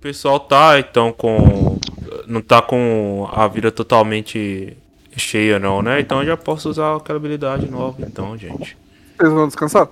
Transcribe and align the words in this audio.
pessoal 0.00 0.40
tá 0.40 0.78
então 0.78 1.12
com. 1.12 1.78
Não 2.26 2.40
tá 2.40 2.62
com 2.62 3.28
a 3.32 3.46
vida 3.48 3.70
totalmente 3.72 4.76
cheia, 5.16 5.58
não, 5.58 5.82
né? 5.82 6.00
Então 6.00 6.20
eu 6.20 6.26
já 6.26 6.36
posso 6.36 6.68
usar 6.70 6.96
aquela 6.96 7.18
habilidade 7.18 7.68
nova, 7.70 8.02
então, 8.02 8.36
gente. 8.38 8.76
Vocês 9.18 9.32
vão 9.32 9.46
descansar? 9.46 9.88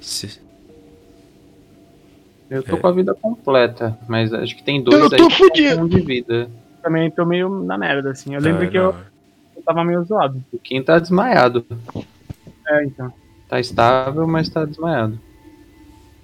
Se- 0.00 0.40
Eu 2.50 2.62
tô 2.62 2.76
É. 2.76 2.78
com 2.78 2.86
a 2.86 2.92
vida 2.92 3.14
completa, 3.14 3.98
mas 4.08 4.32
acho 4.32 4.54
que 4.56 4.62
tem 4.62 4.82
dois 4.82 5.00
Eu 5.02 5.08
tô 5.10 5.16
aí 5.16 5.28
que 5.28 5.34
fudido. 5.34 5.68
estão 5.70 5.88
de 5.88 6.00
vida. 6.00 6.50
Também 6.82 7.10
tô 7.10 7.24
meio 7.24 7.48
na 7.64 7.76
merda, 7.78 8.10
assim. 8.10 8.34
Eu 8.34 8.40
lembro 8.40 8.64
É, 8.64 8.66
que 8.68 8.76
eu, 8.78 8.94
eu 9.56 9.62
tava 9.64 9.82
meio 9.82 10.04
zoado. 10.04 10.44
O 10.52 10.58
Kim 10.58 10.82
tá 10.82 10.98
desmaiado. 10.98 11.64
É, 12.68 12.84
então. 12.84 13.12
Tá 13.48 13.58
estável, 13.58 14.26
mas 14.28 14.48
tá 14.48 14.64
desmaiado. 14.64 15.18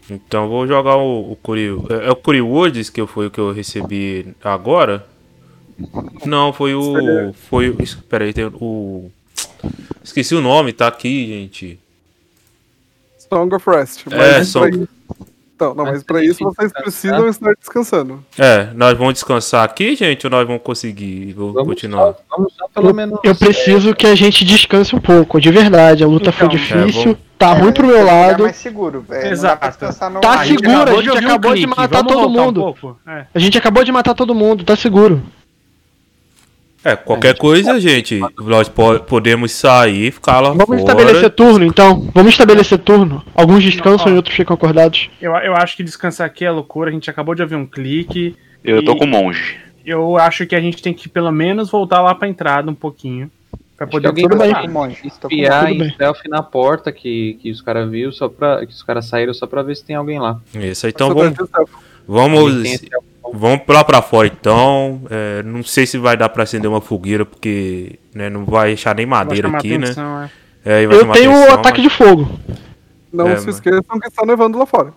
Então 0.08 0.48
vou 0.48 0.66
jogar 0.66 0.96
o, 0.96 1.32
o 1.32 1.36
Curi. 1.36 1.68
É, 1.90 2.06
é 2.08 2.10
o 2.10 2.16
Curi 2.16 2.40
Woods 2.40 2.90
que 2.90 3.04
foi 3.06 3.26
o 3.26 3.30
que 3.30 3.38
eu 3.38 3.52
recebi 3.52 4.34
agora? 4.42 5.06
Não, 6.24 6.52
foi 6.52 6.74
o. 6.74 7.32
Foi 7.48 7.70
o. 7.70 7.82
Espera 7.82 8.24
aí, 8.24 8.32
tem 8.32 8.46
o. 8.46 9.10
Esqueci 10.02 10.34
o 10.34 10.40
nome, 10.40 10.72
tá 10.72 10.88
aqui, 10.88 11.26
gente. 11.26 11.78
Song 13.18 13.54
of 13.54 13.70
Rest. 13.70 14.04
É, 14.10 14.44
Song- 14.44 14.86
Então, 15.60 15.74
não, 15.74 15.84
Mas 15.84 16.02
tem 16.02 16.24
isso 16.24 16.42
vocês 16.42 16.72
precisam 16.72 17.28
estar 17.28 17.52
descansando. 17.60 18.24
É, 18.38 18.70
nós 18.74 18.96
vamos 18.96 19.12
descansar 19.12 19.62
aqui, 19.62 19.94
gente, 19.94 20.26
ou 20.26 20.30
nós 20.30 20.46
vamos 20.46 20.62
conseguir? 20.62 21.34
Vou 21.34 21.52
Vamos 21.52 21.68
continuar. 21.68 22.14
só, 22.14 22.16
vamos 22.30 22.54
só 22.54 22.66
pelo 22.68 22.94
menos. 22.94 23.18
Eu 23.22 23.34
preciso 23.34 23.94
que 23.94 24.06
a 24.06 24.14
gente 24.14 24.42
descanse 24.42 24.96
um 24.96 25.00
pouco, 25.00 25.38
de 25.38 25.50
verdade. 25.50 26.02
A 26.02 26.06
luta 26.06 26.32
foi 26.32 26.46
Então, 26.46 26.56
difícil, 26.56 27.00
é, 27.02 27.04
vamos- 27.04 27.18
tá 27.36 27.52
ruim 27.52 27.72
pro 27.72 27.86
meu 27.86 27.98
É 27.98 28.02
lado. 28.04 28.44
mais 28.44 28.56
seguro, 28.56 29.04
Exato. 29.10 29.66
no 30.10 30.20
Tá 30.22 30.44
seguro, 30.46 30.82
a 30.82 31.02
gente 31.02 31.10
ouvir 31.10 31.26
um 31.26 31.28
acabou 31.28 31.54
de 31.54 31.66
matar 31.66 32.04
todo 32.04 32.26
um 32.26 32.28
mundo. 32.30 32.96
É. 33.06 33.26
A 33.34 33.38
gente 33.38 33.58
acabou 33.58 33.84
de 33.84 33.92
matar 33.92 34.14
todo 34.14 34.34
mundo, 34.34 34.64
tá 34.64 34.74
seguro. 34.76 35.22
É, 36.82 36.96
qualquer 36.96 37.36
coisa, 37.36 37.78
gente, 37.78 38.20
nós 38.38 38.68
po- 38.68 39.00
podemos 39.00 39.52
sair 39.52 40.06
e 40.06 40.10
ficar 40.10 40.40
lá 40.40 40.48
Vamos 40.50 40.64
fora. 40.66 40.80
estabelecer 40.80 41.30
turno, 41.30 41.64
então. 41.66 42.10
Vamos 42.14 42.32
estabelecer 42.32 42.78
turno. 42.78 43.22
Alguns 43.34 43.62
descansam 43.62 44.06
Não, 44.06 44.14
e 44.14 44.16
outros 44.16 44.34
ficam 44.34 44.54
acordados. 44.54 45.10
Eu, 45.20 45.32
eu 45.36 45.54
acho 45.54 45.76
que 45.76 45.82
descansar 45.84 46.26
aqui 46.26 46.44
é 46.44 46.50
loucura. 46.50 46.88
A 46.88 46.92
gente 46.92 47.10
acabou 47.10 47.34
de 47.34 47.42
ouvir 47.42 47.54
um 47.56 47.66
clique. 47.66 48.34
Eu 48.64 48.82
tô 48.82 48.96
com 48.96 49.06
monge. 49.06 49.56
Eu 49.84 50.16
acho 50.16 50.46
que 50.46 50.54
a 50.56 50.60
gente 50.60 50.82
tem 50.82 50.94
que 50.94 51.08
pelo 51.08 51.30
menos 51.30 51.70
voltar 51.70 52.00
lá 52.00 52.14
pra 52.14 52.28
entrada 52.28 52.70
um 52.70 52.74
pouquinho. 52.74 53.30
Pra 53.76 53.86
que 53.86 53.92
poder 53.92 54.08
alguém 54.08 54.28
Tudo 54.28 54.38
bem. 54.38 54.54
Tô 54.54 54.60
com 54.62 54.68
monge, 54.68 54.98
um 55.04 55.06
Espiar 55.08 55.68
Tudo 55.68 55.84
em 55.84 55.90
stealth 55.90 56.18
na 56.28 56.42
porta 56.42 56.92
que, 56.92 57.38
que 57.42 57.50
os 57.50 57.60
caras 57.60 57.90
viram 57.90 58.12
só 58.12 58.28
pra. 58.28 58.64
que 58.64 58.72
os 58.72 58.82
caras 58.82 59.06
saíram 59.06 59.34
só 59.34 59.46
pra 59.46 59.62
ver 59.62 59.74
se 59.76 59.84
tem 59.84 59.96
alguém 59.96 60.18
lá. 60.18 60.38
Isso, 60.54 60.86
então 60.88 61.14
vamos, 61.14 61.32
stealth. 61.34 61.68
vamos. 62.06 62.62
Vamos 63.32 63.60
lá 63.68 63.82
pra 63.84 64.00
fora 64.02 64.26
então. 64.28 65.02
É, 65.10 65.42
não 65.42 65.62
sei 65.62 65.86
se 65.86 65.98
vai 65.98 66.16
dar 66.16 66.28
pra 66.28 66.42
acender 66.42 66.68
uma 66.70 66.80
fogueira, 66.80 67.24
porque 67.24 67.98
né, 68.14 68.28
não 68.30 68.44
vai 68.44 68.68
deixar 68.68 68.94
nem 68.94 69.06
madeira 69.06 69.48
aqui, 69.48 69.78
né? 69.78 69.86
atenção, 69.86 70.22
é. 70.22 70.30
É, 70.64 70.86
vai 70.86 70.96
Eu 70.96 71.12
tenho 71.12 71.30
o 71.30 71.34
atenção, 71.36 71.54
ataque 71.54 71.80
mas- 71.82 71.90
de 71.90 71.96
fogo. 71.96 72.30
Não 73.12 73.26
É, 73.28 73.36
se 73.36 73.46
mas- 73.46 73.54
esqueçam 73.56 73.98
que 74.00 74.06
está 74.08 74.24
nevando 74.26 74.58
lá 74.58 74.66
fora. 74.66 74.92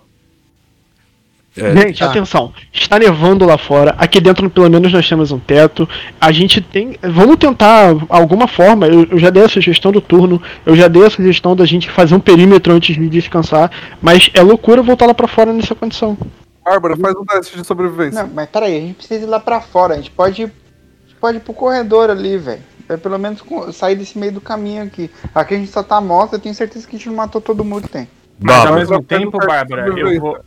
É, 1.55 1.71
Gente, 1.71 1.99
tá. 1.99 2.09
atenção. 2.09 2.51
Está 2.73 2.97
nevando 2.97 3.45
lá 3.45 3.59
fora. 3.59 3.93
Aqui 3.99 4.19
dentro, 4.19 4.49
pelo 4.49 4.67
menos, 4.71 4.91
nós 4.91 5.07
temos 5.07 5.31
um 5.31 5.37
teto. 5.37 5.87
A 6.19 6.31
gente 6.31 6.59
tem. 6.59 6.95
Vamos 7.03 7.37
tentar 7.37 7.95
alguma 8.09 8.47
forma. 8.47 8.87
Eu, 8.87 9.03
eu 9.11 9.19
já 9.19 9.29
dei 9.29 9.43
a 9.43 9.47
sugestão 9.49 9.91
do 9.91 10.01
turno. 10.01 10.41
Eu 10.65 10.75
já 10.75 10.87
dei 10.87 11.05
a 11.05 11.09
sugestão 11.11 11.55
da 11.55 11.63
gente 11.63 11.91
fazer 11.91 12.15
um 12.15 12.19
perímetro 12.19 12.73
antes 12.73 12.95
de 12.95 13.07
descansar. 13.07 13.69
Mas 14.01 14.31
é 14.33 14.41
loucura 14.41 14.81
voltar 14.81 15.05
lá 15.05 15.13
pra 15.13 15.27
fora 15.27 15.53
nessa 15.53 15.75
condição. 15.75 16.17
Bárbara, 16.63 16.95
faz 16.97 17.15
um 17.15 17.25
teste 17.25 17.57
de 17.57 17.65
sobrevivência. 17.65 18.23
Não, 18.23 18.29
mas 18.33 18.49
peraí, 18.49 18.77
a 18.77 18.81
gente 18.81 18.95
precisa 18.95 19.25
ir 19.25 19.27
lá 19.27 19.39
pra 19.39 19.59
fora. 19.61 19.95
A 19.95 19.97
gente 19.97 20.11
pode 20.11 20.41
ir, 20.41 20.45
a 20.45 21.07
gente 21.07 21.15
pode 21.19 21.37
ir 21.37 21.41
pro 21.41 21.53
corredor 21.53 22.09
ali, 22.09 22.37
velho. 22.37 22.61
É 22.89 22.97
pelo 22.97 23.17
menos 23.17 23.41
sair 23.73 23.95
desse 23.95 24.17
meio 24.17 24.31
do 24.31 24.41
caminho 24.41 24.83
aqui. 24.83 25.09
Aqui 25.33 25.55
a 25.55 25.57
gente 25.57 25.71
só 25.71 25.81
tá 25.81 25.99
morto, 26.01 26.33
eu 26.33 26.39
tenho 26.39 26.53
certeza 26.53 26.87
que 26.87 26.95
a 26.95 26.99
gente 26.99 27.07
não 27.07 27.15
matou 27.15 27.39
todo 27.41 27.63
mundo 27.63 27.83
que 27.83 27.89
tem. 27.89 28.07
Mas 28.39 28.65
ao 28.65 28.75
mesmo 28.75 29.01
tempo, 29.03 29.37
um 29.41 29.45
Bárbara, 29.45 29.87
eu 29.87 30.19
vou. 30.19 30.37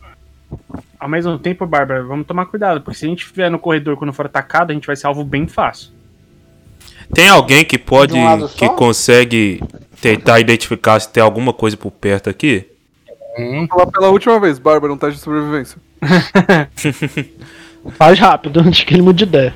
Ao 0.98 1.08
mesmo 1.08 1.38
tempo, 1.38 1.66
Bárbara, 1.66 2.02
vamos 2.02 2.26
tomar 2.26 2.46
cuidado, 2.46 2.80
porque 2.80 2.98
se 2.98 3.06
a 3.06 3.08
gente 3.08 3.22
estiver 3.22 3.50
no 3.50 3.58
corredor 3.58 3.96
quando 3.96 4.12
for 4.12 4.26
atacado, 4.26 4.70
a 4.70 4.74
gente 4.74 4.86
vai 4.86 4.96
ser 4.96 5.06
alvo 5.06 5.24
bem 5.24 5.46
fácil. 5.46 5.90
tem 7.12 7.28
alguém 7.28 7.64
que 7.64 7.78
pode, 7.78 8.14
De 8.14 8.18
um 8.18 8.48
que 8.48 8.68
consegue 8.70 9.62
tentar 10.00 10.40
identificar 10.40 11.00
se 11.00 11.08
tem 11.08 11.22
alguma 11.22 11.52
coisa 11.52 11.76
por 11.76 11.90
perto 11.90 12.30
aqui? 12.30 12.66
Vou 13.36 13.66
falar 13.68 13.86
pela 13.86 14.08
última 14.10 14.40
vez, 14.40 14.58
Bárbara, 14.58 14.92
um 14.92 14.96
teste 14.98 15.16
de 15.18 15.24
sobrevivência. 15.24 15.78
Faz 17.96 18.18
rápido, 18.18 18.60
antes 18.64 18.84
que 18.84 18.94
ele 18.94 19.02
mude 19.02 19.18
de 19.18 19.24
ideia. 19.24 19.54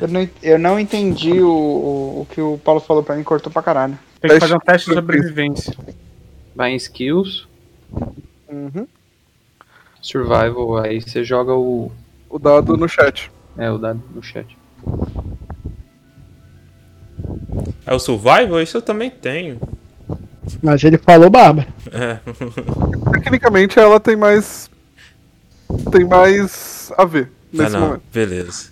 Eu 0.00 0.08
não, 0.08 0.28
eu 0.42 0.58
não 0.58 0.78
entendi 0.78 1.40
o, 1.42 1.48
o, 1.50 2.20
o 2.22 2.26
que 2.30 2.40
o 2.40 2.58
Paulo 2.64 2.80
falou 2.80 3.02
pra 3.02 3.16
mim, 3.16 3.22
cortou 3.24 3.52
pra 3.52 3.62
caralho. 3.62 3.98
Tem 4.20 4.30
que 4.30 4.40
fazer 4.40 4.54
um 4.54 4.60
teste 4.60 4.88
de 4.90 4.94
sobrevivência. 4.94 5.74
Vai 6.54 6.72
em 6.72 6.76
skills, 6.76 7.46
Uhum. 8.48 8.86
survival, 10.00 10.78
aí 10.78 11.00
você 11.00 11.22
joga 11.24 11.54
o. 11.54 11.90
O 12.30 12.38
dado 12.38 12.76
no 12.76 12.88
chat. 12.88 13.30
É, 13.56 13.70
o 13.70 13.78
dado 13.78 14.02
no 14.14 14.22
chat. 14.22 14.56
É 17.86 17.94
o 17.94 17.98
Survival? 17.98 18.60
Isso 18.62 18.76
eu 18.76 18.82
também 18.82 19.10
tenho. 19.10 19.58
Mas 20.62 20.82
ele 20.84 20.98
falou 20.98 21.28
Bárbara. 21.30 21.68
É. 21.92 22.18
Tecnicamente 23.12 23.78
ela 23.78 23.98
tem 24.00 24.16
mais. 24.16 24.70
Tem 25.92 26.04
mais 26.04 26.90
a 26.96 27.04
ver 27.04 27.30
Ah, 27.30 27.46
nesse 27.52 27.72
não. 27.72 27.80
momento. 27.80 28.02
Beleza. 28.12 28.70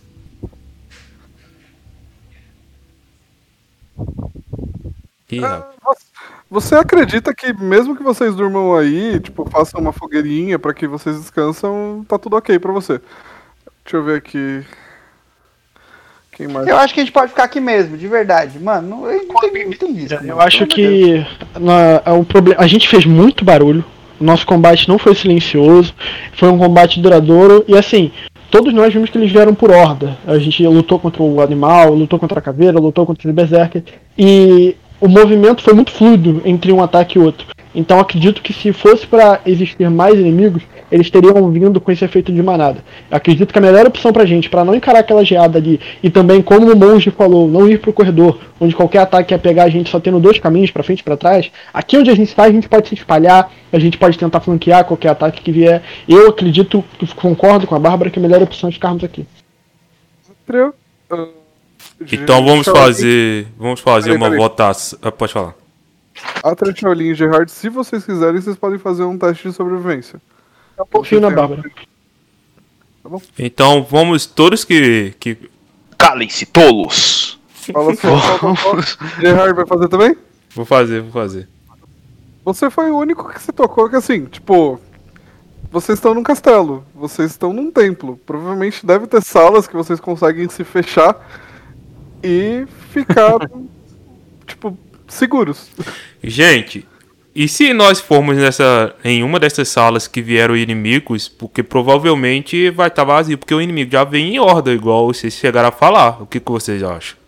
Ih, 5.30 5.44
Ah, 5.44 5.48
rapaz. 5.48 5.74
você- 5.84 6.06
Você 6.48 6.74
acredita 6.76 7.34
que 7.34 7.52
mesmo 7.52 7.96
que 7.96 8.04
vocês 8.04 8.36
durmam 8.36 8.76
aí, 8.76 9.18
tipo, 9.18 9.44
façam 9.50 9.80
uma 9.80 9.92
fogueirinha 9.92 10.60
pra 10.60 10.72
que 10.72 10.86
vocês 10.86 11.16
descansam, 11.18 12.04
tá 12.08 12.16
tudo 12.16 12.36
ok 12.36 12.56
pra 12.60 12.70
você? 12.72 13.00
Deixa 13.82 13.96
eu 13.96 14.04
ver 14.04 14.18
aqui. 14.18 14.64
Quem 16.36 16.48
mais? 16.48 16.66
Eu 16.66 16.76
acho 16.76 16.92
que 16.92 17.00
a 17.00 17.02
gente 17.02 17.12
pode 17.12 17.30
ficar 17.30 17.44
aqui 17.44 17.58
mesmo, 17.60 17.96
de 17.96 18.06
verdade. 18.06 18.58
Mano, 18.58 18.88
não, 18.88 19.00
não, 19.00 19.40
tem, 19.40 19.64
não 19.64 19.72
tem 19.72 19.92
risco. 19.92 20.14
Eu 20.22 20.36
mano. 20.36 20.42
acho 20.42 20.66
que 20.66 21.26
na, 21.58 22.02
é 22.04 22.12
um 22.12 22.24
problema. 22.24 22.62
A 22.62 22.66
gente 22.66 22.86
fez 22.86 23.06
muito 23.06 23.42
barulho. 23.42 23.82
O 24.20 24.24
nosso 24.24 24.46
combate 24.46 24.86
não 24.86 24.98
foi 24.98 25.14
silencioso. 25.14 25.94
Foi 26.34 26.50
um 26.50 26.58
combate 26.58 27.00
duradouro. 27.00 27.64
E 27.66 27.74
assim, 27.74 28.12
todos 28.50 28.74
nós 28.74 28.92
vimos 28.92 29.08
que 29.08 29.16
eles 29.16 29.32
vieram 29.32 29.54
por 29.54 29.70
horda. 29.70 30.16
A 30.26 30.38
gente 30.38 30.66
lutou 30.66 30.98
contra 30.98 31.22
o 31.22 31.40
animal, 31.40 31.94
lutou 31.94 32.18
contra 32.18 32.38
a 32.38 32.42
caveira, 32.42 32.78
lutou 32.78 33.06
contra 33.06 33.30
o 33.30 33.32
berserker. 33.32 33.82
E 34.18 34.76
o 35.00 35.08
movimento 35.08 35.62
foi 35.62 35.72
muito 35.72 35.90
fluido 35.90 36.42
entre 36.44 36.70
um 36.70 36.82
ataque 36.82 37.18
e 37.18 37.22
outro. 37.22 37.46
Então 37.74 37.98
acredito 37.98 38.42
que 38.42 38.52
se 38.52 38.74
fosse 38.74 39.06
para 39.06 39.40
existir 39.46 39.88
mais 39.90 40.18
inimigos, 40.18 40.62
eles 40.90 41.10
teriam 41.10 41.50
vindo 41.50 41.80
com 41.80 41.90
esse 41.90 42.04
efeito 42.04 42.32
de 42.32 42.42
manada. 42.42 42.84
Eu 43.10 43.16
acredito 43.16 43.52
que 43.52 43.58
a 43.58 43.62
melhor 43.62 43.86
opção 43.86 44.12
pra 44.12 44.24
gente, 44.24 44.48
para 44.48 44.64
não 44.64 44.74
encarar 44.74 45.00
aquela 45.00 45.24
geada 45.24 45.58
ali, 45.58 45.80
e 46.02 46.10
também 46.10 46.42
como 46.42 46.72
o 46.72 46.76
monge 46.76 47.10
falou, 47.10 47.48
não 47.48 47.68
ir 47.68 47.80
pro 47.80 47.92
corredor, 47.92 48.38
onde 48.60 48.74
qualquer 48.74 48.98
ataque 48.98 49.34
ia 49.34 49.38
pegar 49.38 49.64
a 49.64 49.68
gente 49.68 49.90
só 49.90 50.00
tendo 50.00 50.20
dois 50.20 50.38
caminhos 50.38 50.70
pra 50.70 50.82
frente 50.82 51.00
e 51.00 51.04
pra 51.04 51.16
trás, 51.16 51.50
aqui 51.72 51.96
onde 51.96 52.10
a 52.10 52.14
gente 52.14 52.28
está, 52.28 52.44
a 52.44 52.50
gente 52.50 52.68
pode 52.68 52.88
se 52.88 52.94
espalhar, 52.94 53.50
a 53.72 53.78
gente 53.78 53.98
pode 53.98 54.18
tentar 54.18 54.40
flanquear 54.40 54.84
qualquer 54.84 55.10
ataque 55.10 55.42
que 55.42 55.52
vier. 55.52 55.82
Eu 56.08 56.28
acredito, 56.28 56.84
concordo 57.16 57.66
com 57.66 57.74
a 57.74 57.78
Bárbara, 57.78 58.10
que 58.10 58.18
a 58.18 58.22
melhor 58.22 58.42
opção 58.42 58.68
é 58.68 58.72
ficarmos 58.72 59.04
aqui. 59.04 59.26
Ah, 61.10 61.26
Então 62.12 62.44
vamos 62.44 62.66
fazer. 62.66 63.48
Vamos 63.58 63.80
fazer 63.80 64.12
uma 64.12 64.30
votação. 64.30 64.98
Ah, 65.02 65.10
Pode 65.10 65.32
falar. 65.32 65.54
Atra, 66.42 66.74
Shaolin 66.74 67.10
e 67.10 67.14
Gerard, 67.14 67.50
se 67.50 67.68
vocês 67.68 68.04
quiserem, 68.04 68.40
vocês 68.40 68.56
podem 68.56 68.78
fazer 68.78 69.04
um 69.04 69.18
teste 69.18 69.48
de 69.48 69.54
sobrevivência. 69.54 70.20
Confio 70.84 71.20
na 71.20 71.30
Bárbara. 71.30 71.62
Então 73.38 73.82
vamos 73.82 74.26
todos 74.26 74.64
que. 74.64 75.14
que... 75.18 75.38
Calem-se, 75.96 76.44
tolos! 76.46 77.38
Fala 77.72 77.94
só. 77.96 79.20
Gerard 79.20 79.54
vai 79.54 79.66
fazer 79.66 79.88
também? 79.88 80.16
Vou 80.54 80.64
fazer, 80.64 81.00
vou 81.00 81.12
fazer. 81.12 81.48
Você 82.44 82.70
foi 82.70 82.90
o 82.90 82.98
único 82.98 83.28
que 83.32 83.42
se 83.42 83.52
tocou 83.52 83.90
que 83.90 83.96
assim, 83.96 84.24
tipo, 84.26 84.80
vocês 85.70 85.98
estão 85.98 86.14
num 86.14 86.22
castelo, 86.22 86.84
vocês 86.94 87.32
estão 87.32 87.52
num 87.52 87.70
templo. 87.70 88.20
Provavelmente 88.24 88.86
deve 88.86 89.06
ter 89.06 89.22
salas 89.22 89.66
que 89.66 89.74
vocês 89.74 89.98
conseguem 89.98 90.48
se 90.48 90.62
fechar 90.62 91.16
e 92.22 92.66
ficar, 92.90 93.50
tipo, 94.46 94.78
seguros. 95.08 95.68
Gente, 96.22 96.86
e 97.38 97.46
se 97.46 97.74
nós 97.74 98.00
formos 98.00 98.38
nessa 98.38 98.94
em 99.04 99.22
uma 99.22 99.38
dessas 99.38 99.68
salas 99.68 100.08
que 100.08 100.22
vieram 100.22 100.56
inimigos, 100.56 101.28
porque 101.28 101.62
provavelmente 101.62 102.70
vai 102.70 102.88
estar 102.88 103.04
vazio, 103.04 103.36
porque 103.36 103.54
o 103.54 103.60
inimigo 103.60 103.92
já 103.92 104.04
vem 104.04 104.34
em 104.34 104.38
horda, 104.38 104.72
igual 104.72 105.08
vocês 105.08 105.34
chegaram 105.34 105.68
a 105.68 105.72
falar. 105.72 106.22
O 106.22 106.26
que, 106.26 106.40
que 106.40 106.50
vocês 106.50 106.82
acham? 106.82 107.18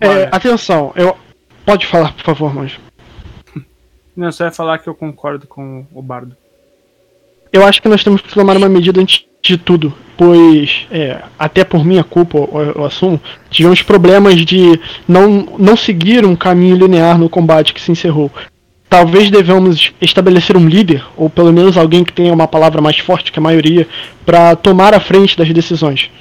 É, 0.00 0.28
atenção, 0.32 0.92
eu. 0.96 1.16
Pode 1.64 1.86
falar, 1.86 2.12
por 2.14 2.24
favor, 2.24 2.52
mas. 2.52 2.72
Não, 4.16 4.32
só 4.32 4.46
ia 4.46 4.50
falar 4.50 4.78
que 4.78 4.88
eu 4.88 4.94
concordo 4.94 5.46
com 5.46 5.86
o 5.94 6.02
Bardo. 6.02 6.36
eu 7.52 7.64
acho 7.64 7.80
que 7.80 7.88
nós 7.88 8.02
temos 8.02 8.22
que 8.22 8.34
tomar 8.34 8.56
uma 8.56 8.68
medida 8.68 9.00
antes 9.00 9.24
de 9.40 9.56
tudo, 9.56 9.94
pois, 10.16 10.88
é, 10.90 11.22
até 11.38 11.62
por 11.62 11.84
minha 11.84 12.02
culpa, 12.02 12.38
eu, 12.38 12.72
eu 12.74 12.84
assumo, 12.84 13.20
tivemos 13.50 13.82
problemas 13.82 14.44
de 14.44 14.80
não, 15.06 15.46
não 15.58 15.76
seguir 15.76 16.24
um 16.24 16.34
caminho 16.34 16.76
linear 16.76 17.16
no 17.16 17.28
combate 17.28 17.72
que 17.72 17.80
se 17.80 17.92
encerrou. 17.92 18.32
Talvez 18.94 19.28
devamos 19.28 19.92
estabelecer 20.00 20.56
um 20.56 20.68
líder, 20.68 21.04
ou 21.16 21.28
pelo 21.28 21.52
menos 21.52 21.76
alguém 21.76 22.04
que 22.04 22.12
tenha 22.12 22.32
uma 22.32 22.46
palavra 22.46 22.80
mais 22.80 22.96
forte 22.96 23.32
que 23.32 23.40
a 23.40 23.42
maioria, 23.42 23.88
para 24.24 24.54
tomar 24.54 24.94
a 24.94 25.00
frente 25.00 25.36
das 25.36 25.52
decisões. 25.52 26.12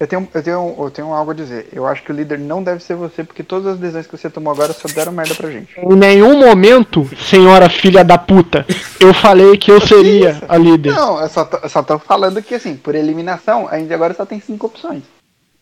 Eu 0.00 0.06
tenho, 0.06 0.26
eu, 0.32 0.42
tenho, 0.42 0.74
eu 0.78 0.90
tenho 0.90 1.12
algo 1.12 1.30
a 1.30 1.34
dizer. 1.34 1.68
Eu 1.70 1.86
acho 1.86 2.02
que 2.02 2.10
o 2.10 2.14
líder 2.14 2.38
não 2.38 2.62
deve 2.62 2.82
ser 2.82 2.94
você, 2.94 3.22
porque 3.22 3.42
todas 3.42 3.74
as 3.74 3.78
decisões 3.78 4.06
que 4.06 4.16
você 4.16 4.30
tomou 4.30 4.50
agora 4.50 4.72
só 4.72 4.88
deram 4.88 5.12
merda 5.12 5.34
pra 5.34 5.50
gente. 5.50 5.78
Em 5.78 5.94
nenhum 5.94 6.38
momento, 6.38 7.06
senhora 7.28 7.68
filha 7.68 8.02
da 8.02 8.16
puta, 8.16 8.64
eu 8.98 9.12
falei 9.12 9.58
que 9.58 9.70
eu 9.70 9.78
seria 9.78 10.30
Isso. 10.30 10.44
a 10.48 10.56
líder. 10.56 10.94
Não, 10.94 11.20
eu 11.20 11.28
só, 11.28 11.44
tô, 11.44 11.58
eu 11.58 11.68
só 11.68 11.82
tô 11.82 11.98
falando 11.98 12.42
que, 12.42 12.54
assim, 12.54 12.76
por 12.76 12.94
eliminação, 12.94 13.68
a 13.70 13.78
gente 13.78 13.92
agora 13.92 14.14
só 14.14 14.24
tem 14.24 14.40
cinco 14.40 14.68
opções. 14.68 15.02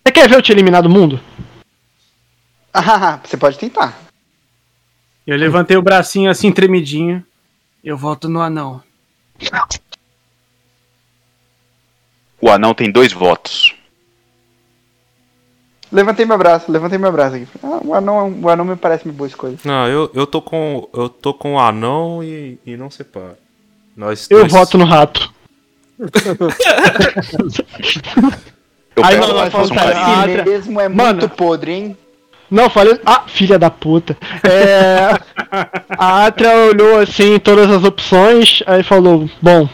Você 0.06 0.12
quer 0.12 0.28
ver 0.28 0.36
eu 0.36 0.42
te 0.42 0.52
eliminar 0.52 0.84
do 0.84 0.88
mundo? 0.88 1.18
Ah, 2.72 3.18
você 3.26 3.36
pode 3.36 3.58
tentar. 3.58 4.09
Eu 5.26 5.36
levantei 5.36 5.76
o 5.76 5.82
bracinho 5.82 6.30
assim, 6.30 6.50
tremidinho. 6.50 7.24
Eu 7.84 7.96
volto 7.96 8.28
no 8.28 8.40
anão. 8.40 8.82
O 12.40 12.48
anão 12.50 12.74
tem 12.74 12.90
dois 12.90 13.12
votos. 13.12 13.74
Levantei 15.92 16.24
meu 16.24 16.38
braço, 16.38 16.70
levantei 16.70 16.98
meu 16.98 17.10
braço 17.10 17.36
aqui. 17.36 17.46
Ah, 17.62 17.80
o, 17.84 17.94
anão, 17.94 18.32
o 18.42 18.48
anão 18.48 18.64
me 18.64 18.76
parece 18.76 19.04
uma 19.04 19.12
boa 19.12 19.26
escolha. 19.26 19.56
Não, 19.64 19.88
eu, 19.88 20.10
eu 20.14 20.26
tô 20.26 20.40
com. 20.40 20.88
Eu 20.94 21.08
tô 21.08 21.34
com 21.34 21.54
o 21.54 21.58
anão 21.58 22.22
e, 22.22 22.58
e 22.64 22.76
não 22.76 22.90
separa. 22.90 23.36
Nós 23.96 24.28
Eu 24.30 24.40
dois- 24.40 24.52
voto 24.52 24.78
no 24.78 24.84
rato. 24.84 25.32
Eu 25.98 26.08
Aí 29.04 29.16
peço 29.16 29.32
não, 29.34 29.50
fazer 29.50 29.72
um 29.72 29.76
carinho. 29.76 30.44
mesmo 30.44 30.80
é 30.80 30.88
Mano. 30.88 31.20
muito 31.20 31.34
podre, 31.34 31.72
hein? 31.72 31.96
Não, 32.50 32.68
falei. 32.68 32.98
Ah, 33.06 33.22
filha 33.26 33.58
da 33.58 33.70
puta. 33.70 34.16
É, 34.42 35.16
a 35.96 36.26
Atra 36.26 36.48
olhou 36.66 36.98
assim 36.98 37.38
todas 37.38 37.70
as 37.70 37.84
opções, 37.84 38.62
aí 38.66 38.82
falou: 38.82 39.30
Bom, 39.40 39.68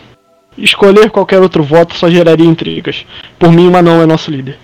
escolher 0.59 1.11
qualquer 1.11 1.41
outro 1.41 1.63
voto 1.63 1.95
só 1.95 2.11
geraria 2.11 2.47
intrigas. 2.47 3.07
Por 3.39 3.51
mim, 3.51 3.69
o 3.69 3.77
anão 3.77 4.03
é 4.03 4.07
nosso 4.07 4.31
líder. 4.31 4.59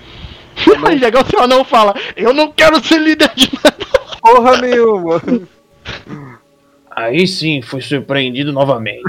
Mas 0.81 1.01
legal 1.01 1.25
se 1.25 1.35
o 1.35 1.41
anão 1.41 1.65
fala: 1.65 1.95
Eu 2.15 2.35
não 2.35 2.53
quero 2.53 2.85
ser 2.85 2.99
líder 2.99 3.31
de 3.35 3.51
nada. 3.55 3.87
Porra 4.21 4.59
nenhuma. 4.59 5.23
Aí 6.95 7.27
sim, 7.27 7.63
fui 7.63 7.81
surpreendido 7.81 8.53
novamente. 8.53 9.03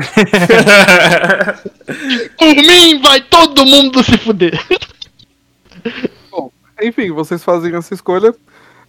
Por 2.40 2.56
mim, 2.56 3.02
vai 3.02 3.20
todo 3.20 3.66
mundo 3.66 4.02
se 4.02 4.18
fuder. 4.18 4.58
Enfim, 6.82 7.12
vocês 7.12 7.44
fazem 7.44 7.76
essa 7.76 7.94
escolha. 7.94 8.34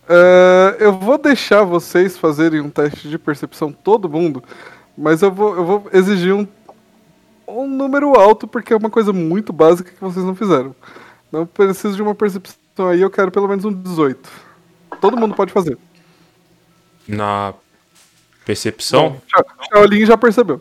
É, 0.08 0.76
eu 0.80 0.92
vou 0.98 1.16
deixar 1.18 1.62
vocês 1.64 2.16
fazerem 2.18 2.60
um 2.60 2.68
teste 2.70 3.08
de 3.08 3.18
percepção, 3.18 3.72
todo 3.72 4.08
mundo, 4.08 4.42
mas 4.96 5.22
eu 5.22 5.30
vou, 5.32 5.56
eu 5.56 5.64
vou 5.64 5.86
exigir 5.92 6.34
um, 6.34 6.46
um 7.48 7.66
número 7.66 8.14
alto, 8.18 8.46
porque 8.46 8.72
é 8.72 8.76
uma 8.76 8.90
coisa 8.90 9.12
muito 9.12 9.52
básica 9.52 9.90
que 9.90 10.00
vocês 10.00 10.24
não 10.24 10.34
fizeram. 10.34 10.74
Não 11.32 11.46
preciso 11.46 11.96
de 11.96 12.02
uma 12.02 12.14
percepção 12.14 12.88
aí, 12.88 13.00
eu 13.00 13.10
quero 13.10 13.30
pelo 13.30 13.48
menos 13.48 13.64
um 13.64 13.72
18. 13.72 14.28
Todo 15.00 15.16
mundo 15.16 15.34
pode 15.34 15.52
fazer. 15.52 15.78
Na 17.08 17.54
percepção. 18.44 19.20
Sha- 19.26 19.44
Shaolin 19.72 20.04
já 20.06 20.16
percebeu. 20.16 20.60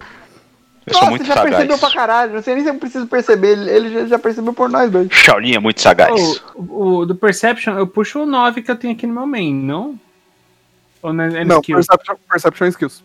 Eu 0.85 0.93
sou 0.95 1.09
muito 1.09 1.25
já 1.25 1.33
sagaz. 1.35 1.49
percebeu 1.55 1.77
pra 1.77 1.91
caralho. 1.91 2.33
Não 2.33 2.41
sei 2.43 2.55
nem 2.55 2.63
se 2.63 2.69
eu 2.69 2.75
preciso 2.75 3.07
perceber. 3.07 3.47
Ele, 3.53 3.69
ele 3.69 3.93
já, 3.93 4.05
já 4.07 4.19
percebeu 4.19 4.53
por 4.53 4.69
nós 4.69 4.91
dois. 4.91 5.07
Shaolin 5.11 5.55
é 5.55 5.59
muito 5.59 5.79
sagaz. 5.81 6.41
O, 6.55 6.99
o 6.99 7.05
do 7.05 7.15
Perception, 7.15 7.77
eu 7.77 7.87
puxo 7.87 8.21
o 8.23 8.25
9 8.25 8.61
que 8.61 8.69
eu 8.71 8.75
tenho 8.75 8.93
aqui 8.93 9.07
no 9.07 9.13
meu 9.13 9.25
main, 9.25 9.53
não? 9.53 9.97
Ou 11.01 11.13
na, 11.13 11.25
é 11.25 11.43
no 11.43 11.45
Não, 11.45 11.59
skill? 11.59 11.75
perception, 11.77 12.15
perception 12.29 12.67
skills. 12.67 13.03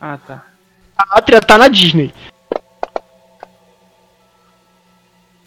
Ah, 0.00 0.18
tá. 0.26 0.44
A 0.96 1.18
Atria 1.18 1.40
tá 1.40 1.56
na 1.56 1.68
Disney. 1.68 2.12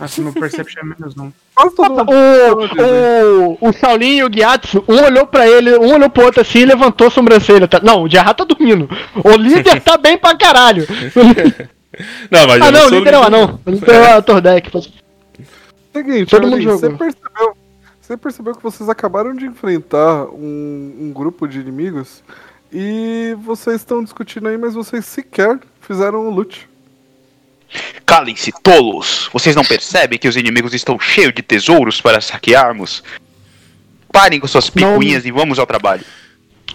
Nossa, 0.04 0.22
meu 0.22 0.34
Perception 0.34 0.82
é 0.82 0.86
menos 0.86 1.18
um. 1.18 1.32
O, 1.58 1.68
o, 3.62 3.70
o 3.70 3.72
Shaolin 3.72 4.18
e 4.18 4.24
o 4.26 4.30
Gyatso, 4.30 4.84
um 4.86 5.02
olhou 5.02 5.26
pra 5.26 5.48
ele, 5.48 5.78
um 5.78 5.94
olhou 5.94 6.10
pro 6.10 6.26
outro 6.26 6.42
assim 6.42 6.60
e 6.60 6.66
levantou 6.66 7.08
a 7.08 7.10
sobrancelha. 7.10 7.70
Tá? 7.70 7.80
Não, 7.82 8.04
o 8.04 8.10
Jarra 8.10 8.34
tá 8.34 8.44
dormindo. 8.44 8.90
O 9.24 9.32
líder 9.38 9.80
tá 9.82 9.98
bem 9.98 10.18
pra 10.18 10.36
caralho. 10.36 10.86
Não, 12.30 12.48
mas 12.48 12.60
ah, 12.60 12.72
não, 12.72 12.88
o 12.88 12.90
líder 12.90 13.14
é 13.14 13.20
o 13.20 13.24
anão. 13.24 13.60
O 13.64 13.70
líder 13.70 13.94
é 13.94 14.18
o 14.18 14.24
Tordek. 14.24 14.72
Seguinte, 15.94 16.32
Todo 16.32 16.48
mundo 16.48 16.64
você 16.64 16.88
jogou. 16.88 16.98
percebeu, 16.98 17.58
você 18.02 18.18
percebeu 18.18 18.56
que 18.56 18.64
vocês 18.64 18.90
acabaram 18.90 19.36
de 19.36 19.46
enfrentar 19.46 20.26
um, 20.26 20.96
um 21.00 21.14
grupo 21.14 21.48
de 21.48 21.60
inimigos 21.60 22.24
e 22.72 23.38
vocês 23.44 23.76
estão 23.76 24.04
discutindo 24.04 24.48
aí, 24.48 24.58
mas 24.58 24.74
vocês 24.74 25.06
sequer 25.06 25.60
fizeram 25.82 26.28
o 26.28 26.32
loot. 26.32 26.68
Calem-se, 28.06 28.52
tolos! 28.62 29.30
Vocês 29.34 29.56
não 29.56 29.64
percebem 29.66 30.20
que 30.20 30.28
os 30.28 30.36
inimigos 30.36 30.74
estão 30.74 31.00
cheios 31.00 31.34
de 31.34 31.42
tesouros 31.42 32.00
para 32.02 32.22
saquearmos? 32.22 33.04
Parem 34.12 34.40
com 34.40 34.48
suas 34.48 34.66
Não. 34.74 34.94
picuinhas 34.94 35.25
e 35.25 35.31
vamos 35.31 35.58
ao 35.60 35.66
trabalho. 35.66 36.04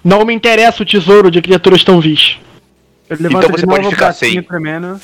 Não 0.03 0.25
me 0.25 0.35
interessa 0.35 0.83
o 0.83 0.87
tesouro 0.87 1.31
de 1.31 1.41
criaturas 1.43 1.85
tão 1.85 2.01
vis. 2.01 2.37
Eu 3.09 3.17
levanto 3.21 3.45
Então 3.47 3.51
você 3.57 3.61
de 3.63 3.67
pode 3.67 3.89
ficar 3.91 4.13
sem. 4.13 4.43
tremendo. 4.43 5.01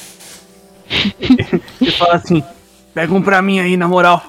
e 1.80 1.90
fala 1.92 2.14
assim: 2.14 2.42
pega 2.92 3.14
um 3.14 3.22
pra 3.22 3.40
mim 3.40 3.60
aí, 3.60 3.76
na 3.76 3.88
moral. 3.88 4.24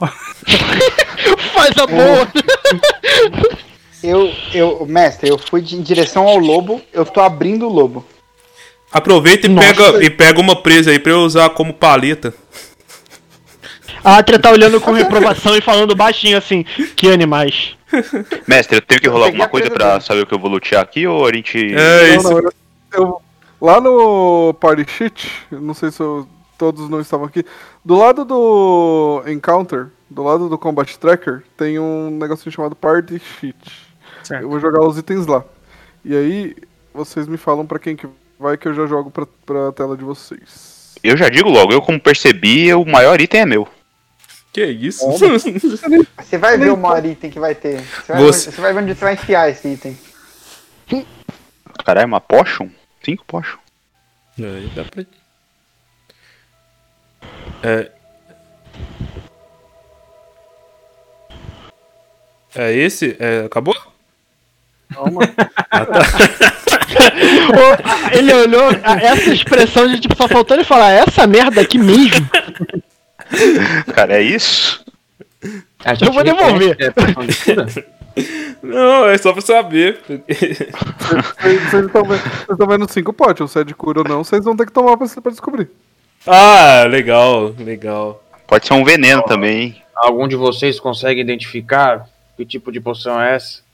Faz 1.54 1.78
a 1.78 1.88
boa. 1.88 2.28
Eu, 4.04 4.32
eu, 4.54 4.86
mestre, 4.88 5.30
eu 5.30 5.38
fui 5.38 5.62
de- 5.62 5.76
em 5.76 5.82
direção 5.82 6.28
ao 6.28 6.38
lobo. 6.38 6.82
Eu 6.94 7.06
tô 7.06 7.22
abrindo 7.22 7.68
o 7.68 7.72
lobo. 7.74 8.06
Aproveita 8.98 9.46
e 9.46 9.50
Nossa. 9.50 9.68
pega, 9.74 10.06
e 10.06 10.10
pega 10.10 10.40
uma 10.40 10.56
presa 10.56 10.90
aí 10.92 10.98
pra 11.00 11.12
eu 11.12 11.20
usar 11.20 11.50
como 11.50 11.74
paleta. 11.74 12.34
A 14.02 14.18
Atria 14.20 14.40
tá 14.40 14.52
olhando 14.52 14.80
com 14.80 14.92
reprovação 14.94 15.56
e 15.58 15.62
falando 15.62 15.94
baixinho 15.96 16.38
assim: 16.38 16.64
Que 16.96 17.10
animais. 17.12 17.76
Mestre, 18.48 18.78
eu 18.78 18.82
tenho 18.82 19.02
que 19.02 19.10
rolar 19.10 19.26
alguma 19.28 19.50
coisa 19.50 19.70
pra 19.70 19.92
dele. 19.94 20.02
saber 20.04 20.22
o 20.22 20.26
que 20.26 20.34
eu 20.34 20.40
vou 20.40 20.50
lutear 20.50 20.82
aqui 20.82 21.06
ou 21.06 21.28
a 21.28 21.34
gente. 21.34 21.58
É 21.76 22.08
Não, 22.12 22.16
isso. 22.16 22.30
não, 22.30 22.40
eu- 22.40 22.54
eu- 22.94 23.22
lá 23.60 23.82
no 23.82 24.54
Party 24.62 24.86
Sheet, 24.90 25.30
não 25.52 25.74
sei 25.74 25.92
se 25.92 26.00
eu- 26.02 26.28
todos 26.58 26.90
não 26.90 27.02
estavam 27.02 27.26
aqui, 27.26 27.44
do 27.84 27.98
lado 27.98 28.24
do 28.24 29.24
Encounter, 29.28 29.88
do 30.10 30.24
lado 30.24 30.48
do 30.48 30.58
Combat 30.58 30.98
Tracker, 30.98 31.44
tem 31.58 31.78
um 31.80 32.10
negocinho 32.12 32.52
chamado 32.54 32.76
Party 32.76 33.20
Sheet. 33.20 33.58
Certo. 34.24 34.42
Eu 34.44 34.50
vou 34.50 34.60
jogar 34.60 34.82
os 34.88 34.98
itens 34.98 35.28
lá. 35.28 35.44
E 36.04 36.16
aí, 36.16 36.56
vocês 36.94 37.28
me 37.28 37.36
falam 37.38 37.66
pra 37.66 37.78
quem 37.80 37.96
que 37.96 38.08
vai 38.40 38.58
que 38.58 38.68
eu 38.68 38.74
já 38.74 38.86
jogo 38.86 39.10
pra, 39.12 39.26
pra 39.46 39.72
tela 39.72 39.96
de 39.98 40.04
vocês. 40.04 40.96
Eu 41.04 41.16
já 41.18 41.30
digo 41.30 41.50
logo, 41.50 41.72
eu 41.72 41.82
como 41.82 42.00
percebi, 42.00 42.74
o 42.74 42.86
maior 42.86 43.20
item 43.22 43.42
é 43.42 43.46
meu. 43.46 43.68
Que 44.52 44.66
isso? 44.66 45.06
Você 46.18 46.38
vai 46.38 46.58
ver 46.58 46.72
o 46.72 46.78
maior 46.78 47.06
item 47.06 47.30
que 47.30 47.40
vai 47.40 47.54
ter. 47.54 47.82
Você 47.82 48.14
vai, 48.14 48.22
Você- 48.22 48.50
Ver, 48.50 48.56
você 48.56 48.62
vai 48.62 48.74
ver 48.74 48.80
onde 48.84 48.96
você 48.96 49.04
vai 49.06 49.14
enfiar 49.14 49.50
esse 49.50 49.68
item. 49.68 49.98
Caralho, 51.84 52.08
uma 52.08 52.22
potion? 52.22 52.70
Cinco 53.04 53.26
potion. 53.26 53.58
Aí 54.40 54.72
dá 54.76 54.84
pra. 54.86 55.06
É. 57.64 57.92
É 62.56 62.72
esse? 62.74 63.18
É, 63.20 63.42
acabou? 63.46 63.76
Calma. 64.94 65.22
Ô, 65.24 65.26
ele 68.12 68.34
olhou, 68.34 68.70
essa 68.72 69.34
expressão 69.34 69.88
de 69.88 70.00
tipo, 70.00 70.16
só 70.16 70.28
faltou 70.28 70.56
ele 70.56 70.64
falar: 70.64 70.92
Essa 70.92 71.28
merda 71.28 71.62
aqui 71.62 71.78
mesmo. 71.78 72.28
Cara, 73.94 74.18
é 74.18 74.22
isso? 74.22 74.84
Eu 76.02 76.12
vou 76.12 76.24
devolver. 76.24 76.78
É 76.80 76.92
cura? 76.92 77.96
Não, 78.64 79.08
é 79.08 79.18
só 79.18 79.34
pra 79.34 79.42
saber. 79.42 80.00
Vocês 80.28 81.86
estão 81.86 82.04
vendo, 82.04 82.22
vocês 82.22 82.50
estão 82.50 82.68
vendo 82.68 82.92
cinco 82.92 83.14
potes, 83.14 83.52
se 83.52 83.60
é 83.60 83.64
de 83.64 83.76
cura 83.76 84.00
ou 84.00 84.08
não, 84.08 84.24
vocês 84.24 84.44
vão 84.44 84.56
ter 84.56 84.66
que 84.66 84.72
tomar 84.72 84.98
pra, 84.98 85.08
pra 85.08 85.32
descobrir. 85.32 85.70
ah, 86.26 86.86
legal, 86.90 87.54
legal. 87.60 88.24
Pode 88.48 88.68
ser 88.68 88.74
um 88.74 88.84
veneno 88.86 89.24
também, 89.24 89.62
hein? 89.62 89.82
Algum 89.96 90.28
de 90.28 90.36
vocês 90.36 90.80
consegue 90.80 91.22
identificar 91.22 92.08
que 92.36 92.46
tipo 92.46 92.72
de 92.72 92.80
poção 92.80 93.22
é 93.22 93.36
essa? 93.36 93.65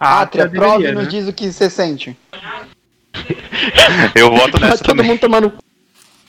Ah, 0.00 0.22
Atria, 0.22 0.44
até 0.46 0.56
prova 0.56 0.82
e 0.82 0.92
nos 0.92 1.04
né? 1.04 1.10
diz 1.10 1.28
o 1.28 1.32
que 1.32 1.52
você 1.52 1.68
sente. 1.68 2.16
Eu 4.14 4.30
voto 4.30 4.52
Tá 4.58 4.60
nessa 4.66 4.78
todo 4.78 4.96
também. 4.96 5.06
mundo 5.06 5.20
tomando. 5.20 5.52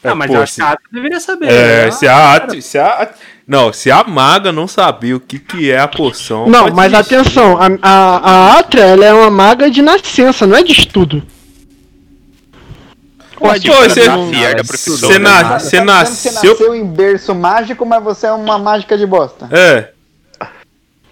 Ah, 0.03 0.13
mas 0.15 0.29
Pô, 0.29 0.37
eu 0.37 0.41
acho 0.43 0.53
se- 0.53 0.61
que 0.61 0.67
a 0.67 0.71
Atra 0.71 0.83
deveria 0.91 1.19
saber. 1.19 1.45
É, 1.49 1.85
né? 1.85 1.91
se 1.91 2.07
a, 2.07 2.33
At- 2.33 2.59
se 2.61 2.77
a 2.77 3.09
Não, 3.47 3.71
se 3.71 3.89
a 3.91 4.03
maga 4.03 4.51
não 4.51 4.67
sabia 4.67 5.15
o 5.15 5.19
que, 5.19 5.37
que 5.39 5.71
é 5.71 5.79
a 5.79 5.87
poção. 5.87 6.47
Não, 6.49 6.69
mas 6.73 6.93
atenção, 6.93 7.57
a, 7.61 7.67
a, 7.81 8.17
a 8.55 8.59
Atria 8.59 8.83
ela 8.83 9.05
é 9.05 9.13
uma 9.13 9.29
maga 9.29 9.69
de 9.69 9.81
nascença, 9.81 10.45
não 10.47 10.57
é 10.57 10.63
de 10.63 10.71
estudo. 10.73 11.23
pode. 13.37 13.67
Pô, 13.67 13.73
Cara, 13.75 13.89
você- 13.89 14.01
a 14.07 14.63
Você 14.63 15.19
né? 15.19 15.19
na- 15.19 15.59
Você 15.59 15.69
você 15.69 15.77
tá 15.77 15.83
nasceu 15.85 16.75
em 16.75 16.85
berço 16.85 17.33
mágico, 17.35 17.85
mas 17.85 18.03
você 18.03 18.27
é 18.27 18.31
uma 18.31 18.57
mágica 18.59 18.97
de 18.97 19.05
bosta. 19.05 19.47
É. 19.51 19.91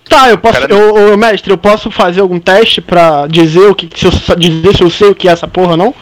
Tá, 0.10 0.30
eu 0.30 0.38
posso. 0.40 0.60
Cara- 0.60 0.74
Eu, 0.74 0.98
eu- 0.98 1.18
mestre, 1.18 1.52
eu 1.54 1.58
posso 1.58 1.90
fazer 1.92 2.20
algum 2.22 2.40
teste 2.40 2.82
pra 2.82 3.28
dizer 3.28 3.68
o 3.70 3.76
que. 3.76 3.88
Se 3.98 4.08
eu, 4.08 4.36
dizer 4.36 4.76
se 4.76 4.84
eu 4.84 4.90
sei 4.90 5.10
o 5.10 5.16
que 5.16 5.30
é 5.30 5.32
essa 5.32 5.48
porra 5.48 5.72
ou 5.72 5.78
não? 5.78 5.96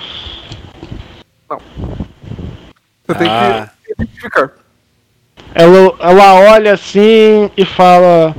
Você 1.50 3.16
tem 3.20 3.28
Ah. 3.30 3.70
que 3.86 3.94
identificar. 3.94 4.50
Ela, 5.54 5.94
ela 6.00 6.34
olha 6.52 6.74
assim 6.74 7.50
e 7.56 7.66
fala. 7.66 8.36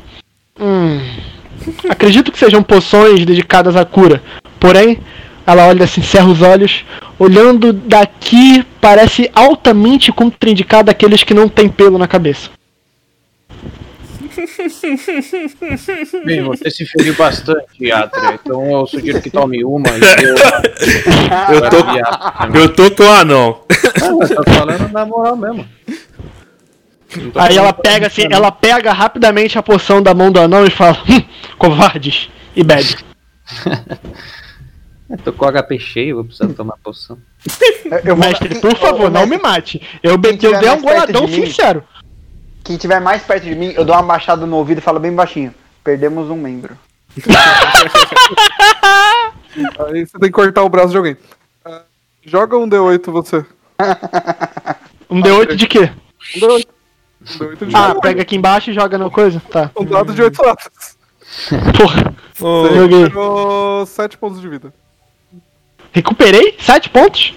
Hum. 0.58 1.00
Acredito 1.88 2.32
que 2.32 2.38
sejam 2.38 2.62
poções 2.62 3.24
dedicadas 3.24 3.76
à 3.76 3.84
cura. 3.84 4.22
Porém, 4.60 4.98
ela 5.46 5.66
olha 5.66 5.84
assim, 5.84 6.02
cerra 6.02 6.28
os 6.28 6.42
olhos. 6.42 6.84
Olhando 7.18 7.72
daqui, 7.72 8.64
parece 8.80 9.30
altamente 9.34 10.12
contraindicado 10.12 10.90
aqueles 10.90 11.22
que 11.24 11.34
não 11.34 11.48
têm 11.48 11.68
pelo 11.68 11.98
na 11.98 12.06
cabeça. 12.06 12.50
Bem, 16.24 16.42
você 16.42 16.70
se 16.70 16.86
feriu 16.86 17.14
bastante, 17.14 17.90
Atria. 17.92 18.34
Então 18.42 18.70
eu 18.80 18.86
sugiro 18.86 19.20
que 19.20 19.30
tome 19.30 19.64
uma 19.64 19.88
e 19.88 20.24
eu. 20.24 20.34
Eu 21.54 21.70
tô, 21.70 22.58
eu 22.58 22.74
tô 22.74 22.90
com 22.94 23.02
o 23.02 23.10
anão. 23.10 23.60
Não, 24.00 24.18
tá 24.20 24.42
falando 24.52 24.92
na 24.92 25.04
moral 25.06 25.36
mesmo. 25.36 25.66
Aí 27.36 27.56
ela 27.56 27.72
pega 27.72 28.06
assim, 28.06 28.26
ela 28.30 28.52
pega 28.52 28.92
rapidamente 28.92 29.58
a 29.58 29.62
poção 29.62 30.02
da 30.02 30.12
mão 30.14 30.30
do 30.30 30.40
anão 30.40 30.64
e 30.66 30.70
fala: 30.70 30.98
hum, 31.08 31.22
covardes, 31.58 32.28
e 32.54 32.62
bebe. 32.62 32.96
Eu 35.08 35.16
tô 35.24 35.32
com 35.32 35.46
HP 35.50 35.78
cheio, 35.78 36.16
vou 36.16 36.24
precisar 36.26 36.52
tomar 36.52 36.74
poção. 36.82 37.18
Eu- 37.86 37.98
eu 38.04 38.16
vou- 38.16 38.26
Mestre, 38.28 38.54
por 38.60 38.76
favor, 38.76 39.10
não 39.10 39.26
mestre, 39.26 39.36
me 39.36 39.42
mate. 39.42 39.82
Eu, 40.02 40.18
be- 40.18 40.38
eu 40.42 40.58
dei 40.60 40.68
um 40.70 40.82
goladão 40.82 41.24
de 41.26 41.40
mim- 41.40 41.46
sincero. 41.46 41.82
Quem 42.68 42.76
tiver 42.76 43.00
mais 43.00 43.22
perto 43.22 43.44
de 43.44 43.54
mim, 43.54 43.72
eu 43.74 43.82
dou 43.82 43.94
uma 43.96 44.02
baixada 44.02 44.44
no 44.44 44.54
ouvido 44.56 44.76
e 44.76 44.82
falo 44.82 45.00
bem 45.00 45.10
baixinho. 45.10 45.54
Perdemos 45.82 46.28
um 46.28 46.36
membro. 46.36 46.76
Aí 49.88 50.04
você 50.06 50.18
tem 50.18 50.28
que 50.28 50.32
cortar 50.32 50.62
o 50.62 50.68
braço 50.68 50.90
de 50.90 50.98
alguém. 50.98 51.16
Ah, 51.64 51.80
joga 52.26 52.58
um 52.58 52.68
D8 52.68 53.10
você. 53.10 53.42
Um 55.08 55.22
D8 55.22 55.54
de 55.54 55.66
quê? 55.66 55.90
Um 56.36 56.40
D8. 56.40 56.66
Um 57.22 57.24
D8 57.24 57.66
de 57.68 57.74
Ah, 57.74 57.94
pega 57.94 58.20
aqui 58.20 58.36
embaixo 58.36 58.70
e 58.70 58.74
joga 58.74 58.98
na 58.98 59.08
coisa? 59.08 59.40
Tá. 59.50 59.70
Um 59.74 59.86
dado 59.86 60.12
de 60.12 60.20
8 60.20 60.42
lados. 60.42 60.68
Porra. 61.74 62.14
Ô, 62.38 62.64
Você 62.64 62.74
Joguei. 62.74 62.98
recuperou 63.04 63.86
7 63.86 64.18
pontos 64.18 64.42
de 64.42 64.48
vida. 64.50 64.74
Recuperei? 65.90 66.54
Sete 66.60 66.90
pontos? 66.90 67.34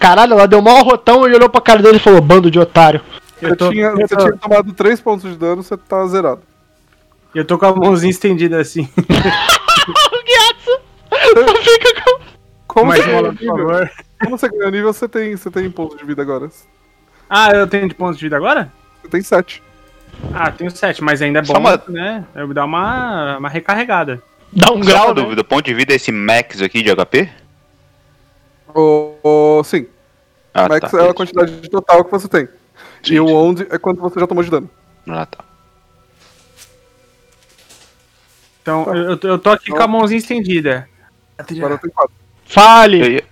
Caralho, 0.00 0.32
ela 0.32 0.48
deu 0.48 0.60
maior 0.60 0.84
rotão 0.84 1.28
e 1.28 1.34
olhou 1.34 1.48
pra 1.48 1.60
cara 1.60 1.80
dele 1.80 1.98
e 1.98 2.00
falou: 2.00 2.20
bando 2.20 2.50
de 2.50 2.58
otário. 2.58 3.00
Você, 3.38 3.46
Eu 3.46 3.56
tô, 3.56 3.70
tinha, 3.70 3.86
eu, 3.86 3.96
você 3.96 4.16
tô, 4.16 4.24
tinha 4.24 4.36
tomado 4.36 4.72
3 4.72 5.00
pontos 5.00 5.30
de 5.30 5.36
dano, 5.36 5.62
você 5.62 5.76
tá 5.76 6.06
zerado. 6.06 6.42
eu 7.34 7.44
tô 7.44 7.58
com 7.58 7.66
a 7.66 7.74
mãozinha 7.74 8.10
estendida 8.10 8.60
assim. 8.60 8.88
Fica 11.62 12.02
com. 12.04 12.24
Como 12.66 12.86
Mais 12.88 13.04
você, 13.04 13.10
uma, 13.10 13.20
ganhou 13.22 13.34
por 13.34 13.40
nível, 13.40 13.56
favor. 13.68 13.90
como 14.20 14.38
você 14.38 14.48
ganhou 14.48 14.70
nível, 14.70 14.92
você 14.92 15.08
tem, 15.08 15.36
você 15.36 15.50
tem 15.50 15.70
pontos 15.70 15.96
de 15.98 16.04
vida 16.04 16.22
agora. 16.22 16.48
Ah, 17.30 17.50
eu 17.52 17.66
tenho 17.68 17.88
de 17.88 17.94
pontos 17.94 18.18
de 18.18 18.24
vida 18.26 18.36
agora? 18.36 18.72
Você 19.02 19.08
tem 19.08 19.22
7. 19.22 19.62
Ah, 20.32 20.50
tenho 20.50 20.70
7, 20.70 21.02
mas 21.02 21.22
ainda 21.22 21.38
é 21.38 21.42
bom, 21.42 21.56
uma- 21.58 21.80
né? 21.88 22.24
Eu 22.34 22.46
vou 22.46 22.54
dar 22.54 22.64
uma, 22.64 23.38
uma 23.38 23.48
recarregada. 23.48 24.20
Dá 24.52 24.72
um 24.72 24.82
Só 24.82 24.88
grau, 24.90 25.06
uma 25.08 25.14
né? 25.14 25.22
dúvida, 25.22 25.40
o 25.42 25.44
ponto 25.44 25.64
de 25.64 25.74
vida 25.74 25.92
é 25.92 25.96
esse 25.96 26.10
max 26.10 26.60
aqui 26.62 26.82
de 26.82 26.90
HP? 26.94 27.28
O, 28.74 29.14
o, 29.22 29.62
sim, 29.64 29.86
Ah, 30.52 30.68
Max 30.68 30.90
tá. 30.90 31.00
é 31.02 31.10
a 31.10 31.14
quantidade 31.14 31.60
de 31.60 31.68
total 31.70 32.04
que 32.04 32.10
você 32.10 32.26
tem. 32.28 32.48
E 33.12 33.20
o 33.20 33.26
sim. 33.28 33.32
onde 33.34 33.62
é 33.70 33.78
quanto 33.78 34.00
você 34.00 34.18
já 34.20 34.26
tomou 34.26 34.42
de 34.44 34.50
dano. 34.50 34.70
Ah, 35.08 35.26
tá. 35.26 35.44
Então, 38.62 38.84
eu, 38.94 39.10
eu 39.10 39.16
tô- 39.16 39.28
eu 39.28 39.38
tô 39.38 39.50
aqui 39.50 39.70
com 39.70 39.82
a 39.82 39.86
mãozinha 39.86 40.18
estendida. 40.18 40.88
Agora 41.38 41.76
tem 41.78 41.90
4. 41.90 42.14
Fale, 42.46 43.00
Eu 43.00 43.12
ia, 43.12 43.24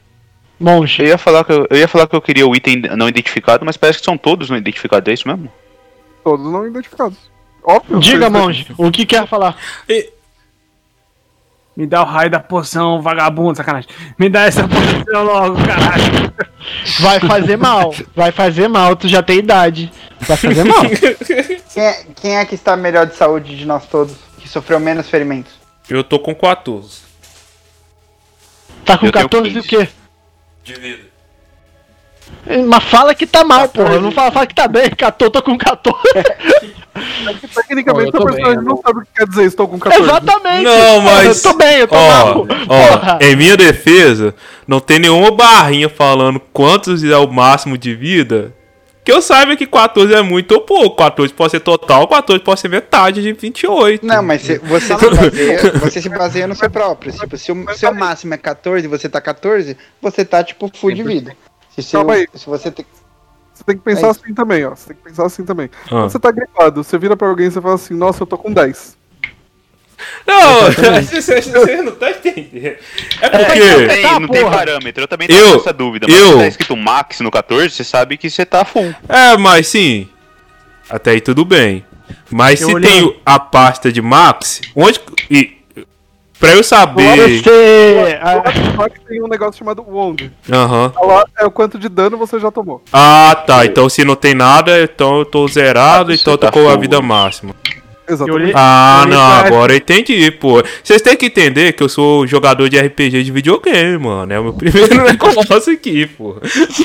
monge. 0.59 1.01
eu, 1.03 1.09
ia 1.09 1.19
falar 1.19 1.45
que 1.45 1.53
eu, 1.53 1.67
eu 1.71 1.77
ia 1.79 1.89
falar 1.89 2.07
que 2.07 2.15
eu 2.17 2.21
queria 2.23 2.47
o 2.47 2.55
item 2.55 2.83
não 2.97 3.09
identificado, 3.09 3.65
mas 3.65 3.77
parece 3.77 3.99
que 4.01 4.05
são 4.05 4.19
todos 4.19 4.51
não 4.51 4.57
identificados, 4.57 5.09
é 5.09 5.15
isso 5.15 5.29
mesmo? 5.29 5.51
Todos 6.25 6.45
não 6.51 6.67
identificados. 6.67 7.19
Óbvio. 7.65 8.01
Diga, 8.01 8.29
vocês- 8.29 8.33
monge, 8.33 8.67
o 8.77 8.91
que 8.91 9.07
quer 9.07 9.27
falar? 9.27 9.57
Me 11.77 11.87
dá 11.87 12.03
o 12.03 12.05
raio 12.05 12.29
da 12.31 12.39
poção, 12.39 13.01
vagabundo, 13.01 13.57
sacanagem. 13.57 13.89
Me 14.19 14.29
dá 14.29 14.43
essa 14.43 14.69
poção 14.69 15.25
logo, 15.25 15.57
caralho. 15.65 16.33
Vai 17.01 17.19
fazer 17.21 17.57
mal, 17.57 17.95
vai 18.15 18.31
fazer 18.31 18.69
mal, 18.69 18.95
tu 18.95 19.09
já 19.09 19.23
tem 19.23 19.39
idade. 19.39 19.91
Vai 20.21 20.37
fazer 20.37 20.65
mal. 20.65 20.83
Quem 21.73 21.83
é, 21.83 22.07
quem 22.21 22.37
é 22.37 22.45
que 22.45 22.55
está 22.55 22.77
melhor 22.77 23.07
de 23.07 23.15
saúde 23.17 23.57
de 23.57 23.65
nós 23.65 23.87
todos? 23.87 24.15
Que 24.39 24.47
sofreu 24.47 24.79
menos 24.79 25.09
ferimentos? 25.09 25.53
Eu 25.89 26.05
tô 26.05 26.19
com 26.19 26.35
14 26.35 27.01
Tá 28.85 28.99
com 28.99 29.07
Eu 29.07 29.13
tenho 29.13 29.25
14 29.29 29.49
e 29.49 29.59
o 29.59 29.63
15. 29.63 29.69
quê? 29.69 29.89
de 30.65 30.75
vida. 30.75 31.12
Mas 32.67 32.85
fala 32.85 33.15
que 33.15 33.27
tá 33.27 33.45
mal, 33.45 33.69
porra. 33.69 33.99
Não 34.01 34.11
fala, 34.11 34.33
fala 34.33 34.47
que 34.47 34.55
tá 34.55 34.67
bem. 34.67 34.91
14, 34.97 35.33
tô 35.33 35.43
com 35.43 35.57
14. 35.57 35.97
Tecnicamente, 37.55 38.05
Ó, 38.05 38.09
eu 38.09 38.13
tô 38.13 38.23
o 38.23 38.27
personagem 38.27 38.57
bem, 38.59 38.65
não 38.65 38.77
sabe 38.83 38.99
o 38.99 39.03
que 39.03 39.09
quer 39.15 39.27
dizer 39.27 39.45
estou 39.45 39.69
com 39.69 39.79
14. 39.79 40.03
Exatamente. 40.03 40.63
Não, 40.65 41.03
Porra, 41.03 41.15
mas- 41.25 41.45
Eu 41.45 41.51
tô 41.53 41.59
bem, 41.59 41.79
eu 41.79 41.89
tô 41.89 41.95
Ó, 41.95 42.09
mal. 42.09 42.47
ó, 42.69 42.89
Porra. 42.89 43.19
em 43.23 43.37
minha 43.37 43.57
defesa, 43.57 44.35
não 44.67 44.81
tem 44.81 44.99
nenhuma 44.99 45.31
barrinha 45.31 45.89
falando 45.89 46.41
quantos 46.53 47.03
é 47.05 47.17
o 47.17 47.31
máximo 47.31 47.79
de 47.79 47.95
vida. 47.95 48.53
Que 49.05 49.11
eu 49.11 49.21
saiba 49.21 49.57
que 49.57 49.67
14 49.67 50.15
é 50.15 50.23
muito 50.23 50.53
ou 50.53 50.61
pouco. 50.61 50.97
14 50.97 51.33
pode 51.35 51.51
ser 51.51 51.59
total, 51.61 52.07
14 52.07 52.41
pode 52.45 52.61
ser 52.61 52.69
metade 52.69 53.21
de 53.21 53.33
28. 53.33 54.07
Não, 54.07 54.23
mas 54.23 54.43
se- 54.43 54.59
você, 54.59 54.97
se 54.97 55.11
baseia, 55.11 55.73
você 55.81 56.03
se 56.03 56.09
baseia 56.09 56.47
no 56.47 56.55
seu 56.55 56.71
próprio. 56.71 57.13
Tipo, 57.13 57.37
se 57.37 57.51
o 57.51 57.75
seu 57.75 57.93
máximo 57.93 58.35
é 58.35 58.37
14 58.37 58.85
e 58.85 58.89
você 58.89 59.09
tá 59.09 59.21
14, 59.21 59.77
você 60.01 60.25
tá, 60.25 60.45
tipo, 60.45 60.71
full 60.73 60.93
de 60.93 61.03
vida. 61.03 61.35
Se, 61.75 61.83
seu- 61.83 62.01
Calma 62.01 62.15
aí. 62.15 62.27
se 62.35 62.47
você 62.47 62.71
tem. 62.71 62.85
Você 63.55 63.65
tem 63.65 63.77
que 63.77 63.83
pensar 63.83 64.07
É 64.09 64.11
assim 64.11 64.35
também, 64.35 64.65
ó. 64.65 64.71
Você 64.71 64.89
tem 64.89 64.97
que 64.97 65.03
pensar 65.03 65.27
assim 65.27 65.45
também. 65.45 65.71
Ah. 65.87 65.89
Quando 65.89 66.11
você 66.11 66.19
tá 66.19 66.31
gripado, 66.31 66.83
você 66.83 66.99
vira 66.99 67.17
pra 67.17 67.29
alguém 67.29 67.47
e 67.47 67.51
você 67.51 67.61
fala 67.61 67.75
assim, 67.75 67.95
nossa, 67.95 68.23
eu 68.23 68.27
tô 68.27 68.37
com 68.39 68.53
10. 68.53 68.97
Não, 70.27 70.63
você, 71.03 71.83
não 71.83 71.93
tá 71.93 72.11
entendendo. 72.11 72.77
É 73.21 73.31
Não 73.31 73.45
porque. 73.45 73.87
tem, 73.87 74.03
tá, 74.03 74.21
não 74.21 74.29
tem 74.29 74.43
porra. 74.43 74.57
parâmetro, 74.57 75.05
eu 75.05 75.09
também 75.09 75.29
tenho 75.29 75.39
Eu- 75.39 75.57
essa 75.57 75.73
dúvida. 75.73 76.07
Mas 76.09 76.19
eu- 76.21 76.33
se 76.33 76.39
tá 76.39 76.47
escrito 76.47 76.77
max 76.77 77.21
no 77.21 77.31
14, 77.31 77.71
você 77.71 77.85
sabe 77.85 78.17
que 78.17 78.29
você 78.29 78.45
tá 78.45 78.65
full. 78.65 78.93
É, 79.09 79.37
mas 79.37 79.69
sim. 79.69 80.09
Até 80.91 81.13
aí 81.13 81.21
tudo 81.21 81.45
bem. 81.45 81.85
Mas 82.31 82.61
Eu 82.61 82.69
se 82.69 82.75
olhei- 82.75 82.91
tem 82.91 83.21
a 83.25 83.39
pasta 83.39 83.93
de 83.93 84.03
Max, 84.03 84.61
onde. 84.75 85.01
E, 85.31 85.59
pra 86.43 86.53
eu 86.57 86.65
saber. 86.65 87.41
Ah, 88.21 88.91
que 88.91 89.01
tem 89.07 89.23
um 89.23 89.29
negócio 89.29 89.57
chamado 89.61 89.85
Wound. 89.89 90.33
Aham. 90.51 90.93
É 91.39 91.45
o 91.45 91.51
quanto 91.53 91.79
de 91.79 91.89
dano 91.89 92.19
você 92.19 92.41
já 92.41 92.51
tomou. 92.51 92.83
Ah, 92.93 93.41
tá. 93.47 93.65
Então 93.65 93.89
se 93.89 94.05
não 94.05 94.17
tem 94.17 94.35
nada, 94.35 94.83
então 94.83 95.21
eu 95.21 95.25
tô 95.25 95.47
zerado, 95.47 96.11
Ah, 96.11 96.15
então 96.15 96.35
eu 96.35 96.39
tô 96.39 96.47
tá 96.47 96.53
com 96.53 96.67
a 96.67 96.73
full. 96.73 96.81
vida 96.81 97.01
máxima. 97.01 97.55
Exatamente. 98.13 98.43
olhei- 98.43 98.53
Ah, 98.57 99.03
Eu 99.05 99.09
não, 99.11 99.21
agora 99.21 99.73
eu 99.73 99.77
entendi, 99.77 100.31
pô. 100.31 100.63
Vocês 100.83 101.01
têm 101.03 101.17
que 101.17 101.27
entender 101.27 101.73
que 101.73 101.83
eu 101.83 101.89
sou 101.89 102.27
jogador 102.27 102.69
de 102.69 102.79
RPG 102.79 103.23
de 103.23 103.31
videogame, 103.33 103.99
mano. 103.99 104.33
É 104.33 104.39
o 104.41 104.45
meu 104.45 104.53
primeiro 104.55 105.03
negócio 105.05 105.73
aqui, 105.73 106.07
pô. 106.07 106.37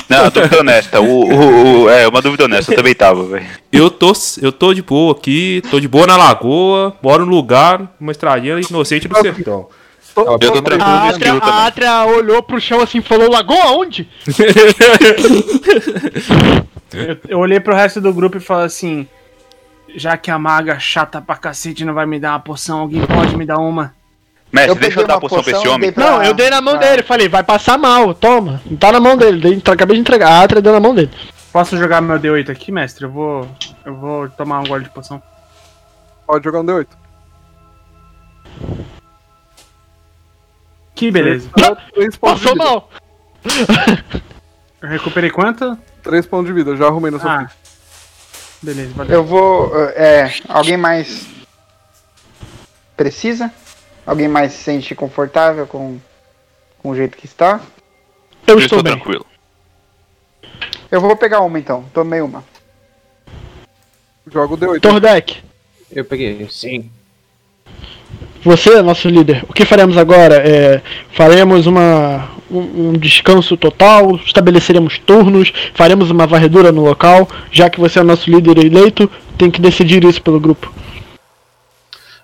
Não, 0.08 0.30
dúvida 0.30 0.60
honesta. 0.60 1.00
O, 1.00 1.24
o- 1.24 1.82
o- 1.84 1.90
é, 1.90 2.06
uma 2.08 2.20
dúvida 2.22 2.44
honesta, 2.44 2.72
eu 2.72 2.76
também 2.76 2.94
tava, 2.94 3.24
velho. 3.24 3.46
Eu 3.72 3.90
tô, 3.90 4.12
eu 4.42 4.50
tô 4.52 4.72
de 4.74 4.82
boa 4.82 5.12
aqui, 5.12 5.62
tô 5.70 5.78
de 5.80 5.86
boa 5.88 6.06
na 6.06 6.16
lagoa, 6.16 6.94
moro 7.02 7.24
no 7.26 7.32
lugar, 7.32 7.94
uma 8.00 8.12
estradinha 8.12 8.58
inocente 8.68 9.06
do 9.08 9.16
sertão. 9.20 9.68
Eu 10.16 10.36
tô 10.38 10.62
tranquilo 10.62 10.82
A 10.82 11.10
a. 11.44 11.66
Atria 11.68 12.04
olhou 12.06 12.42
pro 12.42 12.60
chão 12.60 12.80
assim 12.80 12.98
e 12.98 13.02
falou: 13.02 13.30
Lagoa 13.30 13.70
onde? 13.78 14.08
Eu, 16.92 17.18
eu 17.28 17.38
olhei 17.38 17.60
pro 17.60 17.74
resto 17.74 18.00
do 18.00 18.12
grupo 18.12 18.38
e 18.38 18.40
falei 18.40 18.66
assim: 18.66 19.06
já 19.94 20.16
que 20.16 20.30
a 20.30 20.38
maga 20.38 20.78
chata 20.78 21.20
pra 21.20 21.36
cacete 21.36 21.84
não 21.84 21.94
vai 21.94 22.06
me 22.06 22.18
dar 22.20 22.30
uma 22.32 22.40
poção, 22.40 22.80
alguém 22.80 23.04
pode 23.06 23.36
me 23.36 23.44
dar 23.46 23.58
uma? 23.58 23.94
Mestre, 24.52 24.70
Eu 24.70 24.74
deixa 24.80 25.00
eu 25.00 25.06
dar 25.06 25.14
a 25.14 25.16
uma 25.16 25.20
poção 25.20 25.42
pra 25.42 25.52
poção 25.52 25.60
esse 25.60 25.68
e 25.70 25.74
homem. 25.74 25.92
pra- 25.92 26.10
Não, 26.10 26.22
eu 26.24 26.32
dei 26.34 26.48
na 26.48 26.60
mão 26.60 26.78
pra- 26.78 26.88
dele. 26.88 27.02
Falei: 27.02 27.28
vai 27.28 27.42
passar 27.42 27.76
mal, 27.76 28.14
toma. 28.14 28.62
Não 28.64 28.76
tá 28.78 28.90
na 28.92 28.98
mão 29.00 29.16
dele. 29.16 29.40
Dei, 29.40 29.62
acabei 29.74 29.96
de 29.96 30.00
entregar. 30.00 30.30
A 30.30 30.42
Atria 30.42 30.62
deu 30.62 30.72
na 30.72 30.80
mão 30.80 30.94
dele. 30.94 31.10
Posso 31.52 31.76
jogar 31.76 32.00
meu 32.00 32.18
D8 32.18 32.50
aqui, 32.50 32.72
mestre? 32.72 33.04
Eu 33.04 33.10
vou. 33.10 33.48
Eu 33.84 33.94
vou 33.96 34.28
tomar 34.30 34.60
um 34.60 34.64
gole 34.64 34.84
de 34.84 34.90
poção. 34.90 35.22
Pode 36.26 36.44
jogar 36.44 36.60
um 36.60 36.64
D8. 36.64 36.86
Que 40.94 41.10
beleza. 41.10 41.48
Três 41.94 42.16
pontos 42.16 42.42
Passou 42.42 42.52
de 42.54 42.58
vida. 42.58 42.64
mal. 42.64 42.90
Eu 44.80 44.88
recuperei 44.88 45.30
quanto? 45.30 45.76
3 46.02 46.26
pontos 46.26 46.46
de 46.46 46.52
vida, 46.52 46.76
já 46.76 46.86
arrumei 46.86 47.10
na 47.10 47.18
sua 47.18 47.32
Ah. 47.32 47.36
frente. 47.38 47.52
Beleza, 48.62 48.92
valeu. 48.94 49.14
Eu 49.14 49.24
vou. 49.24 49.76
É. 49.90 50.32
Alguém 50.48 50.76
mais. 50.76 51.26
Precisa? 52.96 53.52
Alguém 54.04 54.26
mais 54.26 54.52
se 54.52 54.64
sente 54.64 54.94
confortável 54.94 55.66
com, 55.66 55.98
com 56.78 56.90
o 56.90 56.96
jeito 56.96 57.16
que 57.16 57.26
está? 57.26 57.60
Eu, 58.46 58.54
Eu 58.54 58.58
estou 58.60 58.82
tranquilo. 58.82 59.26
Eu 60.90 61.00
vou 61.00 61.14
pegar 61.16 61.40
uma 61.40 61.58
então. 61.58 61.84
Tomei 61.92 62.20
uma. 62.20 62.42
Joga 64.26 64.54
o 64.54 64.58
D8. 64.58 64.80
Tordek, 64.80 65.42
Eu 65.90 66.04
peguei. 66.04 66.48
Sim. 66.50 66.90
Você 68.48 68.78
é 68.78 68.82
nosso 68.82 69.08
líder. 69.08 69.44
O 69.46 69.52
que 69.52 69.66
faremos 69.66 69.98
agora? 69.98 70.36
É, 70.36 70.80
faremos 71.10 71.66
uma, 71.66 72.30
um, 72.50 72.88
um 72.88 72.92
descanso 72.94 73.58
total, 73.58 74.16
estabeleceremos 74.16 74.98
turnos, 74.98 75.52
faremos 75.74 76.10
uma 76.10 76.26
varredura 76.26 76.72
no 76.72 76.82
local. 76.82 77.28
Já 77.52 77.68
que 77.68 77.78
você 77.78 77.98
é 77.98 78.02
nosso 78.02 78.30
líder 78.30 78.56
eleito, 78.56 79.10
tem 79.36 79.50
que 79.50 79.60
decidir 79.60 80.02
isso 80.04 80.22
pelo 80.22 80.40
grupo. 80.40 80.72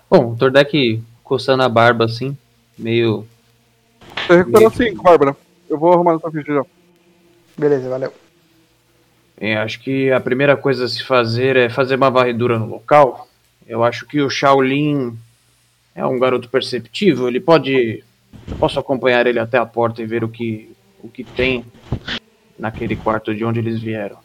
Bom, 0.09 0.31
o 0.31 0.35
Tordek 0.35 0.99
coçando 1.23 1.61
a 1.61 1.69
barba 1.69 2.05
assim, 2.05 2.35
meio. 2.77 3.27
Você 4.25 4.37
recuperou 4.37 4.71
5, 4.71 5.03
Bárbara. 5.03 5.37
Eu 5.69 5.77
vou 5.77 5.93
arrumar 5.93 6.13
na 6.13 6.19
sua 6.19 6.31
ficha 6.31 6.53
já. 6.53 6.65
Beleza, 7.55 7.87
valeu. 7.87 8.11
Bem, 9.39 9.57
acho 9.57 9.79
que 9.79 10.11
a 10.11 10.19
primeira 10.19 10.57
coisa 10.57 10.85
a 10.85 10.89
se 10.89 11.03
fazer 11.03 11.55
é 11.55 11.69
fazer 11.69 11.95
uma 11.95 12.09
varredura 12.09 12.57
no 12.57 12.65
local. 12.65 13.27
Eu 13.67 13.83
acho 13.83 14.07
que 14.07 14.21
o 14.21 14.29
Shaolin 14.29 15.17
é 15.95 16.05
um 16.05 16.19
garoto 16.19 16.49
perceptível. 16.49 17.27
Ele 17.27 17.39
pode. 17.39 18.03
Eu 18.47 18.55
posso 18.57 18.79
acompanhar 18.79 19.25
ele 19.25 19.39
até 19.39 19.57
a 19.57 19.65
porta 19.65 20.01
e 20.01 20.05
ver 20.05 20.23
o 20.23 20.29
que, 20.29 20.69
o 21.01 21.07
que 21.07 21.23
tem 21.23 21.65
naquele 22.59 22.95
quarto 22.95 23.33
de 23.33 23.43
onde 23.45 23.59
eles 23.59 23.79
vieram. 23.81 24.17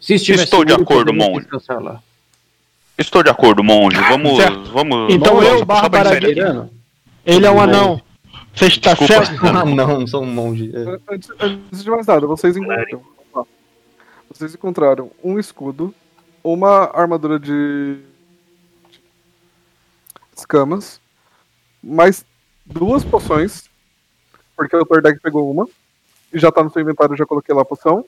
Se 0.00 0.14
estiver 0.14 0.42
Estou 0.42 0.64
de 0.64 0.72
seguro, 0.72 0.84
acordo, 0.92 1.12
podemos 1.16 1.28
monge. 1.48 2.00
Estou 2.98 3.22
de 3.22 3.30
acordo, 3.30 3.62
monge. 3.64 3.96
Vamos. 3.96 4.36
Certo. 4.36 4.72
Vamos. 4.72 5.12
Então 5.14 5.36
vamos- 5.36 5.48
eu, 5.48 5.64
Bárbara 5.64 6.18
dizer- 6.20 6.34
Tirando? 6.34 6.70
Ele 7.24 7.46
é 7.46 7.50
um 7.50 7.60
anão. 7.60 8.00
Você 8.54 8.66
está 8.66 8.94
Desculpa. 8.94 9.24
certo? 9.26 9.40
Ah, 9.46 9.64
não, 9.64 10.06
sou 10.06 10.22
um 10.22 10.26
monge. 10.26 10.70
É. 10.74 10.98
Antes, 11.14 11.30
antes 11.38 11.84
de 11.84 11.90
mais 11.90 12.06
nada, 12.06 12.26
vocês 12.26 12.56
encontraram. 12.56 13.02
ó, 13.32 13.44
Vocês 14.28 14.54
encontraram 14.54 15.10
um 15.22 15.38
escudo, 15.38 15.94
uma 16.42 16.90
armadura 16.94 17.38
de 17.38 17.48
de 17.96 17.98
escamas, 20.40 21.00
mais 21.82 22.24
duas 22.64 23.04
poções, 23.04 23.64
porque 24.56 24.76
o 24.76 24.84
Tordek 24.84 25.20
pegou 25.20 25.50
uma, 25.50 25.66
e 26.32 26.38
já 26.38 26.52
tá 26.52 26.62
no 26.62 26.70
seu 26.70 26.82
inventário, 26.82 27.16
já 27.16 27.26
coloquei 27.26 27.54
lá 27.54 27.62
a 27.62 27.64
poção. 27.64 28.04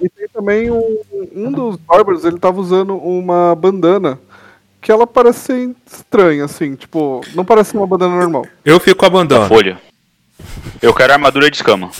E 0.00 0.08
tem 0.08 0.28
também 0.28 0.70
um, 0.70 1.00
um 1.34 1.50
dos 1.50 1.76
bárbaros, 1.76 2.24
ele 2.24 2.38
tava 2.38 2.60
usando 2.60 2.96
uma 2.96 3.54
bandana, 3.54 4.18
que 4.80 4.92
ela 4.92 5.06
parece 5.06 5.40
ser 5.40 5.76
estranha, 5.86 6.44
assim, 6.44 6.74
tipo, 6.74 7.20
não 7.34 7.44
parece 7.44 7.76
uma 7.76 7.86
bandana 7.86 8.16
normal. 8.16 8.46
Eu 8.64 8.78
fico 8.78 8.98
com 9.00 9.06
a 9.06 9.10
bandana. 9.10 9.48
Folha. 9.48 9.80
Eu 10.80 10.92
quero 10.92 11.12
armadura 11.12 11.50
de 11.50 11.56
escama. 11.56 11.90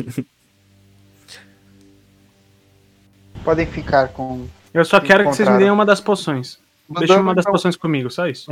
Podem 3.45 3.67
ficar 3.67 4.09
com. 4.09 4.47
Eu 4.73 4.85
só 4.85 5.01
quero 5.01 5.25
que 5.25 5.35
vocês 5.35 5.49
me 5.49 5.59
deem 5.59 5.71
uma 5.71 5.85
das 5.87 6.01
poções. 6.01 6.59
Deixa 6.89 7.15
Bandana, 7.15 7.21
uma 7.21 7.35
das 7.35 7.43
então, 7.43 7.53
poções 7.53 7.77
comigo, 7.77 8.11
só 8.11 8.27
isso. 8.27 8.51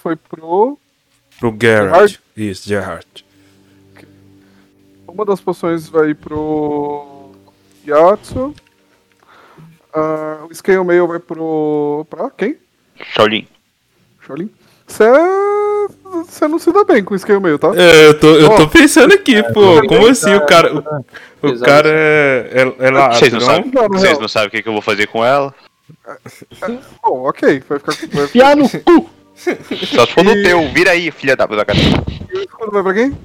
Foi 0.00 0.16
pro 0.16 0.78
Pro 1.40 1.56
Gerard. 1.58 2.20
Isso, 2.36 2.68
Gerard. 2.68 3.24
Uma 5.08 5.24
das 5.24 5.40
poções 5.40 5.88
vai 5.88 6.14
pro 6.14 7.30
Yatsu. 7.86 8.54
Ah, 9.92 10.44
o 10.48 10.54
Scale 10.54 10.84
Mail 10.84 11.08
vai 11.08 11.18
pro. 11.18 12.06
pra 12.08 12.30
quem? 12.30 12.56
Shaolin. 13.14 13.48
Shaolin. 14.24 14.50
Você 14.86 15.04
Você 16.04 16.46
não 16.46 16.58
se 16.58 16.70
dá 16.72 16.84
bem 16.84 17.02
com 17.02 17.14
o 17.14 17.18
Scale 17.18 17.40
Mail, 17.40 17.58
tá? 17.58 17.72
É, 17.74 18.06
eu 18.06 18.20
tô, 18.20 18.28
eu 18.36 18.54
tô 18.56 18.68
pensando 18.68 19.14
aqui, 19.14 19.42
pô. 19.54 19.84
Como 19.88 20.06
assim 20.06 20.34
o 20.34 20.46
cara. 20.46 20.74
O, 20.74 21.46
o 21.46 21.50
Exato. 21.50 21.64
cara 21.64 21.88
é. 21.88 22.50
É, 22.52 22.86
é 22.86 23.08
Vocês 23.08 23.32
não 23.32 23.40
sabem? 23.40 23.72
Não, 23.72 23.88
Vocês 23.88 24.18
não 24.18 24.28
sabem 24.28 24.48
o 24.48 24.50
que, 24.50 24.62
que 24.62 24.68
eu 24.68 24.74
vou 24.74 24.82
fazer 24.82 25.06
com 25.06 25.24
ela? 25.24 25.54
Bom, 27.02 27.28
ok. 27.28 27.62
Vai 27.68 27.78
ficar. 27.78 27.94
Vai 28.12 28.26
ficar... 28.28 28.56
No 28.56 28.68
cu! 28.68 29.19
Só 29.94 30.06
se 30.06 30.12
for 30.12 30.24
no 30.24 30.34
teu. 30.42 30.68
Vira 30.72 30.90
aí, 30.92 31.10
filha 31.10 31.34
da 31.36 31.46
cara. 31.46 31.78
E 32.32 32.36
o 32.38 32.42
escudo 32.42 32.70
vai 32.72 32.82
pra 32.82 32.94
quem? 32.94 33.18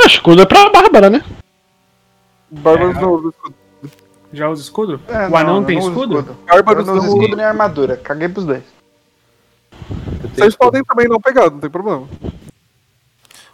O 0.00 0.06
escudo 0.06 0.42
é 0.42 0.46
pra 0.46 0.70
Bárbara, 0.70 1.10
né? 1.10 1.22
Bárbaros 2.50 2.96
não 2.96 3.12
usa 3.12 3.28
escudo. 3.28 3.54
Já 4.32 4.48
usa 4.48 4.62
escudo? 4.62 5.00
É, 5.08 5.28
o 5.28 5.36
anão 5.36 5.60
não, 5.60 5.64
tem 5.64 5.76
eu 5.76 5.82
não 5.82 5.90
uso 5.90 6.00
escudo? 6.00 6.36
Eu 6.48 6.64
não 6.64 6.82
uso 6.82 6.92
não 6.92 7.06
escudo 7.06 7.36
nem 7.36 7.44
armadura. 7.44 7.96
Caguei 7.96 8.28
pros 8.28 8.44
dois. 8.44 8.62
Vocês 10.34 10.54
podem 10.56 10.84
também 10.84 11.08
não 11.08 11.20
pegar, 11.20 11.50
não 11.50 11.58
tem 11.58 11.70
problema. 11.70 12.06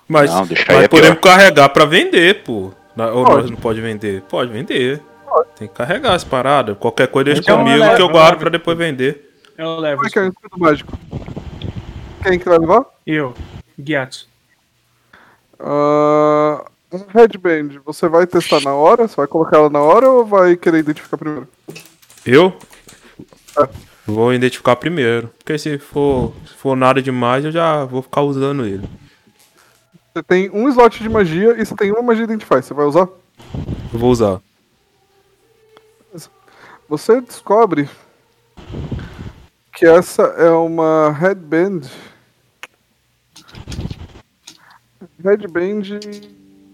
Mas, 0.06 0.30
Não, 0.30 0.46
deixa 0.46 0.64
aí, 0.70 0.76
mas 0.76 0.84
é 0.84 0.88
podemos 0.88 1.18
carregar 1.20 1.68
pra 1.70 1.84
vender, 1.86 2.42
pô. 2.44 2.70
Na- 2.94 3.10
ou 3.10 3.24
Pode. 3.24 3.40
nós 3.42 3.50
não 3.50 3.56
pode 3.56 3.80
vender? 3.80 4.22
Pode 4.22 4.52
vender. 4.52 5.00
Tem 5.56 5.68
que 5.68 5.74
carregar 5.74 6.14
as 6.14 6.24
paradas. 6.24 6.76
Qualquer 6.78 7.08
coisa 7.08 7.26
deixa 7.26 7.40
Então, 7.42 7.58
comigo 7.58 7.78
leva, 7.78 7.96
que 7.96 8.02
eu 8.02 8.06
eu 8.06 8.12
guardo 8.12 8.30
levo. 8.32 8.40
pra 8.40 8.50
depois 8.50 8.76
vender. 8.76 9.38
Eu 9.56 9.76
levo. 9.78 9.96
Como 9.96 10.08
é 10.08 10.10
que 10.10 10.18
é 10.18 10.22
um 10.22 10.28
escudo 10.28 10.58
mágico? 10.58 10.98
Quem 12.22 12.38
que 12.38 12.48
vai 12.48 12.58
levar? 12.58 12.84
Eu, 13.06 13.34
Gyatso. 13.78 14.28
Ah, 15.60 16.64
um 16.92 17.04
headband, 17.12 17.80
você 17.84 18.08
vai 18.08 18.26
testar 18.26 18.60
na 18.60 18.74
hora? 18.74 19.06
Você 19.06 19.16
vai 19.16 19.26
colocar 19.26 19.56
ela 19.58 19.70
na 19.70 19.80
hora 19.80 20.08
ou 20.08 20.24
vai 20.24 20.56
querer 20.56 20.78
identificar 20.78 21.16
primeiro? 21.16 21.48
Eu? 22.26 22.56
Ah. 23.56 23.68
Vou 24.06 24.34
identificar 24.34 24.76
primeiro. 24.76 25.30
Porque 25.38 25.56
se 25.58 25.78
for, 25.78 26.32
se 26.46 26.54
for 26.54 26.76
nada 26.76 27.00
demais, 27.00 27.44
eu 27.44 27.52
já 27.52 27.84
vou 27.84 28.02
ficar 28.02 28.22
usando 28.22 28.64
ele. 28.66 28.86
Você 30.14 30.22
tem 30.22 30.50
um 30.50 30.68
slot 30.68 31.02
de 31.02 31.08
magia 31.08 31.54
e 31.60 31.64
você 31.64 31.74
tem 31.74 31.90
uma 31.90 32.02
magia 32.02 32.24
Identify. 32.24 32.56
Você 32.56 32.74
vai 32.74 32.84
usar? 32.86 33.08
Eu 33.92 33.98
vou 33.98 34.10
usar. 34.10 34.40
Você 36.94 37.20
descobre 37.20 37.90
que 39.74 39.84
essa 39.84 40.22
é 40.22 40.48
uma 40.50 41.10
headband. 41.10 41.80
Headband 45.24 45.98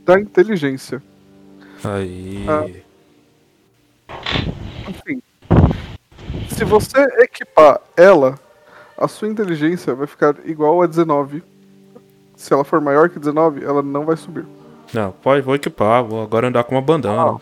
da 0.05 0.21
inteligência. 0.21 1.03
Aí. 1.83 2.45
Ah. 2.47 2.67
Enfim. 4.91 5.23
Se 6.51 6.65
você 6.67 7.01
equipar 7.23 7.81
ela, 7.97 8.39
a 8.99 9.09
sua 9.09 9.27
inteligência 9.27 9.95
vai 9.95 10.07
ficar 10.07 10.37
igual 10.45 10.83
a 10.83 10.87
19. 10.87 11.43
Se 12.37 12.53
ela 12.53 12.63
for 12.63 12.79
maior 12.79 13.09
que 13.09 13.19
19, 13.19 13.65
ela 13.65 13.83
não 13.83 14.05
vai 14.05 14.19
subir. 14.19 14.45
Não, 14.93 15.13
pode, 15.13 15.41
vou 15.41 15.55
equipar. 15.55 16.05
Vou 16.05 16.23
agora 16.23 16.49
andar 16.49 16.65
com 16.65 16.75
uma 16.75 16.83
bandana. 16.83 17.41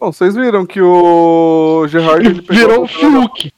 Bom, 0.00 0.10
vocês 0.12 0.34
viram 0.34 0.64
que 0.64 0.80
o 0.80 1.86
Gerard 1.88 2.26
ele 2.26 2.40
pegou 2.42 2.56
Virou 2.56 2.84
um 2.84 2.86
bandana- 2.86 3.28
Fiuk. 3.28 3.52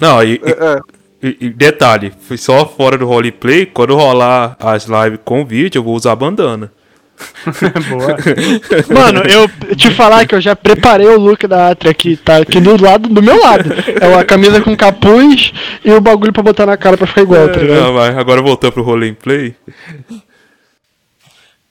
Não, 0.00 0.22
e, 0.24 0.40
É, 0.42 0.50
é, 0.50 0.80
e- 1.22 1.36
e 1.42 1.50
detalhe, 1.50 2.12
foi 2.22 2.38
só 2.38 2.66
fora 2.66 2.96
do 2.96 3.06
roleplay. 3.06 3.66
Quando 3.66 3.94
rolar 3.94 4.56
as 4.58 4.86
lives 4.86 5.20
com 5.24 5.44
vídeo, 5.44 5.78
eu 5.78 5.82
vou 5.82 5.94
usar 5.94 6.12
a 6.12 6.16
bandana. 6.16 6.72
Boa. 7.88 8.16
Mano, 8.92 9.20
eu 9.28 9.48
te 9.76 9.90
falar 9.90 10.26
que 10.26 10.34
eu 10.34 10.40
já 10.40 10.54
preparei 10.54 11.06
o 11.08 11.18
look 11.18 11.46
da 11.46 11.70
Atria 11.70 11.90
aqui, 11.90 12.14
tá 12.16 12.38
aqui 12.38 12.60
do 12.60 12.80
lado, 12.82 13.08
do 13.08 13.22
meu 13.22 13.38
lado. 13.40 13.70
É 14.00 14.06
uma 14.08 14.22
camisa 14.24 14.60
com 14.60 14.76
capuz 14.76 15.52
e 15.84 15.90
o 15.92 16.00
bagulho 16.00 16.32
pra 16.32 16.42
botar 16.42 16.66
na 16.66 16.76
cara 16.76 16.96
pra 16.96 17.06
ficar 17.06 17.22
igual, 17.22 17.48
tá 17.48 17.58
ligado? 17.60 17.80
Não, 17.80 17.94
mas 17.94 18.16
agora 18.16 18.42
voltando 18.42 18.72
pro 18.72 18.82
roleplay. 18.82 19.54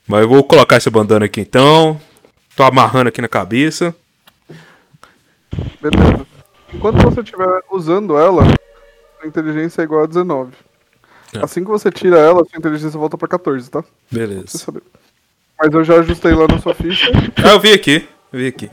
Mas 0.08 0.22
eu 0.22 0.30
vou 0.30 0.44
colocar 0.44 0.76
essa 0.78 0.90
bandana 0.92 1.26
aqui 1.26 1.42
então. 1.42 2.00
Tô 2.56 2.64
amarrando 2.64 3.10
aqui 3.10 3.22
na 3.22 3.28
cabeça. 3.28 3.94
beleza. 5.82 6.26
Enquanto 6.74 7.02
você 7.04 7.22
estiver 7.22 7.62
usando 7.72 8.18
ela, 8.18 8.44
a 9.22 9.28
inteligência 9.28 9.82
é 9.82 9.86
igual 9.86 10.04
a 10.04 10.08
19. 10.08 10.52
É. 11.36 11.44
Assim 11.44 11.64
que 11.64 11.70
você 11.70 11.92
tira 11.92 12.18
ela, 12.18 12.42
a 12.42 12.46
sua 12.46 12.58
inteligência 12.58 12.98
volta 12.98 13.18
pra 13.18 13.28
14, 13.28 13.70
tá? 13.70 13.82
Você 13.82 14.20
Beleza. 14.20 14.58
saber. 14.58 14.84
Mas 15.60 15.74
eu 15.74 15.84
já 15.84 15.96
ajustei 16.00 16.34
lá 16.34 16.48
na 16.48 16.60
sua 16.60 16.74
ficha. 16.74 17.10
Ah, 17.44 17.52
eu 17.52 17.60
vi 17.60 17.74
aqui. 17.74 18.08
Eu 18.32 18.40
vi 18.40 18.48
aqui. 18.48 18.70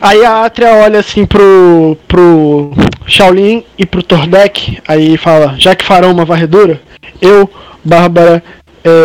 Aí 0.00 0.24
a 0.24 0.44
Atria 0.44 0.74
olha 0.74 1.00
assim 1.00 1.26
pro, 1.26 1.96
pro 2.06 2.70
Shaolin 3.06 3.64
e 3.76 3.84
pro 3.84 4.02
Tordek, 4.02 4.80
aí 4.86 5.16
fala, 5.16 5.56
já 5.58 5.74
que 5.74 5.84
farão 5.84 6.12
uma 6.12 6.24
varredura, 6.24 6.80
eu, 7.20 7.50
Bárbara, 7.84 8.42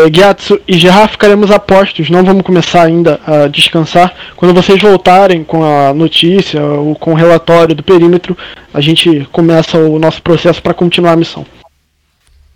eh, 0.05 0.09
Gyatso 0.11 0.59
e 0.67 0.77
Gerard 0.77 1.11
ficaremos 1.11 1.51
a 1.51 1.59
postos, 1.59 2.09
não 2.09 2.23
vamos 2.23 2.43
começar 2.43 2.83
ainda 2.83 3.19
a 3.25 3.47
descansar. 3.47 4.13
Quando 4.35 4.53
vocês 4.53 4.81
voltarem 4.81 5.43
com 5.43 5.63
a 5.63 5.93
notícia 5.93 6.63
ou 6.63 6.95
com 6.95 7.11
o 7.11 7.15
relatório 7.15 7.75
do 7.75 7.83
perímetro, 7.83 8.37
a 8.73 8.79
gente 8.81 9.27
começa 9.31 9.77
o 9.77 9.99
nosso 9.99 10.21
processo 10.21 10.61
para 10.61 10.73
continuar 10.73 11.11
a 11.13 11.17
missão. 11.17 11.45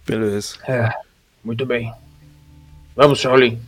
Beleza. 0.05 0.55
Muito 1.43 1.65
bem. 1.65 1.91
Vamos, 2.95 3.19
Shaolin. 3.19 3.59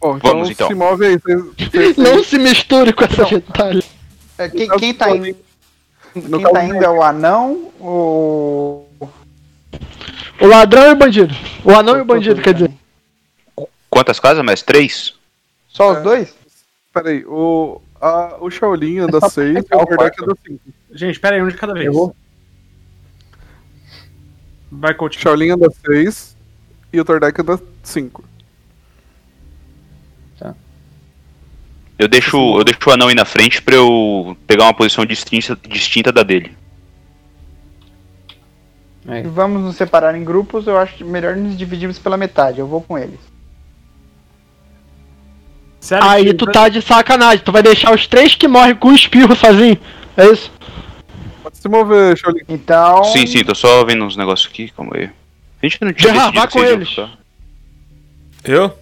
Bom, 0.00 0.16
então, 0.16 0.30
Vamos, 0.32 0.50
então. 0.50 0.68
se 0.68 0.74
move 0.74 1.06
aí. 1.06 1.18
Não 1.96 2.22
se 2.22 2.38
misture 2.38 2.92
com 2.92 3.04
essa 3.04 3.24
detalhe. 3.24 3.82
É, 4.38 4.48
quem, 4.48 4.68
quem 4.70 4.94
tá 4.94 5.10
indo? 5.14 5.36
No 6.14 6.38
Quem 6.38 6.52
tá 6.52 6.60
do- 6.60 6.66
indo 6.66 6.84
é 6.84 6.88
o 6.90 7.02
anão 7.02 7.70
ou. 7.78 8.88
O 9.00 9.08
O 10.40 10.46
ladrão 10.46 10.88
e 10.88 10.92
o 10.92 10.96
bandido. 10.96 11.34
O 11.64 11.70
anão 11.72 11.96
e 11.98 12.00
o 12.00 12.04
bandido, 12.04 12.40
quer 12.42 12.54
dizer. 12.54 12.70
Quantas 13.96 14.20
casas, 14.20 14.44
mestre? 14.44 14.74
Três? 14.74 15.14
Só 15.68 15.94
os 15.94 16.02
dois? 16.02 16.34
Peraí, 16.92 17.24
o, 17.24 17.80
a, 17.98 18.36
o 18.40 18.50
Shaolin 18.50 18.98
anda 18.98 19.18
só 19.20 19.30
6 19.30 19.54
e 19.54 19.58
o 19.58 19.60
o 19.60 19.86
Kardec 19.86 19.96
quarto. 19.96 20.24
anda 20.24 20.36
5. 20.46 20.60
Gente, 20.92 21.18
pera 21.18 21.36
aí, 21.36 21.42
um 21.42 21.48
de 21.48 21.54
cada 21.56 21.72
vez. 21.72 21.86
Eu 21.86 21.94
vou. 21.94 22.16
Vai, 24.70 24.92
coach. 24.92 25.18
Shaolin 25.18 25.52
anda 25.52 25.68
6 25.86 26.36
e 26.92 27.00
o 27.00 27.06
Tordek 27.06 27.40
anda 27.40 27.58
5. 27.82 28.22
Eu 31.98 32.06
deixo, 32.06 32.36
eu 32.58 32.64
deixo 32.64 32.90
o 32.90 32.92
anão 32.92 33.10
ir 33.10 33.14
na 33.14 33.24
frente 33.24 33.62
pra 33.62 33.76
eu 33.76 34.36
pegar 34.46 34.64
uma 34.64 34.74
posição 34.74 35.06
distinta, 35.06 35.56
distinta 35.66 36.12
da 36.12 36.22
dele. 36.22 36.54
É. 39.08 39.22
Vamos 39.22 39.62
nos 39.62 39.76
separar 39.76 40.14
em 40.14 40.22
grupos, 40.22 40.66
eu 40.66 40.76
acho 40.76 41.02
melhor 41.06 41.34
nos 41.34 41.56
dividirmos 41.56 41.98
pela 41.98 42.18
metade. 42.18 42.60
Eu 42.60 42.66
vou 42.66 42.82
com 42.82 42.98
eles. 42.98 43.35
Sério 45.86 46.04
Aí 46.08 46.24
que- 46.24 46.34
tu 46.34 46.46
tá 46.46 46.68
de 46.68 46.82
sacanagem, 46.82 47.38
tu 47.44 47.52
vai 47.52 47.62
deixar 47.62 47.94
os 47.94 48.08
três 48.08 48.34
que 48.34 48.48
morrem 48.48 48.74
com 48.74 48.88
o 48.88 48.94
espirro 48.94 49.36
sozinho. 49.36 49.78
É 50.16 50.26
isso? 50.26 50.50
Pode 51.44 51.58
se 51.58 51.68
mover, 51.68 52.16
Shaolin. 52.18 52.40
Então. 52.48 53.04
Sim, 53.04 53.24
sim, 53.24 53.44
tô 53.44 53.54
só 53.54 53.84
vendo 53.84 54.02
uns 54.04 54.16
negócios 54.16 54.48
aqui, 54.52 54.68
calma 54.76 54.96
aí. 54.96 55.08
A 55.62 55.66
gente 55.66 55.78
não 55.84 55.92
tinha 55.92 56.12
Gerard, 56.12 56.52
com 56.52 56.64
eles. 56.64 56.88
ficar. 56.88 57.10
Eu? 58.42 58.76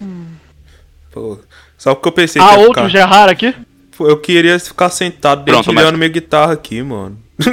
Pô, 1.11 1.37
só 1.77 1.93
porque 1.93 2.07
eu 2.07 2.11
pensei 2.11 2.41
Há 2.41 2.47
que 2.47 2.53
ia 2.53 2.59
outro 2.59 2.73
ficar... 2.73 2.89
Gerard 2.89 3.31
aqui? 3.31 3.53
Pô, 3.95 4.07
Eu 4.09 4.17
queria 4.17 4.59
ficar 4.59 4.89
sentado 4.89 5.43
Pronto, 5.45 5.57
dedilhando 5.67 5.75
mestre. 5.83 5.97
minha 5.97 6.09
guitarra 6.09 6.53
aqui, 6.53 6.81
mano. 6.81 7.19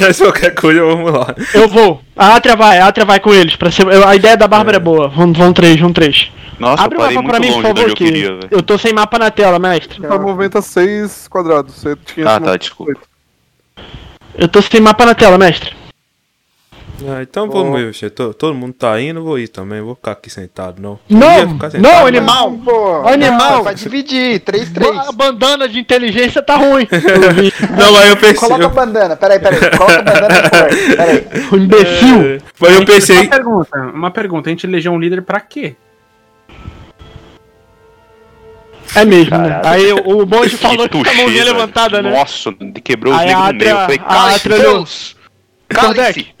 Mas 0.00 0.18
qualquer 0.18 0.54
coisa, 0.54 0.80
vamos 0.82 1.12
lá. 1.12 1.34
Eu 1.52 1.68
vou. 1.68 2.00
A 2.16 2.36
Atria 2.36 2.56
vai, 2.56 2.78
a 2.78 2.86
Atria 2.86 3.04
vai 3.04 3.20
com 3.20 3.34
eles. 3.34 3.54
Pra 3.56 3.70
ser... 3.70 3.86
A 4.06 4.16
ideia 4.16 4.36
da 4.36 4.48
Bárbara 4.48 4.78
é, 4.78 4.80
boa. 4.80 5.08
Vão, 5.08 5.32
vão 5.32 5.52
três, 5.52 5.78
vão 5.78 5.92
três. 5.92 6.30
Nossa, 6.58 6.82
Abre 6.84 6.98
o 6.98 7.00
mapa 7.02 7.22
pra 7.22 7.40
mim, 7.40 7.52
por 7.52 7.62
favor, 7.62 7.88
eu 7.88 7.94
que 7.94 8.04
queria, 8.04 8.40
eu 8.50 8.62
tô 8.62 8.78
sem 8.78 8.92
mapa 8.92 9.18
na 9.18 9.30
tela, 9.30 9.58
mestre. 9.58 10.00
Tá 10.00 10.18
movimenta 10.18 10.62
6 10.62 11.28
quadrados. 11.28 11.74
Você 11.74 11.94
tinha 11.96 12.26
Ah, 12.26 12.30
tá, 12.34 12.40
movimento 12.40 12.60
desculpa. 12.60 13.00
Eu 14.34 14.48
tô 14.48 14.62
sem 14.62 14.80
mapa 14.80 15.04
na 15.06 15.14
tela, 15.14 15.36
mestre. 15.38 15.74
Ah, 17.06 17.20
então 17.20 17.50
vamos 17.50 17.78
ir, 17.78 17.92
gente. 17.92 18.08
Todo, 18.08 18.32
todo 18.32 18.54
mundo 18.54 18.72
tá 18.72 18.98
indo, 18.98 19.20
eu 19.20 19.24
vou 19.24 19.38
ir 19.38 19.48
também. 19.48 19.82
Vou 19.82 19.94
ficar 19.94 20.12
aqui 20.12 20.30
sentado, 20.30 20.80
não. 20.80 20.98
Não, 21.10 21.50
sentado, 21.50 21.78
não, 21.78 21.90
mas- 21.92 22.06
animal. 22.06 22.50
Não, 22.50 22.58
pô. 22.58 23.06
Animal. 23.06 23.62
Vai 23.64 23.74
dividir. 23.74 24.40
3, 24.40 24.70
3. 24.70 24.96
A 24.96 25.12
bandana 25.12 25.68
de 25.68 25.78
inteligência 25.78 26.40
tá 26.40 26.56
ruim. 26.56 26.88
Não, 27.78 27.92
mas 27.92 28.08
eu 28.08 28.16
pensei. 28.16 28.34
Coloca 28.48 28.64
a 28.64 28.68
bandana. 28.70 29.14
Peraí, 29.14 29.38
peraí. 29.38 29.70
Coloca 29.76 29.98
a 29.98 30.02
bandana 30.02 30.50
corpo. 30.50 30.96
Peraí. 30.96 31.26
O 31.52 31.56
imbecil. 31.56 32.22
é, 32.22 32.38
mas 32.58 32.72
eu 32.74 32.84
pensei. 32.86 33.16
Uma 33.18 33.28
pergunta, 33.30 33.78
uma 33.94 34.10
pergunta. 34.10 34.48
A 34.48 34.50
gente 34.52 34.66
elegeu 34.66 34.92
um 34.92 34.98
líder 34.98 35.20
pra 35.20 35.38
quê? 35.40 35.76
É 38.94 39.04
mesmo, 39.04 39.36
né? 39.36 39.60
Aí 39.64 39.92
o 39.92 40.24
bonde 40.24 40.50
falou 40.56 40.88
que 40.88 40.98
Que 40.98 41.04
tá 41.04 41.10
a 41.10 41.14
mãozinha 41.14 41.44
levantada, 41.44 42.02
né? 42.02 42.10
Nossa, 42.10 42.52
quebrou 42.82 43.12
os 43.14 43.20
Aí 43.20 43.26
negros 43.26 43.44
a 43.48 43.52
no 43.52 43.58
meio. 43.58 43.70
Eu 43.70 43.76
falei, 43.76 43.96
Atria- 43.98 44.06
a 44.06 44.14
cala-se, 44.14 44.36
Atria 44.36 44.58
Deus! 44.58 45.16
Tordek, 45.68 46.34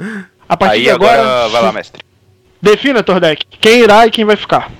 a 0.48 0.56
partir 0.56 0.74
Aí 0.76 0.82
de 0.84 0.90
agora, 0.90 1.20
agora, 1.22 1.48
vai 1.48 1.62
lá, 1.62 1.72
mestre. 1.72 2.02
defina, 2.62 3.02
Tordek. 3.02 3.44
Quem 3.60 3.80
irá 3.80 4.06
e 4.06 4.10
quem 4.10 4.24
vai 4.24 4.36
ficar. 4.36 4.70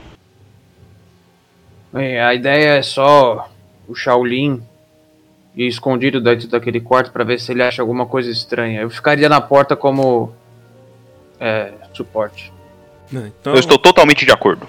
Bem, 1.93 2.21
a 2.21 2.33
ideia 2.35 2.79
é 2.79 2.83
só 2.83 3.49
o 3.89 3.95
Shaolin 3.95 4.63
ir 5.57 5.67
escondido 5.67 6.21
dentro 6.21 6.47
daquele 6.49 6.81
quarto 6.81 7.11
pra 7.11 7.25
ver 7.25 7.41
se 7.41 7.51
ele 7.53 7.63
acha 7.63 7.81
alguma 7.83 8.07
coisa 8.07 8.31
estranha. 8.31 8.83
Eu 8.83 8.91
ficaria 8.91 9.29
na 9.29 9.41
porta 9.41 9.75
como 9.75 10.33
é, 11.41 11.73
suporte. 11.93 12.53
Então, 13.11 13.55
Eu 13.55 13.59
estou 13.61 13.79
totalmente 13.79 14.25
de 14.27 14.33
acordo. 14.33 14.67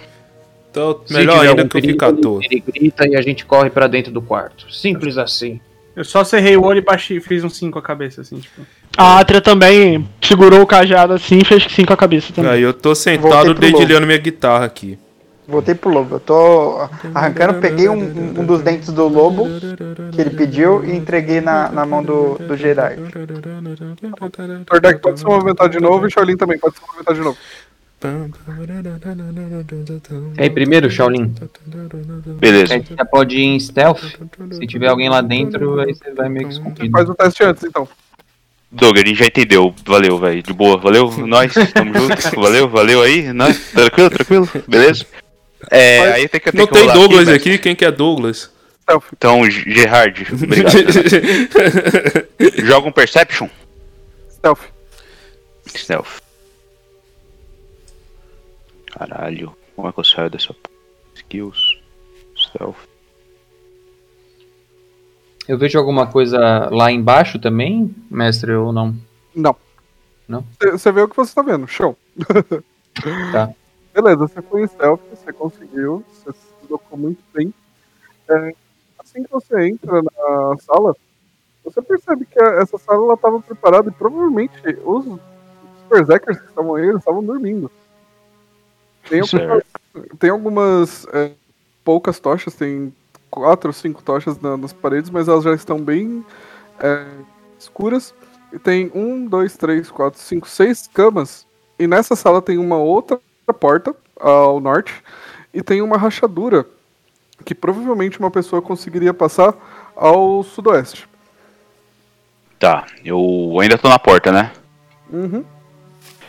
Então 0.77 1.01
Se 1.05 1.13
melhor 1.13 1.39
ainda 1.39 1.55
que 1.55 1.61
eu 1.61 1.81
perigo, 1.81 2.05
à 2.05 2.13
toa. 2.13 2.39
Ele 2.43 2.63
grita 2.65 3.07
e 3.07 3.15
a 3.15 3.21
gente 3.21 3.45
corre 3.45 3.69
pra 3.69 3.87
dentro 3.87 4.11
do 4.11 4.21
quarto. 4.21 4.71
Simples 4.73 5.17
assim. 5.17 5.59
Eu 5.95 6.05
só 6.05 6.23
cerrei 6.23 6.55
o 6.55 6.63
olho 6.63 6.77
e 6.77 6.81
baixei, 6.81 7.19
fiz 7.19 7.43
um 7.43 7.49
5 7.49 7.73
com 7.73 7.79
a 7.79 7.81
cabeça, 7.81 8.21
assim, 8.21 8.39
tipo. 8.39 8.61
A 8.97 9.19
Atria 9.19 9.39
também 9.39 10.07
segurou 10.21 10.61
o 10.61 10.65
cajado 10.65 11.13
assim 11.13 11.37
e 11.37 11.45
fez 11.45 11.63
sim 11.69 11.85
com 11.85 11.93
a 11.93 11.97
cabeça 11.97 12.33
também. 12.33 12.51
Aí 12.51 12.61
eu 12.63 12.73
tô 12.73 12.95
sentado 12.95 13.53
dedilhando 13.53 14.07
minha 14.07 14.17
guitarra 14.17 14.65
aqui. 14.65 14.97
Voltei 15.47 15.75
pro 15.75 15.91
lobo. 15.91 16.15
Eu 16.15 16.19
tô 16.19 16.89
arrancando, 17.13 17.61
peguei 17.61 17.87
um, 17.87 18.01
um 18.01 18.45
dos 18.45 18.61
dentes 18.61 18.91
do 18.91 19.07
lobo 19.07 19.45
que 20.11 20.19
ele 20.19 20.31
pediu 20.31 20.83
e 20.83 20.95
entreguei 20.95 21.39
na, 21.39 21.69
na 21.69 21.85
mão 21.85 22.03
do, 22.03 22.39
do 22.39 22.57
Gerard. 22.57 22.99
Tordek 24.65 24.99
pode 24.99 25.19
se 25.19 25.25
movimentar 25.25 25.69
de 25.69 25.79
novo 25.79 26.07
e 26.07 26.11
Shaolin 26.11 26.35
também 26.35 26.57
pode 26.57 26.75
se 26.75 26.81
movimentar 26.81 27.13
de 27.13 27.21
novo. 27.21 27.37
Aí 30.37 30.49
primeiro, 30.49 30.89
Shaolin. 30.89 31.33
Beleza. 32.39 32.73
A 32.75 32.77
gente 32.77 32.95
já 32.95 33.05
pode 33.05 33.37
ir 33.37 33.43
em 33.45 33.59
stealth. 33.59 34.03
Se 34.51 34.67
tiver 34.67 34.87
alguém 34.87 35.09
lá 35.09 35.21
dentro, 35.21 35.79
aí 35.79 35.93
você 35.93 36.13
vai 36.13 36.29
meio 36.29 36.47
que 36.47 36.53
escondido. 36.53 36.91
Faz 36.91 37.09
o 37.09 37.15
teste 37.15 37.43
antes, 37.43 37.63
então. 37.63 37.87
Doug, 38.71 38.97
a 38.97 38.99
gente 38.99 39.15
já 39.15 39.25
entendeu. 39.25 39.73
Valeu, 39.85 40.19
velho. 40.19 40.43
De 40.43 40.53
boa. 40.53 40.77
Valeu, 40.77 41.11
nós. 41.25 41.53
Tamo 41.73 41.93
junto. 41.97 42.15
Valeu, 42.39 42.69
valeu 42.69 43.01
aí. 43.01 43.33
Nós. 43.33 43.71
Tranquilo, 43.71 44.09
tranquilo. 44.09 44.49
Beleza? 44.67 45.05
É, 45.71 45.99
Mas 45.99 46.11
aí 46.13 46.27
tem 46.27 46.39
que, 46.39 46.51
tem 46.51 46.59
Não 46.59 46.67
que 46.67 46.73
tem 46.73 46.87
Douglas 46.93 47.27
mestre. 47.27 47.51
aqui, 47.53 47.57
quem 47.57 47.75
que 47.75 47.83
é 47.85 47.91
Douglas? 47.91 48.51
Stealth. 48.83 49.05
Então, 49.11 49.49
Gerard, 49.49 50.27
obrigado. 50.31 50.75
Joga 52.63 52.87
um 52.87 52.91
Perception. 52.91 53.49
Stealth. 54.29 54.61
Stealth. 55.75 56.26
Caralho. 58.97 59.55
Como 59.75 59.87
é 59.87 59.91
que 59.91 59.99
eu 59.99 60.03
saio 60.03 60.29
dessa 60.29 60.53
p... 60.53 60.69
Skills. 61.15 61.79
Stealth. 62.35 62.77
Eu 65.47 65.57
vejo 65.57 65.77
alguma 65.79 66.07
coisa 66.07 66.69
lá 66.71 66.91
embaixo 66.91 67.39
também, 67.39 67.95
mestre, 68.09 68.53
ou 68.53 68.73
não? 68.73 68.95
Não. 69.33 69.55
Não? 70.27 70.45
Você 70.59 70.91
vê 70.91 71.01
o 71.01 71.07
que 71.07 71.15
você 71.15 71.33
tá 71.33 71.41
vendo, 71.41 71.67
show. 71.67 71.97
Tá. 73.31 73.53
Beleza, 73.93 74.27
você 74.27 74.41
foi 74.41 74.63
em 74.63 74.67
stealth, 74.67 74.99
você 75.11 75.31
conseguiu, 75.31 76.03
você 76.11 76.31
se 76.31 76.47
deslocou 76.61 76.97
muito 76.97 77.21
bem. 77.31 77.53
É, 78.27 78.55
assim 78.97 79.21
que 79.21 79.29
você 79.29 79.67
entra 79.67 80.01
na 80.01 80.57
sala, 80.57 80.95
você 81.63 81.79
percebe 81.79 82.25
que 82.25 82.41
essa 82.41 82.79
sala 82.79 83.13
estava 83.13 83.39
preparada 83.39 83.89
e 83.89 83.93
provavelmente 83.93 84.59
os 84.83 85.19
Berserkers 85.87 86.39
que 86.39 86.47
estavam 86.47 86.73
aí, 86.73 86.85
eles 86.85 86.97
estavam 86.97 87.23
dormindo. 87.23 87.69
Tem 89.09 89.21
algumas, 89.21 89.63
tem 90.19 90.29
algumas 90.29 91.07
é, 91.13 91.31
poucas 91.83 92.19
tochas, 92.19 92.53
tem 92.55 92.93
quatro 93.29 93.69
ou 93.69 93.73
cinco 93.73 94.01
tochas 94.01 94.39
na- 94.39 94.57
nas 94.57 94.73
paredes, 94.73 95.09
mas 95.09 95.27
elas 95.27 95.43
já 95.43 95.53
estão 95.53 95.79
bem 95.79 96.25
é, 96.79 97.05
escuras. 97.59 98.13
E 98.51 98.59
tem 98.59 98.91
um, 98.95 99.25
dois, 99.25 99.57
três, 99.57 99.89
quatro, 99.91 100.19
cinco, 100.19 100.47
seis 100.47 100.87
camas. 100.93 101.45
E 101.77 101.85
nessa 101.87 102.15
sala 102.15 102.41
tem 102.41 102.57
uma 102.57 102.77
outra 102.77 103.19
porta 103.59 103.95
ao 104.19 104.59
norte 104.59 104.93
e 105.53 105.61
tem 105.61 105.81
uma 105.81 105.97
rachadura 105.97 106.65
que 107.45 107.53
provavelmente 107.53 108.19
uma 108.19 108.31
pessoa 108.31 108.61
conseguiria 108.61 109.13
passar 109.13 109.53
ao 109.95 110.43
sudoeste. 110.43 111.07
Tá, 112.59 112.87
eu 113.05 113.57
ainda 113.61 113.77
tô 113.77 113.87
na 113.87 113.99
porta, 113.99 114.31
né? 114.31 114.51
Uhum. 115.11 115.45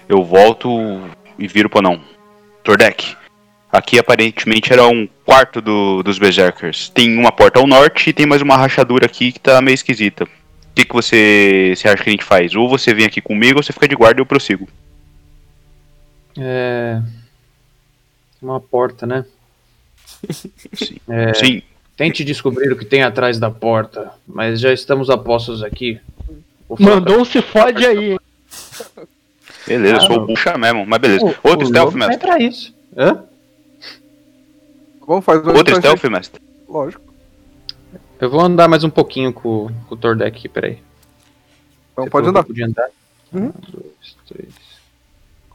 Eu 0.08 0.22
volto 0.22 0.68
e 1.38 1.48
viro 1.48 1.70
pro 1.70 1.80
não. 1.80 2.00
Tordek. 2.72 3.16
Aqui 3.72 3.98
aparentemente 3.98 4.70
era 4.70 4.86
um 4.86 5.08
quarto 5.24 5.58
do- 5.62 6.02
dos 6.02 6.18
Berserkers. 6.18 6.90
Tem 6.90 7.16
uma 7.16 7.32
porta 7.32 7.58
ao 7.58 7.66
norte 7.66 8.10
e 8.10 8.12
tem 8.12 8.26
mais 8.26 8.42
uma 8.42 8.58
rachadura 8.58 9.06
aqui 9.06 9.32
que 9.32 9.40
tá 9.40 9.58
meio 9.62 9.74
esquisita. 9.74 10.24
O 10.24 10.28
que, 10.74 10.84
que 10.84 10.92
você, 10.92 11.72
você 11.74 11.88
acha 11.88 12.02
que 12.04 12.10
a 12.10 12.12
gente 12.12 12.24
faz? 12.24 12.54
Ou 12.54 12.68
você 12.68 12.92
vem 12.92 13.06
aqui 13.06 13.22
comigo 13.22 13.58
ou 13.58 13.62
você 13.62 13.72
fica 13.72 13.88
de 13.88 13.96
guarda 13.96 14.20
e 14.20 14.22
eu 14.22 14.26
prossigo. 14.26 14.68
É. 16.36 17.00
Uma 18.42 18.60
porta, 18.60 19.06
né? 19.06 19.24
Sim. 20.74 20.98
É, 21.08 21.32
Sim. 21.32 21.62
Tente 21.96 22.22
descobrir 22.22 22.70
o 22.70 22.76
que 22.76 22.84
tem 22.84 23.02
atrás 23.02 23.38
da 23.38 23.50
porta, 23.50 24.12
mas 24.26 24.60
já 24.60 24.74
estamos 24.74 25.08
a 25.08 25.16
postos 25.16 25.62
aqui. 25.62 25.98
Mandou 26.78 27.22
um 27.22 27.24
se 27.24 27.40
fode 27.40 27.84
aí, 27.86 28.16
Beleza, 29.68 29.94
eu 29.94 29.98
Ah, 29.98 30.00
sou 30.06 30.16
não. 30.16 30.24
o 30.24 30.26
bucha 30.26 30.56
mesmo, 30.58 30.86
mas 30.86 30.98
beleza. 31.00 31.26
pra- 31.26 31.50
Outro 31.50 31.66
o 31.66 31.68
stealth, 31.68 31.92
lobo 31.92 32.04
É 32.04 32.08
mestre. 32.08 32.26
pra 32.26 32.38
isso. 32.38 32.74
Hã? 32.96 33.14
Tá 33.14 33.22
bom, 35.06 35.20
faz 35.20 35.42
dois 35.42 35.56
Outro 35.56 35.76
stealth, 35.76 36.04
mestre. 36.04 36.40
Lógico. 36.68 37.02
Eu 38.20 38.28
vou 38.30 38.40
andar 38.40 38.66
mais 38.68 38.82
um 38.84 38.90
pouquinho 38.90 39.32
com, 39.32 39.68
com 39.88 39.94
o 39.94 39.96
Tordek 39.96 40.36
aqui, 40.38 40.48
peraí. 40.48 40.78
Então 41.92 42.04
Você 42.04 42.10
pode 42.10 42.28
andar. 42.28 42.40
eu 42.40 42.44
Podia 42.44 42.66
andar? 42.66 42.88
Uhum. 43.32 43.46
Um, 43.46 43.52
dois, 43.70 44.16
três, 44.26 44.54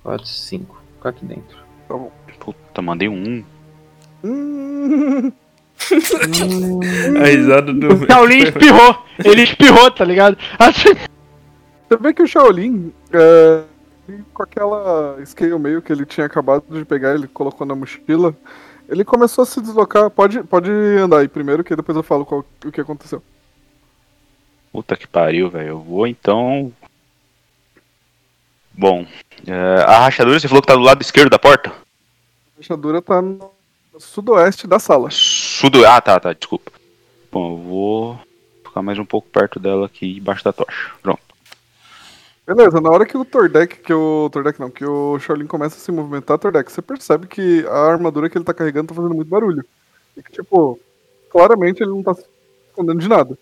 quatro, 0.02 0.28
cinco. 0.28 0.82
Fica 0.98 1.10
aqui 1.10 1.26
dentro. 1.26 1.58
Tá 1.88 1.94
bom. 1.96 2.12
Puta, 2.40 2.82
mandei 2.82 3.08
um. 3.10 3.44
Hum, 4.24 5.32
A 7.22 7.26
risada 7.28 7.74
do. 7.74 7.94
O 7.94 8.06
Shaolin 8.08 8.44
espirrou. 8.44 9.04
Ele 9.24 9.44
espirrou, 9.44 9.92
tá 9.92 10.06
ligado? 10.06 10.38
Assim, 10.58 10.90
Você 11.90 11.98
vê 12.00 12.14
que 12.14 12.22
o 12.24 12.28
Shaolin, 12.28 12.92
é, 13.12 13.64
E 14.08 14.22
com 14.34 14.44
aquela 14.44 15.18
scale 15.26 15.58
meio 15.58 15.82
que 15.82 15.92
ele 15.92 16.06
tinha 16.06 16.26
acabado 16.26 16.64
de 16.70 16.84
pegar, 16.86 17.14
ele 17.16 17.28
colocou 17.28 17.66
na 17.66 17.76
mochila. 17.76 18.36
Ele 18.90 19.06
começou 19.06 19.44
a 19.44 19.46
se 19.46 19.62
deslocar. 19.62 20.10
Pode, 20.10 20.44
pode 20.44 20.70
andar 20.70 21.20
aí 21.20 21.28
primeiro, 21.28 21.64
que 21.64 21.76
depois 21.76 21.96
eu 21.96 22.04
falo 22.04 22.26
qual- 22.26 22.46
o 22.66 22.72
que 22.72 22.82
aconteceu. 22.82 23.24
Puta 24.72 24.98
que 24.98 25.08
pariu, 25.08 25.50
velho. 25.50 25.70
Eu 25.70 25.80
vou 25.80 26.06
então. 26.06 26.72
Bom, 28.74 29.06
é, 29.48 29.84
a 29.84 30.00
rachadura 30.00 30.40
você 30.40 30.48
falou 30.48 30.62
que 30.62 30.68
tá 30.68 30.74
do 30.76 30.82
lado 30.82 31.02
esquerdo 31.02 31.30
da 31.30 31.40
porta? 31.40 31.70
A 31.70 32.58
fechadura 32.58 33.02
tá 33.02 33.22
no 33.22 33.52
sudoeste 34.00 34.68
da 34.68 34.80
sala. 34.80 35.10
Sudo. 35.12 35.86
Ah, 35.86 36.02
tá, 36.02 36.20
tá, 36.20 36.34
desculpa. 36.34 36.72
Bom, 37.32 37.52
eu 37.54 37.58
vou 37.58 38.20
ficar 38.66 38.82
mais 38.82 38.98
um 38.98 39.06
pouco 39.06 39.30
perto 39.30 39.60
dela 39.60 39.86
aqui, 39.86 40.18
embaixo 40.18 40.44
da 40.44 40.52
tocha. 40.52 40.92
Pronto. 41.02 41.22
Beleza, 42.46 42.82
na 42.82 42.90
hora 42.90 43.06
que 43.06 43.18
o 43.18 43.24
Tordek, 43.24 43.78
que 43.78 43.94
o. 43.94 44.30
Tordek 44.30 44.60
não, 44.60 44.70
que 44.70 44.86
o 44.86 45.18
Shaolin 45.18 45.48
começa 45.48 45.78
a 45.78 45.80
se 45.80 45.92
movimentar, 45.92 46.38
Tordek, 46.38 46.70
você 46.70 46.82
percebe 46.82 47.26
que 47.26 47.66
a 47.68 47.92
armadura 47.92 48.30
que 48.30 48.38
ele 48.38 48.44
tá 48.44 48.54
carregando 48.54 48.90
tá 48.90 48.96
fazendo 48.96 49.16
muito 49.16 49.30
barulho. 49.30 49.64
E 50.18 50.22
que, 50.22 50.32
tipo, 50.32 50.78
claramente 51.30 51.82
ele 51.82 51.92
não 51.92 52.04
tá 52.04 52.14
se 52.14 52.26
escondendo 52.70 53.00
de 53.00 53.08
nada. 53.08 53.38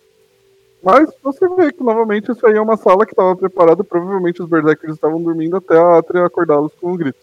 Mas 0.84 1.10
você 1.24 1.48
vê 1.56 1.72
que 1.72 1.84
novamente 1.84 2.32
isso 2.32 2.46
aí 2.46 2.56
é 2.56 2.62
uma 2.62 2.78
sala 2.78 3.06
que 3.06 3.16
tava 3.16 3.36
preparada, 3.36 3.84
provavelmente 3.84 4.42
os 4.42 4.50
Berserkers 4.50 4.94
estavam 4.94 5.22
dormindo 5.22 5.58
até 5.58 5.78
a 5.78 5.98
Atria 5.98 6.26
acordá-los 6.26 6.74
com 6.80 6.94
um 6.94 6.98
grito. 6.98 7.20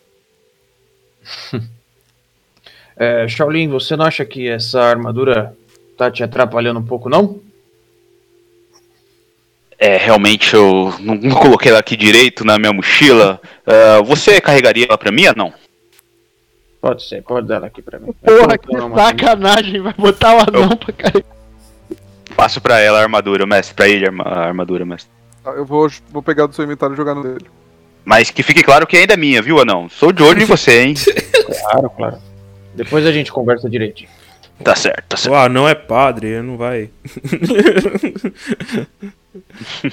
É, 3.00 3.28
Shaolin, 3.28 3.68
você 3.68 3.94
não 3.94 4.06
acha 4.06 4.24
que 4.24 4.48
essa 4.48 4.80
armadura 4.80 5.56
tá 5.96 6.10
te 6.10 6.24
atrapalhando 6.24 6.80
um 6.80 6.84
pouco, 6.84 7.08
não? 7.08 7.40
É, 9.78 9.96
realmente 9.96 10.54
eu 10.54 10.92
não, 10.98 11.14
não 11.14 11.36
coloquei 11.36 11.70
ela 11.70 11.78
aqui 11.80 11.96
direito 11.96 12.44
na 12.44 12.58
minha 12.58 12.72
mochila. 12.72 13.40
Ah, 13.66 14.02
você 14.04 14.40
carregaria 14.40 14.86
ela 14.88 14.98
pra 14.98 15.12
mim 15.12 15.26
ou 15.28 15.34
não? 15.36 15.52
Pode 16.80 17.02
ser, 17.04 17.22
pode 17.22 17.46
dar 17.46 17.56
ela 17.56 17.66
aqui 17.66 17.80
pra 17.82 17.98
mim. 17.98 18.12
Porra, 18.24 18.54
Eu 18.54 18.58
que 18.58 18.96
sacanagem, 18.96 19.80
vai 19.80 19.92
botar 19.96 20.36
o 20.36 20.40
anão 20.40 20.76
pra 20.76 20.92
cair. 20.92 21.24
Passo 22.36 22.60
pra 22.60 22.78
ela 22.80 22.98
a 22.98 23.02
armadura, 23.02 23.46
mestre. 23.46 23.74
Pra 23.74 23.88
ele 23.88 24.04
a 24.04 24.08
arma- 24.08 24.24
a 24.24 24.46
armadura, 24.46 24.84
mestre. 24.84 25.10
Tá, 25.42 25.50
eu 25.50 25.64
vou, 25.64 25.88
vou 26.10 26.22
pegar 26.22 26.46
do 26.46 26.54
seu 26.54 26.64
inventário 26.64 26.94
e 26.94 26.96
jogar 26.96 27.14
no 27.14 27.22
dele. 27.22 27.46
Mas 28.04 28.30
que 28.30 28.42
fique 28.42 28.62
claro 28.62 28.86
que 28.86 28.96
ainda 28.96 29.14
é 29.14 29.16
minha, 29.16 29.42
viu, 29.42 29.60
Anão? 29.60 29.88
Sou 29.88 30.12
de 30.12 30.22
olho 30.22 30.40
em 30.42 30.46
você, 30.46 30.82
hein? 30.82 30.94
Claro, 31.60 31.90
claro. 31.90 32.18
Depois 32.74 33.04
a 33.06 33.12
gente 33.12 33.30
conversa 33.32 33.68
direitinho. 33.68 34.08
Tá 34.64 34.74
certo, 34.74 35.04
tá 35.08 35.16
certo. 35.16 35.32
O 35.32 35.36
anão 35.36 35.68
é 35.68 35.74
padre, 35.74 36.28
ele 36.28 36.42
não 36.42 36.56
vai. 36.56 36.90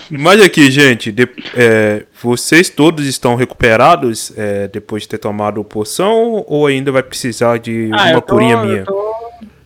Mas 0.10 0.42
aqui, 0.42 0.72
gente, 0.72 1.12
de- 1.12 1.28
é, 1.56 2.06
vocês 2.22 2.70
todos 2.70 3.06
estão 3.06 3.36
recuperados 3.36 4.32
é, 4.38 4.68
depois 4.68 5.04
de 5.04 5.10
ter 5.10 5.18
tomado 5.18 5.64
poção 5.64 6.44
ou 6.48 6.66
ainda 6.68 6.92
vai 6.92 7.04
precisar 7.04 7.60
de 7.60 7.90
Ah, 7.94 8.12
uma 8.12 8.22
tô, 8.22 8.34
curinha 8.34 8.58
minha? 8.58 8.78
Eu 8.80 8.86
tô, 8.86 9.16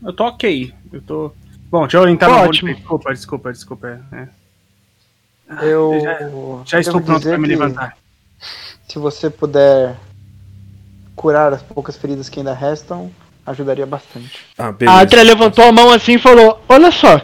eu 0.05 0.13
tô 0.13 0.23
ok. 0.25 0.73
Eu 0.91 1.01
tô. 1.01 1.31
Bom, 1.71 1.81
deixa 1.81 1.97
eu 1.97 2.07
entrar 2.09 2.29
no 2.29 2.35
Ótimo. 2.49 2.73
Desculpa, 2.73 3.13
desculpa, 3.13 3.51
desculpa. 3.53 4.01
é. 4.11 4.27
Eu. 5.63 6.61
Já 6.65 6.79
estou 6.79 6.95
devo 6.99 7.05
pronto 7.05 7.23
pra 7.27 7.37
me 7.37 7.47
levantar. 7.47 7.97
Se 8.87 8.97
você 8.99 9.29
puder 9.29 9.95
curar 11.15 11.53
as 11.53 11.61
poucas 11.61 11.95
feridas 11.97 12.29
que 12.29 12.39
ainda 12.39 12.53
restam, 12.53 13.11
ajudaria 13.49 13.85
bastante. 13.85 14.39
Ah, 14.57 14.67
A 14.67 14.71
beleza. 14.71 15.01
Atria 15.01 15.23
levantou 15.23 15.65
a 15.65 15.71
mão 15.71 15.91
assim 15.91 16.13
e 16.13 16.19
falou: 16.19 16.63
Olha 16.69 16.91
só, 16.91 17.21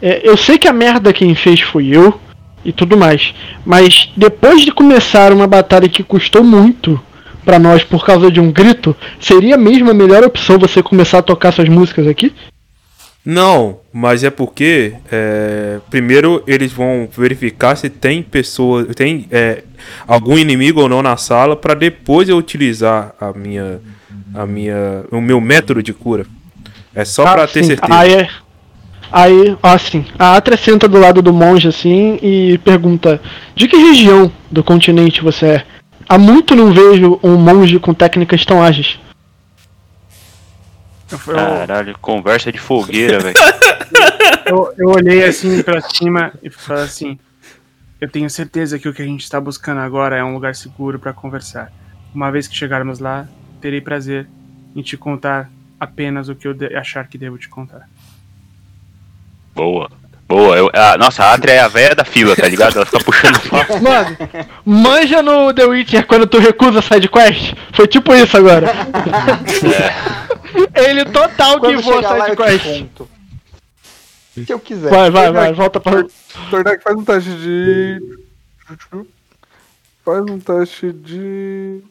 é, 0.00 0.20
eu 0.28 0.36
sei 0.36 0.58
que 0.58 0.68
a 0.68 0.72
merda 0.72 1.12
quem 1.12 1.34
fez 1.34 1.60
fui 1.60 1.96
eu 1.96 2.20
e 2.64 2.72
tudo 2.72 2.96
mais, 2.96 3.34
mas 3.64 4.10
depois 4.16 4.62
de 4.62 4.72
começar 4.72 5.32
uma 5.32 5.46
batalha 5.46 5.88
que 5.88 6.02
custou 6.02 6.44
muito 6.44 7.00
pra 7.44 7.58
nós 7.58 7.82
por 7.82 8.04
causa 8.04 8.30
de 8.30 8.40
um 8.40 8.52
grito, 8.52 8.94
seria 9.20 9.56
mesmo 9.56 9.90
a 9.90 9.94
melhor 9.94 10.22
opção 10.22 10.58
você 10.58 10.82
começar 10.82 11.18
a 11.18 11.22
tocar 11.22 11.52
suas 11.52 11.68
músicas 11.68 12.06
aqui? 12.06 12.32
Não, 13.24 13.78
mas 13.92 14.24
é 14.24 14.30
porque 14.30 14.94
é, 15.10 15.78
primeiro 15.88 16.42
eles 16.44 16.72
vão 16.72 17.08
verificar 17.16 17.76
se 17.76 17.88
tem 17.88 18.20
pessoa, 18.20 18.84
tem 18.86 19.28
é, 19.30 19.62
algum 20.08 20.36
inimigo 20.36 20.80
ou 20.80 20.88
não 20.88 21.02
na 21.02 21.16
sala 21.16 21.54
para 21.54 21.74
depois 21.74 22.28
eu 22.28 22.36
utilizar 22.36 23.14
a 23.20 23.32
minha, 23.32 23.80
a 24.34 24.46
minha, 24.46 25.04
o 25.10 25.20
meu 25.20 25.40
método 25.40 25.82
de 25.82 25.92
cura. 25.92 26.26
É 26.94 27.04
só 27.04 27.24
pra 27.24 27.46
ter 27.46 27.62
sim. 27.62 27.68
certeza. 27.70 27.98
Aí, 27.98 28.12
é- 28.14 28.28
aí, 29.10 29.56
ó, 29.62 29.68
assim, 29.68 30.04
a 30.18 30.36
Atria 30.36 30.56
senta 30.56 30.86
do 30.88 30.98
lado 30.98 31.22
do 31.22 31.32
monge 31.32 31.68
assim 31.68 32.18
e 32.22 32.58
pergunta: 32.58 33.20
De 33.54 33.66
que 33.68 33.76
região 33.76 34.30
do 34.50 34.62
continente 34.62 35.22
você 35.22 35.46
é? 35.46 35.66
Há 36.08 36.18
muito 36.18 36.54
não 36.54 36.72
vejo 36.72 37.18
um 37.22 37.36
monge 37.36 37.78
com 37.78 37.94
técnicas 37.94 38.44
tão 38.44 38.62
ágeis. 38.62 38.98
Caralho, 41.24 41.96
conversa 42.00 42.50
de 42.50 42.58
fogueira, 42.58 43.20
velho. 43.20 43.36
eu, 44.46 44.72
eu 44.78 44.88
olhei 44.88 45.24
assim 45.24 45.62
pra 45.62 45.80
cima 45.80 46.32
e 46.42 46.50
falei 46.50 46.84
assim: 46.84 47.18
Eu 48.00 48.08
tenho 48.08 48.28
certeza 48.28 48.78
que 48.78 48.88
o 48.88 48.94
que 48.94 49.02
a 49.02 49.06
gente 49.06 49.22
está 49.22 49.40
buscando 49.40 49.80
agora 49.80 50.16
é 50.16 50.24
um 50.24 50.34
lugar 50.34 50.54
seguro 50.54 50.98
pra 50.98 51.12
conversar. 51.12 51.70
Uma 52.14 52.30
vez 52.30 52.46
que 52.46 52.56
chegarmos 52.56 52.98
lá, 52.98 53.26
terei 53.62 53.80
prazer 53.80 54.28
em 54.74 54.82
te 54.82 54.96
contar 54.96 55.48
apenas 55.78 56.28
o 56.28 56.34
que 56.34 56.46
eu 56.46 56.54
achar 56.76 57.06
que 57.06 57.16
devo 57.16 57.38
te 57.38 57.48
contar. 57.48 57.88
Boa. 59.54 59.90
Boa. 60.26 60.56
Eu, 60.56 60.70
a, 60.72 60.98
nossa, 60.98 61.24
a 61.24 61.34
Atria 61.34 61.54
é 61.54 61.60
a 61.60 61.68
velha 61.68 61.94
da 61.94 62.04
fila, 62.04 62.34
tá 62.34 62.48
ligado? 62.48 62.76
Ela 62.76 62.86
fica 62.86 63.04
puxando 63.04 63.38
papo. 63.48 63.74
Mano, 63.80 64.16
manja 64.64 65.22
no 65.22 65.52
The 65.52 65.64
Witcher 65.64 66.06
quando 66.06 66.26
tu 66.26 66.38
recusa 66.38 66.82
side 66.82 67.08
quest? 67.08 67.54
Foi 67.72 67.86
tipo 67.86 68.14
isso 68.14 68.36
agora. 68.36 68.70
Ele 70.74 71.04
total 71.06 71.60
que 71.60 71.76
voa 71.76 71.96
chegar 71.96 72.14
lá, 72.14 72.26
side 72.26 72.40
eu 72.40 72.46
te 72.46 72.58
quest. 72.58 72.80
conto. 72.80 73.08
Se 74.32 74.50
eu 74.50 74.58
quiser. 74.58 74.90
Vai, 74.90 75.10
vai, 75.10 75.30
vai, 75.30 75.52
volta 75.52 75.78
pra. 75.78 76.04
Tordek 76.50 76.82
faz 76.82 76.96
um 76.96 77.04
teste 77.04 77.30
de. 77.30 78.00
Faz 80.02 80.22
um 80.22 80.40
teste 80.40 80.92
de. 80.92 81.82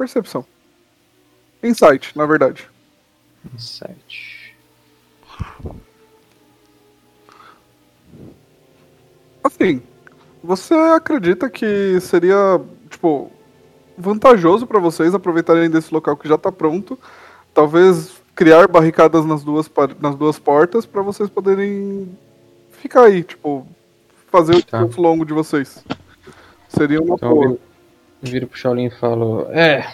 Percepção. 0.00 0.46
Insight, 1.62 2.16
na 2.16 2.24
verdade. 2.24 2.66
Sete. 3.58 4.56
Assim, 9.44 9.82
você 10.42 10.72
acredita 10.72 11.50
que 11.50 12.00
seria, 12.00 12.58
tipo, 12.88 13.30
vantajoso 13.98 14.66
pra 14.66 14.80
vocês 14.80 15.14
aproveitarem 15.14 15.68
desse 15.68 15.92
local 15.92 16.16
que 16.16 16.26
já 16.26 16.38
tá 16.38 16.50
pronto, 16.50 16.98
talvez 17.52 18.22
criar 18.34 18.66
barricadas 18.68 19.26
nas 19.26 19.44
duas, 19.44 19.70
nas 20.00 20.14
duas 20.16 20.38
portas 20.38 20.86
pra 20.86 21.02
vocês 21.02 21.28
poderem 21.28 22.08
ficar 22.70 23.02
aí, 23.02 23.22
tipo, 23.22 23.66
fazer 24.30 24.54
o 24.56 24.62
Tá. 24.64 24.80
tempo 24.82 25.02
longo 25.02 25.26
de 25.26 25.34
vocês. 25.34 25.84
Seria 26.70 27.02
uma 27.02 27.16
Então 27.16 27.44
eu 27.44 27.60
boa. 28.22 28.32
viro, 28.32 28.46
pro 28.46 28.58
Shaolin 28.58 28.86
e 28.86 28.90
falo: 28.90 29.46
É, 29.50 29.86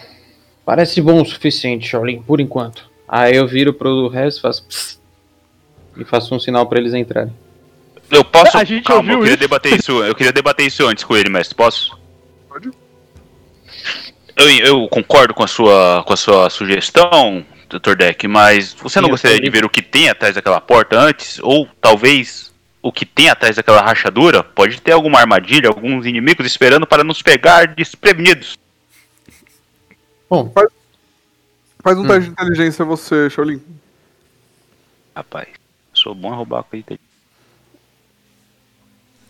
parece 0.65 1.01
bom 1.01 1.21
o 1.21 1.25
suficiente, 1.25 1.87
Shaolin, 1.87 2.21
por 2.21 2.39
enquanto. 2.39 2.89
Aí 3.07 3.35
eu 3.35 3.47
viro 3.47 3.73
pro 3.73 4.07
resto 4.07 4.39
e 4.39 4.41
faço. 4.41 4.63
"Psst", 4.65 4.99
e 5.97 6.03
faço 6.05 6.33
um 6.35 6.39
sinal 6.39 6.65
pra 6.67 6.79
eles 6.79 6.93
entrarem. 6.93 7.33
Eu 8.11 8.23
posso. 8.23 8.57
A 8.57 8.63
gente 8.63 8.83
Calma, 8.85 9.01
ouviu 9.01 9.13
eu 9.15 9.19
queria 9.19 9.33
isso? 9.33 9.41
debater 9.41 9.79
isso. 9.79 10.03
Eu 10.03 10.15
queria 10.15 10.31
debater 10.31 10.65
isso 10.65 10.85
antes 10.85 11.03
com 11.03 11.15
ele, 11.15 11.29
mestre. 11.29 11.55
Posso? 11.55 11.97
Pode. 12.47 12.71
Eu, 14.35 14.49
eu 14.65 14.87
concordo 14.87 15.33
com 15.33 15.43
a 15.43 15.47
sua, 15.47 16.03
com 16.05 16.13
a 16.13 16.17
sua 16.17 16.49
sugestão, 16.49 17.43
Dr. 17.69 17.95
Deck, 17.95 18.27
mas 18.27 18.73
você 18.73 18.99
não 19.01 19.07
Sim, 19.07 19.09
eu 19.09 19.13
gostaria 19.13 19.39
de 19.41 19.49
ver 19.49 19.65
o 19.65 19.69
que 19.69 19.81
tem 19.81 20.09
atrás 20.09 20.35
daquela 20.35 20.61
porta 20.61 20.97
antes? 20.97 21.39
Ou 21.41 21.67
talvez 21.81 22.46
o 22.87 22.91
que 22.91 23.05
tem 23.05 23.29
atrás 23.29 23.55
daquela 23.57 23.81
rachadura? 23.81 24.43
Pode 24.43 24.81
ter 24.81 24.93
alguma 24.93 25.19
armadilha, 25.19 25.67
alguns 25.67 26.05
inimigos 26.05 26.45
esperando 26.45 26.87
para 26.87 27.03
nos 27.03 27.21
pegar 27.21 27.67
desprevenidos. 27.75 28.57
Bom, 30.29 30.51
Faz 31.83 31.97
um 31.97 32.05
teste 32.07 32.23
de 32.25 32.29
inteligência 32.31 32.83
você, 32.83 33.29
Shaolin. 33.29 33.61
Rapaz, 35.15 35.47
sou 35.93 36.13
bom 36.13 36.31
a 36.33 36.35
roubar 36.35 36.63
com 36.63 36.75
item. 36.75 36.99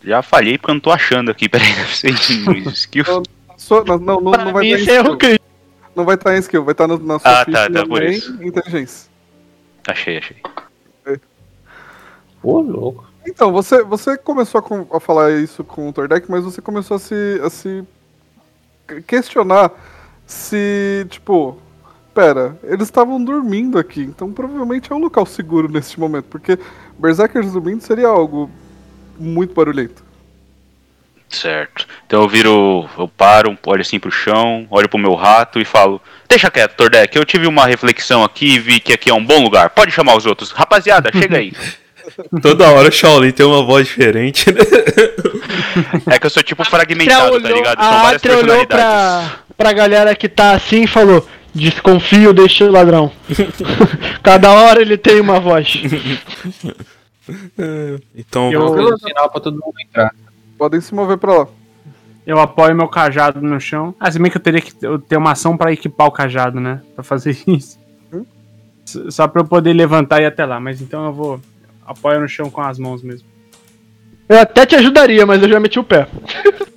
Já 0.02 0.22
falhei 0.22 0.56
porque 0.58 0.70
eu 0.70 0.74
não 0.74 0.80
tô 0.80 0.90
achando 0.90 1.30
aqui. 1.30 1.48
Peraí, 1.50 1.72
deve 1.74 1.96
ser 1.96 2.10
em 2.10 2.68
skills. 2.70 3.22
Sua- 3.56 3.84
não, 3.84 3.98
não, 3.98 4.20
não, 4.20 4.30
Pra 4.32 4.44
não 4.44 4.52
vai 4.52 4.62
mim, 4.64 4.68
estar 4.70 4.78
em 4.80 4.82
isso 4.82 4.90
é 4.90 4.98
skill. 5.02 5.16
crime. 5.18 5.38
Não 5.96 6.04
vai 6.04 6.14
estar 6.14 6.36
em 6.36 6.38
skill, 6.38 6.64
vai 6.64 6.72
estar 6.72 6.86
no- 6.86 6.98
na 6.98 7.18
sua 7.18 7.40
Ah, 7.40 7.44
ficha 7.44 7.70
tá, 7.70 7.80
tá, 7.80 7.86
por 7.86 8.02
isso. 8.02 8.32
inteligência. 8.42 9.10
Achei, 9.86 10.18
achei. 10.18 10.36
ô 12.42 12.60
louco. 12.60 13.07
Então, 13.28 13.52
você, 13.52 13.82
você 13.82 14.16
começou 14.16 14.58
a, 14.58 14.62
com- 14.62 14.86
a 14.92 14.98
falar 15.00 15.32
isso 15.32 15.62
com 15.62 15.88
o 15.88 15.92
Tordek, 15.92 16.30
mas 16.30 16.44
você 16.44 16.60
começou 16.62 16.96
a 16.96 17.00
se, 17.00 17.40
a 17.44 17.50
se 17.50 17.84
que- 18.86 19.02
questionar 19.02 19.70
se, 20.26 21.06
tipo, 21.10 21.58
pera, 22.14 22.58
eles 22.64 22.84
estavam 22.88 23.22
dormindo 23.22 23.78
aqui, 23.78 24.00
então 24.02 24.32
provavelmente 24.32 24.90
é 24.92 24.94
um 24.94 24.98
local 24.98 25.24
seguro 25.26 25.68
neste 25.70 25.98
momento, 26.00 26.24
porque 26.26 26.58
Berserkers 26.98 27.52
dormindo 27.52 27.80
seria 27.82 28.08
algo 28.08 28.50
muito 29.18 29.54
barulhento. 29.54 30.02
Certo. 31.28 31.86
Então 32.06 32.22
eu 32.22 32.28
viro. 32.28 32.88
Eu 32.98 33.06
paro, 33.06 33.56
olho 33.66 33.82
assim 33.82 34.00
pro 34.00 34.10
chão, 34.10 34.66
olho 34.70 34.88
pro 34.88 34.98
meu 34.98 35.14
rato 35.14 35.60
e 35.60 35.64
falo: 35.64 36.00
Deixa 36.26 36.50
quieto, 36.50 36.74
Tordek, 36.74 37.14
eu 37.18 37.24
tive 37.26 37.46
uma 37.46 37.66
reflexão 37.66 38.24
aqui 38.24 38.54
e 38.54 38.58
vi 38.58 38.80
que 38.80 38.94
aqui 38.94 39.10
é 39.10 39.14
um 39.14 39.22
bom 39.22 39.42
lugar. 39.42 39.68
Pode 39.70 39.92
chamar 39.92 40.16
os 40.16 40.24
outros. 40.24 40.52
Rapaziada, 40.52 41.10
chega 41.12 41.36
aí. 41.36 41.52
Toda 42.42 42.70
hora 42.70 42.88
o 42.88 42.92
Shaolin 42.92 43.30
tem 43.32 43.44
uma 43.46 43.64
voz 43.64 43.86
diferente, 43.86 44.50
né? 44.52 44.60
É 46.06 46.18
que 46.18 46.26
eu 46.26 46.30
sou 46.30 46.42
tipo 46.42 46.64
fragmentado, 46.64 47.40
tá 47.40 47.48
ligado? 47.50 47.80
São 47.82 47.90
a 47.92 48.02
várias 48.02 48.24
olhou 48.24 48.36
personalidades. 48.38 48.66
pra, 48.76 49.30
pra 49.56 49.72
galera 49.72 50.14
que 50.14 50.28
tá 50.28 50.52
assim 50.52 50.82
e 50.84 50.86
falou: 50.86 51.26
Desconfio 51.54 52.32
deste 52.32 52.64
ladrão. 52.64 53.10
Cada 54.22 54.50
hora 54.50 54.80
ele 54.80 54.96
tem 54.96 55.20
uma 55.20 55.38
voz. 55.40 55.72
Então, 58.14 58.52
Eu- 58.52 58.72
Pelo 58.74 58.98
sinal 58.98 59.30
pra 59.30 59.40
todo 59.40 59.54
mundo 59.54 59.74
entrar. 59.80 60.12
Podem 60.56 60.80
se 60.80 60.94
mover 60.94 61.18
pra 61.18 61.34
lá. 61.40 61.46
Eu 62.26 62.38
apoio 62.38 62.74
meu 62.74 62.88
cajado 62.88 63.40
no 63.40 63.58
chão. 63.60 63.94
Ah, 63.98 64.10
se 64.10 64.18
bem 64.18 64.30
que 64.30 64.36
eu 64.36 64.42
teria 64.42 64.60
que 64.60 64.72
ter 65.08 65.16
uma 65.16 65.32
ação 65.32 65.56
pra 65.56 65.72
equipar 65.72 66.06
o 66.06 66.12
cajado, 66.12 66.60
né? 66.60 66.80
Pra 66.94 67.02
fazer 67.04 67.36
isso. 67.46 67.78
S- 68.86 69.10
Só 69.10 69.26
pra 69.28 69.40
eu 69.42 69.46
poder 69.46 69.72
levantar 69.72 70.20
e 70.20 70.24
ir 70.24 70.26
até 70.26 70.44
lá. 70.44 70.58
Mas 70.60 70.80
então 70.80 71.06
eu 71.06 71.12
vou. 71.12 71.40
Apoio 71.88 72.20
no 72.20 72.28
chão 72.28 72.50
com 72.50 72.60
as 72.60 72.78
mãos 72.78 73.02
mesmo. 73.02 73.26
Eu 74.28 74.38
até 74.38 74.66
te 74.66 74.76
ajudaria, 74.76 75.24
mas 75.24 75.42
eu 75.42 75.48
já 75.48 75.58
meti 75.58 75.80
o 75.80 75.84
pé. 75.84 76.06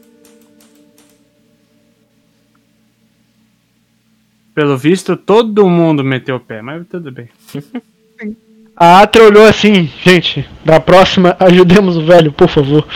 Pelo 4.56 4.78
visto, 4.78 5.18
todo 5.18 5.68
mundo 5.68 6.02
meteu 6.02 6.38
o 6.38 6.40
pé, 6.40 6.62
mas 6.62 6.88
tudo 6.88 7.12
bem. 7.12 7.28
A 8.74 9.02
Atre 9.02 9.22
olhou 9.22 9.44
assim: 9.46 9.92
Gente, 10.02 10.50
da 10.64 10.80
próxima, 10.80 11.36
ajudemos 11.40 11.98
o 11.98 12.06
velho, 12.06 12.32
por 12.32 12.48
favor. 12.48 12.88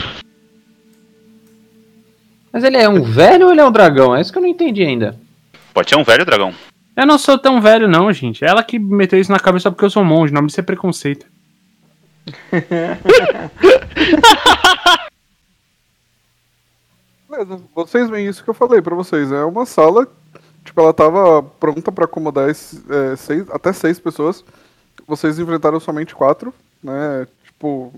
Mas 2.51 2.63
ele 2.63 2.78
é 2.78 2.88
um 2.88 3.04
velho 3.04 3.47
ou 3.47 3.51
ele 3.51 3.60
é 3.60 3.65
um 3.65 3.71
dragão? 3.71 4.15
É 4.15 4.21
isso 4.21 4.32
que 4.32 4.38
eu 4.38 4.41
não 4.41 4.47
entendi 4.47 4.84
ainda. 4.84 5.19
Pode 5.73 5.89
ser 5.89 5.97
um 5.97 6.04
velho 6.04 6.25
dragão. 6.25 6.54
Eu 6.95 7.06
não 7.06 7.17
sou 7.17 7.38
tão 7.38 7.60
velho, 7.60 7.89
não, 7.89 8.10
gente. 8.13 8.45
Ela 8.45 8.63
que 8.63 8.80
meteu 8.80 9.19
isso 9.19 9.34
na 9.34 9.39
cabeça 9.39 9.63
só 9.63 9.71
porque 9.71 9.84
eu 9.84 9.89
sou 9.89 10.06
monge. 10.06 10.34
Não 10.34 10.45
isso 10.45 10.62
é 10.62 10.63
preconceito. 10.63 11.25
Beleza, 17.29 17.61
vocês 17.73 18.09
veem 18.09 18.27
isso 18.27 18.43
que 18.43 18.49
eu 18.49 18.53
falei 18.53 18.81
pra 18.81 18.95
vocês. 18.95 19.31
É 19.31 19.43
uma 19.43 19.65
sala, 19.65 20.07
tipo, 20.63 20.79
ela 20.79 20.93
tava 20.93 21.41
pronta 21.43 21.91
pra 21.91 22.05
acomodar 22.05 22.49
esse- 22.49 22.83
é, 22.91 23.15
seis, 23.15 23.49
até 23.49 23.73
seis 23.73 23.99
pessoas. 23.99 24.43
Vocês 25.07 25.38
enfrentaram 25.39 25.79
somente 25.79 26.15
quatro, 26.15 26.53
né? 26.83 27.27
Tipo, 27.45 27.93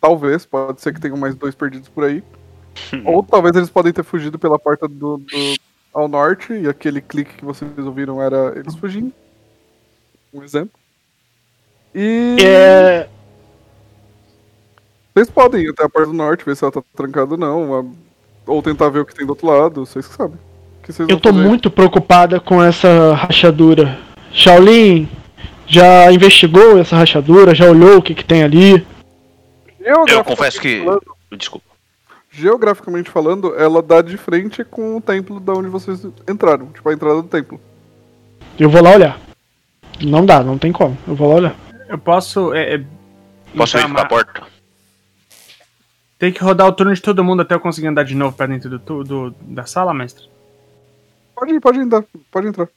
talvez, 0.00 0.46
pode 0.46 0.80
ser 0.80 0.92
que 0.94 1.00
tenham 1.00 1.16
mais 1.16 1.34
dois 1.34 1.54
perdidos 1.54 1.88
por 1.88 2.04
aí. 2.04 2.22
Ou 3.04 3.22
talvez 3.22 3.56
eles 3.56 3.70
podem 3.70 3.92
ter 3.92 4.04
fugido 4.04 4.38
pela 4.38 4.58
porta 4.58 4.86
do, 4.86 5.18
do- 5.18 5.56
ao 5.92 6.08
norte 6.08 6.52
e 6.52 6.68
aquele 6.68 7.00
clique 7.00 7.36
que 7.38 7.44
vocês 7.44 7.70
ouviram 7.78 8.22
era 8.22 8.52
eles 8.58 8.74
fugindo. 8.74 9.12
Um 10.32 10.42
exemplo. 10.42 10.78
E 11.94 12.36
É. 12.44 13.08
vocês 15.16 15.30
podem 15.30 15.62
ir 15.64 15.70
até 15.70 15.84
a 15.84 15.88
porta 15.88 16.08
do 16.10 16.14
norte, 16.16 16.44
ver 16.44 16.54
se 16.54 16.62
ela 16.64 16.70
tá 16.72 16.82
trancada 16.94 17.32
ou 17.32 17.38
não. 17.38 17.74
a- 17.80 17.84
Ou 18.46 18.62
tentar 18.62 18.88
ver 18.90 19.00
o 19.00 19.04
que 19.06 19.14
tem 19.14 19.26
do 19.26 19.30
outro 19.30 19.46
lado, 19.48 19.84
vocês 19.84 20.06
que 20.06 20.14
sabem. 20.14 20.38
Que 20.82 20.92
vocês 20.92 21.08
Eu 21.08 21.18
tô 21.18 21.32
fazer? 21.32 21.42
muito 21.48 21.68
preocupada 21.70 22.38
com 22.38 22.62
essa 22.62 23.12
rachadura. 23.14 23.98
Shaolin 24.30 25.08
já 25.66 26.12
investigou 26.12 26.78
essa 26.78 26.94
rachadura, 26.94 27.54
já 27.56 27.68
olhou 27.68 27.96
o 27.98 28.02
que, 28.02 28.14
que 28.14 28.24
tem 28.24 28.44
ali. 28.44 28.86
Eu 29.80 30.22
confesso 30.22 30.60
que. 30.60 30.84
falando- 30.84 31.02
Desculpa. 31.36 31.66
geograficamente 32.30 33.10
falando, 33.10 33.54
ela 33.56 33.82
dá 33.82 34.00
de 34.02 34.16
frente 34.16 34.62
com 34.62 34.96
o 34.96 35.00
templo 35.00 35.40
da 35.40 35.54
onde 35.54 35.68
vocês 35.68 36.06
entraram, 36.28 36.66
tipo 36.66 36.88
a 36.88 36.92
entrada 36.92 37.16
do 37.22 37.28
templo. 37.28 37.58
Eu 38.58 38.68
vou 38.70 38.82
lá 38.82 38.90
olhar. 38.92 39.20
Não 40.02 40.24
dá, 40.24 40.42
não 40.44 40.56
tem 40.58 40.70
como. 40.70 40.96
Eu 41.08 41.14
vou 41.16 41.28
lá 41.30 41.34
olhar. 41.34 41.56
Eu 41.88 41.98
posso. 41.98 42.52
É, 42.54 42.74
é, 42.76 42.84
Posso 43.56 43.76
ir 43.78 43.88
pra 43.92 44.04
porta? 44.04 44.42
Tem 46.18 46.32
que 46.32 46.42
rodar 46.42 46.66
o 46.66 46.72
turno 46.72 46.94
de 46.94 47.02
todo 47.02 47.22
mundo 47.24 47.42
até 47.42 47.54
eu 47.54 47.60
conseguir 47.60 47.88
andar 47.88 48.04
de 48.04 48.14
novo 48.14 48.36
pra 48.36 48.46
dentro 48.46 48.78
do, 48.78 49.04
do- 49.04 49.34
da 49.42 49.66
sala, 49.66 49.92
mestre. 49.92 50.24
Pode 51.34 51.52
ir, 51.52 51.60
pode 51.60 51.78
entrar, 51.78 52.04
pode 52.30 52.46
entrar. 52.48 52.68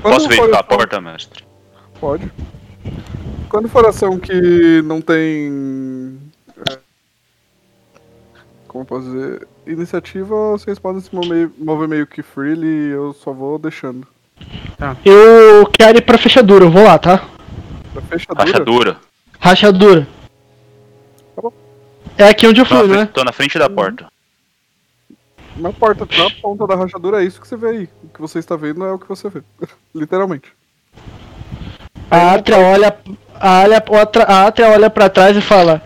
Quando 0.00 0.14
Posso 0.14 0.28
verificar 0.28 0.60
a 0.60 0.62
porta, 0.62 1.00
mestre? 1.00 1.44
Pode. 2.00 2.32
Quando 3.50 3.68
for 3.68 3.84
ação 3.86 4.18
que 4.18 4.80
não 4.82 5.00
tem. 5.02 6.18
é, 6.70 6.78
como 8.66 8.82
eu 8.82 8.86
posso 8.86 9.04
dizer? 9.10 9.46
Iniciativa, 9.66 10.34
vocês 10.52 10.78
podem 10.78 11.00
se 11.02 11.14
mover, 11.14 11.50
mover 11.58 11.88
meio 11.88 12.06
que 12.06 12.22
freely, 12.22 12.90
eu 12.90 13.12
só 13.12 13.32
vou 13.32 13.58
deixando. 13.58 14.06
Eu 15.04 15.66
quero 15.66 15.98
ir 15.98 16.02
pra 16.02 16.16
fechadura, 16.16 16.64
eu 16.64 16.70
vou 16.70 16.84
lá, 16.84 16.98
tá? 16.98 17.28
Da 17.94 18.00
fechadura. 18.02 18.44
Rachadura. 18.46 18.96
Rachadura. 19.40 20.08
É 22.18 22.28
aqui 22.28 22.46
onde 22.46 22.60
eu 22.60 22.66
Tô 22.66 22.74
fui, 22.76 22.88
frente, 22.88 22.98
né? 22.98 23.08
tô 23.14 23.22
na 23.24 23.32
frente 23.32 23.58
da 23.58 23.70
porta. 23.70 24.06
Na 25.56 25.72
porta, 25.72 26.06
na 26.16 26.30
ponta 26.42 26.66
da 26.66 26.74
rachadura 26.76 27.22
é 27.22 27.26
isso 27.26 27.40
que 27.40 27.46
você 27.48 27.56
vê 27.56 27.68
aí. 27.68 27.88
O 28.04 28.08
que 28.08 28.20
você 28.20 28.38
está 28.38 28.56
vendo 28.56 28.84
é 28.84 28.92
o 28.92 28.98
que 28.98 29.08
você 29.08 29.28
vê. 29.28 29.42
Literalmente. 29.94 30.52
A 32.10 32.32
Atria 32.34 32.58
olha, 32.58 32.96
a 33.40 33.64
outra- 33.98 34.24
a 34.24 34.46
Atria 34.46 34.68
olha 34.70 34.88
pra 34.90 35.08
trás 35.08 35.36
e 35.36 35.40
fala: 35.40 35.82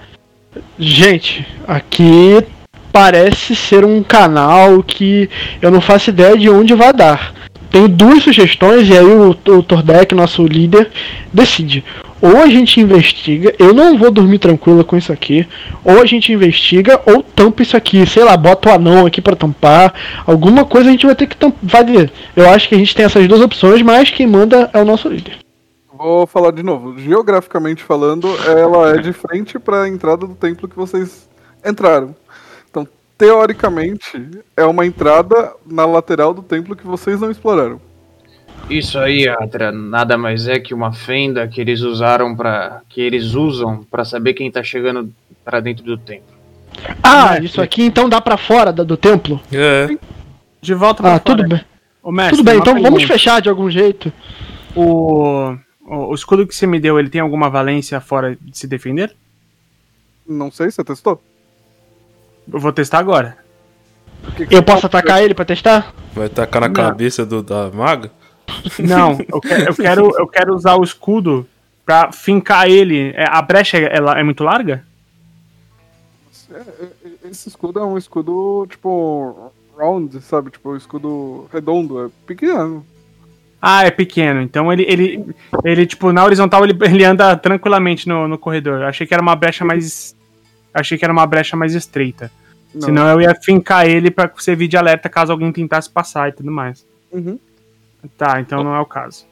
Gente, 0.78 1.46
aqui 1.66 2.46
parece 2.92 3.56
ser 3.56 3.84
um 3.84 4.02
canal 4.02 4.82
que 4.82 5.28
eu 5.60 5.70
não 5.70 5.80
faço 5.80 6.10
ideia 6.10 6.36
de 6.36 6.48
onde 6.48 6.74
vai 6.74 6.92
dar. 6.92 7.34
Tenho 7.72 7.88
duas 7.88 8.22
sugestões 8.22 8.86
e 8.88 8.92
aí 8.92 9.04
o, 9.04 9.30
o 9.30 9.62
Tordek, 9.62 10.14
nosso 10.14 10.44
líder, 10.46 10.90
decide. 11.32 11.82
Ou 12.20 12.36
a 12.36 12.46
gente 12.46 12.78
investiga, 12.78 13.52
eu 13.58 13.74
não 13.74 13.98
vou 13.98 14.10
dormir 14.10 14.38
tranquila 14.38 14.84
com 14.84 14.96
isso 14.96 15.12
aqui. 15.12 15.48
Ou 15.82 16.00
a 16.00 16.06
gente 16.06 16.32
investiga 16.32 17.00
ou 17.06 17.22
tampa 17.22 17.62
isso 17.62 17.76
aqui. 17.76 18.06
Sei 18.06 18.22
lá, 18.22 18.36
bota 18.36 18.68
o 18.68 18.72
anão 18.72 19.06
aqui 19.06 19.20
pra 19.20 19.34
tampar. 19.34 19.92
Alguma 20.24 20.64
coisa 20.64 20.88
a 20.88 20.92
gente 20.92 21.06
vai 21.06 21.16
ter 21.16 21.26
que 21.26 21.36
tampar. 21.36 21.84
Eu 22.36 22.48
acho 22.50 22.68
que 22.68 22.74
a 22.74 22.78
gente 22.78 22.94
tem 22.94 23.06
essas 23.06 23.26
duas 23.26 23.40
opções, 23.40 23.82
mas 23.82 24.10
quem 24.10 24.26
manda 24.26 24.70
é 24.72 24.80
o 24.80 24.84
nosso 24.84 25.08
líder. 25.08 25.38
Vou 25.92 26.26
falar 26.26 26.52
de 26.52 26.62
novo. 26.62 26.98
Geograficamente 26.98 27.82
falando, 27.82 28.28
ela 28.46 28.94
é 28.94 28.98
de 28.98 29.12
frente 29.12 29.58
para 29.58 29.82
a 29.82 29.88
entrada 29.88 30.26
do 30.26 30.34
templo 30.34 30.68
que 30.68 30.76
vocês 30.76 31.28
entraram. 31.64 32.14
Teoricamente, 33.26 34.30
é 34.56 34.64
uma 34.64 34.84
entrada 34.84 35.52
na 35.64 35.86
lateral 35.86 36.34
do 36.34 36.42
templo 36.42 36.74
que 36.74 36.84
vocês 36.84 37.20
não 37.20 37.30
exploraram. 37.30 37.80
Isso 38.68 38.98
aí, 38.98 39.28
Atra, 39.28 39.70
nada 39.70 40.18
mais 40.18 40.48
é 40.48 40.58
que 40.58 40.74
uma 40.74 40.92
fenda 40.92 41.46
que 41.46 41.60
eles 41.60 41.82
usaram 41.82 42.34
para 42.34 42.80
que 42.88 43.00
eles 43.00 43.34
usam 43.34 43.84
pra 43.88 44.04
saber 44.04 44.34
quem 44.34 44.50
tá 44.50 44.60
chegando 44.64 45.12
pra 45.44 45.60
dentro 45.60 45.84
do 45.84 45.96
templo. 45.96 46.34
Ah, 47.00 47.38
isso 47.38 47.62
aqui 47.62 47.84
então 47.84 48.08
dá 48.08 48.20
pra 48.20 48.36
fora 48.36 48.72
da- 48.72 48.82
do 48.82 48.96
templo? 48.96 49.40
É. 49.52 49.96
De 50.60 50.74
volta 50.74 51.00
pra 51.00 51.14
Ah, 51.14 51.18
tudo 51.20 51.44
fora. 51.44 51.48
bem. 51.48 51.64
Ô, 52.02 52.10
mestre, 52.10 52.38
Tudo 52.38 52.44
bem, 52.46 52.58
então 52.58 52.82
vamos 52.82 53.04
fechar 53.04 53.40
de 53.40 53.48
algum 53.48 53.70
jeito. 53.70 54.12
O, 54.74 55.54
o, 55.86 55.96
o 56.10 56.14
escudo 56.14 56.44
que 56.44 56.56
você 56.56 56.66
me 56.66 56.80
deu, 56.80 56.98
ele 56.98 57.08
tem 57.08 57.20
alguma 57.20 57.48
valência 57.48 58.00
fora 58.00 58.36
de 58.40 58.58
se 58.58 58.66
defender? 58.66 59.14
Não 60.26 60.50
sei, 60.50 60.72
você 60.72 60.82
testou? 60.82 61.22
Eu 62.50 62.58
vou 62.58 62.72
testar 62.72 62.98
agora. 62.98 63.36
Que 64.36 64.46
que 64.46 64.54
Eu 64.54 64.62
posso 64.62 64.86
atacar 64.86 65.22
ele 65.22 65.34
pra 65.34 65.44
testar? 65.44 65.92
Vai 66.14 66.28
tacar 66.28 66.62
na 66.62 66.68
Não. 66.68 66.74
cabeça 66.74 67.26
do, 67.26 67.42
da 67.42 67.70
maga? 67.70 68.10
Não, 68.78 69.18
eu 69.28 69.40
quero, 69.40 69.64
eu 69.64 69.74
quero, 69.74 70.20
eu 70.20 70.26
quero 70.26 70.54
usar 70.54 70.76
o 70.76 70.84
escudo 70.84 71.46
pra 71.84 72.12
fincar 72.12 72.68
ele. 72.68 73.12
É, 73.16 73.24
a 73.28 73.42
brecha 73.42 73.78
é, 73.78 73.96
ela 73.96 74.18
é 74.18 74.22
muito 74.22 74.44
larga? 74.44 74.84
Esse 77.24 77.48
escudo 77.48 77.78
é 77.78 77.84
um 77.84 77.96
escudo, 77.96 78.66
tipo, 78.68 79.52
round, 79.76 80.20
sabe? 80.20 80.50
Tipo, 80.50 80.72
um 80.72 80.76
escudo 80.76 81.48
redondo, 81.52 82.06
é 82.06 82.10
pequeno. 82.26 82.84
Ah, 83.60 83.84
é 83.84 83.90
pequeno. 83.90 84.42
Então 84.42 84.72
ele, 84.72 84.84
ele, 84.88 85.34
ele 85.64 85.86
tipo, 85.86 86.12
na 86.12 86.24
horizontal 86.24 86.64
ele, 86.64 86.76
ele 86.84 87.04
anda 87.04 87.36
tranquilamente 87.36 88.08
no, 88.08 88.26
no 88.26 88.36
corredor. 88.36 88.80
Eu 88.80 88.86
achei 88.86 89.06
que 89.06 89.14
era 89.14 89.22
uma 89.22 89.36
brecha 89.36 89.64
mais. 89.64 90.16
Achei 90.72 90.96
que 90.96 91.04
era 91.04 91.12
uma 91.12 91.26
brecha 91.26 91.56
mais 91.56 91.74
estreita. 91.74 92.30
Não. 92.74 92.82
Senão 92.82 93.08
eu 93.08 93.20
ia 93.20 93.34
fincar 93.34 93.86
ele 93.86 94.10
pra 94.10 94.30
servir 94.38 94.68
de 94.68 94.76
alerta 94.76 95.08
caso 95.08 95.32
alguém 95.32 95.52
tentasse 95.52 95.90
passar 95.90 96.28
e 96.28 96.32
tudo 96.32 96.50
mais. 96.50 96.86
Uhum. 97.10 97.38
Tá, 98.16 98.40
então 98.40 98.64
não 98.64 98.74
é 98.74 98.80
o 98.80 98.86
caso. 98.86 99.26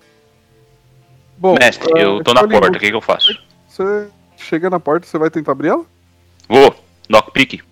Bom, 1.38 1.54
Mestre, 1.58 1.90
é, 1.98 2.04
eu 2.04 2.22
tô 2.22 2.34
na 2.34 2.46
porta, 2.46 2.76
o 2.76 2.80
que, 2.80 2.90
que 2.90 2.94
eu 2.94 3.00
faço? 3.00 3.42
Você 3.66 4.08
chega 4.36 4.68
na 4.68 4.78
porta, 4.78 5.06
você 5.06 5.16
vai 5.16 5.30
tentar 5.30 5.52
abrir 5.52 5.68
ela? 5.68 5.84
Vou, 6.46 6.74
knockpick. 7.08 7.62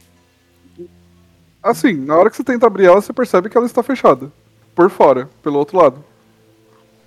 Assim, 1.62 1.92
na 1.92 2.16
hora 2.16 2.30
que 2.30 2.36
você 2.36 2.44
tenta 2.44 2.66
abrir 2.66 2.86
ela, 2.86 3.00
você 3.00 3.12
percebe 3.12 3.50
que 3.50 3.56
ela 3.56 3.66
está 3.66 3.82
fechada. 3.82 4.32
Por 4.74 4.88
fora, 4.88 5.28
pelo 5.42 5.58
outro 5.58 5.76
lado. 5.76 6.02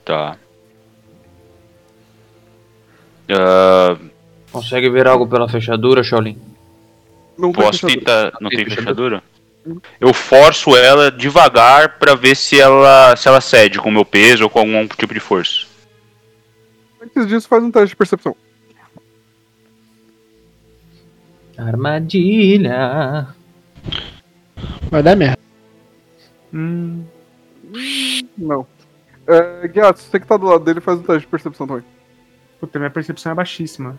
Tá. 0.06 0.38
Ah, 3.30 3.98
Consegue 4.52 4.90
ver 4.90 5.08
algo 5.08 5.26
pela 5.26 5.48
fechadura, 5.48 6.04
Shaolin? 6.04 6.38
Não 7.42 7.72
tentar. 7.72 8.34
Não 8.40 8.50
tem 8.50 8.66
fechadura? 8.66 9.24
Eu 10.00 10.14
forço 10.14 10.76
ela 10.76 11.12
devagar 11.12 12.00
pra 12.00 12.16
ver 12.16 12.36
se 12.36 12.60
ela 12.60 13.16
se 13.16 13.28
ela 13.28 13.40
cede 13.42 13.80
com 13.80 13.90
o 13.90 13.92
meu 13.92 14.04
peso 14.06 14.44
ou 14.44 14.50
com 14.50 14.60
algum 14.60 14.88
tipo 14.88 15.14
de 15.14 15.20
força. 15.20 15.68
Antes 17.02 17.28
disso, 17.28 17.48
faz 17.48 17.64
um 17.64 17.72
teste 17.72 17.90
de 17.90 17.96
percepção. 17.96 18.36
Armadilha. 21.58 23.28
Vai 24.90 25.04
dar 25.04 25.16
merda. 25.16 25.38
Hum, 26.54 27.04
Não. 28.38 28.66
É, 29.28 29.68
Gyatso, 29.68 30.04
você 30.10 30.20
que 30.20 30.28
tá 30.28 30.36
do 30.38 30.48
lado 30.48 30.64
dele, 30.64 30.82
faz 30.82 31.00
um 31.00 31.04
teste 31.04 31.22
de 31.22 31.28
percepção 31.28 31.68
também. 31.68 31.84
puta, 32.60 32.80
minha 32.80 32.90
percepção 32.92 33.32
é 33.32 33.36
baixíssima. 33.36 33.98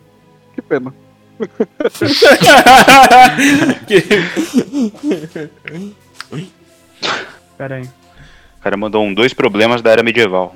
Que 0.53 0.61
pena. 0.61 0.93
Pera 7.57 7.75
aí. 7.75 7.83
O 7.83 8.63
cara 8.63 8.77
mandou 8.77 9.03
um 9.03 9.13
dois 9.13 9.33
problemas 9.33 9.81
da 9.81 9.91
era 9.91 10.03
medieval. 10.03 10.55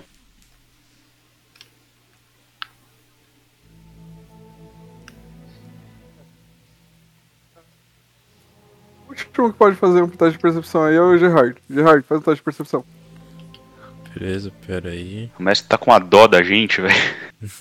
O 9.07 9.09
último 9.09 9.51
que 9.51 9.57
pode 9.57 9.75
fazer 9.75 10.01
um 10.01 10.07
teste 10.07 10.37
de 10.37 10.41
percepção 10.41 10.83
aí 10.83 10.95
é 10.95 11.01
o 11.01 11.17
Gerard. 11.17 11.55
Gerard, 11.69 12.05
faz 12.05 12.21
um 12.21 12.23
teste 12.23 12.37
de 12.37 12.43
percepção. 12.43 12.85
Beleza, 14.13 14.51
pera 14.65 14.89
aí. 14.89 15.29
O 15.37 15.43
mestre 15.43 15.67
tá 15.67 15.77
com 15.77 15.91
a 15.91 15.99
dó 15.99 16.27
da 16.27 16.41
gente, 16.41 16.81
velho. 16.81 16.95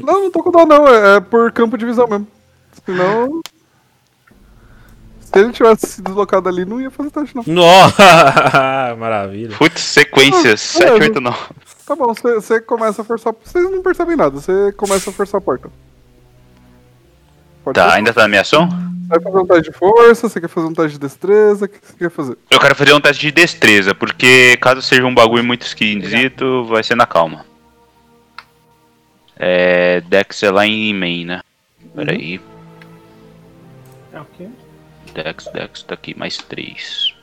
Não, 0.00 0.22
não 0.22 0.30
tô 0.30 0.42
com 0.42 0.50
dó 0.50 0.64
não, 0.64 0.88
é, 0.88 1.16
é 1.16 1.20
por 1.20 1.52
campo 1.52 1.76
de 1.76 1.84
visão 1.84 2.06
mesmo. 2.06 2.26
Senão. 2.84 3.40
Se 5.20 5.38
ele 5.40 5.52
tivesse 5.52 5.86
se 5.86 6.02
deslocado 6.02 6.48
ali, 6.48 6.64
não 6.64 6.80
ia 6.80 6.90
fazer 6.90 7.10
teste 7.10 7.34
não. 7.36 7.42
Nossa, 7.46 8.94
maravilha. 8.98 9.56
Putz, 9.56 9.80
sequência 9.82 10.52
Ah, 10.52 10.56
7, 10.56 10.84
beleza. 10.84 11.04
8, 11.04 11.20
9. 11.20 11.38
Tá 11.86 11.96
bom, 11.96 12.12
você 12.14 12.60
começa 12.60 13.02
a 13.02 13.04
forçar. 13.04 13.34
Vocês 13.44 13.64
não 13.70 13.82
percebem 13.82 14.16
nada, 14.16 14.40
você 14.40 14.72
começa 14.72 15.10
a 15.10 15.12
forçar 15.12 15.38
a 15.38 15.40
porta. 15.40 15.70
Pode 17.64 17.74
Tá, 17.74 17.92
ainda 17.94 18.12
tá 18.12 18.22
na 18.22 18.28
minha 18.28 18.40
ação? 18.42 18.68
Vai 19.08 19.20
fazer 19.20 19.38
um 19.38 19.46
teste 19.46 19.70
de 19.70 19.76
força, 19.78 20.28
você 20.28 20.40
quer 20.40 20.48
fazer 20.48 20.66
um 20.66 20.74
teste 20.74 20.92
de 20.92 20.98
destreza, 20.98 21.64
o 21.66 21.68
que 21.68 21.78
você 21.82 21.96
quer 21.96 22.10
fazer? 22.10 22.38
Eu 22.50 22.58
quero 22.60 22.74
fazer 22.74 22.92
um 22.92 23.00
teste 23.00 23.22
de 23.26 23.32
destreza, 23.32 23.94
porque 23.94 24.56
caso 24.56 24.82
seja 24.82 25.04
um 25.04 25.14
bagulho 25.14 25.44
muito 25.44 25.66
esquisito, 25.66 26.64
vai 26.66 26.82
ser 26.82 26.96
na 26.96 27.06
calma. 27.06 27.44
É. 29.36 30.00
Dex 30.02 30.42
é 30.42 30.50
lá 30.50 30.66
em 30.66 30.94
main, 30.94 31.24
né? 31.24 31.40
Peraí. 31.94 32.40
É 34.16 34.20
o 34.20 34.24
quê? 34.24 34.48
Dex, 35.12 35.44
Dex, 35.52 35.82
tá 35.82 35.92
aqui, 35.92 36.18
mais 36.18 36.38
3. 36.38 37.14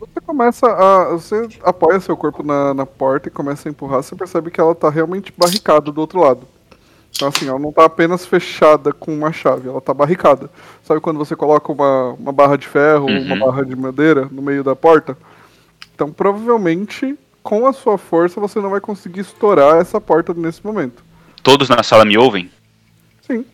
Você 0.00 0.20
começa 0.20 0.66
a. 0.66 1.12
Você 1.12 1.48
apoia 1.62 2.00
seu 2.00 2.16
corpo 2.16 2.42
na, 2.42 2.74
na 2.74 2.84
porta 2.84 3.28
e 3.28 3.30
começa 3.30 3.68
a 3.68 3.70
empurrar, 3.70 4.02
você 4.02 4.16
percebe 4.16 4.50
que 4.50 4.60
ela 4.60 4.74
tá 4.74 4.90
realmente 4.90 5.32
barricada 5.36 5.92
do 5.92 6.00
outro 6.00 6.18
lado. 6.18 6.48
Então 7.14 7.28
assim, 7.28 7.48
ela 7.48 7.60
não 7.60 7.72
tá 7.72 7.84
apenas 7.84 8.26
fechada 8.26 8.92
com 8.92 9.14
uma 9.14 9.32
chave, 9.32 9.68
ela 9.68 9.80
tá 9.80 9.94
barricada. 9.94 10.50
Sabe 10.82 11.00
quando 11.00 11.18
você 11.18 11.36
coloca 11.36 11.70
uma, 11.70 12.12
uma 12.14 12.32
barra 12.32 12.56
de 12.58 12.66
ferro, 12.66 13.06
Uhum. 13.06 13.22
uma 13.22 13.46
barra 13.46 13.64
de 13.64 13.76
madeira 13.76 14.28
no 14.32 14.42
meio 14.42 14.64
da 14.64 14.74
porta? 14.74 15.16
Então 15.94 16.10
provavelmente, 16.10 17.16
com 17.40 17.66
a 17.68 17.72
sua 17.72 17.96
força, 17.96 18.40
você 18.40 18.60
não 18.60 18.68
vai 18.68 18.80
conseguir 18.80 19.20
estourar 19.20 19.76
essa 19.76 20.00
porta 20.00 20.34
nesse 20.34 20.66
momento. 20.66 21.05
Todos 21.46 21.68
na 21.68 21.80
sala 21.84 22.04
me 22.04 22.18
ouvem? 22.18 22.50
Sim. 23.24 23.44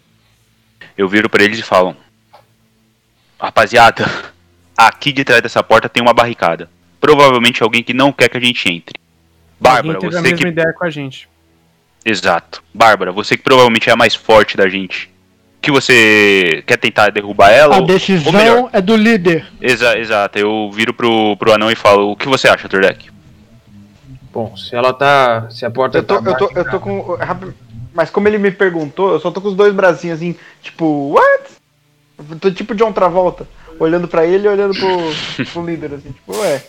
Eu 0.97 1.07
viro 1.11 1.29
pra 1.29 1.45
eles 1.45 1.59
e 1.59 1.63
falo: 1.63 1.95
Rapaziada, 3.39 4.11
aqui 4.75 5.13
de 5.13 5.23
trás 5.23 5.43
dessa 5.43 5.63
porta 5.63 5.91
tem 5.91 6.03
uma 6.03 6.15
barricada. 6.15 6.71
Provavelmente 6.99 7.63
alguém 7.63 7.83
que 7.83 7.93
não 7.93 8.11
quer 8.11 8.31
que 8.31 8.39
a 8.39 8.41
gente 8.41 8.67
entre. 8.67 8.95
Bárbara, 9.61 9.99
teve 9.99 10.17
a 10.17 10.21
você 10.21 10.23
mesma 10.23 10.39
que. 10.39 10.49
ideia 10.49 10.73
com 10.73 10.87
a 10.87 10.89
gente. 10.89 11.29
Exato. 12.03 12.65
Bárbara, 12.73 13.13
você 13.13 13.37
que 13.37 13.43
provavelmente 13.43 13.91
é 13.91 13.93
a 13.93 13.97
mais 13.97 14.15
forte 14.15 14.57
da 14.57 14.71
gente. 14.71 15.11
Que 15.61 15.71
você 15.71 16.65
quer 16.67 16.79
tentar 16.79 17.11
derrubar 17.11 17.51
ela? 17.51 17.75
A 17.75 17.77
ou- 17.77 17.83
ou 17.83 17.87
decisão 17.87 18.33
melhor, 18.33 18.71
é 18.73 18.81
do 18.81 18.97
líder. 18.97 19.47
Exa 19.61 19.99
exato, 19.99 20.39
eu 20.39 20.71
viro 20.73 20.95
pro, 20.95 21.37
pro 21.37 21.53
anão 21.53 21.71
e 21.71 21.77
falo: 21.77 22.13
O 22.13 22.17
que 22.17 22.27
você 22.27 22.49
acha, 22.49 22.71
Tordek? 22.71 23.11
Bom, 24.33 24.57
se 24.57 24.75
ela 24.75 24.95
tá. 24.95 25.51
Se 25.51 25.67
a 25.67 25.71
porta 25.71 25.99
Eu 25.99 26.05
tô, 26.05 26.23
tá 26.23 26.31
eu 26.31 26.37
tô, 26.39 26.51
eu 26.57 26.71
tô 26.71 26.81
com. 26.81 27.19
Mas 27.95 28.11
como 28.11 28.27
ele 28.29 28.39
me 28.39 28.51
perguntou, 28.51 29.13
eu 29.13 29.21
só 29.21 29.31
tô 29.31 29.41
com 29.41 29.49
os 29.49 29.55
dois 29.55 29.75
bracinhos 29.75 30.17
assim, 30.17 30.35
tipo, 30.63 31.13
what? 31.13 31.45
Eu 32.31 32.39
tô 32.39 32.51
tipo 32.51 32.75
John 32.75 32.93
Travolta, 32.93 33.47
olhando 33.79 34.09
pra 34.09 34.25
ele 34.27 34.47
e 34.47 34.51
olhando 34.51 34.75
pro, 34.75 35.45
pro 35.53 35.65
líder, 35.67 35.95
assim, 35.95 36.13
tipo, 36.13 36.33
ué. 36.39 36.63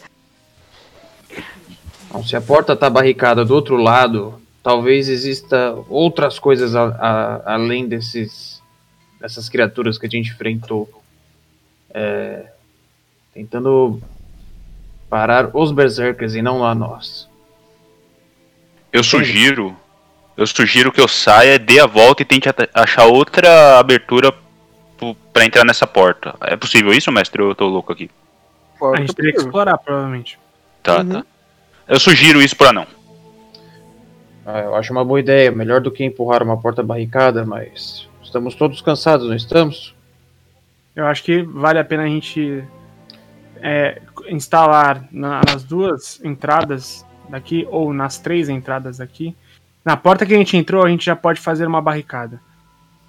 Se 2.26 2.36
a 2.36 2.42
porta 2.42 2.76
tá 2.76 2.90
barricada 2.90 3.44
do 3.44 3.56
outro 3.56 3.76
lado, 3.76 4.40
talvez 4.62 5.10
exista 5.10 5.74
outras 5.90 6.38
coisas 6.38 6.76
a- 6.76 6.96
a- 7.00 7.54
além 7.56 7.88
desses 7.88 8.62
dessas 9.20 9.48
criaturas 9.50 9.98
que 9.98 10.06
a 10.06 10.10
gente 10.10 10.30
enfrentou. 10.32 10.90
É, 11.94 12.48
tentando 13.34 14.02
parar 15.10 15.50
os 15.56 15.72
berserkers 15.72 16.36
e 16.36 16.42
não 16.42 16.64
a 16.66 16.76
nós. 16.76 17.28
Eu 18.92 19.04
sugiro. 19.04 19.76
Eu 20.36 20.48
sugiro 20.48 20.92
que 20.92 21.00
eu 21.00 21.08
saia, 21.08 21.60
dê 21.60 21.80
a 21.80 21.86
volta 21.86 22.22
e 22.22 22.26
tente 22.26 22.50
achar 22.74 23.06
outra 23.06 23.78
abertura 23.80 24.34
pra 25.32 25.46
entrar 25.46 25.64
nessa 25.64 25.86
porta. 25.86 26.36
É 26.42 26.56
possível 26.56 26.92
isso, 26.92 27.12
mestre? 27.12 27.42
Eu 27.42 27.54
tô 27.54 27.68
louco 27.68 27.92
aqui? 27.94 28.10
A 28.82 28.98
gente 28.98 29.14
teria 29.16 29.32
que 29.32 29.40
explorar, 29.40 29.78
provavelmente. 29.78 30.40
Tá, 30.82 31.00
Uhum. 31.02 31.10
tá. 31.10 31.26
Eu 31.88 32.00
sugiro 32.00 32.42
isso 32.42 32.56
pro 32.56 32.70
anão. 32.70 32.88
Ah, 34.46 34.60
eu 34.60 34.76
acho 34.76 34.92
uma 34.92 35.06
boa 35.06 35.20
ideia, 35.20 35.52
melhor 35.52 35.80
do 35.82 35.92
que 35.92 36.04
empurrar 36.04 36.44
uma 36.44 36.58
porta 36.60 36.84
barricada, 36.84 37.46
mas 37.46 38.10
estamos 38.22 38.56
todos 38.56 38.82
cansados, 38.82 39.28
não 39.28 39.36
estamos? 39.36 39.96
Eu 40.96 41.06
acho 41.08 41.24
que 41.24 41.42
vale 41.44 41.80
a 41.80 41.84
pena 41.86 42.04
a 42.04 42.08
gente 42.08 42.64
é, 43.62 44.02
instalar 44.28 45.08
na- 45.12 45.42
nas 45.48 45.64
duas 45.64 46.20
entradas 46.24 47.06
daqui, 47.30 47.66
ou 47.72 47.94
nas 47.94 48.18
três 48.18 48.50
entradas 48.50 48.98
daqui. 48.98 49.34
Na 49.84 49.98
porta 49.98 50.26
que 50.26 50.34
a 50.34 50.38
gente 50.38 50.56
entrou, 50.56 50.86
a 50.86 50.90
gente 50.90 51.06
já 51.06 51.16
pode 51.16 51.42
fazer 51.42 51.68
uma 51.68 51.82
barricada. 51.82 52.40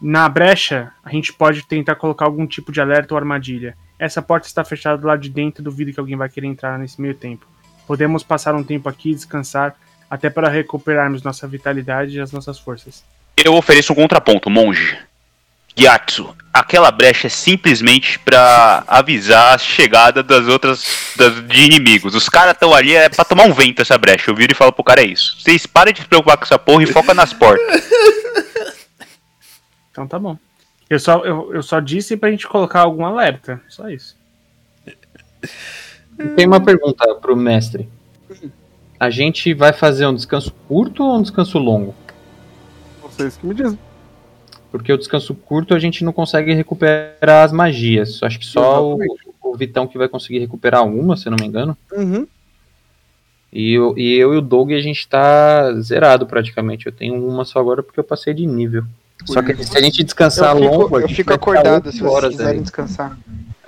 Na 0.00 0.28
brecha, 0.28 0.92
a 1.04 1.10
gente 1.10 1.32
pode 1.32 1.66
tentar 1.66 1.94
colocar 1.94 2.24
algum 2.24 2.46
tipo 2.46 2.72
de 2.72 2.80
alerta 2.80 3.14
ou 3.14 3.18
armadilha. 3.18 3.76
Essa 3.98 4.20
porta 4.20 4.46
está 4.46 4.64
fechada 4.64 4.98
do 4.98 5.06
lado 5.06 5.20
de 5.20 5.30
dentro, 5.30 5.62
duvido 5.62 5.92
que 5.92 6.00
alguém 6.00 6.16
vai 6.16 6.28
querer 6.28 6.48
entrar 6.48 6.78
nesse 6.78 7.00
meio 7.00 7.14
tempo. 7.14 7.46
Podemos 7.86 8.22
passar 8.22 8.54
um 8.54 8.64
tempo 8.64 8.88
aqui, 8.88 9.14
descansar, 9.14 9.76
até 10.10 10.28
para 10.28 10.48
recuperarmos 10.48 11.22
nossa 11.22 11.46
vitalidade 11.46 12.16
e 12.16 12.20
as 12.20 12.32
nossas 12.32 12.58
forças. 12.58 13.04
Eu 13.42 13.54
ofereço 13.54 13.92
um 13.92 13.96
contraponto, 13.96 14.50
monge. 14.50 14.98
Gyatso, 15.76 16.34
aquela 16.52 16.90
brecha 16.90 17.26
é 17.26 17.30
simplesmente 17.30 18.18
pra 18.20 18.84
avisar 18.86 19.54
a 19.54 19.58
chegada 19.58 20.22
das 20.22 20.46
outras 20.46 21.14
das, 21.16 21.46
de 21.46 21.64
inimigos. 21.64 22.14
Os 22.14 22.28
caras 22.28 22.52
estão 22.52 22.72
ali 22.72 22.94
é 22.94 23.08
pra 23.08 23.24
tomar 23.24 23.44
um 23.44 23.52
vento 23.52 23.82
essa 23.82 23.98
brecha. 23.98 24.30
Eu 24.30 24.36
viro 24.36 24.52
e 24.52 24.56
falo 24.56 24.72
pro 24.72 24.84
cara 24.84 25.02
é 25.02 25.06
isso. 25.06 25.36
Vocês 25.40 25.66
parem 25.66 25.92
de 25.92 26.00
se 26.00 26.06
preocupar 26.06 26.36
com 26.36 26.44
essa 26.44 26.58
porra 26.58 26.84
e 26.84 26.86
foca 26.86 27.12
nas 27.12 27.32
portas. 27.32 27.64
Então 29.94 30.08
tá 30.08 30.18
bom. 30.18 30.36
Eu 30.90 30.98
só, 30.98 31.24
eu, 31.24 31.54
eu 31.54 31.62
só 31.62 31.78
disse 31.78 32.16
pra 32.16 32.28
gente 32.28 32.48
colocar 32.48 32.80
algum 32.80 33.04
alerta. 33.04 33.62
Só 33.68 33.88
isso. 33.88 34.16
Tem 36.34 36.48
uma 36.48 36.60
pergunta 36.60 37.14
pro 37.14 37.36
mestre. 37.36 37.88
A 38.98 39.10
gente 39.10 39.54
vai 39.54 39.72
fazer 39.72 40.06
um 40.06 40.14
descanso 40.14 40.52
curto 40.66 41.04
ou 41.04 41.18
um 41.18 41.22
descanso 41.22 41.58
longo? 41.58 41.94
Vocês 43.02 43.36
que 43.36 43.46
me 43.46 43.54
dizem. 43.54 43.78
Porque 44.74 44.92
o 44.92 44.98
descanso 44.98 45.32
curto 45.36 45.72
a 45.72 45.78
gente 45.78 46.02
não 46.02 46.12
consegue 46.12 46.52
recuperar 46.52 47.44
as 47.44 47.52
magias. 47.52 48.20
Acho 48.24 48.40
que 48.40 48.44
só 48.44 48.84
o, 48.84 48.98
o 49.40 49.56
Vitão 49.56 49.86
que 49.86 49.96
vai 49.96 50.08
conseguir 50.08 50.40
recuperar 50.40 50.84
uma, 50.84 51.16
se 51.16 51.28
eu 51.28 51.30
não 51.30 51.36
me 51.40 51.46
engano. 51.46 51.78
Uhum. 51.92 52.26
E 53.52 53.72
eu, 53.72 53.96
e 53.96 54.14
eu 54.18 54.34
e 54.34 54.36
o 54.36 54.40
Doug 54.40 54.72
a 54.72 54.80
gente 54.80 55.06
tá 55.06 55.72
zerado 55.80 56.26
praticamente. 56.26 56.86
Eu 56.86 56.92
tenho 56.92 57.14
uma 57.24 57.44
só 57.44 57.60
agora 57.60 57.84
porque 57.84 58.00
eu 58.00 58.04
passei 58.04 58.34
de 58.34 58.44
nível. 58.44 58.82
Só 59.24 59.40
que 59.42 59.54
se 59.62 59.78
a 59.78 59.80
gente 59.80 60.02
descansar 60.02 60.56
Eu 60.56 60.64
longo, 60.64 60.82
fico, 60.86 60.96
a 60.96 61.00
eu 61.02 61.08
fico 61.08 61.32
acordado 61.32 61.92
se 61.92 62.00
vocês 62.00 62.30
quiserem 62.32 62.54
aí. 62.54 62.60
descansar. 62.60 63.16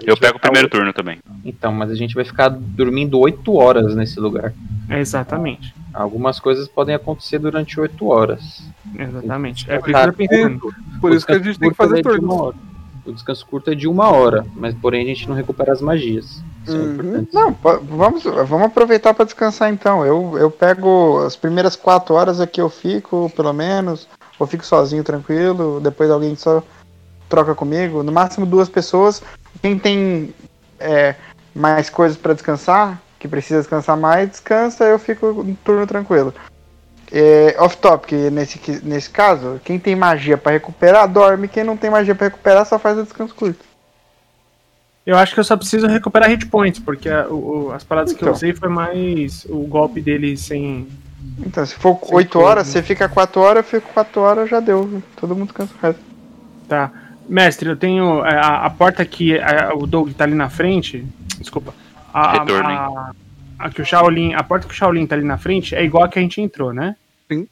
Eu 0.03 0.17
pego 0.17 0.39
o 0.39 0.41
primeiro 0.41 0.67
oito- 0.67 0.77
turno 0.77 0.93
também. 0.93 1.21
Então, 1.45 1.71
mas 1.71 1.89
a 1.89 1.95
gente 1.95 2.17
vai 2.17 2.25
ficar 2.25 2.49
dormindo 2.49 3.17
8 3.21 3.55
horas 3.55 3.95
nesse 3.95 4.19
lugar. 4.19 4.53
É 4.91 4.99
exatamente. 4.99 5.73
Algumas 5.97 6.39
coisas 6.39 6.69
podem 6.69 6.95
acontecer 6.95 7.39
durante 7.39 7.81
8 7.81 8.07
horas. 8.07 8.63
Exatamente. 8.99 9.71
É 9.71 9.79
por 9.79 9.91
isso 9.91 10.13
pensando. 10.13 10.75
Por 11.01 11.11
O 11.11 11.15
isso 11.15 11.27
que 11.27 11.33
a 11.33 11.39
gente 11.39 11.59
tem 11.59 11.71
que 11.71 11.77
fazer 11.77 11.99
é 11.99 12.03
de 12.03 12.09
uma 12.09 12.19
turnos. 12.19 12.41
hora. 12.41 12.57
O 13.07 13.13
descanso 13.13 13.47
curto 13.47 13.71
é 13.71 13.75
de 13.75 13.87
uma 13.87 14.11
hora, 14.11 14.45
mas 14.57 14.75
porém 14.75 15.03
a 15.03 15.07
gente 15.07 15.29
não 15.29 15.35
recupera 15.37 15.73
as 15.73 15.81
magias. 15.81 16.43
Isso 16.67 16.77
é 16.77 16.79
Uhum. 16.79 16.93
importante. 16.93 17.31
Não, 17.33 17.57
vamos, 17.83 18.25
vamos 18.25 18.67
aproveitar 18.67 19.15
pra 19.15 19.25
descansar 19.25 19.73
então. 19.73 20.05
Eu, 20.05 20.37
eu 20.37 20.51
pego 20.51 21.19
as 21.25 21.37
primeiras 21.37 21.77
quatro 21.77 22.15
horas 22.15 22.41
aqui 22.41 22.61
eu 22.61 22.69
fico, 22.69 23.31
pelo 23.37 23.53
menos. 23.53 24.09
Ou 24.39 24.47
fico 24.47 24.67
sozinho, 24.67 25.03
tranquilo, 25.05 25.81
depois 25.81 26.11
alguém 26.11 26.35
só 26.37 26.63
troca 27.29 27.55
comigo. 27.55 28.03
No 28.03 28.13
máximo 28.13 28.45
duas 28.45 28.69
pessoas. 28.69 29.23
Quem 29.63 29.79
tem 29.79 30.35
é, 30.81 31.15
mais 31.55 31.89
coisas 31.89 32.19
pra 32.19 32.35
descansar, 32.35 33.01
que 33.19 33.27
precisa 33.29 33.61
descansar 33.61 33.97
mais, 33.97 34.31
descansa, 34.31 34.85
eu 34.85 34.99
fico 34.99 35.27
um 35.29 35.55
turno 35.55 35.87
tranquilo. 35.87 36.35
É, 37.13 37.55
off 37.59 37.77
topic, 37.77 38.13
nesse, 38.33 38.81
nesse 38.85 39.09
caso, 39.11 39.61
quem 39.65 39.79
tem 39.79 39.95
magia 39.95 40.37
pra 40.37 40.53
recuperar, 40.53 41.09
dorme. 41.09 41.47
Quem 41.49 41.63
não 41.65 41.77
tem 41.77 41.89
magia 41.91 42.15
pra 42.15 42.27
recuperar, 42.27 42.67
só 42.67 42.79
faz 42.79 42.99
o 42.99 43.03
descanso 43.05 43.35
curto. 43.35 43.65
Eu 45.07 45.17
acho 45.17 45.33
que 45.33 45.39
eu 45.39 45.45
só 45.45 45.57
preciso 45.57 45.87
recuperar 45.87 46.29
hit 46.29 46.47
points, 46.47 46.81
porque 46.81 47.09
a- 47.09 47.29
o- 47.29 47.71
as 47.73 47.85
paradas 47.85 48.13
que 48.13 48.19
eu 48.23 48.27
Então. 48.27 48.35
usei 48.35 48.53
foi 48.53 48.69
mais 48.69 49.47
o 49.49 49.59
golpe 49.69 50.01
dele 50.01 50.37
sem. 50.37 50.89
Então, 51.47 51.65
se 51.65 51.77
for 51.77 51.97
Sem 52.03 52.15
8 52.17 52.33
coisa, 52.33 52.49
horas, 52.49 52.67
né? 52.67 52.73
você 52.73 52.83
fica 52.83 53.09
4 53.09 53.41
horas, 53.41 53.65
eu 53.65 53.81
fico 53.81 53.93
4 53.95 54.21
horas, 54.21 54.51
já 54.51 54.59
deu. 54.59 55.01
Todo 55.15 55.35
mundo 55.37 55.47
descansa 55.49 55.73
o 55.75 55.87
resto. 55.87 56.01
Tá. 56.69 56.91
Mestre, 57.29 57.69
eu 57.69 57.77
tenho. 57.77 58.25
é, 58.25 58.35
A, 58.37 58.67
a 58.67 58.71
porta 58.71 59.05
que 59.05 59.39
a- 59.39 59.73
o 59.77 59.87
Doug 59.87 60.11
tá 60.13 60.25
ali 60.25 60.35
na 60.35 60.49
frente. 60.51 61.07
Desculpa. 61.39 61.73
A, 62.19 62.33
Retorno, 62.33 62.71
hein? 62.71 62.77
a, 62.79 63.13
a 63.59 63.71
que 63.71 63.83
o 63.83 63.85
Shaolin. 63.85 64.35
A 64.35 64.43
porta 64.43 64.67
que 64.67 64.73
o 64.73 64.77
Shaolin 64.77 65.07
tá 65.07 65.15
ali 65.15 65.25
na 65.25 65.37
frente 65.39 65.75
é 65.75 65.85
igual 65.85 66.05
a 66.05 66.09
que 66.09 66.19
a 66.19 66.23
gente 66.23 66.41
entrou, 66.41 66.73
né? 66.73 66.97
Sim. 67.31 67.47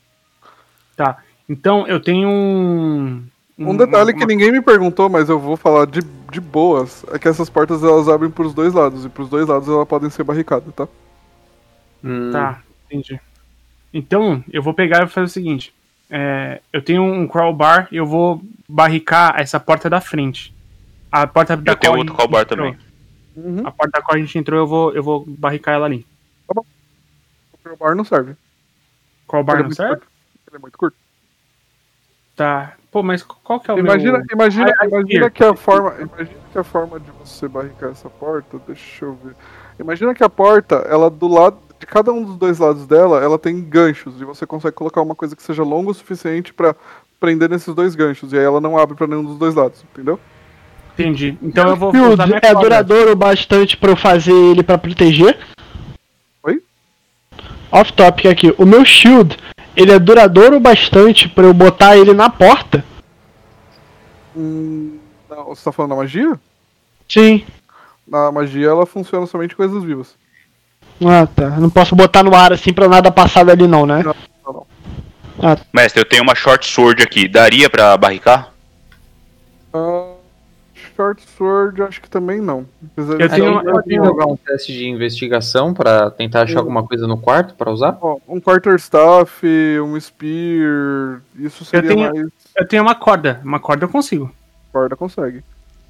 Tá. 0.97 1.19
Então 1.49 1.87
eu 1.87 2.01
tenho 2.01 2.29
um. 2.29 3.23
Um 3.59 3.77
detalhe 3.77 4.12
que 4.12 4.21
uma- 4.21 4.27
ninguém 4.27 4.51
me 4.51 4.61
perguntou, 4.62 5.09
mas 5.09 5.29
eu 5.29 5.39
vou 5.39 5.57
falar 5.57 5.87
de, 5.87 6.01
de 6.33 6.41
boas, 6.41 7.05
é 7.12 7.19
que 7.19 7.29
essas 7.29 7.49
portas 7.49 7.85
elas 7.85 8.09
abrem 8.09 8.31
pros 8.31 8.53
dois 8.55 8.73
lados, 8.73 9.05
e 9.05 9.09
pros 9.09 9.29
dois 9.29 9.47
lados 9.47 9.69
elas 9.69 9.87
podem 9.87 10.11
ser 10.11 10.25
barricadas, 10.25 10.75
tá? 10.75 10.89
Hum, 12.03 12.31
Tá, 12.33 12.61
entendi. 12.91 13.21
Então, 13.93 14.43
eu 14.53 14.61
vou 14.61 14.75
pegar 14.75 14.97
e 14.99 15.01
vou 15.03 15.09
fazer 15.09 15.27
o 15.27 15.29
seguinte. 15.29 15.73
É, 16.11 16.61
eu 16.73 16.83
tenho 16.83 17.03
um 17.05 17.29
crowbar 17.29 17.87
e 17.93 17.97
eu 17.97 18.05
vou 18.07 18.43
barricar 18.69 19.35
essa 19.39 19.61
porta 19.61 19.89
da 19.89 20.01
frente. 20.01 20.53
A 21.12 21.25
porta 21.27 21.57
da 21.57 21.73
Eu 21.73 21.77
tenho 21.77 21.97
outro 21.97 22.15
crowbar 22.15 22.45
também. 22.47 22.77
Uhum. 23.37 23.66
A 23.66 23.70
porta 23.72 23.99
da 23.99 24.03
qual 24.05 24.16
a 24.16 24.20
gente 24.20 24.39
entrou, 24.39 24.61
eu 24.61 24.66
vou, 24.66 24.93
eu 24.93 25.03
vou 25.03 25.24
barricar 25.26 25.74
ela 25.74 25.87
ali. 25.87 26.07
O 26.49 26.64
crowbar 27.62 27.95
não 27.97 28.05
serve. 28.05 28.37
Crowbar 29.26 29.57
Ele 29.57 29.64
é 29.64 29.68
não 29.68 29.74
serve? 29.74 29.97
curto. 29.97 30.09
Ele 30.49 30.57
é 30.57 30.59
muito 30.61 30.78
curto. 30.78 30.97
Tá. 32.37 32.74
Pô, 32.91 33.03
mas 33.03 33.22
qual 33.22 33.59
que 33.61 33.70
é 33.70 33.74
o 33.74 33.78
Imagina, 33.78 34.18
meu... 34.18 34.26
imagina, 34.32 34.70
I- 34.70 34.85
I 34.85 34.89
imagina 34.89 35.30
que 35.30 35.43
a 35.43 35.55
forma, 35.57 35.95
imagina 36.01 36.41
que 36.53 36.59
a 36.59 36.64
forma 36.64 37.01
de 37.01 37.11
você 37.12 37.49
barricar 37.49 37.91
essa 37.91 38.09
porta, 38.11 38.59
deixa 38.66 39.05
eu 39.05 39.14
ver. 39.14 39.35
Imagina 39.78 40.14
que 40.14 40.22
a 40.22 40.28
porta, 40.28 40.76
ela 40.89 41.11
do 41.11 41.26
lado 41.26 41.59
de 41.78 41.87
cada 41.87 42.12
um 42.12 42.22
dos 42.24 42.37
dois 42.37 42.59
lados 42.59 42.87
dela, 42.87 43.20
ela 43.22 43.39
tem 43.39 43.61
ganchos 43.62 44.20
e 44.20 44.24
você 44.24 44.47
consegue 44.47 44.76
colocar 44.76 45.03
uma 45.03 45.14
coisa 45.14 45.35
que 45.35 45.43
seja 45.43 45.62
longa 45.64 45.91
o 45.91 45.95
suficiente 45.95 46.53
pra 46.55 46.74
prender 47.18 47.49
nesses 47.49 47.74
dois 47.74 47.95
ganchos 47.95 48.32
e 48.32 48.39
aí 48.39 48.45
ela 48.45 48.61
não 48.61 48.78
abre 48.78 48.95
pra 48.97 49.07
nenhum 49.07 49.24
dos 49.24 49.39
dois 49.39 49.55
lados, 49.55 49.82
entendeu? 49.93 50.20
Entendi. 50.97 51.37
Então 51.43 51.69
eu 51.69 51.77
vou 51.77 51.91
Shield 51.91 52.15
usar 52.15 52.27
minha 52.27 52.39
é 52.39 52.41
corda. 52.41 52.61
duradouro 52.61 53.17
bastante 53.17 53.77
pra 53.77 53.91
eu 53.91 53.97
fazer 53.97 54.33
ele 54.33 54.63
pra 54.63 54.79
proteger? 54.79 55.37
Oi? 56.43 56.63
Off 57.73 57.93
topic 57.93 58.27
aqui. 58.27 58.55
O 58.57 58.65
meu 58.65 58.85
shield, 58.85 59.37
ele 59.77 59.91
é 59.93 59.99
duradouro 59.99 60.61
bastante 60.61 61.29
pra 61.29 61.45
eu 61.45 61.53
botar 61.53 61.97
ele 61.97 62.13
na 62.13 62.31
porta? 62.31 62.85
Hum, 64.37 64.99
não, 65.29 65.47
você 65.47 65.65
tá 65.65 65.73
falando 65.73 65.91
da 65.91 65.97
magia? 65.97 66.39
Sim. 67.09 67.45
Na 68.07 68.31
magia 68.31 68.69
ela 68.69 68.87
funciona 68.87 69.27
somente 69.27 69.57
coisas 69.57 69.83
vivas. 69.83 70.15
Ah, 71.05 71.27
tá. 71.27 71.45
Eu 71.45 71.61
Não 71.61 71.71
posso 71.71 71.97
botar 71.97 72.23
no 72.23 72.35
ar 72.37 72.53
assim 72.53 72.73
pra 72.73 72.89
nada 72.89 73.11
passar 73.11 73.45
dali 73.45 73.67
não, 73.67 73.85
né? 73.85 74.03
Não, 74.03 74.15
não, 74.47 74.67
não. 75.43 75.57
Mestre, 75.73 76.01
eu 76.01 76.05
tenho 76.09 76.23
uma 76.23 76.35
short 76.37 76.65
sword 76.71 77.03
aqui. 77.03 77.27
Daria 77.27 77.69
pra 77.69 77.97
barricar? 77.97 78.53
Ah, 79.73 80.14
short 80.97 81.23
sword 81.37 81.83
acho 81.83 82.01
que 82.01 82.09
também 82.09 82.41
não. 82.41 82.67
Apesar 82.93 83.21
Eu 83.21 83.29
tenho- 83.29 83.61
eu 83.69 83.83
tenho- 83.83 84.05
jogar 84.05 84.27
um 84.27 84.37
teste 84.37 84.73
de 84.73 84.87
investigação 84.89 85.75
pra 85.75 86.11
tentar 86.11 86.43
achar 86.43 86.59
alguma 86.61 86.87
coisa 86.87 87.07
no 87.07 87.17
quarto 87.19 87.55
pra 87.55 87.71
usar? 87.71 87.99
Ó, 88.01 88.19
um 88.29 88.41
quarterstaff, 88.41 89.45
um 89.81 89.99
spear, 90.01 91.21
isso 91.39 91.65
seria 91.65 91.89
tenho- 91.89 92.13
mais 92.13 92.29
Eu 92.57 92.69
tenho 92.69 92.83
uma 92.83 92.95
corda. 92.95 93.41
Uma 93.45 93.59
corda 93.61 93.85
eu 93.85 93.89
consigo. 93.89 94.31
corda 94.73 94.97
consegue. 94.97 95.43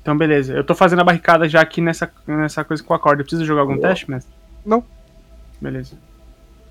Então, 0.02 0.16
beleza. 0.16 0.52
Eu 0.52 0.62
tô 0.64 0.74
fazendo 0.74 1.00
a 1.00 1.04
barricada 1.04 1.48
já 1.48 1.60
aqui 1.62 1.80
nessa, 1.80 2.10
nessa 2.26 2.62
coisa 2.62 2.82
com 2.82 2.92
a 2.92 2.98
corda. 2.98 3.22
Eu 3.22 3.24
preciso 3.24 3.44
jogar 3.46 3.62
algum 3.62 3.78
teste, 3.78 4.10
mestre? 4.10 4.32
Não. 4.64 4.84
Beleza. 5.60 5.96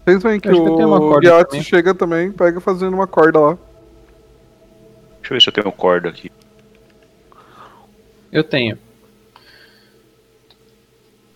Vocês 0.06 0.22
veem 0.22 0.40
que 0.40 0.50
Acho 0.50 0.62
que 0.62 0.68
eu 0.68 0.74
o 0.74 1.00
corda 1.00 1.28
Gyatso 1.28 1.64
chega 1.64 1.96
também, 1.96 2.32
pega 2.32 2.60
fazendo 2.60 2.94
uma 2.94 3.08
corda 3.08 3.40
lá. 3.40 3.58
Deixa 5.22 5.34
eu 5.34 5.36
ver 5.38 5.42
se 5.42 5.50
eu 5.50 5.54
tenho 5.54 5.72
corda 5.72 6.10
aqui. 6.10 6.32
Eu 8.34 8.44
tenho. 8.44 8.80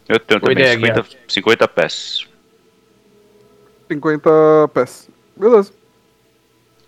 Eu 0.09 0.19
tenho 0.19 0.39
também 0.41 0.57
ideia, 0.57 0.73
50, 0.73 1.05
50 1.27 1.67
pés. 1.67 2.27
50 3.87 4.29
pés. 4.73 5.07
Beleza. 5.35 5.71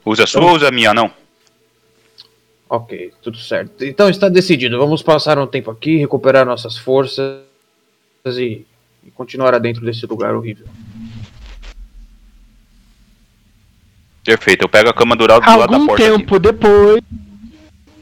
Usa 0.04 0.24
a 0.24 0.28
sua 0.28 0.42
ou 0.42 0.56
usa 0.56 0.70
a 0.70 0.72
minha, 0.72 0.94
não? 0.96 1.14
Ok, 2.68 3.14
tudo 3.22 3.38
certo. 3.38 3.84
Então 3.86 4.10
está 4.10 4.30
decidido. 4.30 4.80
Vamos 4.80 5.04
passar 5.04 5.38
um 5.38 5.46
tempo 5.46 5.70
aqui, 5.70 5.98
recuperar 5.98 6.46
nossas 6.46 6.76
forças 6.78 7.44
e, 8.26 8.66
e 9.06 9.12
continuar 9.14 9.60
dentro 9.60 9.86
desse 9.86 10.08
lugar 10.08 10.34
horrível. 10.34 10.66
Perfeito, 14.26 14.64
eu 14.64 14.70
pego 14.70 14.90
a 14.90 14.94
cama 14.94 15.16
do 15.16 15.28
lado, 15.28 15.44
do 15.44 15.50
lado 15.50 15.70
da 15.70 15.76
Algum 15.76 15.88
porta 15.88 16.04
aqui. 16.04 16.18
tempo 16.18 16.40
depois. 16.40 17.02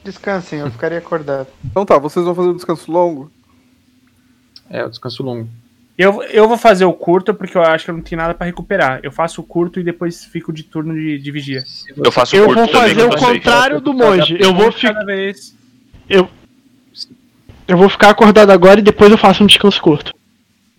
Descansem, 0.08 0.60
eu 0.60 0.72
ficaria 0.72 0.98
acordado. 1.00 1.48
Então 1.66 1.86
tá, 1.86 1.98
vocês 1.98 2.24
vão 2.26 2.34
fazer 2.34 2.48
um 2.50 2.56
descanso 2.56 2.90
longo? 2.90 3.30
É, 4.70 4.86
o 4.86 4.90
descanso 4.90 5.22
longo. 5.22 5.50
Eu, 5.98 6.22
eu 6.24 6.48
vou 6.48 6.58
fazer 6.58 6.86
o 6.86 6.94
curto 6.94 7.34
porque 7.34 7.58
eu 7.58 7.62
acho 7.62 7.84
que 7.86 7.92
eu 7.92 7.96
não 7.96 8.02
tenho 8.04 8.22
nada 8.22 8.34
pra 8.34 8.46
recuperar. 8.46 9.00
Eu 9.04 9.12
faço 9.12 9.42
o 9.42 9.44
curto 9.44 9.80
e 9.80 9.84
depois 9.84 10.24
fico 10.26 10.54
de 10.54 10.64
turno 10.64 10.94
de, 10.94 11.18
de 11.18 11.32
vigia. 11.32 11.64
Eu 11.98 12.12
faço 12.12 12.36
Eu 12.36 12.46
curto 12.46 12.60
vou 12.60 12.68
também 12.70 12.96
fazer 12.96 13.08
o 13.08 13.18
contrário 13.18 13.82
do 13.82 13.94
monge. 13.94 14.38
Eu 14.40 14.54
vou, 14.54 14.72
fi 14.72 14.88
cada 14.88 15.04
vez. 15.04 15.56
eu 16.08 17.78
vou 17.78 17.90
ficar 17.90 18.12
acordado 18.12 18.52
agora 18.52 18.80
e 18.80 18.84
depois 18.84 19.12
eu 19.12 19.18
faço 19.18 19.44
um 19.44 19.48
descanso 19.48 19.82
curto. 19.82 20.14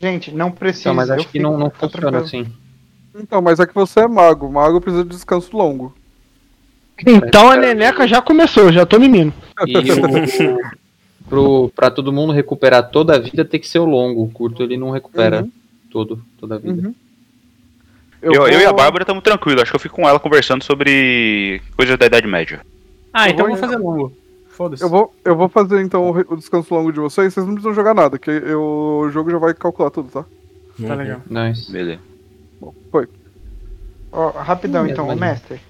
Gente, 0.01 0.31
não 0.31 0.51
precisa. 0.53 0.91
Não, 0.91 0.97
mas 0.97 1.09
eu 1.09 1.17
acho 1.17 1.27
que 1.27 1.33
fico- 1.33 1.43
não, 1.43 1.59
não 1.59 1.71
funciona 1.71 1.91
tranquilo. 1.93 2.25
assim. 2.25 2.53
Então, 3.15 3.43
mas 3.43 3.59
é 3.59 3.67
que 3.67 3.75
você 3.75 4.01
é 4.01 4.09
mago. 4.09 4.51
Mago 4.51 4.81
precisa 4.81 5.03
de 5.03 5.11
descanso 5.11 5.57
longo. 5.57 5.98
Então 7.07 7.51
a 7.51 7.57
neneca 7.57 8.07
já 8.09 8.21
começou, 8.21 8.65
eu 8.65 8.73
já 8.73 8.85
tô 8.87 8.99
mimindo. 8.99 9.33
E 9.67 9.93
o, 9.93 10.59
pro, 11.29 11.69
pra 11.75 11.91
todo 11.91 12.13
mundo 12.13 12.33
recuperar 12.33 12.91
toda 12.91 13.17
a 13.17 13.19
vida 13.19 13.45
tem 13.45 13.61
que 13.61 13.69
ser 13.69 13.79
o 13.79 13.85
longo. 13.85 14.23
O 14.23 14.31
curto 14.31 14.63
ele 14.63 14.77
não 14.77 14.91
recupera 14.91 15.43
Uhum. 15.43 15.51
todo, 15.91 16.23
toda 16.39 16.57
a 16.57 16.59
vida. 16.59 16.89
Uhum. 16.89 16.95
Eu, 18.21 18.33
eu 18.49 18.61
e 18.61 18.65
a 18.65 18.69
vou- 18.71 18.77
Bárbara 18.79 19.03
estamos 19.05 19.23
tranquilos. 19.23 19.63
Acho 19.63 19.71
que 19.71 19.77
eu 19.77 19.81
fico 19.81 19.97
com 19.97 20.09
ela 20.09 20.19
conversando 20.19 20.65
sobre 20.65 21.61
coisas 21.77 21.97
da 21.97 22.07
Idade 22.07 22.27
Média. 22.27 22.61
Ah, 23.13 23.29
Eu 23.29 23.33
então 23.33 23.47
eu 23.47 23.51
vou- 23.53 23.57
vou 23.61 23.69
fazer 23.69 23.83
longo. 23.83 24.13
Foda-se. 24.49 24.83
Eu 24.83 24.89
vou, 24.89 25.15
eu 25.25 25.37
vou 25.37 25.49
fazer 25.49 25.81
então 25.83 26.11
o 26.29 26.37
descanso 26.37 26.75
longo 26.75 26.93
de 26.93 26.99
vocês. 26.99 27.33
Vocês 27.33 27.47
não 27.47 27.55
precisam 27.55 27.75
jogar 27.75 27.95
nada, 27.95 28.19
que 28.19 28.29
eu- 28.29 29.03
o 29.05 29.11
jogo 29.11 29.31
já 29.31 29.39
vai 29.39 29.55
calcular 29.55 29.91
tudo, 29.91 30.09
tá? 30.11 30.25
Tá 30.85 30.95
legal. 30.95 31.21
Nice. 31.31 31.71
Beleza. 31.71 32.01
Bom, 32.61 32.75
foi. 32.91 33.07
Ó, 34.11 34.31
rapidão 34.31 34.85
Hum, 34.85 34.89
então, 34.89 35.07
mesmo. 35.07 35.21
mestre. 35.21 35.61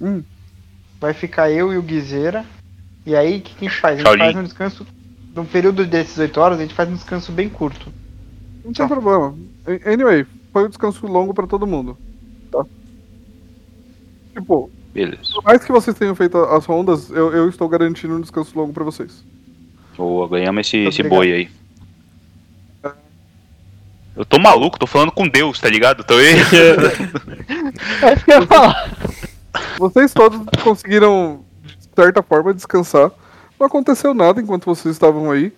Hum. 0.00 0.22
Vai 1.00 1.12
ficar 1.14 1.50
eu 1.50 1.72
e 1.72 1.76
o 1.78 1.82
Guizeira. 1.82 2.44
E 3.06 3.14
aí, 3.16 3.38
o 3.38 3.40
que, 3.42 3.54
que 3.54 3.66
a 3.66 3.68
gente 3.68 3.80
faz? 3.80 3.94
A 3.94 3.96
gente 3.98 4.06
Shaolin. 4.06 4.24
faz 4.24 4.36
um 4.36 4.42
descanso. 4.44 4.86
No 5.34 5.44
período 5.44 5.86
desses 5.86 6.18
8 6.18 6.40
horas, 6.40 6.58
a 6.58 6.62
gente 6.62 6.74
faz 6.74 6.88
um 6.88 6.94
descanso 6.94 7.30
bem 7.32 7.48
curto. 7.48 7.92
Não 8.64 8.72
tem 8.72 8.86
Tá. 8.86 8.88
problema. 8.88 9.34
Anyway, 9.86 10.26
foi 10.52 10.64
um 10.64 10.68
descanso 10.68 11.06
longo 11.06 11.32
pra 11.32 11.46
todo 11.46 11.66
mundo. 11.66 11.96
Tá? 12.50 12.64
Tipo, 14.34 14.70
Beleza. 14.92 15.22
por 15.34 15.44
mais 15.44 15.64
que 15.64 15.70
vocês 15.72 15.96
tenham 15.96 16.14
feito 16.14 16.36
as 16.38 16.64
rondas, 16.64 17.10
eu, 17.10 17.32
eu 17.32 17.48
estou 17.48 17.68
garantindo 17.68 18.14
um 18.14 18.20
descanso 18.20 18.56
longo 18.58 18.72
pra 18.72 18.84
vocês. 18.84 19.22
Boa, 19.96 20.28
ganhamos 20.28 20.66
esse, 20.66 20.76
esse 20.78 21.02
boi 21.02 21.32
aí. 21.32 21.50
Eu 24.16 24.24
tô 24.24 24.38
maluco, 24.40 24.78
tô 24.78 24.86
falando 24.86 25.12
com 25.12 25.28
Deus, 25.28 25.60
tá 25.60 25.68
ligado? 25.68 26.02
Tô 26.02 26.14
aí. 26.14 26.34
É 28.02 28.14
isso 28.14 28.24
que 28.24 28.32
eu 28.32 28.40
ia 28.40 28.46
falar. 28.46 28.90
Vocês 29.78 30.12
todos 30.12 30.40
conseguiram, 30.62 31.44
de 31.62 31.88
certa 31.94 32.22
forma, 32.22 32.54
descansar. 32.54 33.10
Não 33.58 33.66
aconteceu 33.66 34.14
nada 34.14 34.40
enquanto 34.40 34.66
vocês 34.66 34.94
estavam 34.94 35.30
aí, 35.30 35.52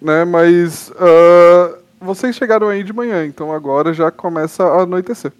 né? 0.00 0.24
Mas 0.24 0.92
ah, 0.96 1.78
vocês 2.00 2.36
chegaram 2.36 2.68
aí 2.68 2.82
de 2.82 2.92
manhã, 2.92 3.26
então 3.26 3.52
agora 3.52 3.92
já 3.92 4.10
começa 4.10 4.64
a 4.64 4.82
anoitecer. 4.82 5.32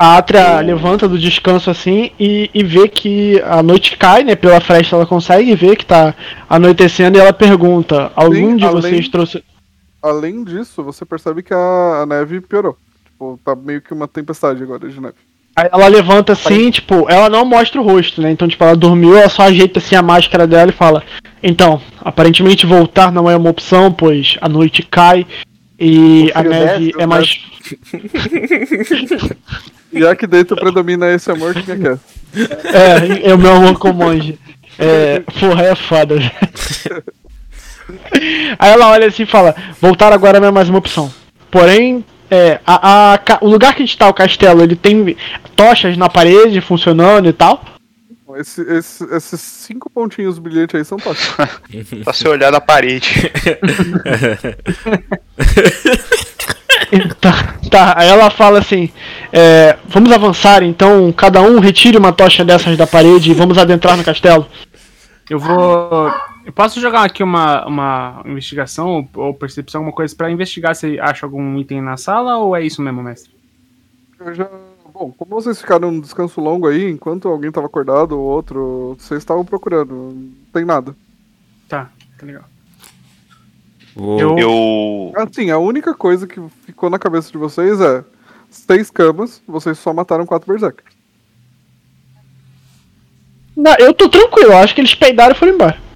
A 0.00 0.16
Atria 0.16 0.60
levanta 0.60 1.08
do 1.08 1.18
descanso 1.18 1.70
assim 1.70 2.12
e, 2.20 2.48
e 2.54 2.62
vê 2.62 2.86
que 2.86 3.42
a 3.42 3.60
noite 3.64 3.96
cai, 3.96 4.22
né? 4.22 4.36
Pela 4.36 4.60
fresta 4.60 4.94
ela 4.94 5.04
consegue 5.04 5.56
ver 5.56 5.74
que 5.74 5.84
tá 5.84 6.14
anoitecendo 6.48 7.18
e 7.18 7.20
ela 7.20 7.32
pergunta: 7.32 8.12
Algum 8.14 8.34
Sim, 8.52 8.56
de 8.56 8.64
além- 8.64 8.80
vocês 8.80 9.08
trouxe. 9.08 9.44
Além 10.00 10.44
disso, 10.44 10.84
você 10.84 11.04
percebe 11.04 11.42
que 11.42 11.52
a, 11.52 12.02
a 12.02 12.06
neve 12.06 12.40
piorou. 12.40 12.76
Tipo, 13.18 13.40
tá 13.44 13.56
meio 13.56 13.82
que 13.82 13.92
uma 13.92 14.06
tempestade 14.06 14.62
agora 14.62 14.88
de 14.88 15.00
neve. 15.00 15.16
Aí 15.56 15.68
ela 15.72 15.88
levanta 15.88 16.34
assim, 16.34 16.70
tipo, 16.70 17.10
ela 17.10 17.28
não 17.28 17.44
mostra 17.44 17.80
o 17.80 17.84
rosto, 17.84 18.22
né? 18.22 18.30
Então, 18.30 18.46
tipo, 18.46 18.62
ela 18.62 18.76
dormiu, 18.76 19.18
ela 19.18 19.28
só 19.28 19.42
ajeita 19.42 19.80
assim 19.80 19.96
a 19.96 20.02
máscara 20.02 20.46
dela 20.46 20.70
e 20.70 20.74
fala: 20.74 21.02
Então, 21.42 21.82
aparentemente 22.00 22.64
voltar 22.64 23.10
não 23.10 23.28
é 23.28 23.36
uma 23.36 23.50
opção, 23.50 23.92
pois 23.92 24.36
a 24.40 24.48
noite 24.48 24.84
cai 24.84 25.26
e 25.76 26.30
a 26.32 26.44
neve 26.44 26.86
desce, 26.86 27.02
é 27.02 27.06
mais. 27.06 27.40
Já 29.92 30.14
que 30.14 30.28
dentro 30.28 30.56
predomina 30.56 31.12
esse 31.12 31.28
amor, 31.28 31.56
é 31.56 31.62
que 31.62 31.72
é? 31.72 31.98
É, 33.24 33.30
é 33.30 33.34
o 33.34 33.38
meu 33.38 33.52
amor 33.52 33.76
com 33.80 33.90
o 33.90 33.94
monge. 33.94 34.38
É, 34.78 35.18
porra, 35.40 35.64
é 35.64 35.74
foda. 35.74 36.14
velho. 36.14 36.30
Aí 38.60 38.70
ela 38.70 38.90
olha 38.90 39.08
assim 39.08 39.24
e 39.24 39.26
fala: 39.26 39.56
Voltar 39.80 40.12
agora 40.12 40.38
não 40.38 40.46
é 40.46 40.52
mais 40.52 40.68
uma 40.68 40.78
opção. 40.78 41.12
Porém, 41.50 42.04
é, 42.30 42.60
a, 42.66 43.14
a 43.14 43.38
o 43.40 43.48
lugar 43.48 43.74
que 43.74 43.82
a 43.82 43.86
gente 43.86 43.96
tá, 43.98 44.08
o 44.08 44.14
castelo, 44.14 44.62
ele 44.62 44.76
tem 44.76 45.16
tochas 45.56 45.96
na 45.96 46.08
parede 46.08 46.60
funcionando 46.60 47.28
e 47.28 47.32
tal. 47.32 47.62
Esse, 48.36 48.60
esse- 48.62 49.04
esses 49.16 49.40
cinco 49.40 49.88
pontinhos 49.90 50.38
brilhantes 50.38 50.74
aí 50.74 50.84
são 50.84 50.98
tochas. 50.98 51.34
Só 52.04 52.12
você 52.12 52.28
olhar 52.28 52.52
na 52.52 52.60
parede. 52.60 53.32
Tá, 57.20 57.54
tá, 57.70 57.94
aí 57.98 58.08
ela 58.08 58.30
fala 58.30 58.58
assim: 58.60 58.90
é, 59.32 59.76
Vamos 59.88 60.12
avançar, 60.12 60.62
então 60.62 61.10
cada 61.12 61.40
um 61.42 61.58
retire 61.58 61.96
uma 61.98 62.12
tocha 62.12 62.44
dessas 62.44 62.76
da 62.76 62.86
parede 62.86 63.30
e 63.30 63.34
vamos 63.34 63.58
adentrar 63.58 63.96
no 63.96 64.04
castelo. 64.04 64.46
Eu 65.28 65.38
vou. 65.38 66.12
Eu 66.48 66.52
posso 66.54 66.80
jogar 66.80 67.02
aqui 67.04 67.22
uma, 67.22 67.66
uma 67.66 68.22
investigação 68.24 69.06
ou, 69.14 69.26
ou 69.26 69.34
percepção, 69.34 69.80
alguma 69.82 69.94
coisa 69.94 70.16
pra 70.16 70.30
investigar 70.30 70.74
se 70.74 70.98
acha 70.98 71.26
algum 71.26 71.58
item 71.58 71.82
na 71.82 71.98
sala 71.98 72.38
ou 72.38 72.56
é 72.56 72.64
isso 72.64 72.80
mesmo, 72.80 73.02
mestre? 73.02 73.30
Eu 74.18 74.34
já. 74.34 74.48
Bom, 74.94 75.12
como 75.12 75.30
vocês 75.42 75.60
ficaram 75.60 75.90
num 75.90 76.00
descanso 76.00 76.40
longo 76.40 76.66
aí, 76.66 76.90
enquanto 76.90 77.28
alguém 77.28 77.52
tava 77.52 77.66
acordado 77.66 78.12
ou 78.18 78.24
outro, 78.24 78.96
vocês 78.98 79.18
estavam 79.20 79.44
procurando. 79.44 79.92
Não 79.94 80.32
tem 80.50 80.64
nada. 80.64 80.96
Tá, 81.68 81.90
tá 82.18 82.24
legal. 82.24 82.44
Eu- 83.94 84.38
Eu. 84.38 85.12
Assim, 85.16 85.50
a 85.50 85.58
única 85.58 85.92
coisa 85.92 86.26
que 86.26 86.40
ficou 86.64 86.88
na 86.88 86.98
cabeça 86.98 87.30
de 87.30 87.36
vocês 87.36 87.78
é 87.78 88.02
seis 88.48 88.90
camas, 88.90 89.42
vocês 89.46 89.78
só 89.78 89.92
mataram 89.92 90.24
quatro 90.24 90.50
berserkers. 90.50 90.96
Não, 93.54 93.74
eu 93.78 93.92
tô 93.92 94.08
tranquilo, 94.08 94.56
acho 94.56 94.74
que 94.74 94.80
eles 94.80 94.94
peidaram 94.94 95.32
e 95.34 95.38
foram 95.38 95.52
embora. 95.52 95.87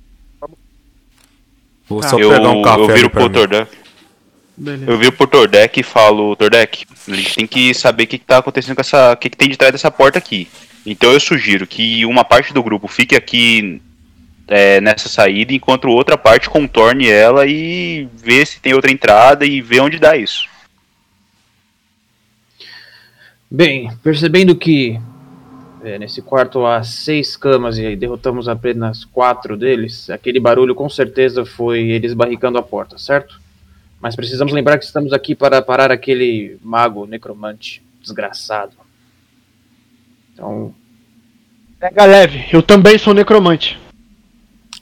Vou 1.89 2.01
Tá. 2.01 2.09
só 2.09 2.18
Eu, 2.18 2.30
pegar 2.30 2.51
um 2.51 2.62
café 2.62 2.80
eu 2.80 2.89
viro 2.89 3.11
pro. 3.11 3.28
Tordek. 3.28 3.83
Eu 4.87 4.99
viro 4.99 5.12
pro 5.12 5.26
Tordek 5.26 5.80
e 5.80 5.83
falo, 5.83 6.37
Tordek, 6.37 6.85
a 7.09 7.14
gente 7.14 7.35
tem 7.35 7.47
que 7.47 7.74
saber 7.74 8.05
o 8.05 8.07
que, 8.07 8.18
que 8.18 8.24
tá 8.24 8.39
acontecendo 8.39 8.74
com 8.74 8.80
essa. 8.80 9.12
O 9.12 9.16
que, 9.16 9.30
que 9.30 9.37
tem 9.37 9.49
de 9.49 9.57
trás 9.57 9.72
dessa 9.72 9.91
porta 9.91 10.18
aqui. 10.18 10.49
Então 10.85 11.12
eu 11.12 11.20
sugiro 11.20 11.66
que 11.66 12.05
uma 12.05 12.24
parte 12.24 12.53
do 12.53 12.62
grupo 12.62 12.89
fique 12.89 13.14
aqui 13.16 13.80
é, 14.49 14.80
nessa 14.80 15.09
saída, 15.09 15.53
enquanto 15.53 15.89
outra 15.89 16.18
parte 16.18 16.51
contorne 16.51 17.09
ela 17.09 17.47
e 17.47 18.09
vê 18.14 18.45
se 18.45 18.61
tem 18.61 18.74
outra 18.74 18.91
entrada 18.91 19.47
e 19.47 19.61
vê 19.61 19.80
onde 19.80 19.99
dá 19.99 20.16
isso. 20.16 20.47
Bem, 23.51 23.91
percebendo 24.03 24.57
que 24.57 24.99
é, 25.85 25.99
nesse 25.99 26.22
quarto 26.22 26.64
há 26.64 26.83
seis 26.83 27.37
camas 27.37 27.76
e 27.78 27.97
derrotamos 27.97 28.49
apenas 28.49 29.05
quatro 29.05 29.57
deles, 29.57 30.09
aquele 30.11 30.39
barulho 30.39 30.74
com 30.74 30.89
certeza 30.89 31.45
foi 31.45 31.91
eles 31.91 32.14
barricando 32.14 32.59
a 32.59 32.62
porta, 32.62 32.99
certo? 32.99 33.41
Mas 34.01 34.16
precisamos 34.16 34.53
lembrar 34.53 34.78
que 34.78 34.85
estamos 34.85 35.12
aqui 35.12 35.35
para 35.35 35.62
parar 35.62 35.93
aquele 35.93 36.59
mago 36.62 37.07
necromante 37.07 37.83
desgraçado. 38.01 38.72
Então. 40.33 40.74
Pega 41.78 42.05
leve, 42.05 42.47
eu 42.53 42.62
também 42.62 42.99
sou 42.99 43.14
necromante. 43.14 43.80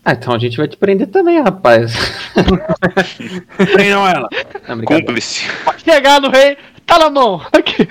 Ah, 0.02 0.12
então 0.12 0.34
a 0.34 0.38
gente 0.38 0.56
vai 0.56 0.66
te 0.66 0.76
prender 0.76 1.08
também, 1.08 1.42
rapaz. 1.42 1.92
Prendam 3.72 4.06
ela. 4.06 4.28
Não. 4.66 4.84
Cúmplice. 4.84 5.44
Pode 5.64 5.82
chegar 5.82 6.20
no 6.20 6.30
rei, 6.30 6.56
tá 6.86 6.98
na 6.98 7.10
mão. 7.10 7.42
Aqui. 7.52 7.86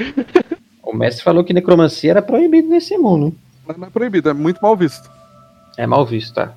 O 0.89 0.95
mestre 0.95 1.23
falou 1.23 1.43
que 1.43 1.53
necromancia 1.53 2.11
era 2.11 2.21
proibido 2.21 2.67
nesse 2.69 2.97
mundo. 2.97 3.35
Mas 3.65 3.77
não 3.77 3.87
é 3.87 3.89
proibido, 3.89 4.29
é 4.29 4.33
muito 4.33 4.61
mal 4.61 4.75
visto. 4.75 5.09
É 5.77 5.85
mal 5.85 6.05
visto, 6.05 6.33
tá? 6.33 6.53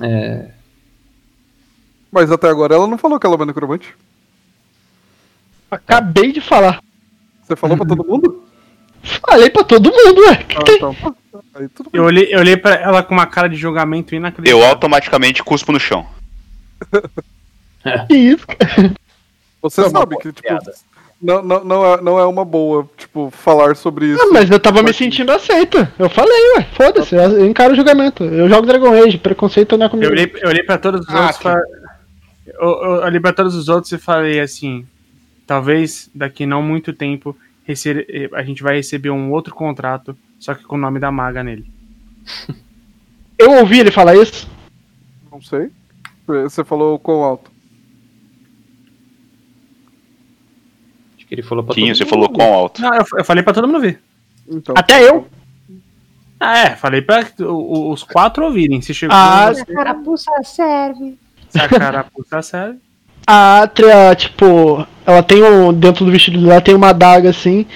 É. 0.00 0.50
Mas 2.10 2.30
até 2.30 2.48
agora 2.48 2.74
ela 2.74 2.86
não 2.86 2.98
falou 2.98 3.18
que 3.18 3.26
ela 3.26 3.34
é 3.34 3.38
uma 3.38 3.46
necromante. 3.46 3.94
Acabei 5.70 6.32
de 6.32 6.40
falar. 6.40 6.80
Você 7.42 7.56
falou 7.56 7.76
pra 7.76 7.86
todo 7.86 8.06
mundo? 8.06 8.44
Falei 9.28 9.50
pra 9.50 9.62
todo 9.64 9.90
mundo, 9.92 10.20
ué. 10.22 10.46
Ah, 10.56 10.62
então, 10.68 10.94
tá. 10.94 11.14
Aí 11.54 11.68
tudo 11.68 11.90
bem. 11.90 12.00
Eu 12.00 12.06
olhei, 12.06 12.34
eu 12.34 12.40
olhei 12.40 12.56
pra 12.56 12.74
ela 12.74 13.02
com 13.02 13.14
uma 13.14 13.26
cara 13.26 13.48
de 13.48 13.56
julgamento 13.56 14.14
Eu 14.14 14.18
inacreditável. 14.18 14.66
automaticamente 14.66 15.44
cuspo 15.44 15.72
no 15.72 15.80
chão. 15.80 16.06
Que 18.08 18.16
isso, 18.16 18.44
cara? 18.48 18.92
Você 19.62 19.88
sabe 19.90 20.16
que, 20.16 20.32
tipo, 20.32 20.42
piada. 20.42 20.74
Não, 21.20 21.42
não, 21.42 21.64
não, 21.64 21.94
é, 21.94 22.00
não 22.02 22.18
é 22.18 22.24
uma 22.26 22.44
boa, 22.44 22.88
tipo, 22.96 23.30
falar 23.30 23.74
sobre 23.76 24.06
isso. 24.12 24.20
Ah, 24.22 24.28
mas 24.32 24.50
eu 24.50 24.60
tava 24.60 24.82
me 24.82 24.92
sentindo 24.92 25.32
aceito. 25.32 25.76
Eu 25.98 26.08
falei, 26.10 26.56
ué. 26.56 26.62
Foda-se, 26.74 27.14
eu 27.14 27.46
encaro 27.46 27.72
o 27.72 27.76
julgamento. 27.76 28.24
Eu 28.24 28.48
jogo 28.48 28.66
Dragon 28.66 28.92
Age, 28.92 29.18
preconceito 29.18 29.76
não 29.76 29.86
é 29.86 29.88
comigo. 29.88 30.06
Eu 30.06 30.12
olhei, 30.12 30.32
eu 30.42 30.48
olhei 30.48 30.62
pra 30.62 30.78
todos 30.78 31.00
os 31.00 31.08
Ah, 31.14 31.20
outros. 31.22 31.36
que- 31.38 31.42
fa- 31.44 31.62
Eu, 32.46 32.68
eu 32.68 32.90
olhei 33.04 33.20
pra 33.20 33.32
todos 33.32 33.54
os 33.54 33.68
outros 33.68 33.90
e 33.92 33.98
falei 33.98 34.40
assim: 34.40 34.86
talvez 35.46 36.08
daqui 36.14 36.46
não 36.46 36.62
muito 36.62 36.92
tempo 36.92 37.36
rece- 37.64 38.30
a 38.32 38.42
gente 38.42 38.62
vai 38.62 38.76
receber 38.76 39.10
um 39.10 39.30
outro 39.32 39.54
contrato, 39.54 40.16
só 40.38 40.54
que 40.54 40.62
com 40.64 40.76
o 40.76 40.78
nome 40.78 41.00
da 41.00 41.10
maga 41.10 41.42
nele. 41.42 41.66
Eu 43.38 43.52
ouvi 43.52 43.80
ele 43.80 43.90
falar 43.90 44.16
isso. 44.16 44.48
Não 45.30 45.42
sei. 45.42 45.70
Você 46.26 46.64
falou 46.64 46.98
quão 46.98 47.22
alto. 47.22 47.50
Acho 51.26 51.28
que 51.28 51.34
ele 51.34 51.42
falou 51.42 51.64
pra 51.64 51.74
Tinha, 51.74 51.88
todo 51.88 51.96
você 51.96 52.04
mundo. 52.04 52.10
falou 52.10 52.28
quão 52.30 52.52
alto. 52.54 52.80
Não, 52.80 52.94
eu, 52.94 53.04
eu 53.18 53.24
falei 53.24 53.42
pra 53.42 53.52
todo 53.52 53.66
mundo 53.66 53.80
ver. 53.80 54.00
Então. 54.48 54.74
Até 54.78 55.02
eu. 55.08 55.26
Ah, 56.38 56.58
é, 56.58 56.76
falei 56.76 57.00
pra 57.02 57.24
o- 57.40 57.90
os 57.92 58.02
quatro 58.02 58.44
ouvirem. 58.44 58.80
Se 58.82 58.92
chegou 58.94 59.16
Ah, 59.16 59.52
você, 59.52 59.64
Carapuça 59.64 60.30
serve. 60.44 61.16
se 61.48 61.58
a 61.58 61.68
carapuça 61.68 62.42
serve. 62.42 62.78
A 63.28 63.62
Atria, 63.62 64.14
tipo, 64.14 64.86
ela 65.04 65.20
tem 65.20 65.42
um. 65.42 65.72
Dentro 65.72 66.04
do 66.04 66.12
vestido 66.12 66.40
dela 66.40 66.60
tem 66.60 66.74
uma 66.76 66.90
adaga 66.90 67.30
assim. 67.30 67.66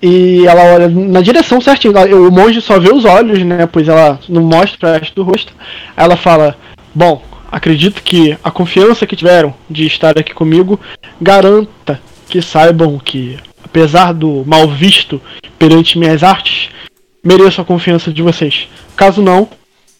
E 0.00 0.46
ela 0.46 0.62
olha 0.74 0.88
na 0.88 1.20
direção 1.20 1.60
certinho. 1.60 1.96
Ela- 1.98 2.14
O 2.14 2.30
monge 2.30 2.60
só 2.60 2.78
vê 2.78 2.92
os 2.92 3.04
olhos, 3.04 3.42
né? 3.42 3.66
Pois 3.66 3.88
ela 3.88 4.20
não 4.28 4.42
mostra 4.44 4.88
o 4.90 4.92
resto 4.92 5.16
do 5.16 5.24
rosto. 5.28 5.52
Aí 5.96 6.04
ela 6.04 6.16
fala: 6.16 6.56
Bom, 6.94 7.24
acredito 7.50 8.02
que 8.04 8.38
a 8.44 8.50
confiança 8.52 9.04
que 9.04 9.16
tiveram 9.16 9.52
de 9.68 9.84
estar 9.86 10.16
aqui 10.16 10.32
comigo 10.32 10.78
garanta 11.20 12.00
que 12.30 12.40
saibam 12.40 12.98
que, 12.98 13.38
apesar 13.64 14.14
do 14.14 14.44
mal 14.46 14.68
visto 14.68 15.20
perante 15.58 15.98
minhas 15.98 16.22
artes, 16.22 16.70
mereço 17.22 17.60
a 17.60 17.64
confiança 17.64 18.12
de 18.12 18.22
vocês. 18.22 18.68
Caso 18.96 19.20
não, 19.20 19.48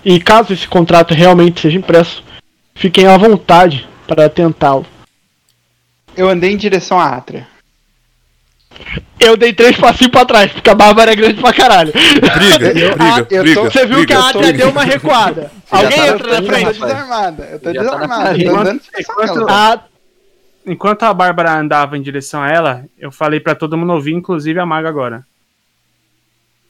e 0.04 0.20
caso 0.20 0.52
esse 0.52 0.66
contrato 0.68 1.12
realmente 1.12 1.60
seja 1.60 1.76
impresso, 1.76 2.22
fiquem 2.74 3.06
à 3.06 3.16
vontade 3.18 3.86
para 4.06 4.28
tentá-lo. 4.28 4.86
Eu 6.16 6.28
andei 6.28 6.52
em 6.52 6.56
direção 6.56 6.98
à 6.98 7.16
Atria. 7.16 7.46
Eu 9.18 9.36
dei 9.36 9.52
três 9.52 9.76
passinhos 9.76 10.10
pra 10.10 10.24
trás, 10.24 10.50
porque 10.52 10.70
a 10.70 10.74
Bárbara 10.74 11.12
é 11.12 11.16
grande 11.16 11.40
pra 11.40 11.52
caralho. 11.52 11.92
Briga, 11.92 12.58
briga, 12.72 12.96
Ah, 12.98 13.18
eu 13.18 13.26
tô- 13.26 13.42
briga. 13.42 13.62
Você 13.62 13.86
viu 13.86 13.96
briga. 13.98 14.06
que 14.06 14.12
a 14.14 14.28
Atria 14.28 14.52
deu 14.52 14.70
uma 14.70 14.84
recuada. 14.84 15.50
Alguém 15.70 15.90
tá 15.98 16.06
na 16.06 16.12
entra 16.12 16.40
na 16.40 16.46
frente, 16.46 16.66
Eu 16.66 16.74
tô 16.74 16.86
desarmada. 16.86 17.44
Eu 17.44 17.58
tô 17.60 17.64
tá 17.64 17.72
desarmada. 17.72 18.28
frente. 18.34 18.44
eu 18.46 19.04
tô 19.04 19.22
andando 19.22 19.48
a 19.50 19.78
Enquanto-. 20.66 21.02
A, 21.04 21.14
Bárbara 21.14 21.52
andava 21.58 21.96
em 21.96 22.02
direção 22.02 22.42
a 22.42 22.48
ela, 22.50 22.84
eu 22.98 23.10
falei 23.10 23.40
pra 23.40 23.54
todo 23.54 23.76
mundo 23.76 23.92
ouvir, 23.92 24.12
inclusive 24.14 24.58
a 24.60 24.66
maga 24.66 24.88
agora. 24.88 25.26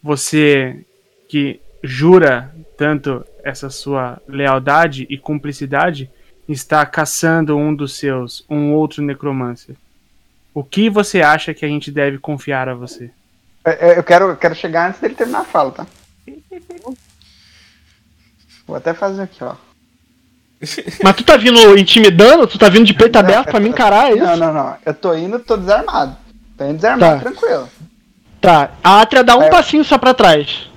Você 0.02 0.84
que 1.28 1.60
jura 1.82 2.54
tanto 2.76 3.24
essa 3.44 3.70
sua 3.70 4.20
lealdade 4.26 5.06
e 5.10 5.16
cumplicidade 5.18 6.10
está 6.48 6.84
caçando 6.84 7.56
um 7.56 7.74
dos 7.74 7.96
seus, 7.96 8.44
um 8.48 8.72
outro 8.72 9.02
necromancer. 9.02 9.76
O 10.52 10.64
que 10.64 10.90
você 10.90 11.22
acha 11.22 11.54
que 11.54 11.64
a 11.64 11.68
gente 11.68 11.92
deve 11.92 12.18
confiar 12.18 12.68
a 12.68 12.74
você? 12.74 13.10
Eu- 13.64 13.72
Eu 13.72 13.88
eu 13.94 14.02
quero, 14.02 14.24
eu 14.30 14.36
quero 14.36 14.54
chegar 14.54 14.88
antes 14.88 15.00
dele 15.00 15.14
terminar 15.14 15.40
a 15.40 15.44
fala, 15.44 15.70
tá? 15.70 15.86
Vou 18.66 18.76
até 18.76 18.92
fazer 18.94 19.22
aqui, 19.22 19.42
ó. 19.44 19.54
mas 21.02 21.16
tu 21.16 21.24
tá 21.24 21.36
vindo 21.36 21.78
intimidando? 21.78 22.46
Tu 22.46 22.58
tá 22.58 22.68
vindo 22.68 22.84
de 22.84 22.94
peito 22.94 23.16
aberto 23.16 23.50
pra 23.50 23.60
me 23.60 23.68
encarar, 23.68 24.10
é 24.10 24.14
isso? 24.14 24.24
Não, 24.24 24.36
não, 24.36 24.52
não. 24.52 24.76
Eu 24.84 24.94
tô 24.94 25.14
indo, 25.14 25.38
tô 25.38 25.56
desarmado. 25.56 26.16
Tô 26.56 26.64
indo 26.64 26.74
desarmado, 26.74 27.22
Tá. 27.24 27.30
tranquilo. 27.30 27.68
Tá, 28.40 28.70
a 28.82 29.00
Atria 29.02 29.22
dá 29.24 29.36
um 29.36 29.42
É. 29.42 29.50
passinho 29.50 29.84
só 29.84 29.98
pra 29.98 30.14
trás. 30.14 30.68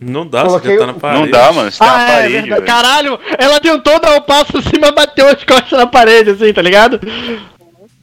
Não 0.00 0.26
dá, 0.26 0.44
Coloquei 0.44 0.70
você 0.72 0.78
já 0.78 0.86
tá 0.86 0.92
na 0.92 0.98
parede. 0.98 1.22
Não 1.22 1.30
dá, 1.30 1.52
mano. 1.52 1.70
Você 1.70 1.82
uma 1.84 1.92
ah, 1.94 2.02
é 2.02 2.06
parede, 2.06 2.32
verdade. 2.32 2.50
velho. 2.50 2.66
Caralho, 2.66 3.20
ela 3.38 3.60
tentou 3.60 4.00
dar 4.00 4.16
o 4.16 4.22
passo 4.22 4.56
assim, 4.56 4.78
mas 4.80 4.90
bateu 4.92 5.26
as 5.28 5.44
costas 5.44 5.78
na 5.78 5.86
parede, 5.86 6.30
assim, 6.30 6.52
tá 6.54 6.62
ligado? 6.62 6.98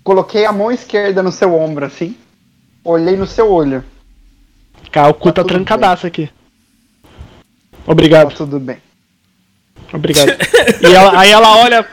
Coloquei 0.03 0.45
a 0.45 0.51
mão 0.51 0.71
esquerda 0.71 1.23
no 1.23 1.31
seu 1.31 1.55
ombro, 1.55 1.85
assim. 1.85 2.15
Olhei 2.83 3.17
no 3.17 3.25
seu 3.25 3.51
olho. 3.51 3.83
Cara, 4.91 5.09
o 5.09 5.13
cu 5.15 5.31
tá 5.31 5.41
Tá 5.43 5.47
trancadaço 5.49 6.05
aqui. 6.05 6.27
Tá 6.27 7.91
Obrigado, 7.91 8.33
tudo 8.35 8.59
bem. 8.59 8.77
Obrigado. 9.93 10.29
e 10.81 10.85
ela- 10.93 11.19
aí 11.19 11.31
ela 11.31 11.57
olha. 11.57 11.85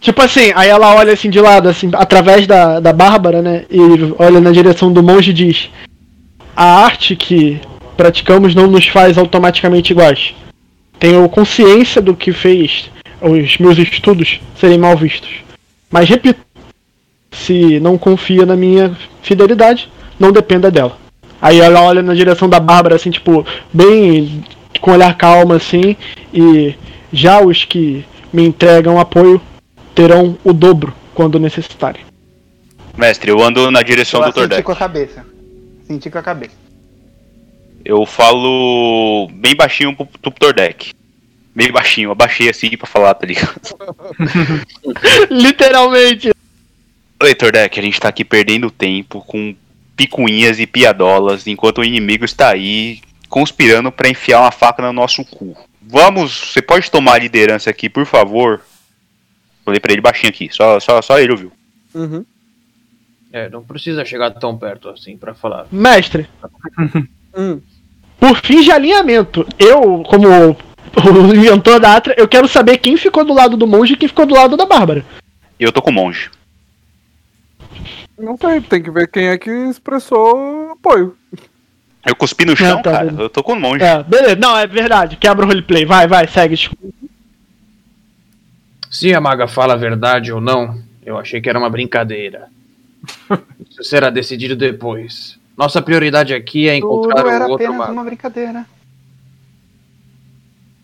Tipo 0.00 0.20
assim, 0.22 0.52
aí 0.56 0.68
ela 0.68 0.94
olha 0.96 1.12
assim 1.12 1.30
de 1.30 1.40
lado, 1.40 1.68
assim, 1.68 1.88
através 1.94 2.46
da, 2.46 2.80
da 2.80 2.92
Bárbara, 2.92 3.40
né? 3.40 3.64
E 3.70 3.78
olha 4.18 4.40
na 4.40 4.50
direção 4.50 4.92
do 4.92 5.02
monge 5.02 5.30
e 5.30 5.34
diz: 5.34 5.70
A 6.56 6.84
arte 6.84 7.14
que 7.14 7.60
praticamos 7.96 8.52
não 8.54 8.66
nos 8.66 8.86
faz 8.88 9.16
automaticamente 9.16 9.92
iguais. 9.92 10.34
Tenho 10.98 11.28
consciência 11.28 12.02
do 12.02 12.14
que 12.16 12.32
fez 12.32 12.90
os 13.20 13.58
meus 13.58 13.78
estudos 13.78 14.40
serem 14.58 14.78
mal 14.78 14.96
vistos. 14.96 15.30
Mas 15.90 16.08
repito, 16.08 16.40
se 17.30 17.78
não 17.80 17.96
confia 17.96 18.44
na 18.44 18.56
minha 18.56 18.96
fidelidade, 19.22 19.88
não 20.18 20.32
dependa 20.32 20.70
dela. 20.70 20.98
Aí 21.40 21.60
ela 21.60 21.82
olha 21.82 22.02
na 22.02 22.14
direção 22.14 22.48
da 22.48 22.58
Bárbara, 22.60 22.96
assim, 22.96 23.10
tipo, 23.10 23.44
bem 23.72 24.44
com 24.80 24.92
olhar 24.92 25.14
calmo, 25.16 25.52
assim, 25.52 25.96
e 26.32 26.74
já 27.12 27.40
os 27.40 27.64
que 27.64 28.04
me 28.32 28.44
entregam 28.44 28.98
apoio 28.98 29.40
terão 29.94 30.38
o 30.42 30.52
dobro 30.52 30.94
quando 31.14 31.38
necessitarem. 31.38 32.02
Mestre, 32.96 33.30
eu 33.30 33.42
ando 33.42 33.70
na 33.70 33.82
direção 33.82 34.20
Eu 34.20 34.26
do 34.26 34.32
senti 34.32 34.40
Tordek. 34.40 34.62
com 34.62 34.72
a 34.72 34.76
cabeça. 34.76 35.26
Senti 35.86 36.10
com 36.10 36.18
a 36.18 36.22
cabeça. 36.22 36.54
Eu 37.84 38.06
falo 38.06 39.28
bem 39.32 39.54
baixinho 39.54 39.94
pro, 39.94 40.06
pro 40.06 40.30
Tordek. 40.30 40.92
Bem 41.54 41.70
baixinho, 41.70 42.10
abaixei 42.10 42.48
assim 42.48 42.70
pra 42.76 42.86
falar, 42.86 43.14
tá 43.14 43.26
ligado? 43.26 43.60
Literalmente! 45.30 46.30
Oi, 47.22 47.34
Tordek, 47.34 47.78
a 47.78 47.82
gente 47.82 48.00
tá 48.00 48.08
aqui 48.08 48.24
perdendo 48.24 48.70
tempo 48.70 49.20
com 49.26 49.54
picuinhas 49.96 50.58
e 50.58 50.66
piadolas, 50.66 51.46
enquanto 51.46 51.78
o 51.78 51.84
inimigo 51.84 52.24
está 52.24 52.50
aí 52.50 53.00
conspirando 53.28 53.92
pra 53.92 54.08
enfiar 54.08 54.40
uma 54.40 54.50
faca 54.50 54.82
no 54.82 54.92
nosso 54.92 55.24
cu. 55.24 55.56
Vamos, 55.84 56.52
você 56.52 56.62
pode 56.62 56.90
tomar 56.90 57.14
a 57.14 57.18
liderança 57.18 57.68
aqui, 57.70 57.88
por 57.88 58.06
favor? 58.06 58.62
Falei 59.64 59.80
pra 59.80 59.92
ele 59.92 60.00
baixinho 60.00 60.30
aqui, 60.30 60.48
só, 60.50 60.78
só, 60.80 61.00
só 61.02 61.18
ele 61.18 61.32
ouviu. 61.32 61.52
Uhum. 61.94 62.24
É, 63.32 63.48
não 63.48 63.62
precisa 63.64 64.04
chegar 64.04 64.30
tão 64.32 64.56
perto 64.58 64.88
assim 64.88 65.16
pra 65.16 65.34
falar. 65.34 65.66
Mestre, 65.70 66.28
Hum. 67.34 67.60
por 68.20 68.36
fins 68.42 68.64
de 68.64 68.70
alinhamento, 68.70 69.46
eu, 69.58 70.02
como 70.02 70.28
o 70.50 71.34
inventor 71.34 71.80
da 71.80 71.96
Atra, 71.96 72.14
eu 72.18 72.28
quero 72.28 72.46
saber 72.46 72.76
quem 72.78 72.96
ficou 72.96 73.24
do 73.24 73.32
lado 73.32 73.56
do 73.56 73.66
monge 73.66 73.94
e 73.94 73.96
quem 73.96 74.08
ficou 74.08 74.26
do 74.26 74.34
lado 74.34 74.54
da 74.56 74.66
Bárbara. 74.66 75.04
Eu 75.58 75.72
tô 75.72 75.80
com 75.80 75.90
o 75.90 75.94
monge. 75.94 76.30
Não 78.18 78.36
sei, 78.36 78.60
tem 78.60 78.82
que 78.82 78.90
ver 78.90 79.08
quem 79.10 79.28
é 79.28 79.38
que 79.38 79.50
expressou 79.50 80.72
apoio. 80.72 81.16
Eu 82.04 82.16
cuspi 82.16 82.44
no 82.44 82.56
chão, 82.56 82.82
tá 82.82 82.90
cara. 82.92 83.04
vendo. 83.10 83.22
Eu 83.22 83.30
tô 83.30 83.42
com 83.42 83.52
o 83.52 83.60
monge. 83.60 83.82
É, 83.84 84.02
beleza, 84.02 84.36
não, 84.36 84.56
é 84.58 84.66
verdade, 84.66 85.16
quebra 85.16 85.44
o 85.44 85.48
roleplay, 85.48 85.84
vai, 85.84 86.06
vai, 86.08 86.26
segue. 86.26 86.56
desculpa. 86.56 86.88
Se 88.90 89.14
a 89.14 89.20
maga 89.20 89.46
fala 89.48 89.74
a 89.74 89.76
verdade 89.76 90.32
ou 90.32 90.40
não, 90.40 90.82
eu 91.06 91.16
achei 91.18 91.40
que 91.40 91.48
era 91.48 91.58
uma 91.58 91.70
brincadeira. 91.70 92.48
Isso 93.70 93.84
será 93.84 94.10
decidido 94.10 94.54
depois. 94.56 95.38
Nossa 95.56 95.80
prioridade 95.80 96.34
aqui 96.34 96.68
é 96.68 96.76
encontrar 96.76 97.22
Tudo 97.22 97.30
era 97.30 97.46
o 97.46 97.50
outro 97.50 97.66
apenas 97.66 97.78
mago. 97.78 97.92
uma 97.92 98.04
brincadeira. 98.04 98.66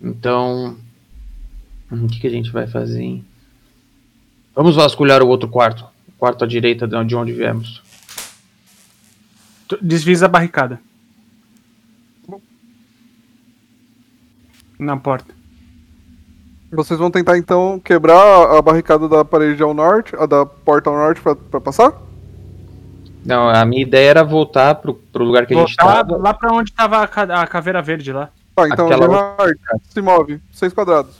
Então. 0.00 0.76
hum, 1.90 2.04
O 2.04 2.08
que, 2.08 2.20
que 2.20 2.26
a 2.26 2.30
gente 2.30 2.50
vai 2.50 2.66
fazer, 2.66 3.02
hein? 3.02 3.24
Vamos 4.54 4.76
vasculhar 4.76 5.22
o 5.22 5.28
outro 5.28 5.48
quarto. 5.48 5.84
O 6.08 6.12
quarto 6.18 6.44
à 6.44 6.46
direita 6.46 6.86
de 6.86 6.94
onde- 6.96 7.08
de 7.08 7.16
onde 7.16 7.32
viemos. 7.32 7.82
Desvisa 9.82 10.26
a 10.26 10.28
barricada. 10.28 10.80
Na 14.78 14.96
porta. 14.96 15.34
Vocês 16.70 16.98
vão 17.00 17.10
tentar 17.10 17.38
então 17.38 17.80
quebrar 17.80 18.56
a 18.56 18.60
barricada 18.62 19.08
da 19.08 19.24
parede 19.24 19.62
ao 19.62 19.72
norte, 19.72 20.14
a 20.16 20.26
da 20.26 20.44
porta 20.44 20.90
ao 20.90 20.96
norte 20.96 21.20
pra, 21.20 21.34
pra 21.34 21.60
passar? 21.60 21.92
Não, 23.24 23.48
a 23.48 23.64
minha 23.64 23.82
ideia 23.82 24.10
era 24.10 24.24
voltar 24.24 24.74
pro, 24.76 24.94
pro 24.94 25.24
lugar 25.24 25.46
que 25.46 25.54
a 25.54 25.56
gente 25.56 25.74
Voltar 25.76 26.02
estava. 26.02 26.16
lá 26.22 26.34
pra 26.34 26.52
onde 26.52 26.72
tava 26.72 27.02
a, 27.02 27.08
ca- 27.08 27.42
a 27.42 27.46
caveira 27.46 27.80
verde 27.82 28.12
lá. 28.12 28.30
Tá, 28.54 28.66
então 28.68 28.86
Aquela 28.86 29.06
Gerard, 29.06 29.58
se 29.90 30.00
move, 30.00 30.40
seis 30.52 30.72
quadrados. 30.72 31.16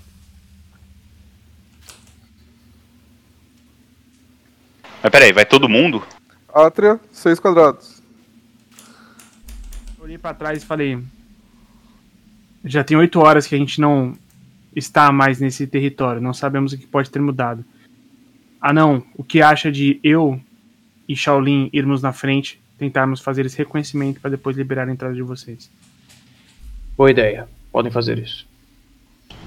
Mas 5.02 5.11
peraí, 5.12 5.32
vai 5.32 5.44
todo 5.46 5.68
mundo? 5.68 6.02
Átria, 6.54 6.98
seis 7.12 7.38
quadrados. 7.38 8.02
Olhei 10.00 10.18
pra 10.18 10.34
trás 10.34 10.62
e 10.62 10.66
falei. 10.66 11.02
Já 12.68 12.84
tem 12.84 12.96
oito 12.96 13.18
horas 13.20 13.46
que 13.46 13.54
a 13.54 13.58
gente 13.58 13.80
não 13.80 14.14
está 14.76 15.10
mais 15.10 15.40
nesse 15.40 15.66
território. 15.66 16.20
Não 16.20 16.34
sabemos 16.34 16.72
o 16.72 16.78
que 16.78 16.86
pode 16.86 17.10
ter 17.10 17.20
mudado. 17.20 17.64
Ah 18.60 18.72
não, 18.72 19.02
o 19.16 19.24
que 19.24 19.40
acha 19.40 19.70
de 19.72 19.98
eu 20.02 20.40
e 21.08 21.16
Shaolin 21.16 21.70
irmos 21.72 22.02
na 22.02 22.12
frente, 22.12 22.60
tentarmos 22.76 23.20
fazer 23.20 23.46
esse 23.46 23.56
reconhecimento 23.56 24.20
para 24.20 24.30
depois 24.30 24.56
liberar 24.56 24.88
a 24.88 24.92
entrada 24.92 25.14
de 25.14 25.22
vocês? 25.22 25.70
Boa 26.96 27.10
ideia. 27.10 27.48
Podem 27.72 27.90
fazer 27.90 28.18
isso. 28.18 28.46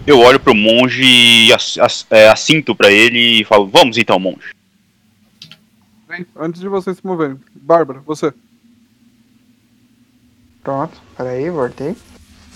Eu 0.07 0.19
olho 0.19 0.39
pro 0.39 0.55
monge 0.55 1.03
e 1.03 1.53
ass- 1.53 1.78
ass- 1.78 2.07
é, 2.09 2.30
assinto 2.30 2.74
pra 2.76 2.91
ele 2.91 3.41
e 3.41 3.45
falo, 3.45 3.67
vamos 3.67 3.97
então, 3.97 4.17
monge. 4.19 4.53
Bem, 6.07 6.26
Antes 6.36 6.59
de 6.61 6.67
vocês 6.67 6.97
se 6.97 7.05
moverem. 7.05 7.38
Bárbara, 7.53 7.99
você. 7.99 8.34
Pronto, 10.63 10.99
peraí, 11.17 11.49
voltei. 11.49 11.95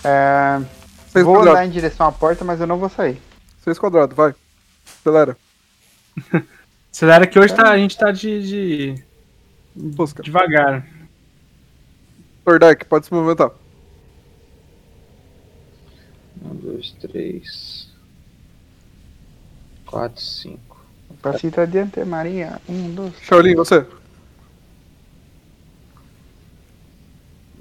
É, 0.06 0.64
Seis 1.08 1.26
vou 1.26 1.36
quadrados. 1.36 1.60
andar 1.60 1.66
em 1.66 1.72
direção 1.72 2.06
à 2.06 2.12
porta, 2.12 2.46
mas 2.46 2.62
eu 2.62 2.68
não 2.68 2.78
vou 2.78 2.90
sair. 2.90 3.20
Seis 3.64 3.80
quadrados, 3.80 4.16
vai. 4.16 4.36
Acelera. 5.00 5.36
Acelera 6.94 7.26
que 7.26 7.40
hoje 7.40 7.56
tá, 7.56 7.72
a 7.72 7.78
gente 7.78 7.98
tá 7.98 8.12
de, 8.12 8.48
de 8.96 9.04
Busca. 9.76 10.22
devagar. 10.22 10.88
Tordek, 12.46 12.86
pode 12.86 13.08
se 13.08 13.14
movimentar. 13.14 13.50
Um, 16.44 16.56
dois, 16.56 16.92
três. 17.02 17.90
Quatro, 19.88 20.22
cinco. 20.22 20.86
Passito 21.22 21.60
adiante, 21.60 22.04
Maria. 22.06 22.62
Um, 22.70 22.94
dois. 22.94 23.14
Shaolin, 23.22 23.56
você. 23.56 23.86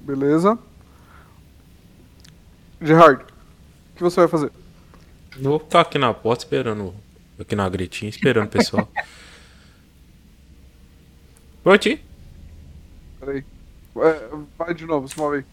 Beleza. 0.03 0.59
Gerard, 2.85 3.23
o 3.23 3.97
que 3.97 4.03
você 4.03 4.21
vai 4.21 4.29
fazer? 4.29 4.53
Vou 5.41 5.59
ficar 5.59 5.81
aqui 5.81 5.99
na 5.99 6.13
porta 6.13 6.45
esperando. 6.45 6.95
Aqui 7.41 7.57
na 7.57 7.69
gretinha, 7.69 8.11
esperando 8.11 8.47
o 8.47 8.51
pessoal. 8.51 8.89
Prontinho. 11.65 11.99
Peraí. 13.19 13.45
É, 13.97 14.29
vai 14.59 14.75
de 14.75 14.85
novo, 14.85 15.09
se 15.09 15.19
move 15.19 15.39
aí. 15.39 15.45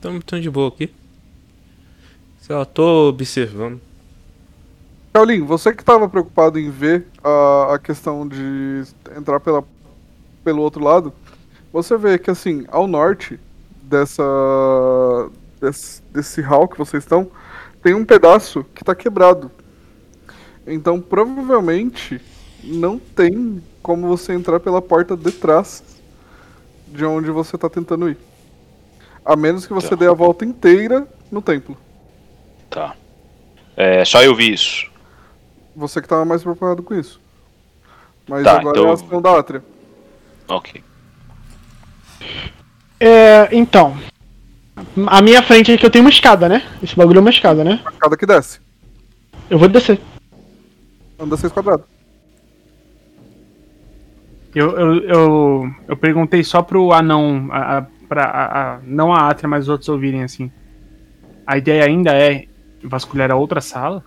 Tamo, 0.00 0.22
tamo 0.22 0.42
de 0.42 0.50
boa 0.50 0.68
aqui. 0.68 0.92
Só 2.40 2.64
tô 2.64 3.08
observando. 3.08 3.80
Shaolin, 5.16 5.40
você 5.40 5.72
que 5.72 5.80
estava 5.80 6.08
preocupado 6.08 6.58
em 6.58 6.70
ver 6.70 7.06
a, 7.22 7.74
a 7.74 7.78
questão 7.78 8.28
de 8.28 8.82
entrar 9.16 9.40
pela, 9.40 9.64
pelo 10.44 10.60
outro 10.60 10.84
lado, 10.84 11.12
você 11.72 11.96
vê 11.96 12.18
que 12.18 12.30
assim, 12.30 12.66
ao 12.68 12.86
norte 12.86 13.40
dessa 13.98 15.30
desse, 15.60 16.02
desse 16.12 16.40
hall 16.42 16.66
que 16.68 16.76
vocês 16.76 17.02
estão, 17.04 17.30
tem 17.82 17.94
um 17.94 18.04
pedaço 18.04 18.64
que 18.74 18.82
está 18.82 18.94
quebrado. 18.94 19.50
Então 20.66 21.00
provavelmente 21.00 22.20
não 22.62 22.98
tem 22.98 23.62
como 23.82 24.08
você 24.08 24.32
entrar 24.32 24.58
pela 24.60 24.82
porta 24.82 25.16
de 25.16 25.30
trás 25.30 25.82
de 26.88 27.04
onde 27.04 27.30
você 27.30 27.56
está 27.56 27.68
tentando 27.68 28.08
ir. 28.08 28.18
A 29.24 29.36
menos 29.36 29.66
que 29.66 29.72
você 29.72 29.90
Tá. 29.90 29.96
dê 29.96 30.06
a 30.06 30.12
volta 30.12 30.44
inteira 30.44 31.06
no 31.30 31.40
templo. 31.40 31.76
Tá. 32.68 32.94
É, 33.76 34.04
só 34.04 34.22
eu 34.22 34.34
vi 34.34 34.52
isso. 34.52 34.90
Você 35.76 36.00
que 36.02 36.08
tava 36.08 36.24
mais 36.24 36.42
preocupado 36.42 36.82
com 36.82 36.94
isso. 36.94 37.20
Mas 38.28 38.44
Tá, 38.44 38.58
agora 38.58 38.78
então- 38.78 38.86
é 38.86 38.90
a 38.90 38.94
ação 38.94 39.22
da 39.22 39.38
Atria. 39.38 39.62
Ok. 40.48 40.82
É, 43.00 43.48
então. 43.52 43.96
A 45.06 45.22
minha 45.22 45.42
frente 45.42 45.70
aqui 45.72 45.84
eu 45.86 45.90
tenho 45.90 46.04
uma 46.04 46.10
escada, 46.10 46.48
né? 46.48 46.62
Esse 46.82 46.96
bagulho 46.96 47.18
é 47.18 47.20
uma 47.20 47.30
escada, 47.30 47.62
né? 47.62 47.80
A 47.84 47.92
cada 47.92 48.16
que 48.16 48.26
desce. 48.26 48.58
Eu 49.48 49.58
vou 49.58 49.68
descer. 49.68 50.00
Anda 51.18 51.36
seis 51.36 51.52
quadrados. 51.52 51.86
Eu, 54.54 54.70
eu, 54.78 54.94
eu, 55.04 55.74
eu 55.88 55.96
perguntei 55.96 56.42
só 56.44 56.62
pro 56.62 56.92
anão, 56.92 57.48
a, 57.50 57.78
a, 57.78 57.82
pra, 58.08 58.24
a, 58.24 58.74
a- 58.74 58.78
não 58.84 59.12
a 59.12 59.28
Atria, 59.28 59.48
mas 59.48 59.64
os 59.64 59.68
outros 59.68 59.88
ouvirem 59.88 60.22
assim. 60.22 60.50
A 61.46 61.58
ideia 61.58 61.84
ainda 61.84 62.12
é 62.12 62.46
vasculhar 62.82 63.30
a 63.30 63.36
outra 63.36 63.60
sala? 63.60 64.04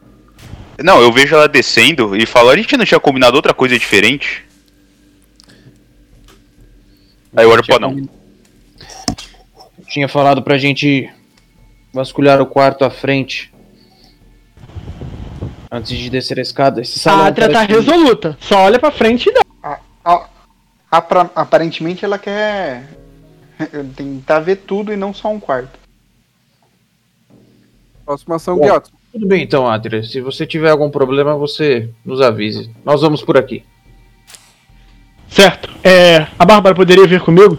Não, 0.82 1.02
eu 1.02 1.12
vejo 1.12 1.36
ela 1.36 1.48
descendo 1.50 2.16
e 2.16 2.26
falo, 2.26 2.50
a 2.50 2.56
gente 2.58 2.78
não 2.78 2.86
tinha 2.86 3.00
combinado 3.00 3.36
outra 3.36 3.54
coisa 3.54 3.78
diferente? 3.78 4.46
Aí 7.36 7.44
eu 7.46 7.50
olho 7.50 7.66
pro 7.66 7.76
anão. 7.76 8.10
Tinha 9.90 10.08
falado 10.08 10.42
pra 10.42 10.58
gente 10.58 11.10
vasculhar 11.94 12.42
o 12.42 12.46
quarto 12.46 12.84
à 12.84 12.90
frente. 12.90 13.52
Antes 15.72 15.98
de 15.98 16.10
descer 16.10 16.40
a 16.40 16.42
escada. 16.42 16.82
Esse 16.82 17.00
salão 17.00 17.26
A 17.26 17.28
Atria 17.28 17.48
tá 17.48 17.54
parece- 17.66 17.74
resoluta. 17.74 18.38
Só 18.40 18.60
olha 18.66 18.80
pra 18.80 18.92
frente 18.92 19.30
e 19.30 19.34
dá. 19.34 19.42
A- 19.64 19.80
a- 20.06 20.30
apra- 20.92 21.30
aparentemente 21.36 22.06
ela 22.06 22.18
quer 22.18 22.88
tentar 23.96 24.40
ver 24.40 24.58
tudo 24.58 24.94
e 24.94 24.98
não 24.98 25.14
só 25.14 25.30
um 25.30 25.40
quarto. 25.40 25.78
Próxima 28.06 28.36
ação. 28.38 28.58
Gyatso. 28.60 28.92
Tudo 29.12 29.28
bem 29.28 29.44
então, 29.44 29.68
Atria. 29.68 30.04
Se 30.04 30.22
você 30.22 30.46
tiver 30.46 30.70
algum 30.70 30.90
problema, 30.90 31.36
você 31.36 31.90
nos 32.06 32.22
avise. 32.22 32.70
Nós 32.86 33.02
vamos 33.02 33.22
por 33.22 33.38
aqui. 33.38 33.64
Certo. 35.30 35.70
É, 35.84 36.28
a 36.40 36.46
Bárbara 36.46 36.76
poderia 36.76 37.06
vir 37.08 37.20
comigo? 37.22 37.58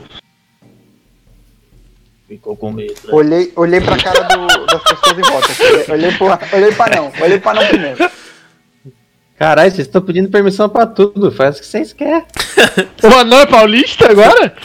Ficou 2.28 2.54
com 2.56 2.70
medo. 2.70 2.92
né? 2.92 3.12
Olhei, 3.14 3.52
olhei 3.56 3.80
pra 3.80 3.96
cara 3.96 4.20
do- 4.24 4.66
das 4.66 4.82
pessoas 4.82 5.18
em 5.18 5.22
volta. 5.22 5.48
Olhei, 5.62 5.84
olhei, 5.90 6.12
pro, 6.18 6.26
olhei 6.56 6.72
pra 6.72 6.86
não. 6.96 7.12
Olhei 7.22 7.40
pra 7.40 7.54
não 7.54 7.66
primeiro. 7.66 8.10
Caralho, 9.38 9.70
vocês 9.70 9.86
estão 9.86 10.02
pedindo 10.02 10.28
permissão 10.28 10.68
pra 10.68 10.84
tudo. 10.86 11.30
Faz 11.32 11.56
o 11.56 11.60
que 11.60 11.66
vocês 11.66 11.92
querem. 11.92 12.24
O 13.02 13.18
anão 13.18 13.38
é 13.40 13.46
paulista 13.46 14.10
agora? 14.10 14.52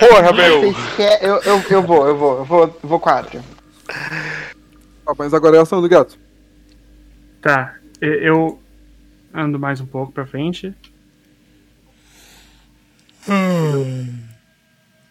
Porra, 0.00 0.32
meu! 0.32 0.60
Vocês 0.72 0.76
querem, 0.96 1.28
eu, 1.28 1.36
eu, 1.42 1.62
eu 1.70 1.82
vou, 1.82 2.08
eu 2.08 2.16
vou, 2.16 2.38
eu 2.38 2.44
vou, 2.44 2.62
eu 2.64 2.88
vou 2.88 2.98
com 2.98 3.08
a 3.10 3.18
Atria. 3.20 3.42
Ah, 5.06 5.12
mas 5.18 5.34
agora 5.34 5.56
é 5.56 5.58
a 5.58 5.62
ação 5.62 5.80
do 5.82 5.88
Gyatso. 5.88 6.18
Tá, 7.42 7.74
eu 8.00 8.58
ando 9.34 9.58
mais 9.58 9.80
um 9.80 9.86
pouco 9.86 10.10
pra 10.12 10.26
frente. 10.26 10.74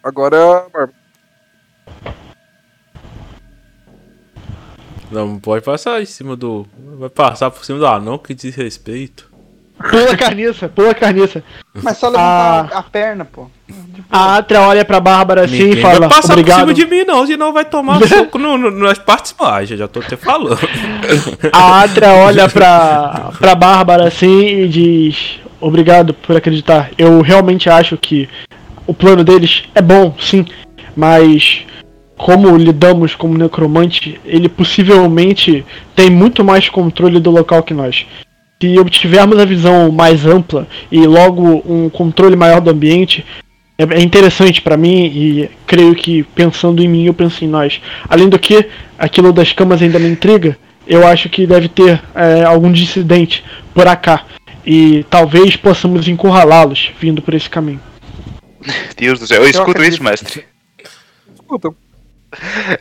Agora 0.02 0.36
é 0.36 0.40
a 0.40 0.60
Bárbara. 0.60 0.90
Não 5.10 5.38
pode 5.40 5.64
passar 5.64 6.00
em 6.00 6.06
cima 6.06 6.36
do. 6.36 6.66
Vai 6.98 7.08
passar 7.08 7.50
por 7.50 7.64
cima 7.64 7.78
do 7.78 7.86
anão, 7.86 8.16
que 8.16 8.32
desrespeito. 8.32 9.28
Pula 9.90 10.12
a 10.12 10.16
carniça, 10.16 10.68
pula 10.68 10.90
a 10.90 10.94
carniça. 10.94 11.42
Mas 11.82 11.96
só 11.96 12.08
levantar 12.08 12.68
a 12.72 12.82
perna, 12.82 13.24
pô. 13.24 13.50
A 14.10 14.36
Atria 14.36 14.60
olha 14.60 14.84
pra 14.84 15.00
Bárbara 15.00 15.44
assim 15.46 15.64
Ninguém 15.64 15.78
e 15.78 15.82
fala: 15.82 16.00
vai 16.00 16.08
passar 16.10 16.32
Obrigado. 16.34 16.66
por 16.66 16.74
cima 16.74 16.74
de 16.74 16.86
mim, 16.86 17.04
não, 17.04 17.26
senão 17.26 17.52
vai 17.52 17.64
tomar 17.64 17.98
soco 18.06 18.38
no, 18.38 18.56
no- 18.58 18.70
nas 18.70 18.98
partes 18.98 19.32
baixas, 19.32 19.78
já 19.78 19.88
tô 19.88 20.00
até 20.00 20.16
falando. 20.16 20.58
A 21.52 21.82
Atria 21.82 22.12
olha 22.12 22.48
pra, 22.48 23.32
pra 23.38 23.54
Bárbara 23.54 24.06
assim 24.06 24.46
e 24.64 24.68
diz: 24.68 25.40
Obrigado 25.60 26.12
por 26.14 26.36
acreditar. 26.36 26.90
Eu 26.98 27.20
realmente 27.22 27.68
acho 27.70 27.96
que 27.96 28.28
o 28.90 28.94
plano 28.94 29.22
deles 29.22 29.62
é 29.72 29.80
bom, 29.80 30.16
sim, 30.18 30.44
mas 30.96 31.64
como 32.16 32.56
lidamos 32.56 33.14
como 33.14 33.38
necromante, 33.38 34.20
ele 34.24 34.48
possivelmente 34.48 35.64
tem 35.94 36.10
muito 36.10 36.44
mais 36.44 36.68
controle 36.68 37.20
do 37.20 37.30
local 37.30 37.62
que 37.62 37.72
nós. 37.72 38.04
Se 38.60 38.76
obtivermos 38.80 39.38
a 39.38 39.44
visão 39.44 39.92
mais 39.92 40.26
ampla 40.26 40.66
e 40.90 41.06
logo 41.06 41.62
um 41.64 41.88
controle 41.88 42.34
maior 42.34 42.60
do 42.60 42.70
ambiente, 42.70 43.24
é 43.78 43.84
é 43.84 44.02
interessante 44.02 44.60
pra 44.60 44.76
mim 44.76 45.06
e 45.06 45.48
creio 45.68 45.94
que 45.94 46.24
pensando 46.24 46.82
em 46.82 46.88
mim 46.88 47.04
eu 47.04 47.14
penso 47.14 47.44
em 47.44 47.48
nós. 47.48 47.80
Além 48.08 48.28
do 48.28 48.40
que, 48.40 48.66
aquilo 48.98 49.32
das 49.32 49.52
camas 49.52 49.80
ainda 49.80 50.00
me 50.00 50.08
intriga. 50.08 50.58
Eu 50.84 51.06
acho 51.06 51.28
que 51.28 51.46
deve 51.46 51.68
ter 51.68 52.02
é, 52.12 52.42
algum 52.42 52.72
dissidente 52.72 53.44
por 53.72 53.86
acá 53.86 54.24
e 54.66 55.06
talvez 55.08 55.54
possamos 55.54 56.08
encurralá-los 56.08 56.90
vindo 57.00 57.22
por 57.22 57.34
esse 57.34 57.48
caminho. 57.48 57.80
Deus 58.96 59.18
do 59.18 59.26
céu, 59.26 59.42
eu 59.42 59.48
escuto 59.48 59.70
acredito. 59.72 59.94
isso, 59.94 60.02
mestre. 60.02 60.44
Escuta, 61.34 61.70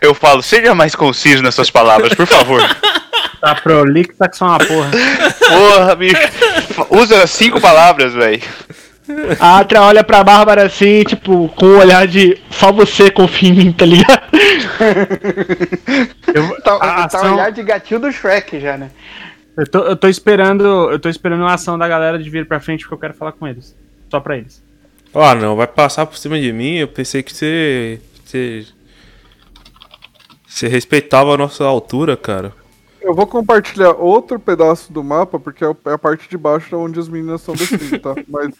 Eu 0.01 0.13
falo, 0.13 0.41
seja 0.43 0.75
mais 0.75 0.93
conciso 0.95 1.41
nas 1.41 1.55
suas 1.55 1.69
palavras, 1.71 2.13
por 2.13 2.25
favor. 2.27 2.61
Tá 3.41 3.55
prolixo, 3.55 4.11
tá 4.19 4.27
que 4.27 4.35
só 4.35 4.47
uma 4.47 4.57
porra. 4.59 4.91
Porra, 5.47 5.95
bicho. 5.95 6.17
Usa 6.89 7.25
cinco 7.25 7.61
palavras, 7.61 8.13
velho. 8.13 8.41
A 9.39 9.59
Atra 9.59 9.81
olha 9.81 10.03
pra 10.03 10.25
Bárbara 10.25 10.65
assim, 10.65 11.03
tipo, 11.05 11.47
com 11.55 11.65
um 11.65 11.77
olhar 11.79 12.05
de 12.05 12.37
só 12.51 12.69
você 12.73 13.09
confia 13.09 13.47
em 13.47 13.53
mim, 13.53 13.71
tá 13.71 13.85
ligado? 13.85 14.23
Eu, 16.33 16.59
Tá, 16.61 16.75
a 16.75 16.79
tá 16.79 17.05
ação- 17.05 17.33
olhar 17.35 17.49
de 17.51 17.63
gatilho 17.63 18.01
do 18.01 18.11
Shrek 18.11 18.59
já, 18.59 18.75
né? 18.77 18.91
eu, 19.57 19.65
tô, 19.65 19.79
eu 19.85 19.95
tô 19.95 20.09
esperando. 20.09 20.91
Eu 20.91 20.99
tô 20.99 21.07
esperando 21.07 21.45
a 21.45 21.53
ação 21.53 21.77
da 21.77 21.87
galera 21.87 22.19
de 22.19 22.29
vir 22.29 22.45
pra 22.45 22.59
frente 22.59 22.81
porque 22.81 22.95
eu 22.95 22.99
quero 22.99 23.13
falar 23.13 23.31
com 23.31 23.47
eles. 23.47 23.73
Só 24.11 24.19
pra 24.19 24.37
eles. 24.37 24.61
Ó, 25.13 25.35
não, 25.35 25.55
vai 25.55 25.67
passar 25.67 26.05
por 26.05 26.17
cima 26.17 26.39
de 26.39 26.51
mim. 26.53 26.75
Eu 26.77 26.87
pensei 26.87 27.23
que 27.23 27.33
você. 27.33 27.99
Você. 28.25 28.65
Você 30.47 30.67
respeitava 30.67 31.33
a 31.33 31.37
nossa 31.37 31.63
altura, 31.63 32.17
cara. 32.17 32.53
eu 33.01 33.13
vou 33.15 33.25
compartilhar 33.25 33.91
outro 33.91 34.39
pedaço 34.39 34.91
do 34.91 35.03
mapa, 35.03 35.39
porque 35.39 35.63
é 35.63 35.67
é 35.85 35.91
a 35.93 35.97
parte 35.97 36.29
de 36.29 36.37
baixo 36.37 36.75
onde 36.77 36.99
as 36.99 37.07
meninas 37.07 37.41
estão 37.41 37.55
descendo, 37.55 37.97
tá? 37.99 38.13
Mas 38.27 38.53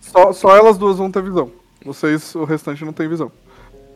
só, 0.00 0.32
só 0.32 0.56
elas 0.56 0.76
duas 0.76 0.98
vão 0.98 1.10
ter 1.10 1.22
visão. 1.22 1.50
Vocês, 1.84 2.34
o 2.34 2.44
restante, 2.44 2.84
não 2.84 2.92
tem 2.92 3.08
visão. 3.08 3.32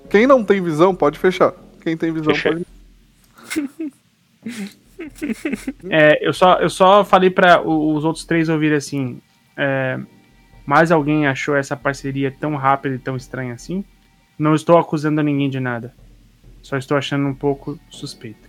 Quem 0.08 0.26
não 0.26 0.42
tem 0.42 0.62
visão, 0.62 0.94
pode 0.94 1.18
fechar. 1.18 1.52
Quem 1.82 1.96
tem 1.96 2.12
visão, 2.12 2.34
Fechei. 2.34 2.64
pode. 3.52 3.92
É, 5.90 6.26
eu 6.26 6.32
só, 6.32 6.54
eu 6.60 6.70
só 6.70 7.04
falei 7.04 7.28
pra 7.28 7.60
o- 7.60 7.94
os 7.94 8.04
outros 8.04 8.24
três 8.24 8.48
ouvirem 8.48 8.76
assim. 8.78 9.20
É, 9.56 9.98
mais 10.66 10.90
alguém 10.90 11.26
achou 11.26 11.54
essa 11.56 11.76
parceria 11.76 12.30
tão 12.30 12.56
rápida 12.56 12.94
e 12.94 12.98
tão 12.98 13.16
estranha 13.16 13.54
assim? 13.54 13.84
Não 14.38 14.54
estou 14.54 14.78
acusando 14.78 15.22
ninguém 15.22 15.48
de 15.50 15.60
nada. 15.60 15.94
Só 16.62 16.76
estou 16.76 16.96
achando 16.96 17.26
um 17.26 17.34
pouco 17.34 17.78
suspeito. 17.90 18.48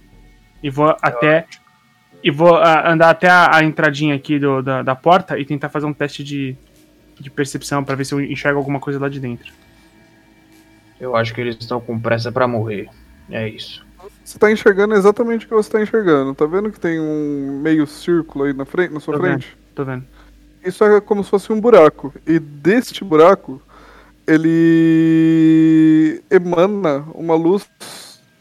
E 0.63 0.70
vou 0.70 0.95
até. 1.01 1.45
E 2.24 2.32
vou 2.32 2.55
ah, 2.55 2.89
andar 2.91 3.09
até 3.11 3.28
a, 3.30 3.57
a 3.57 3.63
entradinha 3.63 4.16
aqui 4.16 4.39
do- 4.39 4.61
da, 4.63 4.82
da 4.82 4.95
porta 4.95 5.38
e 5.38 5.45
tentar 5.45 5.70
fazer 5.70 5.86
um 5.86 5.93
teste 5.93 6.24
de, 6.24 6.55
de 7.20 7.30
percepção 7.30 7.84
pra 7.84 7.95
ver 7.95 8.05
se 8.05 8.13
eu 8.16 8.22
enxergo 8.22 8.57
alguma 8.57 8.80
coisa 8.80 8.99
lá 8.99 9.09
de 9.09 9.20
dentro. 9.20 9.53
Eu 10.99 11.16
acho 11.16 11.34
que 11.34 11.41
eles 11.41 11.57
estão 11.59 11.80
com 11.82 11.99
pressa 11.99 12.32
pra 12.32 12.47
morrer. 12.47 12.89
É 13.30 13.47
isso. 13.47 13.86
Você 14.24 14.39
tá 14.39 14.51
enxergando 14.51 14.95
exatamente 14.95 15.45
o 15.45 15.49
que 15.49 15.53
você 15.53 15.70
tá 15.70 15.82
enxergando. 15.82 16.34
Tá 16.34 16.45
vendo 16.45 16.72
que 16.72 16.80
tem 16.80 16.99
um 16.99 17.59
meio 17.61 17.86
círculo 17.86 18.45
aí 18.45 18.53
na 18.53 18.66
frente, 18.66 18.93
na 18.93 18.99
sua 18.99 19.16
Tô 19.16 19.20
frente? 19.20 19.57
Tô 19.76 19.84
vendo. 19.84 20.05
Isso 20.66 20.84
é 20.84 20.99
como 20.99 21.24
se 21.24 21.30
fosse 21.30 21.51
um 21.53 21.61
buraco. 21.61 22.13
E 22.26 22.39
deste 22.39 23.03
buraco, 23.03 23.61
ele 24.26 26.22
emana 26.30 27.05
uma 27.13 27.36
luz 27.36 27.70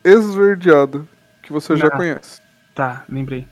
esverdeada, 0.03 1.07
que 1.43 1.53
você 1.53 1.77
já 1.77 1.89
Ah. 1.89 1.91
conhece. 1.97 2.41
Tá, 2.75 3.05
lembrei. 3.09 3.47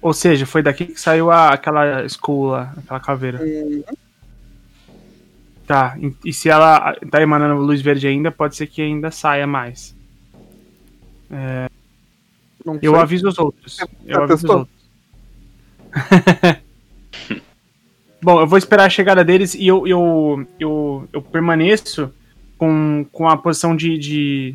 Ou 0.00 0.14
seja, 0.14 0.46
foi 0.46 0.62
daqui 0.62 0.86
que 0.86 1.00
saiu 1.00 1.30
a, 1.30 1.48
aquela 1.50 2.06
lá, 2.08 2.72
aquela 2.78 3.00
caveira. 3.00 3.40
Tá, 5.66 5.94
e- 5.98 6.14
e 6.24 6.32
se 6.32 6.48
ela 6.48 6.94
tá 7.10 7.20
emanando 7.20 7.60
luz 7.60 7.80
verde 7.82 8.06
ainda, 8.06 8.30
pode 8.32 8.56
ser 8.56 8.66
que 8.66 8.80
ainda 8.80 9.10
saia 9.10 9.46
mais. 9.46 9.94
Não 12.64 12.78
Eu 12.82 12.96
aviso 12.96 13.28
os 13.28 13.38
outros. 13.38 13.78
Eu 14.06 14.22
aviso 14.22 14.46
os 14.46 14.50
outros. 14.54 14.80
Bom, 18.22 18.40
eu 18.40 18.46
vou 18.46 18.58
esperar 18.58 18.84
a 18.84 18.90
chegada 18.90 19.24
deles 19.24 19.54
e 19.54 19.66
eu, 19.66 19.86
eu, 19.86 20.46
eu, 20.58 21.08
eu 21.12 21.22
permaneço 21.22 22.12
com, 22.58 23.06
com 23.10 23.28
a 23.28 23.36
posição 23.36 23.74
de, 23.74 23.96
de 23.96 24.54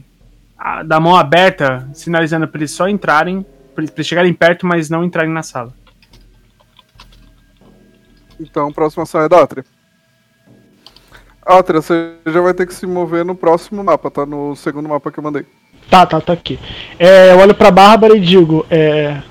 a- 0.58 0.84
da 0.84 1.00
mão 1.00 1.16
aberta, 1.16 1.90
sinalizando 1.94 2.48
para 2.48 2.60
eles 2.60 2.72
só 2.72 2.88
entrarem, 2.88 3.44
para 3.74 3.84
eles 3.84 4.08
chegarem 4.08 4.34
perto, 4.34 4.68
mas 4.68 4.90
não 4.90 5.04
entrarem 5.04 5.32
na 5.32 5.42
sala. 5.42 5.74
Então, 8.40 8.68
a 8.68 8.72
próxima 8.72 9.04
ação 9.04 9.22
é 9.22 9.30
da 9.30 9.42
Atria. 9.42 9.66
Atria, 11.44 11.82
você 11.82 12.16
já 12.28 12.42
vai 12.42 12.54
ter 12.54 12.68
que 12.68 12.74
se 12.74 12.86
mover 12.86 13.26
no 13.26 13.34
próximo 13.36 13.84
mapa, 13.84 14.12
tá? 14.12 14.26
No 14.26 14.56
segundo 14.56 14.90
mapa 14.90 15.12
que 15.12 15.18
eu 15.20 15.24
mandei. 15.24 15.46
Tá, 15.90 16.06
tá, 16.06 16.20
tá 16.20 16.34
aqui. 16.34 16.60
É, 17.00 17.32
eu 17.32 17.38
olho 17.40 17.54
pra 17.56 17.72
Bárbara 17.72 18.16
e 18.18 18.20
digo, 18.20 18.66
é, 18.70 19.22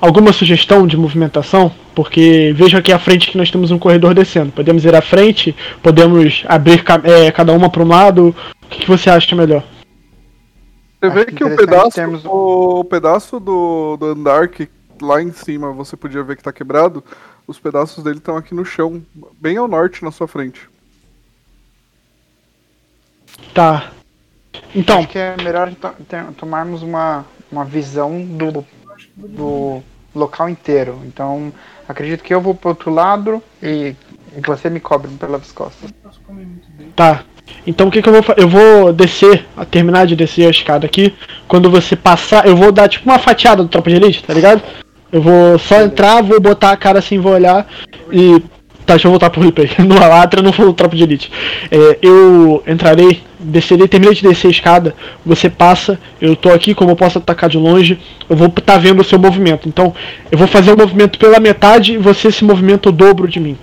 alguma 0.00 0.32
sugestão 0.32 0.86
de 0.86 0.96
movimentação? 0.96 1.72
Porque 1.94 2.52
vejo 2.54 2.76
aqui 2.76 2.92
à 2.92 2.98
frente 2.98 3.30
que 3.30 3.38
nós 3.38 3.50
temos 3.50 3.70
um 3.70 3.78
corredor 3.78 4.14
descendo. 4.14 4.52
Podemos 4.52 4.84
ir 4.84 4.94
à 4.94 5.00
frente, 5.00 5.54
podemos 5.82 6.44
abrir 6.46 6.82
é, 7.04 7.30
cada 7.32 7.52
uma 7.52 7.70
para 7.70 7.82
um 7.82 7.88
lado. 7.88 8.34
O 8.62 8.66
que, 8.68 8.80
que 8.80 8.88
você 8.88 9.08
acha 9.08 9.34
melhor? 9.34 9.64
Você 11.00 11.10
vê 11.10 11.24
que 11.26 11.44
o 11.44 11.46
interessante 11.46 11.66
pedaço, 11.66 11.90
termos- 11.90 12.24
o 12.24 12.84
pedaço 12.84 13.40
do, 13.40 13.96
do 13.96 14.06
andar 14.06 14.48
que 14.48 14.68
lá 15.00 15.22
em 15.22 15.32
cima 15.32 15.72
você 15.72 15.96
podia 15.96 16.22
ver 16.22 16.36
que 16.36 16.42
tá 16.42 16.52
quebrado, 16.52 17.04
os 17.46 17.58
pedaços 17.58 18.02
dele 18.02 18.18
estão 18.18 18.36
aqui 18.36 18.54
no 18.54 18.64
chão, 18.64 19.02
bem 19.40 19.56
ao 19.56 19.68
norte 19.68 20.04
na 20.04 20.10
sua 20.10 20.26
frente. 20.26 20.68
Tá. 23.54 23.90
Então, 24.74 24.98
Acho 24.98 25.08
que 25.08 25.18
é 25.18 25.36
melhor 25.42 25.72
tomarmos 26.36 26.82
uma, 26.82 27.24
uma 27.52 27.64
visão 27.64 28.22
do, 28.24 28.64
do 29.16 29.82
local 30.14 30.48
inteiro. 30.48 31.00
Então, 31.04 31.52
acredito 31.88 32.22
que 32.22 32.34
eu 32.34 32.40
vou 32.40 32.54
pro 32.54 32.70
outro 32.70 32.92
lado 32.92 33.42
e 33.62 33.94
você 34.46 34.68
me 34.68 34.80
cobre 34.80 35.10
pelas 35.12 35.50
costas. 35.52 35.90
Tá. 36.94 37.24
Então 37.66 37.88
o 37.88 37.90
que, 37.90 38.02
que 38.02 38.08
eu 38.08 38.12
vou 38.12 38.22
fazer? 38.22 38.42
Eu 38.42 38.48
vou 38.48 38.92
descer, 38.92 39.46
a 39.56 39.64
terminar 39.64 40.06
de 40.06 40.16
descer 40.16 40.46
a 40.46 40.50
escada 40.50 40.86
aqui. 40.86 41.14
Quando 41.46 41.70
você 41.70 41.94
passar, 41.94 42.46
eu 42.46 42.56
vou 42.56 42.72
dar 42.72 42.88
tipo 42.88 43.08
uma 43.08 43.18
fatiada 43.18 43.62
do 43.62 43.68
Tropa 43.68 43.90
de 43.90 43.96
Elite, 43.96 44.22
tá 44.22 44.34
ligado? 44.34 44.62
Eu 45.12 45.22
vou 45.22 45.58
só 45.58 45.80
entrar, 45.82 46.22
vou 46.22 46.40
botar 46.40 46.72
a 46.72 46.76
cara 46.76 46.98
assim, 46.98 47.18
vou 47.18 47.32
olhar 47.32 47.66
e. 48.10 48.40
Tá, 48.84 48.94
deixa 48.94 49.08
eu 49.08 49.10
voltar 49.10 49.30
pro 49.30 49.40
replay. 49.40 49.68
No 49.84 50.00
Alatra 50.00 50.42
não 50.42 50.52
foi 50.52 50.66
o 50.66 50.72
Tropa 50.72 50.94
de 50.94 51.02
Elite. 51.02 51.32
É, 51.70 51.98
eu 52.02 52.62
entrarei, 52.66 53.22
descerei, 53.46 53.88
terminei 53.88 54.14
de 54.14 54.22
descer 54.22 54.48
a 54.48 54.50
escada, 54.50 54.94
você 55.24 55.48
passa, 55.48 55.98
eu 56.20 56.34
tô 56.34 56.50
aqui, 56.50 56.74
como 56.74 56.90
eu 56.90 56.96
posso 56.96 57.18
atacar 57.18 57.48
de 57.48 57.56
longe, 57.56 57.98
eu 58.28 58.36
vou 58.36 58.48
estar 58.48 58.62
tá 58.62 58.78
vendo 58.78 59.00
o 59.00 59.04
seu 59.04 59.18
movimento. 59.18 59.68
Então, 59.68 59.94
eu 60.30 60.36
vou 60.36 60.46
fazer 60.46 60.72
o 60.72 60.76
movimento 60.76 61.18
pela 61.18 61.40
metade 61.40 61.94
e 61.94 61.98
você 61.98 62.30
se 62.30 62.44
movimenta 62.44 62.88
o 62.88 62.92
dobro 62.92 63.28
de 63.28 63.40
mim. 63.40 63.56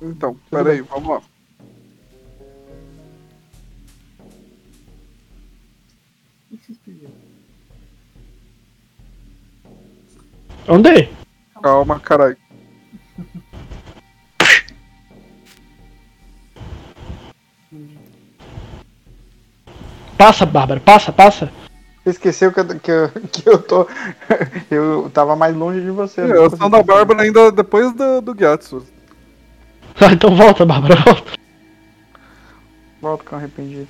Então, 0.00 0.36
peraí, 0.50 0.82
vamos 0.82 1.08
lá. 1.08 1.20
Andei. 10.68 11.10
Calma, 11.62 12.00
caralho. 12.00 12.36
Passa, 20.16 20.46
Bárbara, 20.46 20.80
passa, 20.80 21.12
passa. 21.12 21.50
Você 22.04 22.10
esqueceu 22.10 22.52
que 22.52 22.60
eu, 22.60 22.66
que 22.80 22.90
eu, 22.90 23.08
que 23.32 23.48
eu 23.48 23.58
tô. 23.58 23.88
Eu 24.70 25.10
tava 25.12 25.34
mais 25.34 25.56
longe 25.56 25.80
de 25.80 25.90
você. 25.90 26.20
É, 26.20 26.38
a 26.38 26.46
ação 26.46 26.68
da 26.68 26.82
Bárbara 26.82 27.22
ainda 27.22 27.50
depois 27.50 27.92
do, 27.94 28.20
do 28.20 28.34
Gyatso. 28.34 28.84
Ah, 30.00 30.12
então 30.12 30.34
volta, 30.34 30.66
Bárbara, 30.66 30.96
volta. 30.96 31.32
Volta 33.00 33.24
com 33.24 33.36
arrependido. 33.36 33.88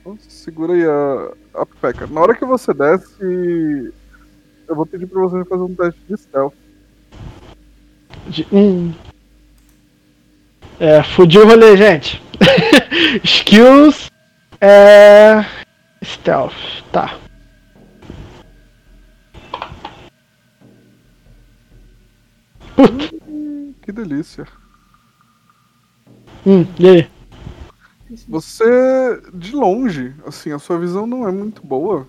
Então, 0.00 0.18
segura 0.28 0.72
aí 0.72 0.84
a, 0.84 1.60
a 1.62 1.66
peca. 1.66 2.06
Na 2.06 2.20
hora 2.20 2.34
que 2.34 2.44
você 2.44 2.72
desce, 2.72 3.92
eu 4.66 4.74
vou 4.74 4.86
pedir 4.86 5.06
pra 5.06 5.20
você 5.20 5.44
fazer 5.44 5.62
um 5.62 5.74
teste 5.74 6.00
de 6.08 6.16
stealth. 6.16 6.54
De, 8.26 8.46
hum. 8.50 8.92
É, 10.78 11.02
fudiu 11.02 11.42
o 11.42 11.46
rolê, 11.46 11.76
gente. 11.76 12.22
Skills. 13.22 14.09
É. 14.60 15.44
Stealth, 16.04 16.82
tá. 16.92 17.18
Puta. 22.76 23.10
Que 23.82 23.92
delícia. 23.92 24.46
Hum, 26.46 26.66
e 26.78 26.88
aí? 26.88 27.10
Você, 28.28 28.64
de 29.32 29.54
longe, 29.54 30.14
assim, 30.26 30.52
a 30.52 30.58
sua 30.58 30.78
visão 30.78 31.06
não 31.06 31.28
é 31.28 31.30
muito 31.30 31.64
boa, 31.64 32.08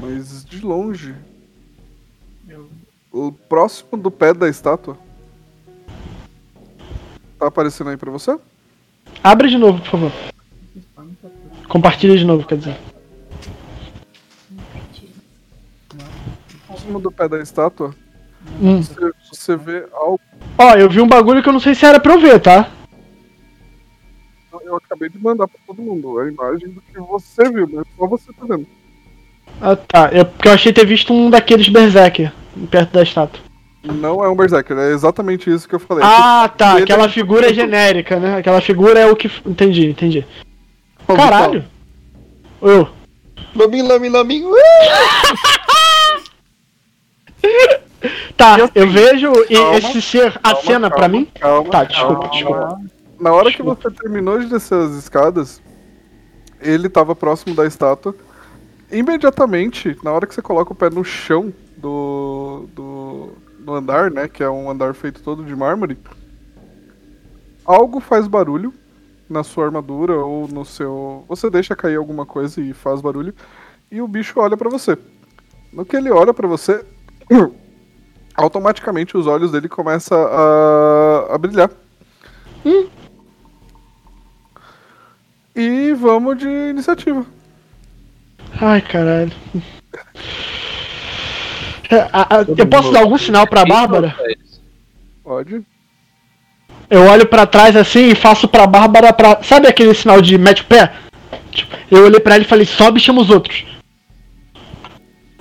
mas 0.00 0.44
de 0.44 0.60
longe, 0.64 1.14
o 3.10 3.32
próximo 3.32 3.96
do 3.96 4.10
pé 4.10 4.34
da 4.34 4.48
estátua, 4.48 4.98
tá 7.38 7.46
aparecendo 7.46 7.90
aí 7.90 7.96
pra 7.96 8.10
você? 8.10 8.38
Abre 9.22 9.48
de 9.48 9.56
novo, 9.56 9.80
por 9.80 9.90
favor. 9.90 10.12
Compartilha 11.68 12.16
de 12.16 12.24
novo, 12.24 12.46
quer 12.46 12.56
dizer. 12.58 12.76
Próximo 16.66 17.00
do 17.00 17.10
pé 17.10 17.28
da 17.28 17.38
estátua, 17.40 17.94
Hum. 18.60 18.80
você, 18.82 19.12
você 19.32 19.56
vê 19.56 19.86
algo. 19.92 20.20
Ó, 20.56 20.74
eu 20.74 20.88
vi 20.88 21.00
um 21.00 21.08
bagulho 21.08 21.42
que 21.42 21.48
eu 21.48 21.52
não 21.52 21.60
sei 21.60 21.74
se 21.74 21.84
era 21.84 21.98
pra 22.00 22.14
eu 22.14 22.20
ver, 22.20 22.40
tá? 22.40 22.70
Eu 24.64 24.76
acabei 24.76 25.08
de 25.08 25.18
mandar 25.18 25.48
pra 25.48 25.58
todo 25.66 25.80
mundo 25.80 26.18
a 26.18 26.28
imagem 26.28 26.68
do 26.70 26.80
que 26.82 26.98
você 27.00 27.50
viu, 27.50 27.68
mas 27.72 27.86
só 27.96 28.06
você 28.06 28.30
tá 28.32 28.44
vendo. 28.46 28.66
Ah, 29.62 29.74
tá. 29.76 30.10
É 30.12 30.22
porque 30.24 30.46
eu 30.48 30.52
achei 30.52 30.72
ter 30.72 30.84
visto 30.86 31.12
um 31.12 31.30
daqueles 31.30 31.68
Berserker 31.70 32.32
perto 32.70 32.92
da 32.92 33.02
estátua. 33.02 33.40
Não 33.82 34.22
é 34.22 34.28
um 34.28 34.36
Berserker, 34.36 34.76
é 34.76 34.92
exatamente 34.92 35.48
isso 35.50 35.66
que 35.66 35.74
eu 35.74 35.78
falei. 35.80 36.04
Ah, 36.04 36.50
tá. 36.54 36.74
Ele- 36.74 36.82
Aquela 36.82 37.08
figura 37.08 37.48
é 37.50 37.54
genérica, 37.54 38.18
né? 38.20 38.36
Aquela 38.36 38.60
figura 38.60 38.98
é 39.00 39.06
o 39.06 39.16
que. 39.16 39.30
Entendi, 39.46 39.86
entendi. 39.88 40.26
Caralho! 41.16 41.64
Eu. 42.60 42.88
Lobinho, 43.54 43.86
lobinho, 43.88 44.12
lobinho. 44.12 44.50
Tá, 48.36 48.56
eu 48.72 48.88
vejo 48.88 49.32
e 49.50 49.54
calma, 49.54 49.78
esse 49.78 50.00
ser 50.00 50.38
calma, 50.38 50.58
acena 50.58 50.88
pra 50.88 51.00
calma, 51.00 51.18
mim? 51.18 51.24
Calma, 51.40 51.70
Tá, 51.70 51.82
desculpa, 51.84 52.14
calma. 52.14 52.30
desculpa. 52.30 52.80
Na 53.18 53.32
hora 53.32 53.52
que 53.52 53.62
você 53.62 53.90
terminou 53.90 54.38
de 54.38 54.46
descer 54.46 54.78
as 54.78 54.92
escadas, 54.92 55.60
ele 56.60 56.88
tava 56.88 57.16
próximo 57.16 57.56
da 57.56 57.66
estátua. 57.66 58.14
Imediatamente, 58.92 59.98
na 60.04 60.12
hora 60.12 60.24
que 60.26 60.34
você 60.34 60.40
coloca 60.40 60.72
o 60.72 60.76
pé 60.76 60.88
no 60.88 61.02
chão 61.04 61.52
do, 61.76 62.68
do, 62.72 63.32
do 63.58 63.74
andar, 63.74 64.08
né? 64.12 64.28
Que 64.28 64.44
é 64.44 64.48
um 64.48 64.70
andar 64.70 64.94
feito 64.94 65.20
todo 65.20 65.44
de 65.44 65.56
mármore, 65.56 65.98
algo 67.66 67.98
faz 67.98 68.28
barulho 68.28 68.72
na 69.28 69.42
sua 69.42 69.66
armadura 69.66 70.16
ou 70.16 70.48
no 70.48 70.64
seu. 70.64 71.24
Você 71.28 71.50
deixa 71.50 71.76
cair 71.76 71.96
alguma 71.96 72.24
coisa 72.26 72.60
e 72.60 72.72
faz 72.72 73.00
barulho. 73.00 73.34
E 73.90 74.00
o 74.00 74.08
bicho 74.08 74.40
olha 74.40 74.56
pra 74.56 74.68
você. 74.70 74.96
No 75.72 75.84
que 75.84 75.96
ele 75.96 76.10
olha 76.10 76.32
pra 76.32 76.46
você, 76.48 76.84
automaticamente 78.34 79.16
os 79.16 79.26
olhos 79.26 79.52
dele 79.52 79.68
começam 79.68 80.18
a, 80.18 81.34
a 81.34 81.38
brilhar. 81.38 81.70
E 85.54 85.92
vamos 85.94 86.38
de 86.38 86.48
iniciativa. 86.48 87.24
Ai, 88.60 88.80
caralho. 88.80 89.32
É, 91.90 92.00
a- 92.12 92.38
a- 92.38 92.44
eu 92.56 92.66
posso 92.68 92.92
dar 92.92 93.00
algum 93.00 93.18
sinal 93.18 93.46
pra 93.46 93.64
Bárbara? 93.64 94.14
Pode. 95.24 95.64
Eu 96.90 97.02
olho 97.02 97.26
pra 97.26 97.46
trás 97.46 97.76
assim 97.76 98.08
e 98.08 98.14
faço 98.14 98.48
pra 98.48 98.66
Bárbara 98.66 99.12
pra. 99.12 99.42
Sabe 99.42 99.66
aquele 99.68 99.92
sinal 99.94 100.20
de 100.22 100.38
mete 100.38 100.62
o 100.62 100.66
pé? 100.66 100.92
Tipo, 101.52 101.76
eu 101.90 102.04
olhei 102.04 102.20
pra 102.20 102.34
ela 102.34 102.44
e 102.44 102.46
falei, 102.46 102.64
sobe 102.64 102.98
e 102.98 103.02
chama 103.02 103.20
os 103.20 103.30
outros. 103.30 103.64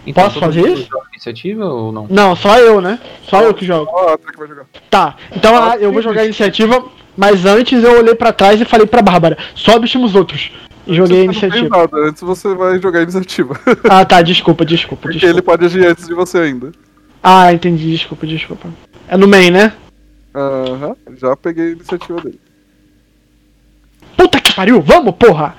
Então, 0.06 0.24
Posso 0.24 0.40
fazer 0.40 0.62
isso? 0.68 0.88
iniciativa 1.12 1.66
ou 1.66 1.92
não? 1.92 2.08
Não, 2.10 2.36
só 2.36 2.58
eu, 2.60 2.80
né? 2.80 2.98
Só 3.28 3.42
eu 3.42 3.54
que 3.54 3.66
jogo. 3.66 3.90
Ó, 3.94 4.10
a 4.10 4.14
Atra 4.14 4.32
que 4.32 4.38
vai 4.40 4.48
jogar. 4.48 4.66
Tá, 4.90 5.16
então 5.36 5.56
ah, 5.56 5.76
eu 5.78 5.92
vou 5.92 6.02
jogar 6.02 6.22
a 6.22 6.26
iniciativa, 6.26 6.86
mas 7.16 7.46
antes 7.46 7.84
eu 7.84 7.98
olhei 8.00 8.16
pra 8.16 8.32
trás 8.32 8.60
e 8.62 8.66
falei 8.66 8.86
pra 8.88 9.02
Bárbara, 9.02 9.38
sobe 9.54 9.86
e 9.86 9.90
chama 9.90 10.06
os 10.06 10.16
outros. 10.16 10.50
E 10.86 10.94
joguei 10.96 11.18
a 11.18 11.20
Você 11.20 11.48
não 11.48 11.58
iniciativa. 11.58 11.78
nada, 11.78 11.98
antes 12.10 12.22
você 12.22 12.54
vai 12.56 12.80
jogar 12.80 13.00
a 13.00 13.04
iniciativa. 13.04 13.60
Ah, 13.90 14.06
tá, 14.06 14.22
desculpa, 14.22 14.64
desculpa, 14.66 15.02
Porque 15.02 15.18
desculpa. 15.20 15.36
ele 15.36 15.42
pode 15.42 15.66
agir 15.66 15.86
antes 15.86 16.08
de 16.08 16.14
você 16.14 16.38
ainda. 16.38 16.72
Ah, 17.22 17.52
entendi, 17.52 17.92
desculpa, 17.92 18.26
desculpa. 18.26 18.70
É 19.10 19.18
no 19.18 19.28
main, 19.28 19.52
né? 19.52 19.74
Aham, 20.40 20.96
já 21.16 21.36
peguei 21.36 21.70
a 21.70 21.72
iniciativa 21.72 22.22
dele. 22.22 22.40
Puta 24.16 24.40
que 24.40 24.54
pariu, 24.54 24.80
vamos, 24.82 25.16
porra! 25.16 25.56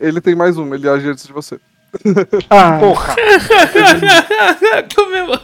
Ele 0.00 0.20
tem 0.20 0.34
mais 0.34 0.56
um, 0.58 0.74
ele 0.74 0.88
age 0.88 1.08
antes 1.08 1.24
de 1.26 1.32
você. 1.32 1.60
Ah, 2.50 2.78
Porra. 2.78 3.16
Comemora. 4.94 5.40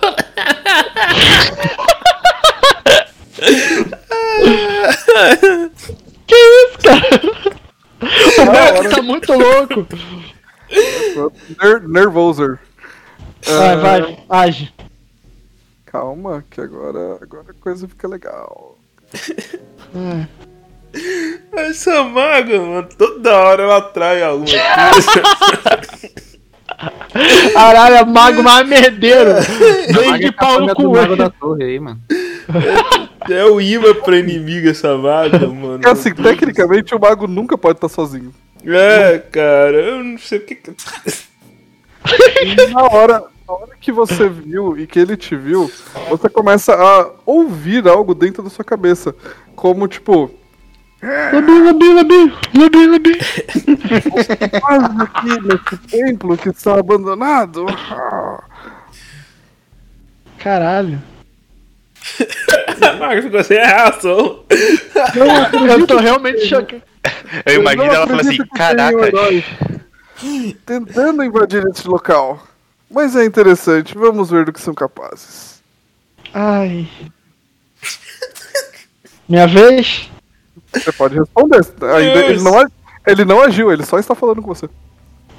que 6.27 6.35
isso, 6.35 6.79
cara? 6.83 7.09
O 8.01 8.47
Max 8.47 8.91
tá 8.95 9.03
muito 9.03 9.33
louco. 9.33 9.87
Ner 11.63 11.81
nervoser. 11.89 12.59
Vai, 13.45 13.73
Ah, 13.73 13.77
vai, 13.77 14.19
age. 14.29 14.73
Calma, 15.97 16.45
que 16.51 16.61
agora, 16.61 17.19
agora 17.23 17.47
a 17.49 17.55
coisa 17.55 17.89
fica 17.89 18.07
legal. 18.07 18.77
Hum. 19.95 20.27
Essa 21.55 22.05
maga, 22.05 22.61
mano, 22.61 22.87
toda 22.99 23.35
hora 23.35 23.63
ela 23.63 23.79
atrai 23.79 24.23
alguma 24.23 24.47
coisa. 24.47 25.23
Caralho, 27.55 27.95
é 27.95 28.05
mago 28.05 28.43
mais 28.43 28.69
merdeiro. 28.69 29.37
Vem 29.95 30.11
Maga 30.11 30.27
de 30.27 30.33
tá 30.33 30.45
pau 30.45 30.61
no 30.61 30.67
do 30.67 30.75
cu. 30.75 30.93
Mago 30.93 31.17
da 31.17 31.31
torre 31.31 31.65
aí, 31.65 31.81
mano. 31.81 31.99
é 33.31 33.45
o 33.47 33.59
imã 33.59 33.95
pra 33.95 34.19
inimigo 34.19 34.69
essa 34.69 34.99
maga, 34.99 35.47
mano. 35.47 35.79
Porque 35.79 35.89
assim, 35.89 36.15
tecnicamente 36.15 36.95
o 36.95 37.01
mago 37.01 37.27
nunca 37.27 37.57
pode 37.57 37.79
estar 37.79 37.89
sozinho. 37.89 38.35
É, 38.67 39.19
cara, 39.19 39.77
eu 39.77 40.05
não 40.05 40.19
sei 40.19 40.41
o 40.41 40.43
que. 40.43 40.61
na 42.71 42.85
hora, 42.85 43.25
na 43.47 43.55
hora 43.55 43.77
que 43.81 43.93
você 43.93 44.29
viu 44.29 44.77
e 44.79 44.87
que 44.87 44.99
ele 44.99 45.17
te 45.17 45.37
viu, 45.37 45.71
você 46.09 46.29
começa 46.29 46.75
a 46.75 47.11
ouvir 47.25 47.87
algo 47.89 48.15
dentro 48.15 48.43
da 48.43 48.51
sua 48.51 48.65
cabeça. 48.65 49.15
Como 49.55 49.87
tipo, 49.89 50.31
Labi, 51.03 51.53
labi, 51.61 51.93
labi, 51.93 52.33
labi, 52.55 52.87
labi. 52.87 53.19
quase 54.61 55.03
aqui 55.03 55.41
nesse 55.43 55.77
templo 55.89 56.37
que 56.37 56.49
está 56.49 56.79
abandonado. 56.79 57.67
Caralho. 60.39 61.01
Marcos 62.99 63.25
ficou 63.25 63.45
sem 63.45 63.59
reação. 63.59 64.45
Eu 65.79 65.87
tô 65.87 65.99
realmente 65.99 66.47
chocado. 66.47 66.83
Eu 67.45 67.61
imagino 67.61 67.85
ela 67.85 68.07
falando 68.07 68.29
assim, 68.29 68.47
caraca. 68.55 69.13
Tentando 70.65 71.23
invadir 71.23 71.65
esse 71.69 71.87
local. 71.87 72.43
Mas 72.91 73.17
é 73.17 73.25
interessante, 73.25 73.97
vamos 73.97 74.31
ver 74.31 74.45
do 74.45 74.53
que 74.53 74.61
são 74.61 74.75
capazes. 74.75 75.63
Ai. 76.33 76.89
Minha 79.29 79.47
vez? 79.47 80.11
Você 80.73 80.93
pode 80.93 81.19
responder. 81.19 81.61
Ainda, 81.97 82.27
ele, 82.27 82.43
não, 82.43 82.67
ele 83.07 83.25
não 83.25 83.41
agiu, 83.43 83.73
ele 83.73 83.85
só 83.85 83.99
está 83.99 84.15
falando 84.15 84.41
com 84.41 84.49
você. 84.55 84.69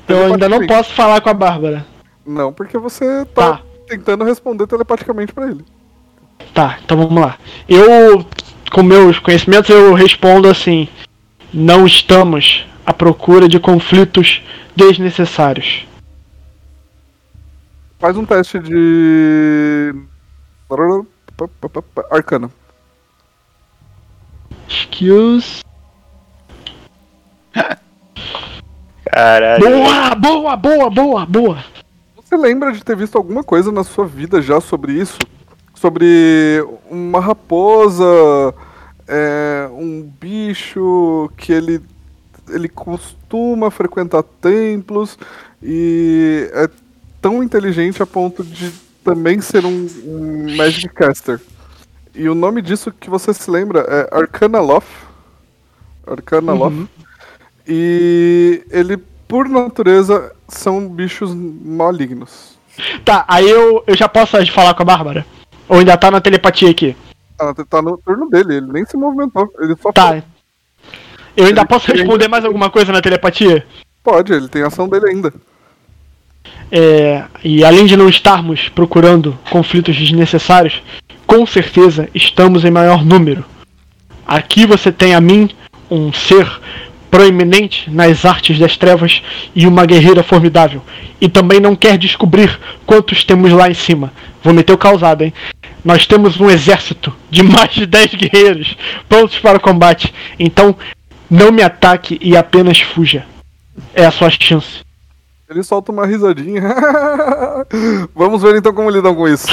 Eu 0.07 0.25
ainda 0.25 0.49
não 0.49 0.65
posso 0.65 0.93
falar 0.93 1.21
com 1.21 1.29
a 1.29 1.33
Bárbara. 1.33 1.85
Não, 2.25 2.51
porque 2.51 2.77
você 2.77 3.25
tá, 3.33 3.53
Tá. 3.57 3.61
tentando 3.87 4.23
responder 4.25 4.67
telepaticamente 4.67 5.33
pra 5.33 5.47
ele. 5.47 5.63
Tá, 6.53 6.79
então 6.83 6.97
vamos 6.97 7.21
lá. 7.21 7.37
Eu, 7.67 8.25
com 8.71 8.83
meus 8.83 9.19
conhecimentos, 9.19 9.69
eu 9.69 9.93
respondo 9.93 10.49
assim: 10.49 10.87
Não 11.53 11.85
estamos 11.85 12.65
à 12.85 12.93
procura 12.93 13.47
de 13.47 13.59
conflitos 13.59 14.41
desnecessários. 14.75 15.85
Faz 17.99 18.15
um 18.15 18.25
teste 18.25 18.59
de. 18.59 19.93
Arcana. 22.11 22.51
Skills. 24.67 25.61
Caralho. 29.05 29.63
Boa, 29.63 30.15
boa, 30.15 30.55
boa, 30.55 30.89
boa, 30.89 31.25
boa. 31.25 31.63
Você 32.15 32.37
lembra 32.37 32.71
de 32.71 32.83
ter 32.83 32.95
visto 32.95 33.17
alguma 33.17 33.43
coisa 33.43 33.71
na 33.71 33.83
sua 33.83 34.05
vida 34.05 34.41
já 34.41 34.61
sobre 34.61 34.93
isso? 34.93 35.17
Sobre 35.73 36.63
uma 36.89 37.19
raposa, 37.19 38.03
é, 39.07 39.69
um 39.71 40.03
bicho 40.19 41.31
que 41.37 41.51
ele, 41.51 41.81
ele 42.49 42.67
costuma 42.67 43.71
frequentar 43.71 44.21
templos 44.23 45.17
e 45.63 46.49
é 46.53 46.69
tão 47.21 47.41
inteligente 47.43 48.01
a 48.01 48.05
ponto 48.05 48.43
de 48.43 48.71
também 49.03 49.39
ser 49.41 49.65
um, 49.65 49.87
um 50.05 50.55
Magic 50.55 50.89
Caster. 50.89 51.39
E 52.13 52.27
o 52.27 52.35
nome 52.35 52.61
disso 52.61 52.91
que 52.91 53.09
você 53.09 53.33
se 53.33 53.49
lembra 53.49 53.81
é 53.81 54.09
Arcana 54.17 54.59
Loth. 54.59 54.83
Arcana 56.05 56.53
Loth. 56.53 56.87
E 57.67 58.63
ele, 58.71 58.97
por 59.27 59.47
natureza, 59.49 60.33
são 60.47 60.87
bichos 60.87 61.33
malignos. 61.33 62.57
Tá, 63.03 63.25
aí 63.27 63.49
eu, 63.49 63.83
eu 63.87 63.95
já 63.95 64.07
posso 64.07 64.37
falar 64.51 64.73
com 64.73 64.83
a 64.83 64.85
Bárbara? 64.85 65.25
Ou 65.67 65.79
ainda 65.79 65.97
tá 65.97 66.09
na 66.09 66.21
telepatia 66.21 66.69
aqui? 66.69 66.95
Ah, 67.39 67.53
tá 67.69 67.81
no 67.81 67.97
turno 67.97 68.29
dele, 68.29 68.55
ele 68.57 68.71
nem 68.71 68.85
se 68.85 68.95
movimentou. 68.97 69.51
Ele 69.59 69.75
só 69.81 69.91
Tá. 69.91 70.23
Eu 71.35 71.45
ainda 71.45 71.61
Ele- 71.61 71.67
posso 71.67 71.91
responder 71.91 72.27
mais 72.27 72.43
alguma 72.45 72.69
coisa 72.69 72.91
na 72.91 73.01
telepatia? 73.01 73.65
pode, 74.03 74.31
ele 74.31 74.47
tem 74.47 74.63
ação 74.63 74.87
dele 74.87 75.09
ainda. 75.09 75.33
É, 76.71 77.23
e 77.43 77.63
além 77.63 77.85
de 77.85 77.95
não 77.95 78.09
estarmos 78.09 78.67
procurando 78.69 79.37
conflitos 79.49 79.95
desnecessários, 79.95 80.81
com 81.25 81.45
certeza 81.45 82.09
estamos 82.13 82.65
em 82.65 82.71
maior 82.71 83.05
número. 83.05 83.45
Aqui 84.25 84.65
você 84.65 84.91
tem 84.91 85.15
a 85.15 85.21
mim, 85.21 85.49
um 85.89 86.11
ser 86.11 86.47
proeminente 87.09 87.89
nas 87.89 88.25
artes 88.25 88.59
das 88.59 88.75
trevas 88.75 89.21
e 89.55 89.65
uma 89.65 89.85
guerreira 89.85 90.23
formidável. 90.23 90.81
E 91.19 91.27
também 91.27 91.59
não 91.59 91.75
quer 91.75 91.97
descobrir 91.97 92.59
quantos 92.85 93.23
temos 93.23 93.51
lá 93.51 93.69
em 93.69 93.73
cima. 93.73 94.11
Vou 94.43 94.53
meter 94.53 94.73
o 94.73 94.77
causado, 94.77 95.23
hein? 95.23 95.33
Nós 95.83 96.05
temos 96.05 96.39
um 96.39 96.49
exército 96.49 97.15
de 97.29 97.43
mais 97.43 97.71
de 97.71 97.85
10 97.85 98.15
guerreiros 98.15 98.77
prontos 99.07 99.39
para 99.39 99.57
o 99.57 99.61
combate. 99.61 100.13
Então, 100.37 100.75
não 101.29 101.51
me 101.51 101.63
ataque 101.63 102.19
e 102.21 102.35
apenas 102.35 102.79
fuja. 102.79 103.25
É 103.93 104.05
a 104.05 104.11
sua 104.11 104.29
chance. 104.29 104.86
Ele 105.49 105.63
solta 105.63 105.91
uma 105.91 106.05
risadinha. 106.05 106.61
Vamos 108.13 108.41
ver 108.41 108.55
então 108.57 108.73
como 108.73 108.89
lidam 108.89 109.15
com 109.15 109.27
isso. 109.27 109.47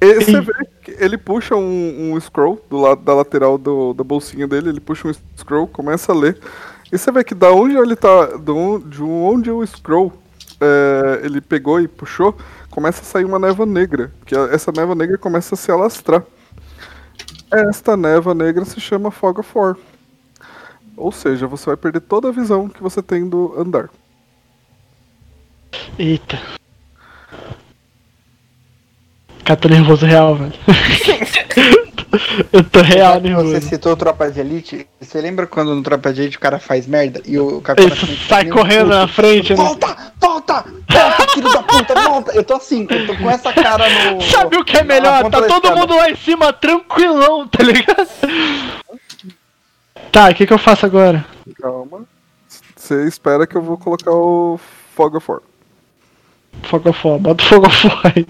E 0.00 0.14
você 0.16 0.40
vê 0.40 0.52
que 0.82 0.90
ele 1.02 1.16
puxa 1.16 1.56
um, 1.56 2.12
um 2.12 2.20
scroll 2.20 2.62
do 2.68 2.76
lado 2.78 3.02
da 3.02 3.14
lateral 3.14 3.56
do- 3.56 3.94
da 3.94 4.04
bolsinha 4.04 4.46
dele, 4.46 4.68
ele 4.68 4.80
puxa 4.80 5.08
um 5.08 5.12
scroll, 5.36 5.66
começa 5.66 6.12
a 6.12 6.14
ler. 6.14 6.38
E 6.92 6.98
você 6.98 7.10
vê 7.10 7.24
que 7.24 7.34
da 7.34 7.50
onde 7.50 7.76
ele 7.76 7.96
tá. 7.96 8.26
do- 8.36 8.78
de 8.80 9.02
onde 9.02 9.50
o 9.50 9.66
scroll 9.66 10.12
é, 10.60 11.20
ele 11.24 11.40
pegou 11.40 11.80
e 11.80 11.88
puxou, 11.88 12.36
começa 12.70 13.00
a 13.00 13.04
sair 13.04 13.24
uma 13.24 13.38
névoa 13.38 13.66
negra. 13.66 14.12
Que 14.26 14.36
a- 14.36 14.48
essa 14.52 14.70
névoa 14.70 14.94
negra 14.94 15.16
começa 15.18 15.54
a 15.54 15.58
se 15.58 15.72
alastrar. 15.72 16.22
Esta 17.50 17.96
névoa 17.96 18.34
negra 18.34 18.64
se 18.64 18.80
chama 18.80 19.10
Fog 19.10 19.40
of 19.40 19.50
War. 19.58 19.76
Ou 20.96 21.10
seja, 21.10 21.46
você 21.46 21.66
vai 21.66 21.76
perder 21.76 22.00
toda 22.00 22.28
a 22.28 22.32
visão 22.32 22.68
que 22.68 22.82
você 22.82 23.02
tem 23.02 23.28
do 23.28 23.54
andar. 23.58 23.88
Eita. 25.98 26.38
Cara, 29.44 29.60
tô 29.60 29.68
nervoso 29.68 30.06
real, 30.06 30.36
velho. 30.36 30.52
Eu 32.52 32.62
tô 32.64 32.80
real 32.80 33.14
Você 33.14 33.28
nervoso. 33.28 33.60
citou 33.68 33.96
Tropa 33.96 34.30
de 34.30 34.40
Elite. 34.40 34.86
Você 35.00 35.20
lembra 35.20 35.46
quando 35.46 35.74
no 35.74 35.82
Tropa 35.82 36.12
de 36.12 36.22
Elite 36.22 36.36
o 36.36 36.40
cara 36.40 36.58
faz 36.58 36.86
merda 36.86 37.20
e 37.26 37.38
o 37.38 37.60
capitão 37.60 37.88
Ele 37.88 38.18
sai 38.28 38.46
correndo 38.46 38.88
na 38.88 39.08
frente, 39.08 39.50
né? 39.50 39.56
Volta! 39.56 39.96
Volta! 40.20 40.64
Volta, 40.88 41.32
filho 41.34 41.52
da 41.52 41.62
puta, 41.62 41.94
volta! 41.94 42.32
Eu 42.32 42.44
tô 42.44 42.54
assim, 42.54 42.86
eu 42.88 43.06
tô 43.06 43.16
com 43.16 43.30
essa 43.30 43.52
cara 43.52 43.84
no. 44.12 44.22
Sabe 44.22 44.56
o 44.56 44.64
que 44.64 44.76
é 44.76 44.84
melhor? 44.84 45.28
Tá 45.28 45.42
todo 45.42 45.76
mundo 45.76 45.96
lá 45.96 46.10
em 46.10 46.16
cima 46.16 46.52
tranquilão, 46.52 47.48
tá 47.48 47.62
ligado? 47.62 48.08
Tá, 50.12 50.30
o 50.30 50.34
que 50.34 50.46
que 50.46 50.52
eu 50.52 50.58
faço 50.58 50.86
agora? 50.86 51.24
Calma. 51.60 52.04
Você 52.76 53.06
espera 53.06 53.46
que 53.46 53.56
eu 53.56 53.62
vou 53.62 53.76
colocar 53.78 54.10
o 54.12 54.58
Fog 54.94 55.16
of 55.16 55.30
War. 55.30 55.40
Fogo 56.64 56.92
fora, 56.92 57.18
bota 57.18 57.44
fogo 57.44 57.68
fora 57.68 58.12
aí. 58.14 58.26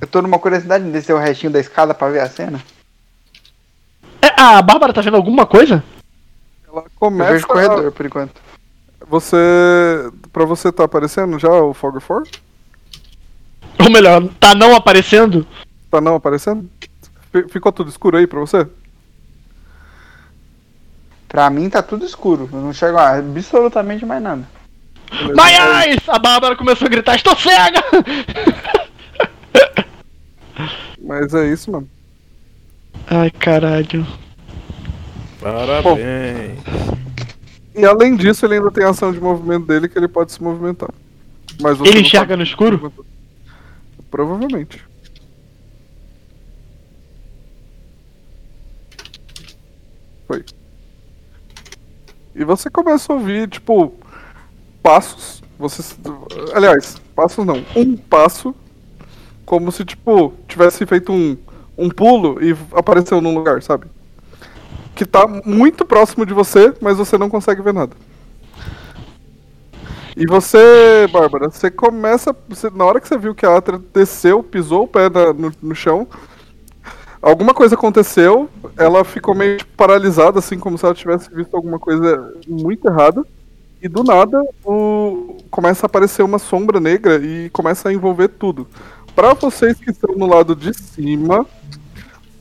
Eu 0.00 0.06
tô 0.06 0.20
numa 0.22 0.38
curiosidade 0.38 0.84
de 0.84 0.90
descer 0.90 1.14
o 1.14 1.18
restinho 1.18 1.52
da 1.52 1.60
escada 1.60 1.94
pra 1.94 2.10
ver 2.10 2.20
a 2.20 2.28
cena. 2.28 2.60
É, 4.20 4.28
a 4.40 4.60
Bárbara 4.60 4.92
tá 4.92 5.00
vendo 5.00 5.16
alguma 5.16 5.46
coisa? 5.46 5.82
Ela 6.68 6.82
Eu 6.84 6.90
começa. 6.96 7.32
vejo 7.32 7.44
o 7.44 7.48
corredor 7.48 7.92
por 7.92 8.04
enquanto. 8.06 8.40
Você. 9.08 9.36
Pra 10.32 10.44
você 10.44 10.70
tá 10.70 10.84
aparecendo 10.84 11.38
já 11.38 11.48
o 11.50 11.72
Fog 11.74 11.96
of 11.96 12.12
War? 12.12 12.22
Ou 13.78 13.90
melhor, 13.90 14.28
tá 14.38 14.54
não 14.54 14.74
aparecendo? 14.76 15.46
Tá 15.90 16.00
não 16.00 16.14
aparecendo? 16.16 16.68
Fi- 17.32 17.48
Ficou 17.48 17.72
tudo 17.72 17.90
escuro 17.90 18.16
aí 18.16 18.26
pra 18.26 18.40
você? 18.40 18.66
Pra 21.28 21.48
mim 21.50 21.70
tá 21.70 21.82
tudo 21.82 22.04
escuro. 22.04 22.48
Eu 22.52 22.60
não 22.60 22.70
enxergo 22.70 22.98
absolutamente 22.98 24.04
mais 24.04 24.22
nada. 24.22 24.48
My 25.12 25.86
eyes! 25.88 26.00
A 26.08 26.18
Bárbara 26.18 26.56
começou 26.56 26.86
a 26.86 26.90
gritar, 26.90 27.16
estou 27.16 27.36
cega! 27.36 27.82
Mas 31.02 31.32
é 31.34 31.50
isso, 31.52 31.70
mano. 31.70 31.88
Ai, 33.08 33.30
caralho. 33.30 34.06
Parabéns. 35.40 36.58
E 37.74 37.84
além 37.84 38.14
disso, 38.16 38.44
ele 38.46 38.54
ainda 38.56 38.70
tem 38.70 38.84
a 38.84 38.90
ação 38.90 39.12
de 39.12 39.20
movimento 39.20 39.66
dele 39.66 39.88
que 39.88 39.98
ele 39.98 40.08
pode 40.08 40.32
se 40.32 40.42
movimentar. 40.42 40.90
Mas 41.60 41.80
Ele 41.80 42.00
enxerga 42.00 42.36
no 42.36 42.42
escuro? 42.42 42.92
Provavelmente. 44.10 44.84
Foi. 50.30 50.44
E 52.36 52.44
você 52.44 52.70
começa 52.70 53.12
a 53.12 53.16
ouvir, 53.16 53.48
tipo, 53.48 53.92
passos. 54.80 55.42
Você. 55.58 55.82
Aliás, 56.54 57.02
passos 57.16 57.44
não. 57.44 57.64
Um 57.74 57.96
passo. 57.96 58.54
Como 59.44 59.72
se, 59.72 59.84
tipo, 59.84 60.32
tivesse 60.46 60.86
feito 60.86 61.10
um, 61.12 61.36
um 61.76 61.88
pulo 61.90 62.38
e 62.40 62.56
apareceu 62.72 63.20
num 63.20 63.34
lugar, 63.34 63.60
sabe? 63.60 63.86
Que 64.94 65.04
tá 65.04 65.26
muito 65.26 65.84
próximo 65.84 66.24
de 66.24 66.32
você, 66.32 66.72
mas 66.80 66.96
você 66.98 67.18
não 67.18 67.28
consegue 67.28 67.60
ver 67.60 67.74
nada. 67.74 67.96
E 70.16 70.26
você, 70.26 71.08
Bárbara, 71.12 71.50
você 71.50 71.72
começa. 71.72 72.36
você- 72.48 72.70
na 72.70 72.84
hora 72.84 73.00
que 73.00 73.08
você 73.08 73.18
viu 73.18 73.34
que 73.34 73.44
a 73.44 73.56
Atra 73.56 73.80
desceu, 73.92 74.44
pisou 74.44 74.84
o 74.84 74.88
pé 74.88 75.08
na- 75.10 75.32
no, 75.32 75.52
no 75.60 75.74
chão, 75.74 76.06
alguma 77.20 77.52
coisa 77.52 77.74
aconteceu, 77.74 78.48
ela 78.76 79.04
ficou 79.04 79.34
meio 79.34 79.58
tipo, 79.58 79.70
paralisada, 79.76 80.38
assim, 80.38 80.58
como 80.58 80.78
se 80.78 80.84
ela 80.84 80.94
tivesse 80.94 81.32
visto 81.32 81.54
alguma 81.54 81.78
coisa 81.78 82.34
muito 82.46 82.86
errada. 82.86 83.24
E 83.82 83.88
do 83.88 84.04
nada, 84.04 84.38
o... 84.64 85.38
começa 85.50 85.86
a 85.86 85.88
aparecer 85.88 86.22
uma 86.22 86.38
sombra 86.38 86.78
negra 86.78 87.16
e 87.16 87.48
começa 87.50 87.88
a 87.88 87.92
envolver 87.92 88.28
tudo. 88.28 88.66
Para 89.14 89.32
vocês 89.34 89.78
que 89.78 89.90
estão 89.90 90.14
no 90.14 90.26
lado 90.26 90.54
de 90.54 90.74
cima, 90.74 91.46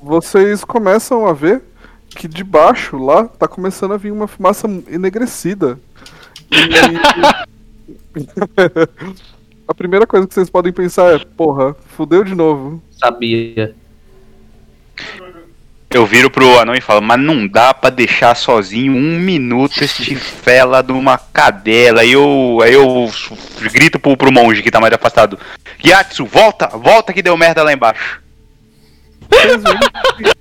vocês 0.02 0.64
começam 0.66 1.26
a 1.26 1.34
ver 1.34 1.62
que 2.10 2.28
de 2.28 2.44
baixo 2.44 2.98
lá 2.98 3.26
tá 3.26 3.48
começando 3.48 3.94
a 3.94 3.98
vir 3.98 4.12
uma 4.12 4.28
fumaça 4.28 4.68
enegrecida. 4.90 5.80
E- 6.52 7.00
a 9.68 9.74
primeira 9.74 10.06
coisa 10.06 10.28
que 10.28 10.34
vocês 10.34 10.50
podem 10.50 10.74
pensar 10.74 11.14
é, 11.14 11.20
porra, 11.20 11.74
fudeu 11.96 12.24
de 12.24 12.36
novo. 12.36 12.82
Sabia. 12.92 13.76
Eu 15.92 16.06
viro 16.06 16.30
pro 16.30 16.60
anão 16.60 16.76
e 16.76 16.82
falo, 16.82 17.02
mas 17.02 17.20
não 17.20 17.48
dá 17.48 17.74
pra 17.74 17.90
deixar 17.90 18.36
sozinho 18.36 18.94
um 18.94 19.20
minuto 19.20 19.84
este 19.84 20.16
fela 20.16 20.84
de 20.84 20.92
uma 20.92 21.18
cadela. 21.18 22.02
Aí 22.02 22.12
eu, 22.12 22.60
aí 22.62 22.74
eu 22.74 23.10
grito 23.72 24.00
pro, 24.00 24.16
pro 24.16 24.32
monge 24.32 24.62
que 24.62 24.70
tá 24.70 24.80
mais 24.80 24.94
afastado. 24.94 25.40
Yatsu, 25.84 26.28
volta, 26.28 26.68
volta 26.68 27.12
que 27.12 27.24
deu 27.24 27.36
merda 27.36 27.64
lá 27.64 27.74
embaixo. 27.74 28.22
Vocês 29.30 29.64
veem 29.64 29.80
que, 29.80 30.38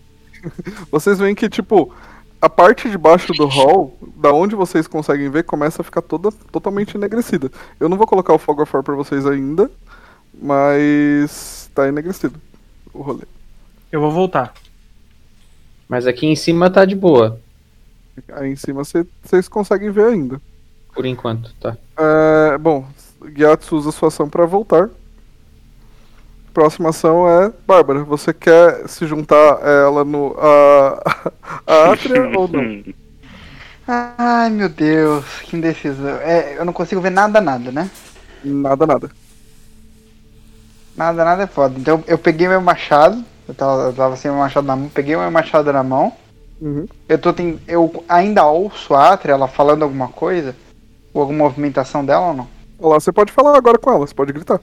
vocês 0.91 1.19
veem 1.19 1.35
que, 1.35 1.49
tipo, 1.49 1.95
a 2.43 2.51
parte 2.51 2.91
de 2.91 2.99
baixo 2.99 3.33
do 3.33 3.47
hall, 3.47 3.97
da 4.17 4.33
onde 4.33 4.55
vocês 4.55 4.87
conseguem 4.87 5.31
ver, 5.31 5.45
começa 5.45 5.81
a 5.81 5.85
ficar 5.85 6.03
toda 6.03 6.31
totalmente 6.53 6.95
enegrecida. 6.95 7.51
Eu 7.81 7.89
não 7.89 7.97
vou 7.97 8.07
colocar 8.07 8.35
o 8.35 8.39
Fog 8.39 8.61
of 8.61 8.71
War 8.75 8.83
pra 8.83 8.95
vocês 8.95 9.27
ainda, 9.27 9.71
mas 10.41 11.71
tá 11.75 11.89
enegrecido 11.89 12.39
o 12.93 13.01
rolê. 13.01 13.25
Eu 13.91 14.03
vou 14.03 14.11
voltar. 14.11 14.53
Mas 15.89 16.07
aqui 16.07 16.27
em 16.27 16.37
cima 16.37 16.71
tá 16.71 16.85
de 16.85 16.95
boa, 16.95 17.41
Aí 18.33 18.51
em 18.51 18.57
cima 18.57 18.85
cê- 18.85 19.07
vocês 19.23 19.49
conseguem 19.49 19.91
ver 19.91 20.07
ainda. 20.07 20.41
por 20.95 21.07
enquanto, 21.07 21.53
tá? 21.61 21.77
É, 21.97 22.59
bom, 22.59 22.85
Gyatso 23.35 23.77
usa 23.77 23.93
sua 23.93 24.09
ação 24.09 24.29
pra 24.29 24.45
voltar. 24.45 24.91
Próxima 26.53 26.89
ação 26.89 27.29
é 27.29 27.53
Bárbara. 27.67 28.03
Você 28.03 28.33
quer 28.35 28.89
se 28.89 29.07
juntar 29.07 29.59
a 29.63 29.71
ela 29.71 30.05
no. 30.05 30.35
a, 30.39 31.01
a 31.67 31.93
Atria 31.93 32.29
ou 32.37 32.49
não? 32.49 32.83
Ai, 33.87 34.51
meu 34.51 34.69
Deus, 34.69 35.25
que 35.45 35.57
indecisão. 35.57 36.17
É, 36.17 36.59
eu 36.59 36.65
não 36.65 36.73
consigo 36.73 37.01
ver 37.01 37.11
nada, 37.11 37.41
nada, 37.41 37.71
né? 37.71 37.89
Nada, 38.45 38.85
nada. 38.87 39.11
Nada, 40.97 41.25
nada 41.25 41.43
é 41.45 41.47
foda. 41.47 41.79
Então 41.79 42.03
eu 42.09 42.19
peguei 42.19 42.49
meu 42.49 42.61
machado, 42.61 43.25
eu 43.49 43.55
tava, 43.55 43.83
eu 43.85 43.93
tava 43.95 44.17
sem 44.17 44.31
meu 44.31 44.41
machado 44.41 44.67
na 44.67 44.77
mão, 44.77 44.89
peguei 44.91 45.17
meu 45.17 45.31
machado 45.31 45.73
na 45.73 45.83
mão. 45.83 46.13
Uhum. 46.61 46.87
Eu 47.09 47.19
tô 47.19 47.33
ten... 47.33 47.59
eu 47.67 48.05
ainda 48.09 48.45
ouço 48.47 48.95
a 48.95 49.13
Atria, 49.13 49.33
ela 49.33 49.49
falando 49.49 49.83
alguma 49.83 50.09
coisa? 50.09 50.55
Ou 51.15 51.23
alguma 51.23 51.45
movimentação 51.45 52.05
dela 52.05 52.27
ou 52.27 52.35
não? 52.35 52.49
Olha 52.79 52.95
lá, 52.95 53.01
você 53.01 53.11
pode 53.11 53.33
falar 53.33 53.57
agora 53.57 53.79
com 53.79 53.91
ela, 53.91 54.07
você 54.07 54.15
pode 54.15 54.33
gritar. 54.33 54.61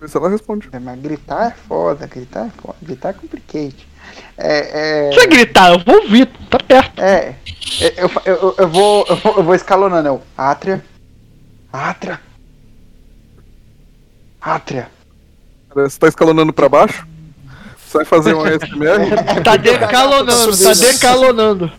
Vê 0.00 0.08
se 0.08 0.16
ela 0.16 0.28
responde. 0.28 0.68
É, 0.72 0.78
mas 0.78 1.00
gritar 1.00 1.48
é 1.48 1.50
foda, 1.50 2.06
gritar 2.06 2.46
é 2.46 2.50
foda, 2.60 2.76
gritar 2.82 3.10
é 3.10 3.12
complicate. 3.12 3.88
É, 4.36 5.08
é, 5.08 5.12
Se 5.12 5.20
você 5.20 5.26
gritar, 5.26 5.72
eu 5.72 5.78
vou 5.84 6.02
ouvir, 6.02 6.26
tá 6.48 6.58
perto. 6.58 7.00
é, 7.00 7.36
é, 7.80 7.94
eu, 7.96 8.10
eu, 8.24 8.36
eu, 8.36 8.54
eu 8.58 8.68
vou, 8.68 9.06
eu 9.08 9.16
vou, 9.16 9.36
eu 9.36 9.42
vou 9.42 9.54
escalonando, 9.54 10.08
eu, 10.08 10.22
Atria, 10.36 10.82
Atria, 11.72 12.20
Atria. 14.40 14.88
Você 15.74 15.98
tá 15.98 16.08
escalonando 16.08 16.52
pra 16.52 16.68
baixo? 16.68 17.06
Vai 17.92 18.04
fazer 18.04 18.34
um 18.34 18.40
ASMR? 18.42 19.10
Tá 19.42 19.56
decalonando, 19.56 20.56
tá 20.56 20.72
decalonando. 20.74 21.72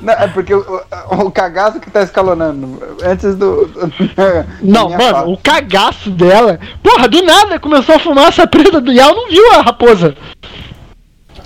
Não, 0.00 0.12
é 0.12 0.28
porque 0.28 0.54
o, 0.54 0.82
o, 1.24 1.30
cagaço 1.30 1.80
que 1.80 1.90
tá 1.90 2.02
escalonando, 2.02 2.82
antes 3.02 3.34
do... 3.36 3.66
do- 3.66 3.92
Não, 4.62 4.90
mano, 4.90 5.02
fala. 5.02 5.28
o 5.28 5.36
cagaço 5.38 6.10
dela. 6.10 6.58
Porra, 6.82 7.08
do 7.08 7.22
nada 7.22 7.58
começou 7.58 7.94
a 7.94 7.98
fumar 7.98 8.28
essa 8.28 8.46
preta 8.46 8.80
do 8.80 8.92
Yao, 8.92 9.14
não 9.14 9.28
viu 9.28 9.52
a 9.52 9.62
raposa. 9.62 10.14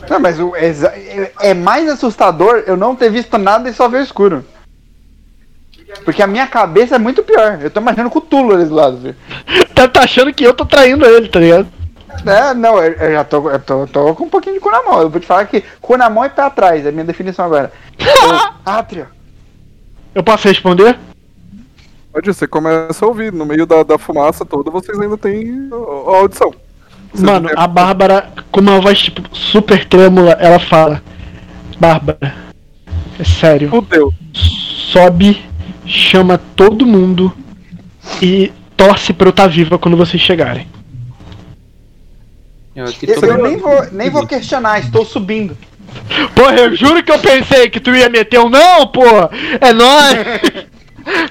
Não, 0.09 0.19
mas 0.21 0.39
o, 0.41 0.55
é, 0.57 0.67
é- 0.71 1.33
é 1.51 1.55
mais 1.55 1.89
assustador 1.89 2.65
eu 2.67 2.77
não 2.77 2.97
ter 2.97 3.11
visto 3.11 3.37
nada 3.39 3.69
e 3.69 3.75
só 3.75 3.89
ver 3.89 3.99
o 3.99 4.03
escuro. 4.05 4.45
Porque 6.05 6.23
a 6.23 6.27
minha 6.27 6.47
cabeça 6.47 6.97
é 6.97 6.99
muito 6.99 7.23
pior. 7.23 7.59
Eu 7.63 7.71
tô 7.71 7.81
imaginando 7.81 8.11
com 8.11 8.19
o 8.19 8.23
Tulo 8.23 8.55
ali 8.55 8.65
do 8.65 8.75
lado, 8.75 8.97
viu? 8.99 9.15
Tá, 9.75 9.89
tá 9.89 10.03
achando 10.05 10.33
que 10.33 10.45
eu 10.45 10.55
tô 10.55 10.65
traindo 10.65 11.05
ele, 11.05 11.29
tá 11.29 11.41
ligado? 11.41 11.67
É, 12.27 12.55
não, 12.55 12.79
eu, 12.79 12.93
eu 12.93 13.13
já 13.13 13.25
tô, 13.25 13.51
eu 13.51 13.59
tô, 13.59 13.87
tô 13.87 14.15
com 14.15 14.25
um 14.25 14.29
pouquinho 14.29 14.55
de 14.55 14.61
cu 14.61 14.71
na 14.71 14.83
mão. 14.83 15.01
Eu 15.01 15.11
vou 15.11 15.21
te 15.21 15.27
falar 15.27 15.47
que 15.47 15.63
cu 15.81 15.97
na 15.97 16.09
mão 16.09 16.25
e 16.25 16.31
pé 16.31 16.43
atrás, 16.43 16.85
é 16.87 16.89
a 16.89 16.93
minha 16.93 17.05
definição 17.05 17.45
agora. 17.45 17.73
Eu, 17.99 18.55
Atria. 18.65 19.09
Eu 20.15 20.23
posso 20.23 20.49
responder? 20.49 20.99
Pode, 22.13 22.27
você 22.33 22.47
começa 22.47 23.05
a 23.05 23.09
ouvir. 23.09 23.33
No 23.33 23.45
meio 23.45 23.67
da, 23.67 23.83
da 23.83 23.99
fumaça 23.99 24.45
toda, 24.45 24.71
vocês 24.71 24.99
ainda 24.99 25.19
têm 25.19 25.69
a 25.73 26.17
audição. 26.17 26.55
Vocês 27.13 27.23
Mano, 27.23 27.51
a 27.57 27.67
Bárbara, 27.67 28.33
com 28.51 28.61
uma 28.61 28.81
voz 28.81 29.01
tipo 29.01 29.23
super 29.37 29.85
trêmula, 29.85 30.33
ela 30.33 30.61
fala: 30.61 31.03
Bárbara, 31.79 32.35
é 33.19 33.25
sério, 33.25 33.69
Fudeu. 33.71 34.13
sobe, 34.33 35.45
chama 35.85 36.39
todo 36.39 36.87
mundo 36.87 37.33
e 38.23 38.53
torce 38.77 39.13
pra 39.13 39.27
eu 39.27 39.31
estar 39.31 39.49
viva 39.49 39.79
quando 39.79 39.97
vocês 39.97 40.23
chegarem. 40.23 40.67
Eu 42.75 42.85
aqui 42.85 43.09
Eu, 43.09 43.21
eu 43.23 43.43
nem, 43.43 43.57
vou, 43.57 43.87
nem 43.93 44.11
vou 44.11 44.27
questionar, 44.27 44.81
estou 44.81 45.05
subindo. 45.05 45.57
Porra, 46.35 46.57
eu 46.57 46.75
juro 46.75 47.03
que 47.03 47.13
eu 47.13 47.19
pensei 47.19 47.71
que 47.71 47.79
tu 47.79 47.95
ia 47.95 48.09
meter 48.09 48.41
um 48.41 48.49
não, 48.49 48.87
porra! 48.89 49.31
É 49.61 49.73
nóis! 49.73 50.65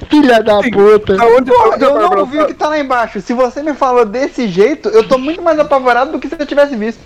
Filha 0.08 0.42
da 0.44 0.60
puta! 0.62 1.18
Da 1.18 1.26
onde, 1.26 1.52
Pô, 1.52 1.74
onde 1.74 1.84
a 1.84 1.88
eu 1.88 2.10
não 2.12 2.26
vi 2.28 2.38
tá- 2.38 2.44
o 2.44 2.48
que 2.48 2.54
tá 2.54 2.70
lá 2.70 2.80
embaixo. 2.80 3.20
Se 3.20 3.34
você 3.34 3.64
me 3.64 3.74
falou 3.74 4.06
desse 4.06 4.48
jeito, 4.48 4.88
eu 4.90 5.08
tô 5.08 5.18
muito 5.18 5.42
mais 5.42 5.58
apavorado 5.60 6.12
do 6.12 6.20
que 6.20 6.30
se 6.30 6.36
eu 6.40 6.46
tivesse 6.46 6.76
visto. 6.76 7.02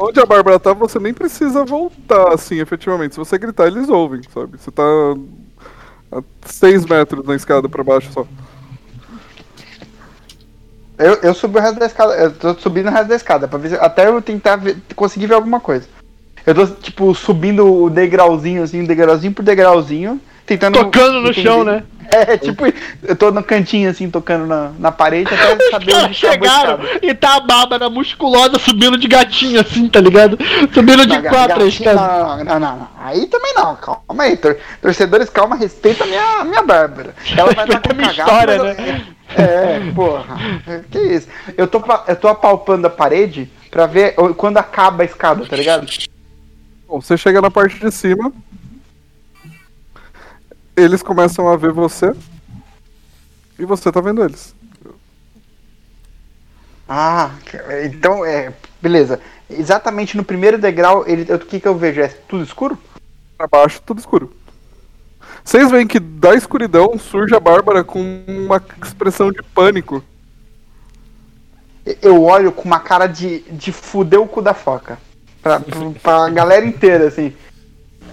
Onde 0.00 0.20
a 0.20 0.24
Bárbara 0.24 0.58
tá, 0.60 0.72
você 0.72 0.98
nem 1.00 1.12
precisa 1.12 1.64
voltar, 1.64 2.32
assim, 2.32 2.60
efetivamente. 2.60 3.14
Se 3.14 3.18
você 3.18 3.36
gritar, 3.36 3.66
eles 3.66 3.88
ouvem, 3.88 4.20
sabe? 4.32 4.56
Você 4.56 4.70
tá 4.70 4.82
a 6.12 6.22
6 6.46 6.86
metros 6.86 7.26
na 7.26 7.34
escada 7.34 7.68
pra 7.68 7.82
baixo 7.82 8.08
só. 8.12 8.24
Eu, 10.98 11.14
eu 11.22 11.34
subi 11.34 11.58
o 11.58 11.60
resto 11.60 11.78
da 11.78 11.86
escada. 11.86 12.14
Eu 12.14 12.32
tô 12.32 12.54
subindo 12.54 12.88
o 12.88 12.90
resto 12.90 13.08
da 13.08 13.16
escada, 13.16 13.48
pra 13.48 13.58
ver 13.58 13.80
até 13.82 14.06
eu 14.06 14.22
tentar 14.22 14.56
ver- 14.56 14.76
conseguir 14.94 15.26
ver 15.26 15.34
alguma 15.34 15.60
coisa. 15.60 15.86
Eu 16.46 16.54
tô, 16.54 16.66
tipo, 16.66 17.14
subindo 17.14 17.66
o 17.84 17.90
degrauzinho, 17.90 18.62
assim, 18.62 18.84
degrauzinho 18.84 19.32
por 19.32 19.42
degrauzinho, 19.42 20.20
tentando. 20.46 20.78
Tocando 20.78 21.20
no 21.20 21.30
entender. 21.30 21.42
chão, 21.42 21.64
né? 21.64 21.82
É, 22.14 22.36
tipo, 22.38 22.64
eu 23.02 23.16
tô 23.16 23.30
no 23.32 23.42
cantinho, 23.42 23.90
assim, 23.90 24.08
tocando 24.08 24.46
na, 24.46 24.70
na 24.78 24.92
parede 24.92 25.28
até 25.34 25.54
Os 25.54 25.64
saber 25.70 25.92
caras 25.92 26.04
onde 26.04 26.26
a 26.26 26.30
chegaram 26.30 26.78
e 27.02 27.14
tá 27.14 27.36
a 27.36 27.40
Bárbara 27.40 27.90
musculosa 27.90 28.58
subindo 28.58 28.96
de 28.96 29.08
gatinho 29.08 29.60
assim, 29.60 29.88
tá 29.88 30.00
ligado? 30.00 30.38
Subindo 30.72 31.06
de 31.06 31.14
Não, 31.20 31.22
quatro 31.22 31.64
gatinho, 31.64 31.94
não, 31.94 32.44
não, 32.44 32.60
não, 32.60 32.76
não. 32.76 32.88
Aí 33.00 33.26
também 33.26 33.52
não, 33.54 33.74
calma 33.76 34.22
aí. 34.22 34.36
tor- 34.36 34.56
torcedores, 34.80 35.28
calma, 35.28 35.56
respeita 35.56 36.04
a 36.04 36.06
minha, 36.06 36.40
a 36.40 36.44
minha 36.44 36.62
Bárbara. 36.62 37.14
Ela 37.36 37.52
vai 37.52 37.64
estar 37.64 37.80
Respeita 37.80 37.80
com 37.88 37.92
a 37.92 37.94
minha 37.96 38.14
cagaço, 38.14 38.30
história, 38.30 38.62
mas 38.62 38.78
eu- 38.78 39.14
É, 39.44 39.92
porra. 39.94 40.36
Que 40.90 40.98
isso? 40.98 41.28
Eu 41.56 41.66
tô, 41.66 41.82
eu 42.06 42.16
tô 42.16 42.28
apalpando 42.28 42.86
a 42.86 42.90
parede 42.90 43.50
pra 43.70 43.86
ver 43.86 44.14
quando 44.36 44.58
acaba 44.58 45.02
a 45.02 45.06
escada, 45.06 45.44
tá 45.46 45.56
ligado? 45.56 45.86
Bom, 46.86 47.00
você 47.00 47.16
chega 47.16 47.40
na 47.40 47.50
parte 47.50 47.78
de 47.80 47.90
cima. 47.90 48.30
Eles 50.76 51.02
começam 51.02 51.48
a 51.48 51.56
ver 51.56 51.72
você. 51.72 52.12
E 53.58 53.64
você 53.64 53.92
tá 53.92 54.00
vendo 54.00 54.24
eles. 54.24 54.54
Ah, 56.88 57.30
então 57.84 58.24
é. 58.24 58.52
Beleza. 58.82 59.20
Exatamente 59.48 60.16
no 60.16 60.24
primeiro 60.24 60.58
degrau, 60.58 61.06
ele, 61.06 61.32
o 61.32 61.38
que 61.38 61.60
que 61.60 61.68
eu 61.68 61.76
vejo? 61.76 62.00
É 62.00 62.08
tudo 62.08 62.44
escuro? 62.44 62.78
Pra 63.36 63.46
baixo, 63.46 63.80
tudo 63.84 63.98
escuro. 63.98 64.32
Vocês 65.44 65.70
veem 65.70 65.86
que 65.86 66.00
da 66.00 66.34
escuridão 66.34 66.98
surge 66.98 67.34
a 67.34 67.40
Bárbara 67.40 67.84
com 67.84 68.24
uma 68.26 68.62
expressão 68.82 69.30
de 69.30 69.42
pânico. 69.42 70.02
Eu 72.00 72.22
olho 72.22 72.50
com 72.50 72.62
uma 72.62 72.80
cara 72.80 73.06
de, 73.06 73.40
de 73.50 73.70
fuder 73.70 74.20
o 74.20 74.26
cu 74.26 74.40
da 74.40 74.54
foca. 74.54 74.98
Pra, 75.42 75.60
pra 76.02 76.28
galera 76.30 76.64
inteira, 76.64 77.08
assim. 77.08 77.34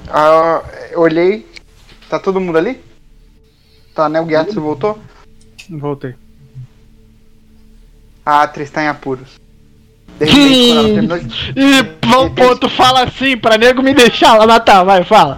Ah, 0.09 0.61
eu 0.91 0.99
olhei. 0.99 1.49
Tá 2.11 2.19
todo 2.19 2.41
mundo 2.41 2.57
ali? 2.57 2.77
Tá, 3.95 4.09
né? 4.09 4.19
O 4.19 4.25
Gyatso 4.25 4.59
voltou? 4.59 4.99
Voltei. 5.69 6.13
A 8.25 8.41
atriz 8.41 8.69
tá 8.69 8.83
em 8.83 8.89
apuros. 8.89 9.39
De 10.19 10.25
repente, 10.25 10.67
quando 10.67 10.77
ela 10.77 10.89
terminou 10.89 11.19
de... 11.19 11.53
E 11.55 12.05
vão, 12.05 12.35
pô, 12.35 12.53
tu 12.57 12.67
fala 12.67 13.05
assim 13.05 13.37
pra 13.37 13.57
nego 13.57 13.81
me 13.81 13.93
deixar 13.93 14.37
lá 14.37 14.45
matar, 14.45 14.83
vai, 14.83 15.05
fala. 15.05 15.37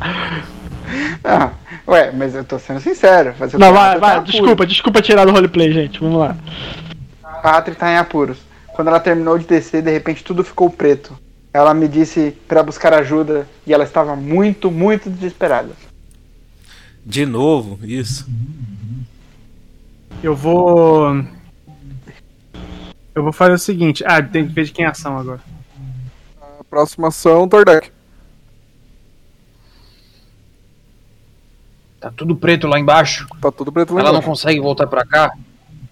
Ah, 1.24 1.52
ué, 1.88 2.12
mas 2.12 2.34
eu 2.34 2.44
tô 2.44 2.58
sendo 2.58 2.80
sincero. 2.80 3.36
Fazer 3.36 3.60
Não, 3.60 3.72
vai, 3.72 3.94
tá 3.94 4.00
vai, 4.00 4.16
apuros. 4.16 4.32
desculpa, 4.32 4.66
desculpa 4.66 5.02
tirar 5.04 5.26
do 5.26 5.32
roleplay, 5.32 5.72
gente, 5.72 6.00
vamos 6.00 6.22
lá. 6.22 6.36
A 7.24 7.58
Atri 7.58 7.76
tá 7.76 7.92
em 7.92 7.98
apuros. 7.98 8.40
Quando 8.70 8.88
ela 8.88 9.00
terminou 9.00 9.38
de 9.38 9.46
descer, 9.46 9.84
de 9.84 9.92
repente 9.92 10.24
tudo 10.24 10.44
ficou 10.44 10.72
preto. 10.72 11.16
Ela 11.54 11.72
me 11.72 11.88
disse 11.88 12.36
pra 12.48 12.64
buscar 12.64 12.96
ajuda 12.96 13.48
e 13.64 13.72
ela 13.72 13.84
estava 13.84 14.16
muito, 14.16 14.72
muito 14.72 15.08
desesperada. 15.08 15.70
De 17.06 17.26
novo, 17.26 17.80
isso. 17.86 18.28
Eu 20.22 20.36
vou. 20.36 21.14
Eu 23.14 23.24
vou 23.24 23.34
fazer 23.34 23.54
o 23.54 23.58
seguinte. 23.60 24.04
Ah, 24.06 24.22
tem 24.22 24.48
que 24.48 24.54
ver 24.54 24.66
de 24.66 24.72
quem 24.72 24.86
é 24.86 24.88
a 24.88 24.92
ação 24.92 25.18
agora. 25.18 25.42
A 26.60 26.64
próxima 26.64 27.10
ação, 27.10 27.48
Tordek. 27.48 27.92
Tá 32.00 32.12
tudo 32.12 32.36
preto 32.36 32.68
lá 32.68 32.80
embaixo. 32.80 33.28
Tá 33.42 33.52
tudo 33.52 33.72
preto 33.72 33.94
lá 33.94 34.02
Ela 34.02 34.10
não 34.12 34.20
embaixo. 34.20 34.30
consegue 34.30 34.60
voltar 34.60 34.88
pra 34.88 35.06
cá. 35.06 35.32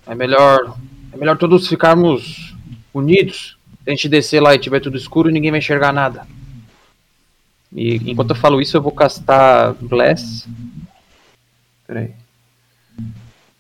É 0.07 0.15
melhor 0.15 0.75
É 1.13 1.17
melhor 1.17 1.37
todos 1.37 1.67
ficarmos 1.67 2.55
unidos. 2.93 3.57
Se 3.83 3.89
a 3.89 3.91
gente 3.91 4.09
descer 4.09 4.41
lá 4.41 4.53
e 4.55 4.59
tiver 4.59 4.79
tudo 4.79 4.97
escuro, 4.97 5.29
ninguém 5.29 5.51
vai 5.51 5.59
enxergar 5.59 5.91
nada. 5.91 6.25
E 7.73 7.95
enquanto 8.11 8.31
eu 8.31 8.35
falo 8.35 8.61
isso, 8.61 8.75
eu 8.77 8.81
vou 8.81 8.91
castar 8.91 9.73
Bless. 9.75 10.47
Peraí. 11.87 12.15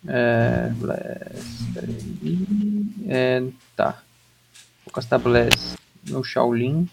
É. 0.07 0.69
Bless. 0.75 1.63
Peraí. 1.73 2.87
É, 3.07 3.43
tá. 3.75 4.01
Vou 4.85 4.93
castar 4.93 5.19
Bless 5.19 5.75
no 6.09 6.23
Shaolin. 6.23 6.89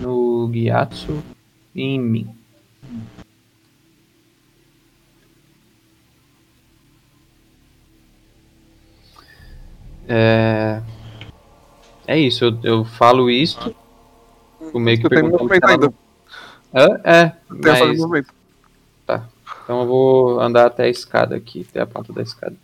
No 0.00 0.50
Gyatso. 0.52 1.22
E 1.74 1.82
em 1.82 2.00
mim. 2.00 2.34
É. 10.08 10.82
É 12.06 12.18
isso, 12.18 12.44
eu, 12.44 12.58
eu 12.62 12.84
falo 12.84 13.30
isso. 13.30 13.74
O 14.72 14.78
meio 14.78 15.00
que 15.00 15.08
tem 15.08 15.20
perguntando 15.22 15.48
não- 15.80 15.94
Hã? 16.74 17.00
É, 17.04 17.32
mas... 17.48 18.26
Então 19.62 19.80
eu 19.80 19.86
vou 19.86 20.40
andar 20.40 20.66
até 20.66 20.84
a 20.84 20.88
escada 20.88 21.36
aqui, 21.36 21.66
até 21.68 21.80
a 21.80 21.86
ponta 21.86 22.12
da 22.12 22.22
escada. 22.22 22.56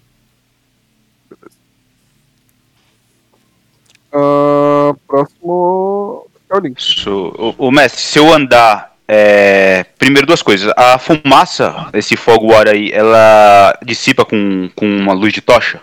Ah, 4.12 4.94
próximo. 5.06 6.26
Shaolin. 6.50 6.74
Isso. 6.76 7.54
O, 7.58 7.70
mestre, 7.70 8.00
se 8.00 8.18
eu 8.18 8.32
andar. 8.32 8.96
é, 9.06 9.84
Primeiro, 9.98 10.26
duas 10.26 10.42
coisas. 10.42 10.72
A 10.76 10.98
fumaça, 10.98 11.88
esse 11.92 12.16
fogo 12.16 12.54
ar 12.54 12.68
aí, 12.68 12.90
ela 12.92 13.78
dissipa 13.84 14.24
com, 14.24 14.70
com 14.74 14.86
uma 14.86 15.12
luz 15.12 15.32
de 15.32 15.40
tocha? 15.40 15.80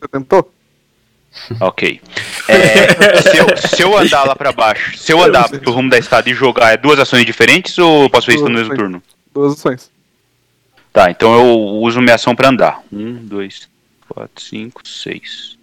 Você 0.00 0.08
tentou? 0.08 0.52
Ok. 1.60 1.98
É, 2.46 3.22
se, 3.22 3.38
eu, 3.38 3.56
se 3.56 3.82
eu 3.82 3.96
andar 3.96 4.24
lá 4.24 4.36
pra 4.36 4.52
baixo, 4.52 4.98
se 4.98 5.10
eu 5.14 5.22
andar 5.22 5.48
pro 5.48 5.72
rumo 5.72 5.88
da 5.88 5.96
escada 5.96 6.28
e 6.28 6.34
jogar, 6.34 6.72
é 6.74 6.76
duas 6.76 6.98
ações 6.98 7.24
diferentes 7.24 7.78
ou 7.78 8.10
posso 8.10 8.26
fazer 8.26 8.36
isso 8.36 8.44
no 8.44 8.50
mesmo 8.50 8.74
ações. 8.74 8.78
turno? 8.78 9.02
Duas 9.32 9.54
ações. 9.54 9.90
Tá, 10.92 11.10
então 11.10 11.32
eu 11.34 11.46
uso 11.80 12.00
minha 12.00 12.14
ação 12.16 12.34
pra 12.36 12.48
andar. 12.50 12.82
Um, 12.92 13.14
dois, 13.14 13.68
quatro, 14.08 14.42
cinco, 14.42 14.86
seis. 14.86 15.56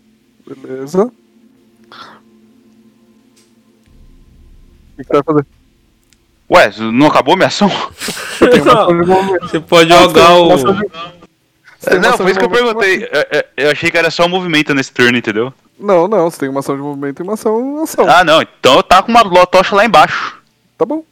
Beleza. 0.48 1.04
O 1.06 1.12
que 4.98 5.04
que 5.04 5.08
você 5.08 5.14
vai 5.14 5.24
fazer? 5.24 5.46
Ué, 6.52 6.72
não 6.92 7.08
acabou 7.08 7.36
minha 7.36 7.48
ação? 7.48 7.70
Tem 8.40 8.62
uma 8.62 8.74
ação 8.74 9.02
de 9.02 9.08
movimento. 9.08 9.48
Você 9.48 9.60
pode 9.60 9.94
Ah, 9.94 10.00
jogar 10.04 10.34
o. 10.36 10.48
Não, 10.48 10.58
foi 12.18 12.32
isso 12.32 12.40
que 12.40 12.46
eu 12.46 12.50
movimento 12.50 12.58
e 12.58 12.62
uma 12.64 12.74
perguntei. 12.74 13.04
Eu, 13.04 13.26
eu- 13.40 13.46
eu 13.66 13.72
achei 13.72 13.92
que 13.92 13.98
era 13.98 14.10
só 14.10 14.28
movimento 14.28 14.74
nesse 14.74 14.92
turno, 14.92 15.18
entendeu? 15.18 15.54
Não, 15.80 16.08
não, 16.08 16.30
você 16.30 16.40
tem 16.40 16.50
uma 16.50 16.60
ação 16.60 16.76
de 16.76 16.82
movimento 16.82 17.22
e 17.22 17.24
uma 17.24 17.36
ação 17.36 17.84
ação. 17.84 18.10
Ah, 18.10 18.24
não, 18.24 18.42
então 18.42 18.76
eu 18.78 18.84
tá 18.84 19.02
com 19.04 19.12
uma 19.12 19.24
tocha 19.46 19.76
lá 19.76 19.86
embaixo. 19.86 20.38
Tá 20.78 20.86
bom. 20.86 21.04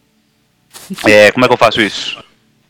É, 1.06 1.32
como 1.32 1.46
é 1.46 1.48
que 1.48 1.54
eu 1.54 1.58
faço 1.58 1.82
isso? 1.82 2.22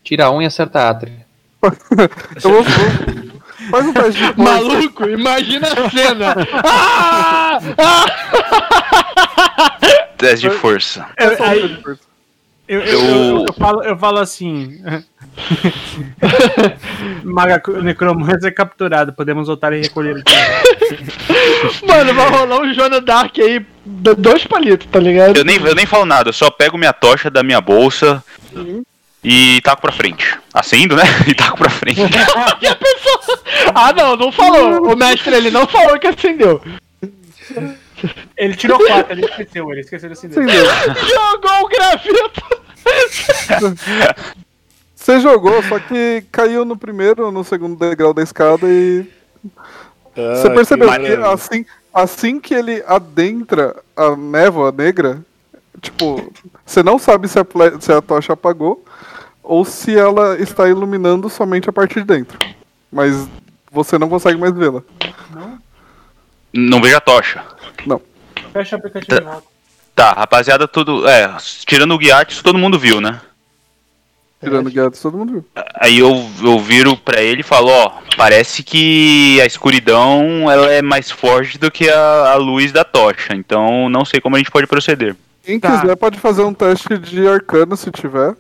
Tira 0.03 0.30
um 0.30 0.41
e 0.41 0.45
acerta 0.45 0.80
a 0.80 0.90
átria. 0.90 1.26
Eu 2.44 2.49
vou, 2.52 2.64
vou- 2.64 3.38
Faz 3.72 3.85
um 3.85 3.94
teste 3.94 4.22
de 4.22 4.27
força. 4.34 4.41
Maluco, 4.44 5.10
imagina 5.10 5.68
a 5.68 5.89
cena. 5.89 6.35
Ah! 6.64 7.60
Ah! 7.77 8.06
Teste 10.18 10.49
de 10.49 10.56
força. 10.56 11.06
Só 11.19 11.26
um 11.27 11.35
teste 11.35 11.68
de 11.68 11.81
força. 11.84 12.02
eu, 12.68 12.81
eu, 12.81 12.99
eu- 12.99 13.45
eu 13.48 13.53
falo, 13.53 13.84
eu 13.84 13.98
falo 13.98 14.19
assim. 14.19 14.81
Maga 17.23 17.61
Necromancer 17.81 18.49
é 18.49 18.52
capturado, 18.52 19.14
podemos 19.14 19.48
voltar 19.48 19.73
e 19.73 19.81
recolher 19.81 20.23
Mano, 21.88 22.14
vai 22.14 22.30
rolar 22.30 22.60
um 22.61 22.73
Jonah 22.73 22.99
Dark 23.02 23.38
aí, 23.39 23.64
dois 23.85 24.45
palitos, 24.45 24.88
tá 24.91 24.99
ligado? 24.99 25.38
Eu 25.38 25.45
nem, 25.45 25.57
eu 25.57 25.76
nem 25.76 25.85
falo 25.85 26.06
nada, 26.06 26.30
eu 26.30 26.34
só 26.34 26.49
pego 26.49 26.77
minha 26.77 26.94
tocha 26.94 27.30
da 27.30 27.44
minha 27.44 27.61
bolsa 27.61 28.23
e 29.23 29.60
taco 29.61 29.81
pra 29.81 29.91
frente. 29.91 30.38
Acendo, 30.53 30.95
né? 30.95 31.03
E 31.27 31.34
taco 31.34 31.57
pra 31.57 31.69
frente. 31.69 32.02
Ah, 33.73 33.91
não, 33.91 34.15
não 34.15 34.31
falou. 34.31 34.94
O 34.94 34.95
mestre 34.95 35.35
ele 35.35 35.52
não 35.52 35.68
falou 35.68 35.99
que 35.99 36.07
acendeu. 36.07 36.61
Ele 38.35 38.56
tirou 38.56 38.77
4, 38.77 39.14
ele 39.14 39.26
esqueceu, 39.26 39.72
ele 39.72 39.81
esqueceu 39.81 40.10
de 40.10 40.14
acender. 40.14 40.45
Jogou 40.45 41.64
o 41.64 41.68
graveto. 41.68 42.41
Você 44.95 45.19
jogou, 45.19 45.61
só 45.64 45.80
que 45.80 46.23
caiu 46.31 46.64
no 46.64 46.77
primeiro 46.77 47.26
ou 47.26 47.31
no 47.31 47.44
segundo 47.44 47.77
degrau 47.77 48.14
da 48.14 48.22
escada 48.22 48.68
e. 48.68 49.06
Você 50.15 50.49
percebeu 50.49 50.89
que, 50.89 51.14
assim, 51.14 51.65
assim 51.94 52.39
que 52.39 52.53
ele 52.53 52.84
adentra 52.88 53.76
a 53.95 54.15
névoa 54.15 54.72
negra, 54.72 55.22
tipo, 55.81 56.31
você 56.65 56.81
não 56.84 56.98
sabe 56.98 57.27
se 57.27 57.39
a, 57.39 57.45
se 57.80 57.91
a 57.91 58.02
tocha 58.02 58.34
apagou 58.34 58.84
ou 59.48 59.64
se 59.65 59.98
ela 59.98 60.38
está 60.40 60.68
iluminando 60.69 61.30
somente 61.30 61.69
a 61.69 61.74
parte 61.74 61.95
de 61.95 62.03
dentro. 62.06 62.38
Mas 62.91 63.28
você 63.72 63.98
não 63.98 64.10
consegue 64.10 64.40
mais 64.40 64.53
vê-la. 64.53 64.82
Não 66.53 66.82
vejo 66.82 66.98
a 66.98 67.02
tocha. 67.02 67.44
Fecha 68.53 68.76
o 68.76 68.80
aplicativo 68.80 69.22
volta. 69.22 69.44
Tá, 69.95 70.11
rapaziada, 70.14 70.68
tudo. 70.68 71.07
É, 71.07 71.36
tirando 71.65 71.94
o 71.94 71.98
Guiates, 71.98 72.41
todo 72.41 72.57
mundo 72.57 72.78
viu, 72.80 73.02
né? 73.02 73.19
Tirando 74.40 74.69
guiados, 74.69 75.02
todo 75.02 75.18
mundo 75.18 75.32
viu. 75.34 75.45
Aí 75.80 75.98
eu, 75.98 76.30
eu 76.44 76.60
viro 76.60 76.95
pra 76.95 77.22
ele 77.24 77.41
e 77.41 77.44
falo, 77.44 77.69
ó, 77.69 77.91
parece 78.15 78.61
que 78.61 79.41
a 79.41 79.45
escuridão 79.48 80.49
ela 80.49 80.72
é 80.72 80.80
mais 80.80 81.10
forte 81.10 81.57
do 81.57 81.72
que 81.72 81.90
a, 81.90 82.34
a 82.34 82.36
luz 82.36 82.72
da 82.72 82.84
tocha, 82.84 83.34
então 83.34 83.90
não 83.90 84.06
sei 84.06 84.22
como 84.22 84.36
a 84.36 84.38
gente 84.38 84.52
pode 84.52 84.68
proceder. 84.68 85.15
Quem 85.44 85.60
Tá. 85.60 85.80
quiser 85.82 85.95
pode 85.95 86.19
fazer 86.19 86.44
um 86.44 86.53
teste 86.53 86.99
de 86.99 87.28
arcano 87.28 87.76
se 87.76 87.90
tiver. 87.90 88.36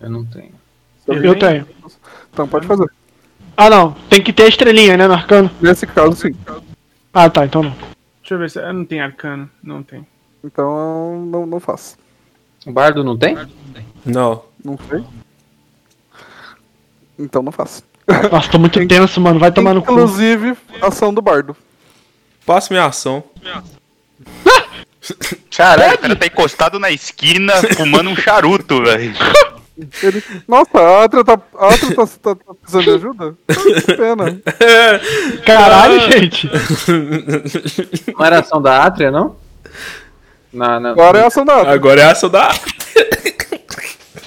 Eu 0.00 0.10
não 0.10 0.24
tenho. 0.24 0.52
Eu 1.06 1.38
tenho. 1.38 1.66
Então 2.32 2.48
pode 2.48 2.66
fazer. 2.66 2.90
Ah, 3.56 3.70
não. 3.70 3.92
Tem 4.08 4.22
que 4.22 4.32
ter 4.32 4.44
a 4.44 4.48
estrelinha, 4.48 4.96
né, 4.96 5.06
no 5.06 5.14
arcano? 5.14 5.50
Nesse 5.60 5.86
caso, 5.86 6.16
sim. 6.16 6.34
Ah, 7.12 7.30
tá, 7.30 7.44
então 7.44 7.62
não. 7.62 7.76
Deixa 8.20 8.34
eu 8.34 8.38
ver 8.38 8.50
se. 8.50 8.58
ah, 8.58 8.72
Não 8.72 8.84
tem 8.84 9.00
arcano, 9.00 9.48
não 9.62 9.82
tem. 9.82 10.06
Então 10.42 11.24
não, 11.26 11.46
não 11.46 11.60
faço. 11.60 11.96
O 12.66 12.72
bardo 12.72 13.04
não 13.04 13.16
tem? 13.16 13.36
Não. 14.04 14.44
Não 14.64 14.78
sei. 14.88 15.04
Então 17.18 17.42
não 17.42 17.52
faço. 17.52 17.82
Nossa, 18.30 18.50
tô 18.50 18.58
muito 18.58 18.84
tenso, 18.86 19.20
mano. 19.20 19.38
Vai 19.38 19.52
tomar 19.52 19.74
no 19.74 19.82
cu. 19.82 19.92
Inclusive, 19.92 20.56
ação 20.82 21.14
do 21.14 21.22
bardo. 21.22 21.56
Passo 22.44 22.72
minha 22.72 22.84
ação. 22.86 23.22
Caralho, 25.54 25.94
o 25.94 25.98
cara 25.98 26.16
tá 26.16 26.26
encostado 26.26 26.78
na 26.78 26.90
esquina 26.90 27.52
fumando 27.76 28.10
um 28.10 28.16
charuto, 28.16 28.82
velho. 28.82 29.14
Ele... 30.02 30.22
Nossa, 30.46 30.78
a 30.78 31.04
Atra 31.04 31.24
tá, 31.24 31.38
a 31.58 31.74
Atra 31.74 31.94
tá, 31.94 32.06
tá- 32.06 32.34
tá 32.36 32.54
precisando 32.54 32.84
de 32.84 32.90
ajuda? 32.90 33.34
Que 33.46 33.96
pena. 33.96 34.40
Caralho, 35.44 36.00
gente. 36.12 36.48
Não 38.16 38.24
era 38.24 38.38
ação 38.38 38.62
da 38.62 38.84
átria, 38.84 39.10
não? 39.10 39.36
Na, 40.52 40.78
na... 40.78 40.90
Agora 40.90 41.18
é 41.18 41.22
a 41.24 41.26
ação 41.26 41.44
da 41.44 41.56
Atra. 41.60 41.72
Agora 41.72 42.00
é 42.00 42.04
a 42.04 42.12
ação 42.12 42.30
da. 42.30 42.54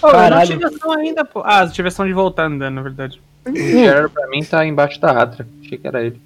Oh, 0.01 0.07
eu 0.07 0.13
não 0.13 0.19
Caralho. 0.19 0.47
tive 0.47 0.65
ação 0.65 0.91
ainda, 0.91 1.25
pô. 1.25 1.41
Ah, 1.45 1.65
tive 1.67 1.87
ação 1.87 2.05
de 2.05 2.13
voltar 2.13 2.45
andando, 2.45 2.75
na 2.75 2.81
verdade. 2.81 3.21
O 3.45 3.55
Gerard 3.55 4.13
pra 4.13 4.27
mim 4.27 4.43
tá 4.43 4.65
embaixo 4.65 4.99
da 4.99 5.11
átria. 5.23 5.47
Achei 5.63 5.77
que 5.77 5.87
era 5.87 6.03
ele. 6.03 6.19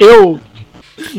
Eu. 0.00 0.40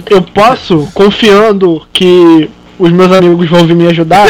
Eu 0.09 0.21
posso, 0.21 0.89
confiando 0.93 1.85
que 1.91 2.49
os 2.79 2.91
meus 2.91 3.11
amigos 3.11 3.49
vão 3.49 3.65
vir 3.65 3.75
me 3.75 3.87
ajudar, 3.87 4.27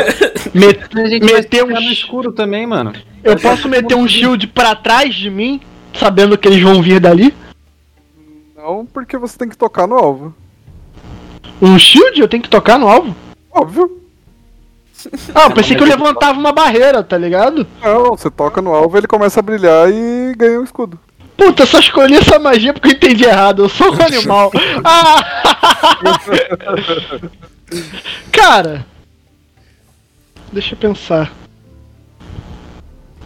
met- 0.54 0.90
A 0.98 1.06
gente 1.08 1.26
meter 1.26 1.64
um. 1.64 1.68
no 1.70 1.82
escuro 1.82 2.32
também, 2.32 2.66
mano. 2.68 2.94
Eu 3.24 3.38
posso 3.40 3.68
meter 3.70 3.96
um 3.96 4.08
shield 4.08 4.48
pra 4.48 4.76
trás 4.76 5.14
de 5.16 5.30
mim, 5.30 5.62
sabendo 5.98 6.38
que 6.38 6.48
eles 6.48 6.62
vão 6.62 6.82
vir 6.82 7.00
dali? 7.00 7.34
Não, 8.56 8.86
porque 8.86 9.18
você 9.18 9.38
tem 9.38 9.50
que 9.50 9.58
tocar 9.58 9.88
no 9.88 9.96
alvo. 9.96 10.34
Um 11.62 11.78
shield? 11.80 12.20
Eu 12.20 12.28
tenho 12.28 12.44
que 12.44 12.50
tocar 12.50 12.78
no 12.78 12.88
alvo? 12.88 13.16
Óbvio. 13.52 14.00
Ah, 15.36 15.44
eu 15.46 15.52
pensei 15.52 15.76
que 15.76 15.84
eu 15.84 15.88
levantava 15.88 16.40
uma 16.40 16.54
barreira, 16.54 17.04
tá 17.04 17.18
ligado? 17.18 17.68
Não, 17.82 18.12
você 18.16 18.30
toca 18.32 18.62
no 18.62 18.74
alvo, 18.74 18.98
ele 18.98 19.08
começa 19.08 19.40
a 19.40 19.44
brilhar 19.44 19.90
e 19.92 20.34
ganha 20.38 20.60
um 20.60 20.64
escudo. 20.64 20.98
Puta, 21.36 21.64
eu 21.64 21.68
só 21.68 21.80
escolhi 21.80 22.16
essa 22.16 22.40
magia 22.40 22.74
porque 22.74 22.88
eu 22.90 22.92
entendi 22.94 23.26
errado. 23.26 23.64
Eu 23.64 23.70
sou 23.70 23.94
um 23.94 24.02
animal. 24.02 24.52
Ah! 24.86 25.98
Cara. 28.32 28.86
Deixa 30.54 30.76
eu 30.76 30.78
pensar. 30.78 31.32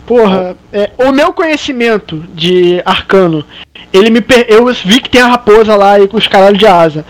Porra, 0.06 0.56
é, 0.72 0.90
o 0.98 1.12
meu 1.12 1.34
conhecimento 1.34 2.24
de 2.34 2.82
arcano, 2.86 3.44
ele 3.91 4.10
me 4.10 4.22
per... 4.22 4.45
eu 4.48 4.66
vi 4.86 5.02
que 5.02 5.10
tem 5.10 5.20
a 5.20 5.28
raposa 5.28 5.76
lá 5.76 5.99
e 5.99 6.08
com 6.08 6.16
os 6.16 6.28
caralhos 6.28 6.58
de 6.58 6.66
asa. 6.66 7.06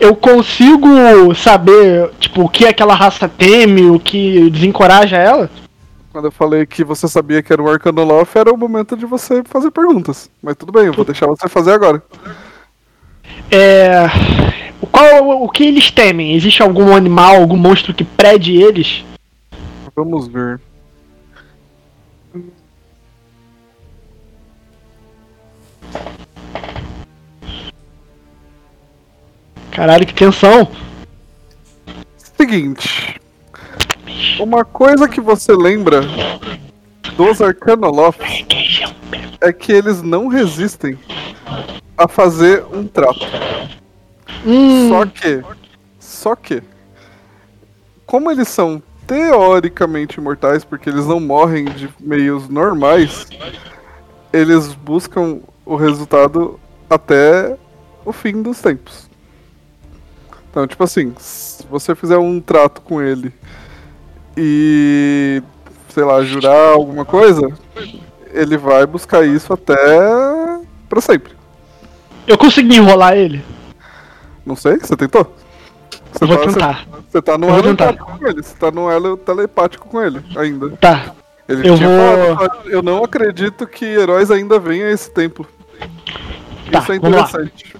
Eu 0.00 0.16
consigo 0.16 0.88
saber, 1.34 2.10
tipo, 2.18 2.42
o 2.42 2.48
que 2.48 2.64
aquela 2.64 2.94
raça 2.94 3.28
teme, 3.28 3.90
o 3.90 4.00
que 4.00 4.48
desencoraja 4.48 5.18
ela? 5.18 5.50
Quando 6.10 6.24
eu 6.24 6.32
falei 6.32 6.64
que 6.64 6.82
você 6.82 7.06
sabia 7.06 7.42
que 7.42 7.52
era 7.52 7.62
um 7.62 7.68
Arcanolof, 7.68 8.34
era 8.34 8.50
o 8.50 8.56
momento 8.56 8.96
de 8.96 9.04
você 9.04 9.42
fazer 9.44 9.70
perguntas. 9.70 10.30
Mas 10.42 10.56
tudo 10.56 10.72
bem, 10.72 10.86
eu 10.86 10.94
vou 10.94 11.04
deixar 11.04 11.26
você 11.26 11.48
fazer 11.48 11.72
agora. 11.72 12.02
É. 13.50 14.06
o 14.80 14.86
Qual 14.86 15.42
o 15.42 15.48
que 15.50 15.64
eles 15.64 15.90
temem? 15.90 16.32
Existe 16.34 16.62
algum 16.62 16.96
animal, 16.96 17.36
algum 17.36 17.56
monstro 17.58 17.92
que 17.92 18.04
prede 18.04 18.56
eles? 18.56 19.04
Vamos 19.98 20.28
ver. 20.28 20.60
Caralho, 29.72 30.06
que 30.06 30.14
tensão! 30.14 30.70
Seguinte. 32.16 33.20
Uma 34.38 34.64
coisa 34.64 35.08
que 35.08 35.20
você 35.20 35.52
lembra 35.52 36.02
dos 37.16 37.42
Arcanolophs 37.42 38.46
é 39.40 39.52
que 39.52 39.72
eles 39.72 40.00
não 40.00 40.28
resistem 40.28 40.96
a 41.96 42.06
fazer 42.06 42.64
um 42.72 42.86
trato. 42.86 43.26
Hum, 44.46 44.90
Só 44.90 45.06
que. 45.06 45.42
Só 45.98 46.36
que. 46.36 46.62
Como 48.06 48.30
eles 48.30 48.46
são 48.46 48.80
teoricamente 49.08 50.20
imortais, 50.20 50.62
porque 50.64 50.88
eles 50.88 51.06
não 51.06 51.18
morrem 51.18 51.64
de 51.64 51.88
meios 51.98 52.48
normais, 52.48 53.26
eles 54.32 54.68
buscam 54.74 55.40
o 55.64 55.74
resultado 55.74 56.60
até 56.88 57.56
o 58.04 58.12
fim 58.12 58.42
dos 58.42 58.60
tempos. 58.60 59.08
Então, 60.50 60.66
tipo 60.66 60.84
assim, 60.84 61.14
se 61.18 61.66
você 61.68 61.94
fizer 61.94 62.18
um 62.18 62.40
trato 62.40 62.80
com 62.82 63.00
ele 63.02 63.32
e, 64.36 65.42
sei 65.88 66.04
lá, 66.04 66.22
jurar 66.22 66.72
alguma 66.74 67.04
coisa, 67.04 67.48
ele 68.32 68.56
vai 68.56 68.86
buscar 68.86 69.24
isso 69.26 69.52
até 69.52 69.74
pra 70.88 71.00
sempre. 71.00 71.32
eu 72.26 72.36
consegui 72.36 72.76
enrolar 72.76 73.14
ele? 73.16 73.42
Não 74.44 74.54
sei, 74.56 74.76
você 74.78 74.96
tentou? 74.96 75.34
Você 76.12 76.24
Eu 76.24 76.28
vou 76.28 76.38
você- 76.38 76.46
tentar. 76.52 76.86
Você 77.18 77.22
tá 77.22 77.36
no 77.36 77.48
elo 77.48 77.62
tentar. 77.62 77.84
empático 77.94 78.18
com 78.18 78.26
ele, 78.28 78.42
você 78.42 78.54
tá 78.56 78.70
no 78.70 78.88
elo 78.90 79.16
telepático 79.16 79.88
com 79.88 80.00
ele 80.00 80.20
ainda. 80.36 80.70
Tá. 80.80 81.12
Ele 81.48 81.68
Eu 81.68 81.76
tinha 81.76 81.88
vou- 81.88 82.36
falado, 82.36 82.70
eu 82.70 82.82
não 82.82 83.02
acredito 83.02 83.66
que 83.66 83.84
heróis 83.84 84.30
ainda 84.30 84.58
venham 84.58 84.86
a 84.88 84.92
esse 84.92 85.10
templo. 85.10 85.46
Tá, 86.70 86.78
Isso 86.80 86.92
é 86.92 86.96
interessante. 86.96 87.74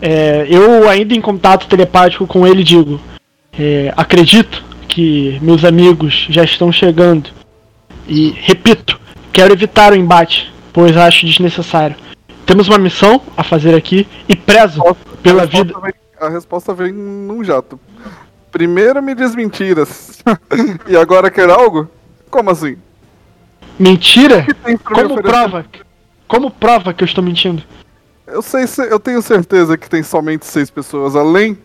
É, 0.00 0.46
eu 0.50 0.88
ainda 0.88 1.14
em 1.14 1.20
contato 1.20 1.68
telepático 1.68 2.26
com 2.26 2.46
ele 2.46 2.64
digo: 2.64 3.00
é, 3.58 3.92
acredito 3.96 4.64
que 4.88 5.38
meus 5.42 5.64
amigos 5.64 6.26
já 6.28 6.42
estão 6.42 6.72
chegando. 6.72 7.30
E 8.08 8.30
repito, 8.40 9.00
quero 9.32 9.52
evitar 9.52 9.92
o 9.92 9.96
embate, 9.96 10.52
pois 10.72 10.96
acho 10.96 11.24
desnecessário. 11.26 11.96
Temos 12.44 12.68
uma 12.68 12.78
missão 12.78 13.20
a 13.36 13.42
fazer 13.44 13.74
aqui 13.74 14.06
e 14.28 14.34
prezo 14.36 14.82
pela 15.22 15.42
a, 15.42 15.46
resposta 15.46 15.64
vida. 15.64 15.80
vem, 15.80 15.92
a 16.20 16.28
resposta 16.28 16.74
vem 16.74 16.92
num 16.92 17.42
jato. 17.44 17.78
Primeiro 18.58 19.02
me 19.02 19.16
diz 19.16 19.34
mentiras. 19.34 20.22
e 20.86 20.96
agora 20.96 21.28
quer 21.28 21.50
algo? 21.50 21.90
Como 22.30 22.50
assim? 22.50 22.76
Mentira? 23.76 24.46
Como 24.84 25.20
prova? 25.20 25.66
Como 26.28 26.50
prova 26.52 26.94
que 26.94 27.02
eu 27.02 27.06
estou 27.06 27.24
mentindo? 27.24 27.64
Eu 28.24 28.40
sei, 28.42 28.68
se- 28.68 28.88
eu 28.88 29.00
tenho 29.00 29.20
certeza 29.20 29.76
que 29.76 29.90
tem 29.90 30.04
somente 30.04 30.46
seis 30.46 30.70
pessoas, 30.70 31.16
além 31.16 31.58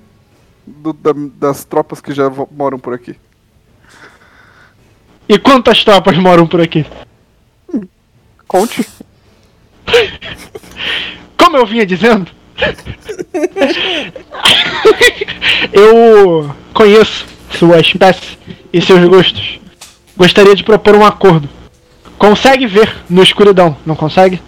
do- 0.66 0.92
da- 0.92 1.14
das 1.36 1.64
tropas 1.64 2.02
que 2.02 2.12
já 2.12 2.24
moram 2.52 2.80
por 2.80 2.96
aqui. 2.96 3.16
E 5.30 5.38
quantas 5.38 5.84
tropas 5.84 6.18
moram 6.18 6.48
por 6.48 6.60
aqui? 6.60 6.88
Conte. 8.48 8.84
Como 11.38 11.56
eu 11.56 11.68
vinha 11.68 11.86
dizendo, 11.86 12.32
eu 15.72 16.56
conheço 16.74 17.26
sua 17.52 17.80
espécie 17.80 18.38
e 18.72 18.82
seus 18.82 19.04
gostos. 19.08 19.60
Gostaria 20.16 20.56
de 20.56 20.64
propor 20.64 20.96
um 20.96 21.06
acordo. 21.06 21.50
Consegue 22.18 22.68
ver 22.68 22.94
no 23.10 23.24
escuridão, 23.24 23.78
não 23.86 23.96
consegue? 23.96 24.42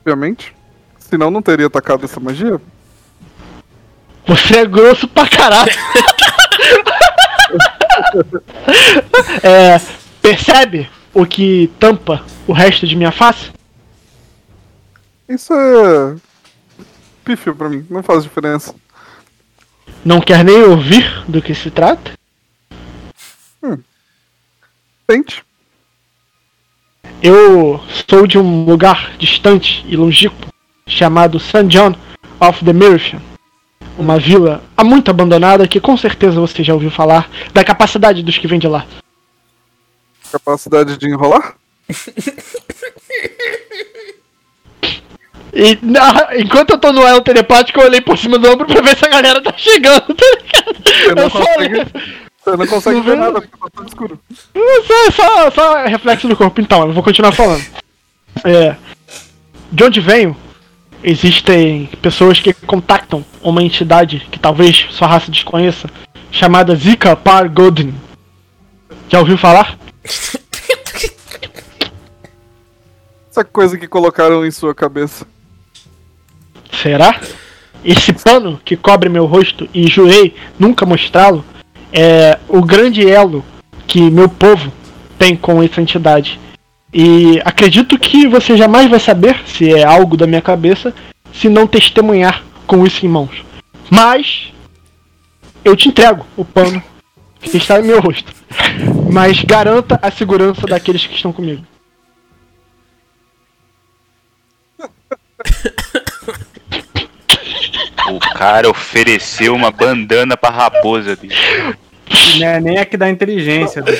Obviamente. 0.00 0.54
Senão 0.98 1.30
não 1.30 1.42
teria 1.42 1.66
atacado 1.66 2.04
essa 2.04 2.20
magia. 2.20 2.60
Você 4.26 4.58
é 4.58 4.66
grosso 4.66 5.08
pra 5.08 5.28
caralho. 5.28 5.72
É, 9.42 9.80
percebe 10.20 10.88
o 11.12 11.26
que 11.26 11.70
tampa 11.78 12.24
o 12.46 12.52
resto 12.52 12.86
de 12.86 12.96
minha 12.96 13.12
face? 13.12 13.50
Isso 15.28 15.52
é. 15.52 16.16
Pífio 17.24 17.54
pra 17.54 17.68
mim, 17.68 17.86
não 17.88 18.02
faz 18.02 18.22
diferença. 18.22 18.74
Não 20.04 20.20
quer 20.20 20.44
nem 20.44 20.62
ouvir 20.62 21.24
do 21.28 21.40
que 21.40 21.54
se 21.54 21.70
trata? 21.70 22.12
Tente. 25.06 25.44
Eu 27.22 27.80
sou 28.08 28.26
de 28.26 28.38
um 28.38 28.64
lugar 28.64 29.16
distante 29.16 29.84
e 29.86 29.96
longínquo 29.96 30.48
chamado 30.86 31.38
St. 31.38 31.66
John 31.68 31.94
of 32.40 32.64
the 32.64 32.72
Merifian. 32.72 33.20
Uma 33.96 34.18
vila 34.18 34.62
há 34.76 34.82
muito 34.82 35.10
abandonada 35.10 35.68
que 35.68 35.80
com 35.80 35.96
certeza 35.96 36.40
você 36.40 36.64
já 36.64 36.74
ouviu 36.74 36.90
falar 36.90 37.30
da 37.52 37.62
capacidade 37.62 38.22
dos 38.22 38.38
que 38.38 38.48
vêm 38.48 38.58
de 38.58 38.66
lá. 38.66 38.86
Capacidade 40.32 40.96
de 40.96 41.08
enrolar? 41.08 41.56
E 45.52 45.78
na- 45.82 46.28
enquanto 46.38 46.70
eu 46.70 46.78
tô 46.78 46.92
no 46.92 47.02
elo 47.06 47.20
telepático, 47.20 47.78
eu 47.80 47.84
olhei 47.86 48.00
por 48.00 48.16
cima 48.16 48.38
do 48.38 48.50
ombro 48.50 48.66
pra 48.66 48.80
ver 48.80 48.96
se 48.96 49.04
a 49.04 49.08
galera 49.10 49.42
tá 49.42 49.52
chegando, 49.56 50.14
tá 50.14 50.24
ligado? 50.36 50.82
Você 50.84 51.14
não 51.14 51.22
Eu 51.24 51.30
consegue, 51.30 51.86
você 52.44 52.56
não 52.56 52.66
consegue 52.66 52.96
Não 52.96 53.02
ver 53.04 53.16
nada, 53.18 53.40
porque 53.42 53.56
tá 53.58 53.68
tudo 53.74 53.88
escuro. 53.88 54.20
Só, 54.86 55.10
só, 55.10 55.50
só 55.50 55.84
reflexo 55.84 56.26
do 56.26 56.36
corpo. 56.36 56.60
Então, 56.60 56.86
eu 56.86 56.92
vou 56.92 57.02
continuar 57.02 57.32
falando. 57.32 57.62
É, 58.44 58.74
de 59.70 59.84
onde 59.84 60.00
venho, 60.00 60.34
existem 61.04 61.86
pessoas 62.00 62.40
que 62.40 62.54
contactam 62.54 63.22
uma 63.42 63.62
entidade 63.62 64.26
que 64.30 64.38
talvez 64.38 64.86
sua 64.90 65.06
raça 65.06 65.30
desconheça, 65.30 65.90
chamada 66.30 66.74
Zika 66.74 67.14
Par 67.14 67.46
Godin. 67.48 67.94
Já 69.10 69.18
ouviu 69.20 69.36
falar? 69.36 69.76
Essa 73.30 73.44
coisa 73.44 73.76
que 73.78 73.86
colocaram 73.88 74.44
em 74.46 74.50
sua 74.50 74.74
cabeça. 74.74 75.26
Será? 76.80 77.20
Esse 77.84 78.12
pano 78.12 78.60
que 78.64 78.76
cobre 78.76 79.08
meu 79.08 79.26
rosto 79.26 79.68
e 79.74 79.88
jurei 79.88 80.34
nunca 80.58 80.86
mostrá-lo 80.86 81.44
é 81.92 82.38
o 82.48 82.62
grande 82.62 83.08
elo 83.08 83.44
que 83.86 84.00
meu 84.10 84.28
povo 84.28 84.72
tem 85.18 85.36
com 85.36 85.62
essa 85.62 85.80
entidade. 85.80 86.38
E 86.94 87.40
acredito 87.44 87.98
que 87.98 88.26
você 88.26 88.56
jamais 88.56 88.88
vai 88.88 89.00
saber 89.00 89.40
se 89.46 89.72
é 89.72 89.84
algo 89.84 90.16
da 90.16 90.26
minha 90.26 90.42
cabeça 90.42 90.94
se 91.32 91.48
não 91.48 91.66
testemunhar 91.66 92.42
com 92.66 92.86
isso 92.86 93.04
em 93.04 93.08
mãos. 93.08 93.44
Mas 93.90 94.52
eu 95.64 95.76
te 95.76 95.88
entrego 95.88 96.26
o 96.36 96.44
pano 96.44 96.82
que 97.40 97.56
está 97.56 97.80
em 97.80 97.84
meu 97.84 98.00
rosto. 98.00 98.32
Mas 99.10 99.42
garanta 99.42 99.98
a 100.02 100.10
segurança 100.10 100.66
daqueles 100.66 101.06
que 101.06 101.14
estão 101.14 101.32
comigo. 101.32 101.64
Cara 108.42 108.68
ofereceu 108.68 109.54
uma 109.54 109.70
bandana 109.70 110.36
pra 110.36 110.50
raposa, 110.50 111.14
bicho. 111.14 111.38
Não 112.40 112.46
é 112.46 112.60
nem 112.60 112.78
a 112.78 112.84
que 112.84 112.96
dá 112.96 113.08
inteligência. 113.08 113.80
né? 113.82 113.92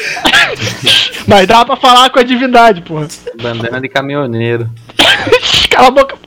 Mas 1.28 1.46
dá 1.46 1.64
pra 1.64 1.76
falar 1.76 2.10
com 2.10 2.18
a 2.18 2.24
divindade, 2.24 2.82
porra. 2.82 3.06
Bandana 3.40 3.80
de 3.80 3.88
caminhoneiro. 3.88 4.68
Cala 5.70 5.86
a 5.86 5.90
boca. 5.92 6.18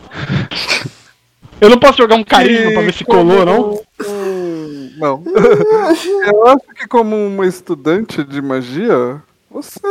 Eu 1.60 1.70
não 1.70 1.78
posso 1.78 1.98
jogar 1.98 2.16
um 2.16 2.24
carisma 2.24 2.72
pra 2.72 2.82
ver 2.84 2.94
se 2.94 3.04
colou, 3.04 3.46
não? 3.46 3.84
Hum, 4.08 4.94
Não. 4.96 5.22
Eu 6.26 6.48
acho 6.48 6.68
que 6.74 6.88
como 6.88 7.18
uma 7.18 7.46
estudante 7.46 8.24
de 8.24 8.42
magia, 8.42 9.22
você 9.52 9.82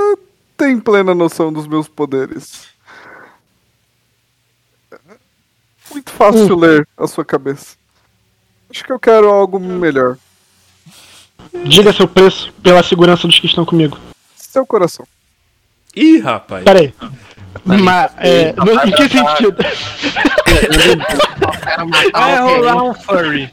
tem 0.56 0.80
plena 0.80 1.14
noção 1.14 1.52
dos 1.52 1.66
meus 1.66 1.88
poderes. 1.88 2.68
Muito 5.92 6.10
fácil 6.10 6.56
ler 6.56 6.88
a 6.96 7.06
sua 7.06 7.24
cabeça. 7.24 7.83
Acho 8.74 8.82
que 8.82 8.92
eu 8.92 8.98
quero 8.98 9.30
algo 9.30 9.60
melhor. 9.60 10.16
Diga 11.64 11.92
seu 11.92 12.08
preço 12.08 12.52
pela 12.60 12.82
segurança 12.82 13.28
dos 13.28 13.38
que 13.38 13.46
estão 13.46 13.64
comigo. 13.64 13.96
Seu 14.36 14.66
coração. 14.66 15.06
Ih, 15.94 16.18
rapaz. 16.18 16.64
Pera 16.64 16.80
aí. 16.80 16.92
Mas, 17.64 18.10
é, 18.18 18.52
no- 18.52 18.72
em 18.72 18.90
que 18.90 19.08
sentido? 19.08 19.56
Vai 22.12 22.40
rolar 22.40 22.82
um 22.82 22.94
furry. 22.94 23.48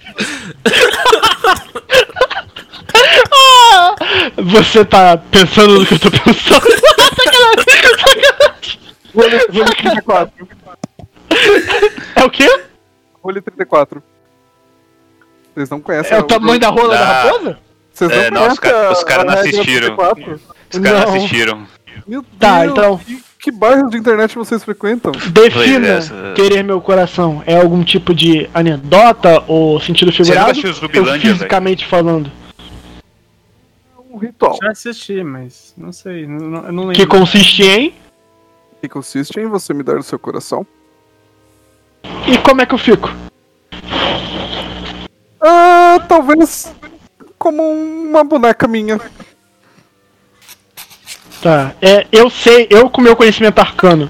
Você 4.37 4.83
tá 4.83 5.17
pensando 5.17 5.79
no 5.79 5.85
que 5.85 5.93
eu 5.93 5.99
tô 5.99 6.09
pensando? 6.09 6.65
Vou 9.13 9.27
ler 9.27 9.45
34. 9.47 10.47
É 12.15 12.23
o 12.23 12.29
quê? 12.29 12.63
Role 13.23 13.39
34. 13.41 14.01
Vocês 15.53 15.69
não 15.69 15.81
conhecem 15.81 16.13
É 16.13 16.17
a- 16.19 16.21
o 16.21 16.23
tamanho 16.23 16.59
da 16.59 16.69
rola 16.69 16.95
da 16.95 17.01
Ah. 17.01 17.23
raposa? 17.23 17.57
Vocês 17.93 18.09
não 18.09 18.17
É, 18.17 18.31
não, 18.31 18.47
os 18.47 18.59
conhecem 18.59 18.91
os 18.91 19.03
caras 19.03 19.25
não 19.25 19.33
assistiram. 19.33 19.95
34? 19.95 20.39
Os 20.73 20.79
caras 20.79 21.01
Não. 21.05 21.15
assistiram. 21.15 21.67
Meu 22.07 22.23
Tá, 22.39 22.59
Deus, 22.61 22.71
então- 22.71 22.97
que, 22.97 23.23
que 23.37 23.51
bairros 23.51 23.91
de 23.91 23.97
internet 23.97 24.35
vocês 24.35 24.63
frequentam? 24.63 25.11
Defina 25.11 25.87
é, 25.87 25.97
essa- 25.97 26.33
querer 26.35 26.63
meu 26.63 26.79
coração. 26.79 27.43
É 27.45 27.57
algum 27.59 27.83
tipo 27.83 28.13
de 28.13 28.49
anedota 28.53 29.43
ou 29.47 29.79
sentido 29.81 30.11
figurado? 30.11 30.57
ou 30.57 31.19
fisicamente 31.19 31.85
falando? 31.85 32.31
Um 34.09 34.17
ritual. 34.17 34.57
Já 34.61 34.71
assisti, 34.71 35.23
mas 35.23 35.73
não 35.77 35.91
sei. 35.91 36.25
Não, 36.27 36.47
não- 36.47 36.65
eu 36.65 36.71
não 36.73 36.83
lembro. 36.83 36.95
Que 36.95 37.05
consiste 37.05 37.63
em. 37.63 37.93
Que 38.81 38.87
consiste 38.89 39.39
em 39.39 39.47
você 39.47 39.73
me 39.73 39.83
dar 39.83 39.97
o 39.97 40.03
seu 40.03 40.17
coração. 40.17 40.65
E 42.27 42.37
como 42.39 42.61
é 42.61 42.65
que 42.65 42.73
eu 42.73 42.77
fico? 42.77 43.09
Ah, 45.41 45.99
talvez 46.07 46.71
como 47.37 47.63
uma 47.63 48.23
boneca 48.23 48.67
minha. 48.67 48.99
Tá. 51.41 51.73
É, 51.81 52.05
eu 52.11 52.29
sei, 52.29 52.67
eu 52.69 52.89
com 52.89 53.01
meu 53.01 53.15
conhecimento 53.15 53.59
arcano. 53.59 54.09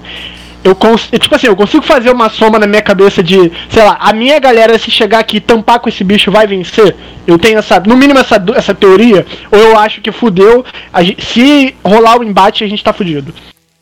Eu 0.62 0.76
cons... 0.76 1.08
eu, 1.10 1.18
Tipo 1.18 1.34
assim, 1.34 1.46
eu 1.46 1.56
consigo 1.56 1.82
fazer 1.84 2.10
uma 2.10 2.28
soma 2.28 2.58
na 2.58 2.66
minha 2.66 2.82
cabeça 2.82 3.22
de, 3.22 3.36
sei 3.70 3.82
lá, 3.82 3.96
a 3.98 4.12
minha 4.12 4.38
galera 4.38 4.78
se 4.78 4.90
chegar 4.90 5.18
aqui 5.20 5.38
e 5.38 5.40
tampar 5.40 5.80
com 5.80 5.88
esse 5.88 6.04
bicho 6.04 6.30
vai 6.30 6.46
vencer. 6.46 6.94
Eu 7.26 7.38
tenho 7.38 7.58
essa, 7.58 7.80
no 7.80 7.96
mínimo 7.96 8.18
essa, 8.20 8.36
essa 8.54 8.74
teoria, 8.74 9.26
ou 9.50 9.58
eu 9.58 9.78
acho 9.78 10.00
que 10.02 10.12
fudeu, 10.12 10.64
a 10.92 11.02
gen- 11.02 11.16
se 11.18 11.74
rolar 11.82 12.18
o 12.20 12.22
embate 12.24 12.62
a 12.62 12.68
gente 12.68 12.84
tá 12.84 12.92
fudido. 12.92 13.34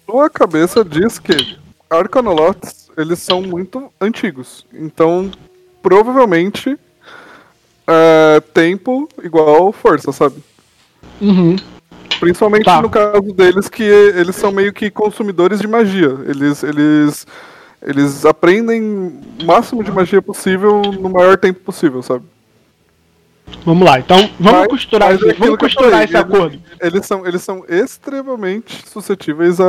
Sua 0.09 0.31
cabeça 0.31 0.85
diz 0.85 1.19
que 1.19 1.59
Arcanolotes, 1.91 2.89
eles 2.97 3.19
são 3.19 3.43
muito 3.43 3.93
antigos. 4.01 4.65
Então, 4.73 5.31
provavelmente, 5.83 6.79
é, 7.87 8.41
tempo 8.55 9.09
igual 9.23 9.73
força, 9.73 10.13
sabe? 10.13 10.37
Uhum. 11.21 11.57
Principalmente 12.19 12.65
Tá. 12.65 12.83
no 12.83 12.91
caso 12.91 13.23
deles, 13.35 13.69
que 13.69 13.83
eles 13.83 14.37
são 14.37 14.53
meio 14.53 14.73
que 14.73 14.91
consumidores 14.91 15.59
de 15.61 15.67
magia. 15.67 16.19
Eles, 16.27 16.63
eles, 16.63 17.27
eles 17.83 18.25
aprendem 18.27 18.83
o 19.41 19.45
máximo 19.47 19.83
de 19.83 19.91
magia 19.91 20.21
possível 20.21 20.83
no 20.83 21.09
maior 21.09 21.37
tempo 21.39 21.61
possível, 21.61 22.03
sabe? 22.03 22.25
Vamos 23.65 23.85
lá, 23.89 23.99
então 23.99 24.17
vamos 24.39 24.61
Mas- 24.61 24.69
costurar, 24.69 25.11
mas 25.11 25.21
esse, 25.23 25.31
é 25.31 25.35
vamos 25.35 25.59
costurar 25.59 25.91
falei, 25.91 26.05
esse 26.05 26.15
eles- 26.17 26.25
acordo. 26.25 26.59
Eles 26.81 27.07
são, 27.07 27.27
eles 27.27 27.43
são 27.43 27.65
extremamente 27.69 28.89
suscetíveis 28.89 29.59
a, 29.61 29.65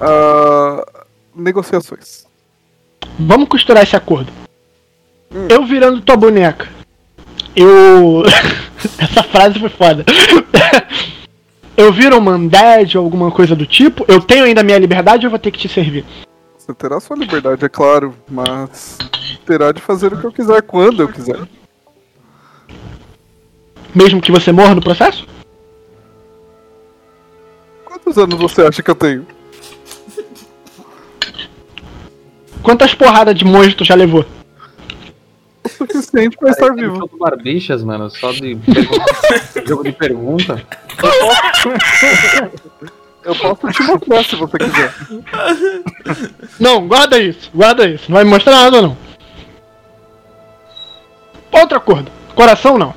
a, 0.00 0.06
a 0.06 0.86
negociações. 1.34 2.24
Vamos 3.18 3.48
costurar 3.48 3.82
esse 3.82 3.96
acordo. 3.96 4.30
Eu 5.30 5.64
virando 5.64 6.00
tua 6.00 6.16
boneca. 6.16 6.68
Eu. 7.54 8.22
Essa 8.98 9.22
frase 9.22 9.58
foi 9.58 9.68
foda. 9.68 10.04
eu 11.76 11.92
viro 11.92 12.18
uma 12.18 12.32
undead 12.32 12.96
ou 12.96 13.04
alguma 13.04 13.30
coisa 13.30 13.54
do 13.54 13.66
tipo. 13.66 14.04
Eu 14.08 14.20
tenho 14.20 14.44
ainda 14.44 14.60
a 14.60 14.64
minha 14.64 14.78
liberdade 14.78 15.26
ou 15.26 15.28
eu 15.28 15.30
vou 15.30 15.38
ter 15.38 15.50
que 15.50 15.58
te 15.58 15.68
servir? 15.68 16.04
Você 16.58 16.74
terá 16.74 16.98
sua 16.98 17.16
liberdade, 17.16 17.64
é 17.64 17.68
claro, 17.68 18.14
mas 18.28 18.98
terá 19.46 19.70
de 19.70 19.80
fazer 19.80 20.12
o 20.12 20.18
que 20.18 20.26
eu 20.26 20.32
quiser 20.32 20.62
quando 20.62 21.02
eu 21.02 21.08
quiser. 21.08 21.38
Mesmo 23.94 24.20
que 24.20 24.32
você 24.32 24.50
morra 24.50 24.74
no 24.74 24.82
processo? 24.82 25.26
Quantos 27.84 28.18
anos 28.18 28.38
você 28.38 28.62
acha 28.62 28.82
que 28.82 28.90
eu 28.90 28.94
tenho? 28.94 29.26
Quantas 32.62 32.92
porradas 32.94 33.34
de 33.34 33.44
monstro 33.44 33.76
tu 33.76 33.84
já 33.84 33.94
levou? 33.94 34.24
O 35.78 35.86
suficiente 35.86 36.36
pra 36.36 36.50
estar 36.50 36.74
vivo. 36.74 36.96
Só 36.96 37.06
do 37.06 37.18
Barbixas, 37.18 37.82
mano, 37.82 38.10
só 38.10 38.32
de 38.32 38.58
jogo 39.66 39.84
de 39.84 39.92
pergunta. 39.92 40.62
Eu 43.24 43.34
posso 43.34 43.68
te 43.72 43.82
mostrar 43.82 44.24
se 44.24 44.36
você 44.36 44.58
quiser. 44.58 44.94
Não, 46.60 46.86
guarda 46.86 47.18
isso, 47.18 47.50
guarda 47.54 47.88
isso. 47.88 48.04
Não 48.08 48.14
vai 48.14 48.24
me 48.24 48.30
mostrar 48.30 48.52
nada 48.52 48.82
não. 48.82 48.96
Outro 51.52 51.78
acordo. 51.78 52.10
Coração 52.34 52.78
não. 52.78 52.94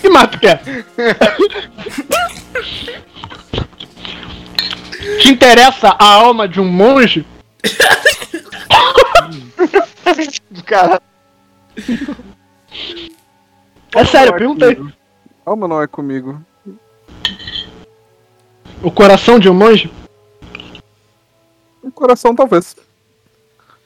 Que 0.00 0.08
mais 0.08 0.30
tu 0.30 0.38
quer? 0.38 0.62
Te 5.20 5.30
interessa 5.30 5.88
a 5.98 6.04
alma 6.04 6.48
de 6.48 6.60
um 6.60 6.64
monge? 6.64 7.26
Cara, 10.64 11.00
É 13.94 14.04
sério, 14.04 14.32
eu 14.32 14.36
perguntei. 14.36 14.78
Alma 15.46 15.68
não 15.68 15.80
é 15.82 15.86
comigo. 15.86 16.40
O 18.82 18.90
coração 18.90 19.38
de 19.38 19.48
um 19.48 19.54
monge? 19.54 19.90
Um 21.82 21.90
coração, 21.90 22.34
talvez. 22.34 22.76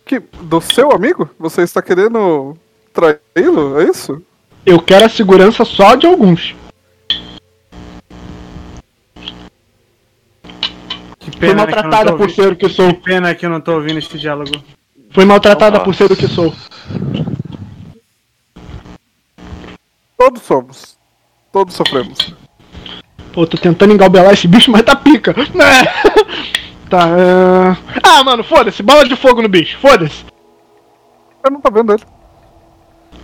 Que, 0.04 0.20
do 0.20 0.60
seu 0.60 0.90
amigo? 0.92 1.28
Você 1.38 1.62
está 1.62 1.82
querendo 1.82 2.56
traí-lo? 2.92 3.80
É 3.80 3.84
isso? 3.84 4.22
Eu 4.64 4.80
quero 4.80 5.04
a 5.06 5.08
segurança 5.08 5.64
só 5.64 5.94
de 5.94 6.06
alguns. 6.06 6.54
Que 11.18 11.30
Foi 11.30 11.40
pena 11.40 11.66
que 11.66 11.72
eu 11.72 11.76
não 11.76 11.82
maltratada 11.82 12.12
por 12.12 12.20
ouvindo- 12.22 12.34
ser 12.34 12.52
o 12.52 12.56
que 12.56 12.68
sou. 12.68 12.94
Que 12.94 13.00
pena 13.02 13.34
que 13.34 13.44
eu 13.46 13.50
não 13.50 13.60
tô 13.60 13.74
ouvindo 13.74 13.98
esse 13.98 14.16
diálogo. 14.18 14.52
Foi 15.10 15.24
maltratada 15.24 15.80
por 15.80 15.94
ser 15.94 16.10
o 16.10 16.16
que 16.16 16.26
sou. 16.28 16.54
Todos 20.18 20.42
somos. 20.42 20.98
Todos 21.52 21.74
sofremos. 21.74 22.34
Pô, 23.32 23.46
tô 23.46 23.56
tentando 23.56 23.94
engalbelar 23.94 24.34
esse 24.34 24.48
bicho, 24.48 24.68
mas 24.70 24.82
tá 24.82 24.96
pica. 24.96 25.34
É. 25.38 26.90
Tá, 26.90 27.06
é... 27.06 27.76
Ah, 28.02 28.24
mano, 28.24 28.42
foda-se. 28.42 28.82
Bola 28.82 29.06
de 29.06 29.14
fogo 29.14 29.42
no 29.42 29.48
bicho, 29.48 29.78
foda-se. 29.78 30.24
Eu 31.44 31.50
não 31.50 31.60
tô 31.60 31.70
vendo 31.70 31.92
ele. 31.92 32.02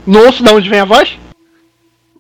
No 0.07 0.29
osso 0.29 0.43
da 0.43 0.53
onde 0.53 0.69
vem 0.69 0.81
a 0.81 0.85
voz? 0.85 1.19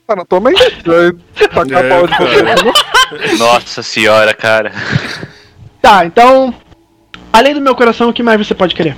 Tá 0.06 0.16
na 0.16 0.24
tua 0.24 0.40
mente? 0.40 0.58
Vai 0.84 1.48
tacar 1.48 1.84
a 1.84 1.88
bola 1.88 2.08
de 2.08 2.16
fogo. 2.16 3.36
Nossa 3.38 3.82
senhora, 3.82 4.32
cara. 4.34 4.72
Tá, 5.82 6.06
então. 6.06 6.54
Além 7.30 7.52
do 7.52 7.60
meu 7.60 7.74
coração, 7.74 8.08
o 8.08 8.12
que 8.12 8.22
mais 8.22 8.44
você 8.44 8.54
pode 8.54 8.74
querer? 8.74 8.96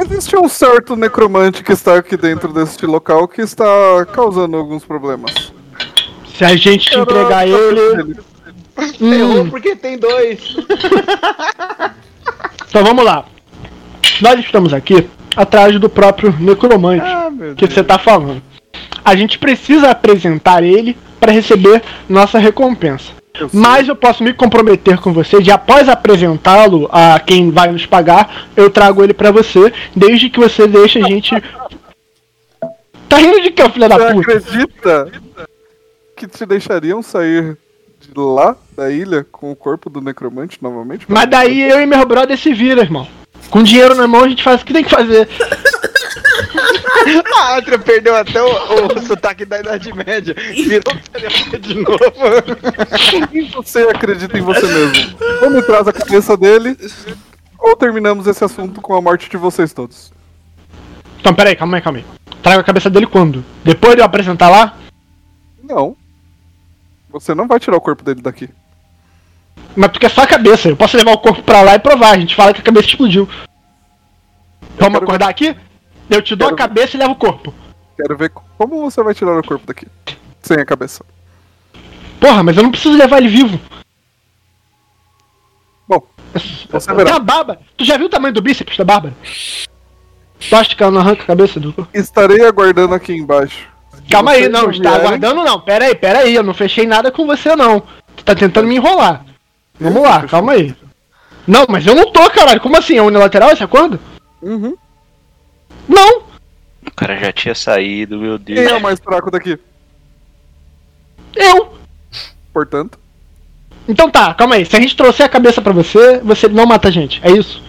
Existe 0.00 0.36
um 0.36 0.48
certo 0.48 0.94
necromante 0.94 1.64
que 1.64 1.72
está 1.72 1.96
aqui 1.96 2.16
dentro 2.16 2.52
deste 2.52 2.86
local 2.86 3.26
que 3.26 3.42
está 3.42 3.66
causando 4.12 4.56
alguns 4.56 4.84
problemas. 4.84 5.52
Se 6.36 6.44
a 6.44 6.54
gente 6.56 6.90
te 6.90 6.98
entregar 6.98 7.48
ele. 7.48 8.16
errou 9.00 9.42
Hum, 9.42 9.50
porque 9.50 9.74
tem 9.74 9.98
dois. 9.98 10.54
então 12.68 12.84
vamos 12.84 13.04
lá. 13.04 13.24
Nós 14.20 14.38
estamos 14.38 14.72
aqui 14.72 15.08
atrás 15.36 15.78
do 15.80 15.88
próprio 15.88 16.32
necromante 16.38 17.04
Ah, 17.04 17.28
que 17.56 17.66
você 17.66 17.82
tá 17.82 17.98
falando. 17.98 18.40
A 19.04 19.16
gente 19.16 19.36
precisa 19.36 19.90
apresentar 19.90 20.62
ele 20.62 20.96
para 21.18 21.32
receber 21.32 21.82
nossa 22.08 22.38
recompensa. 22.38 23.17
Eu. 23.38 23.50
Mas 23.52 23.88
eu 23.88 23.96
posso 23.96 24.22
me 24.22 24.32
comprometer 24.32 24.98
com 24.98 25.12
você 25.12 25.40
de 25.40 25.50
após 25.50 25.88
apresentá-lo 25.88 26.88
a 26.92 27.18
quem 27.20 27.50
vai 27.50 27.70
nos 27.70 27.86
pagar, 27.86 28.48
eu 28.56 28.70
trago 28.70 29.02
ele 29.02 29.14
pra 29.14 29.30
você, 29.30 29.72
desde 29.94 30.28
que 30.28 30.40
você 30.40 30.66
deixe 30.66 30.98
a 30.98 31.06
gente. 31.06 31.34
Tá 33.08 33.16
rindo 33.16 33.40
de 33.40 33.50
quê, 33.50 33.66
filha 33.70 33.88
da 33.88 33.96
Você 33.96 34.12
puta? 34.12 34.36
acredita 34.36 35.12
que 36.14 36.26
te 36.26 36.44
deixariam 36.44 37.02
sair 37.02 37.56
de 38.02 38.10
lá 38.14 38.54
da 38.76 38.90
ilha 38.90 39.26
com 39.32 39.50
o 39.50 39.56
corpo 39.56 39.88
do 39.88 40.02
necromante 40.02 40.58
novamente? 40.60 41.06
Mas 41.08 41.26
daí 41.30 41.62
eu 41.62 41.80
e 41.80 41.86
meu 41.86 42.04
brother 42.04 42.36
se 42.36 42.52
vira, 42.52 42.82
irmão. 42.82 43.08
Com 43.48 43.62
dinheiro 43.62 43.94
na 43.94 44.06
mão 44.06 44.24
a 44.24 44.28
gente 44.28 44.42
faz 44.42 44.60
o 44.60 44.64
que 44.66 44.74
tem 44.74 44.84
que 44.84 44.90
fazer. 44.90 45.26
A 47.38 47.56
Atra 47.56 47.78
perdeu 47.78 48.14
até 48.14 48.42
o, 48.42 48.48
o 48.48 49.00
sotaque 49.06 49.44
da 49.44 49.60
Idade 49.60 49.92
Média. 49.92 50.34
Virou 50.34 51.58
de 51.60 51.74
novo. 51.74 51.98
E 53.32 53.42
você 53.50 53.80
acredita 53.82 54.38
em 54.38 54.42
você 54.42 54.66
mesmo? 54.66 55.18
Ou 55.42 55.50
me 55.50 55.62
traz 55.62 55.86
a 55.86 55.92
cabeça 55.92 56.36
dele, 56.36 56.76
ou 57.58 57.76
terminamos 57.76 58.26
esse 58.26 58.44
assunto 58.44 58.80
com 58.80 58.94
a 58.94 59.00
morte 59.00 59.28
de 59.30 59.36
vocês 59.36 59.72
todos. 59.72 60.12
Então, 61.20 61.34
peraí, 61.34 61.56
calma 61.56 61.76
aí, 61.76 61.82
calma 61.82 61.98
aí. 61.98 62.04
Trago 62.42 62.60
a 62.60 62.64
cabeça 62.64 62.88
dele 62.88 63.06
quando? 63.06 63.44
Depois 63.64 63.94
de 63.94 64.00
eu 64.00 64.04
apresentar 64.04 64.48
lá? 64.48 64.76
Não. 65.62 65.96
Você 67.10 67.34
não 67.34 67.46
vai 67.46 67.58
tirar 67.58 67.76
o 67.76 67.80
corpo 67.80 68.04
dele 68.04 68.20
daqui. 68.20 68.48
Mas 69.76 69.90
porque 69.90 70.06
é 70.06 70.08
só 70.08 70.22
a 70.22 70.26
cabeça. 70.26 70.68
Eu 70.68 70.76
posso 70.76 70.96
levar 70.96 71.12
o 71.12 71.18
corpo 71.18 71.42
pra 71.42 71.62
lá 71.62 71.74
e 71.74 71.78
provar. 71.78 72.12
A 72.12 72.18
gente 72.18 72.34
fala 72.34 72.52
que 72.52 72.60
a 72.60 72.64
cabeça 72.64 72.88
explodiu. 72.88 73.28
Vamos 74.78 74.94
quero 74.94 75.04
acordar 75.04 75.28
aqui? 75.28 75.56
Eu 76.10 76.22
te 76.22 76.34
dou 76.34 76.48
a 76.48 76.50
Quero 76.50 76.56
ver. 76.56 76.68
cabeça 76.68 76.96
e 76.96 77.00
levo 77.00 77.12
o 77.12 77.16
corpo. 77.16 77.54
Quero 77.96 78.16
ver 78.16 78.30
como 78.30 78.80
você 78.90 79.02
vai 79.02 79.14
tirar 79.14 79.38
o 79.38 79.42
corpo 79.46 79.66
daqui. 79.66 79.86
Sem 80.42 80.58
a 80.58 80.64
cabeça. 80.64 81.04
Porra, 82.20 82.42
mas 82.42 82.56
eu 82.56 82.62
não 82.62 82.70
preciso 82.70 82.96
levar 82.96 83.18
ele 83.18 83.28
vivo. 83.28 83.60
Você 86.70 86.86
Tem 86.88 86.96
verá. 86.96 87.16
a 87.16 87.18
barba. 87.18 87.58
Tu 87.76 87.84
já 87.84 87.96
viu 87.96 88.06
o 88.06 88.10
tamanho 88.10 88.34
do 88.34 88.42
bíceps 88.42 88.76
da 88.76 88.84
Bárbara? 88.84 89.14
Tu 90.48 90.54
acha 90.54 90.76
que 90.76 90.82
ela 90.82 90.92
não 90.92 91.00
arranca 91.00 91.22
a 91.22 91.26
cabeça 91.26 91.58
do. 91.58 91.74
Estarei 91.94 92.44
aguardando 92.44 92.94
aqui 92.94 93.12
embaixo. 93.14 93.66
Calma 94.10 94.32
aí, 94.32 94.48
não, 94.48 94.70
está 94.70 94.90
vierem- 94.90 95.06
aguardando 95.06 95.42
não. 95.42 95.60
Pera 95.60 95.86
aí, 95.86 95.94
pera 95.94 96.18
aí, 96.20 96.34
eu 96.34 96.42
não 96.42 96.52
fechei 96.54 96.86
nada 96.86 97.10
com 97.10 97.26
você 97.26 97.56
não. 97.56 97.82
Tu 98.14 98.24
tá 98.24 98.34
tentando 98.34 98.68
me 98.68 98.76
enrolar. 98.76 99.24
Vamos 99.80 100.02
lá, 100.02 100.26
calma 100.26 100.52
aí. 100.52 100.74
Não, 101.46 101.64
mas 101.68 101.86
eu 101.86 101.94
não 101.94 102.12
tô, 102.12 102.28
caralho. 102.30 102.60
Como 102.60 102.76
assim? 102.76 102.96
É 102.98 103.02
unilateral 103.02 103.50
esse 103.50 103.64
acordo? 103.64 103.98
Uhum. 104.42 104.76
Não! 105.88 106.22
O 106.86 106.90
cara 106.94 107.16
já 107.18 107.32
tinha 107.32 107.54
saído, 107.54 108.18
meu 108.18 108.38
Deus. 108.38 108.58
Quem 108.60 108.68
é 108.68 108.76
o 108.76 108.80
mais 108.82 108.98
fraco 109.00 109.30
daqui? 109.30 109.58
Eu! 111.36 111.74
Portanto, 112.52 112.98
Então 113.86 114.10
tá, 114.10 114.34
calma 114.34 114.56
aí. 114.56 114.64
Se 114.66 114.76
a 114.76 114.80
gente 114.80 114.96
trouxer 114.96 115.24
a 115.26 115.28
cabeça 115.28 115.62
pra 115.62 115.72
você, 115.72 116.18
você 116.18 116.48
não 116.48 116.66
mata 116.66 116.88
a 116.88 116.90
gente. 116.90 117.20
É 117.22 117.30
isso? 117.30 117.62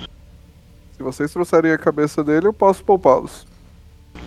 se 0.97 1.03
vocês 1.03 1.31
trouxerem 1.31 1.71
a 1.71 1.77
cabeça 1.77 2.21
dele, 2.21 2.47
eu 2.47 2.51
posso 2.53 2.83
poupá-los. 2.83 3.47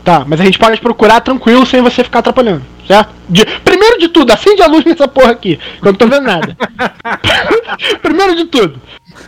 Tá, 0.02 0.24
mas 0.26 0.40
a 0.40 0.44
gente 0.44 0.58
pode 0.58 0.80
procurar 0.80 1.20
tranquilo 1.20 1.66
sem 1.66 1.82
você 1.82 2.02
ficar 2.02 2.20
atrapalhando, 2.20 2.62
certo? 2.86 3.12
De- 3.28 3.44
primeiro 3.60 3.98
de 3.98 4.08
tudo, 4.08 4.32
acende 4.32 4.62
a 4.62 4.66
luz 4.66 4.82
nessa 4.84 5.06
porra 5.06 5.32
aqui, 5.32 5.58
que 5.58 5.86
eu 5.86 5.92
não 5.92 5.98
tô 5.98 6.06
vendo 6.08 6.24
nada. 6.24 6.56
primeiro 8.00 8.34
de 8.34 8.46
tudo, 8.46 8.80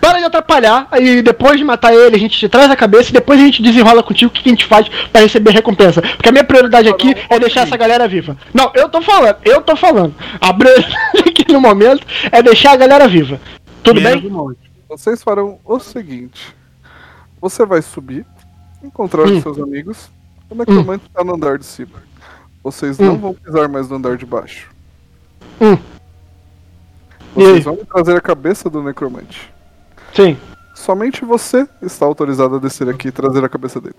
para 0.05 0.19
de 0.19 0.25
atrapalhar, 0.27 0.87
aí 0.91 1.23
depois 1.23 1.57
de 1.57 1.65
matar 1.65 1.95
ele, 1.95 2.15
a 2.15 2.19
gente 2.19 2.39
te 2.39 2.47
traz 2.47 2.71
a 2.71 2.77
cabeça 2.77 3.09
e 3.09 3.13
depois 3.15 3.41
a 3.41 3.43
gente 3.43 3.63
desenrola 3.63 4.03
contigo 4.03 4.31
o 4.31 4.35
que 4.35 4.43
que 4.43 4.51
a 4.51 4.53
gente 4.53 4.67
faz 4.67 4.87
pra 5.11 5.23
receber 5.23 5.53
recompensa. 5.53 6.03
Porque 6.03 6.29
a 6.29 6.33
minha 6.33 6.45
prioridade 6.45 6.91
aqui 6.91 7.15
é 7.31 7.39
deixar 7.39 7.63
essa 7.63 7.75
galera 7.75 8.07
viva. 8.07 8.37
Não, 8.53 8.71
eu 8.75 8.87
tô 8.91 9.01
falando, 9.01 9.37
eu 9.47 9.63
tô 9.63 9.75
falando. 9.75 10.15
A 10.39 10.53
prioridade 10.53 10.95
aqui 11.27 11.51
no 11.51 11.59
momento 11.59 12.07
é 12.31 12.43
deixar 12.43 12.73
a 12.73 12.77
galera 12.77 13.09
viva. 13.09 13.41
Tudo 13.83 13.99
Menos 13.99 14.21
bem? 14.23 14.57
Vocês 14.87 15.23
farão 15.23 15.59
o 15.65 15.81
seguinte: 15.81 16.55
você 17.41 17.65
vai 17.65 17.81
subir, 17.81 18.27
encontrar 18.83 19.23
Hum. 19.27 19.37
os 19.39 19.43
seus 19.43 19.59
amigos. 19.59 20.11
O 20.51 20.55
necromante 20.55 21.07
está 21.07 21.25
no 21.25 21.35
andar 21.35 21.57
de 21.59 21.65
cima. 21.65 22.03
Vocês 22.63 22.99
não 22.99 23.15
Hum. 23.15 23.19
vão 23.19 23.35
pisar 23.35 23.71
mais 23.71 23.89
no 23.89 23.97
andar 23.97 24.19
de 24.19 24.27
baixo. 24.27 24.69
Hum. 25.63 25.79
E? 27.37 27.43
Vocês 27.43 27.65
vão 27.65 27.77
trazer 27.77 28.17
a 28.17 28.21
cabeça 28.21 28.69
do 28.69 28.83
necromante. 28.83 29.54
Sim. 30.15 30.37
Somente 30.75 31.25
você 31.25 31.69
está 31.83 32.07
autorizado 32.07 32.57
a 32.57 32.59
descer 32.59 32.89
aqui 32.89 33.09
e 33.09 33.13
trazer 33.13 33.45
a 33.45 33.49
cabeça 33.49 33.81
dele. 33.81 33.97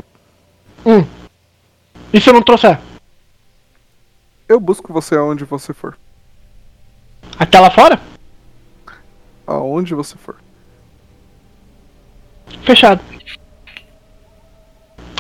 Hum. 0.86 1.06
E 2.14 2.22
se 2.22 2.30
eu 2.30 2.34
não 2.34 2.42
trouxer? 2.42 2.80
Eu 4.48 4.60
busco 4.60 4.94
você 4.94 5.16
aonde 5.16 5.44
você 5.44 5.74
for. 5.74 5.98
Até 7.38 7.60
lá 7.60 7.70
fora? 7.70 8.00
Aonde 9.46 9.94
você 9.94 10.16
for. 10.18 10.38
Fechado. 12.64 13.02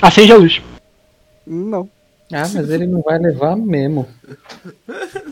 Acende 0.01 0.31
a 0.31 0.37
luz. 0.37 0.61
Não. 1.45 1.89
Ah, 2.31 2.47
mas 2.53 2.69
ele 2.69 2.87
não 2.87 3.01
vai 3.01 3.17
levar 3.19 3.55
mesmo. 3.55 4.07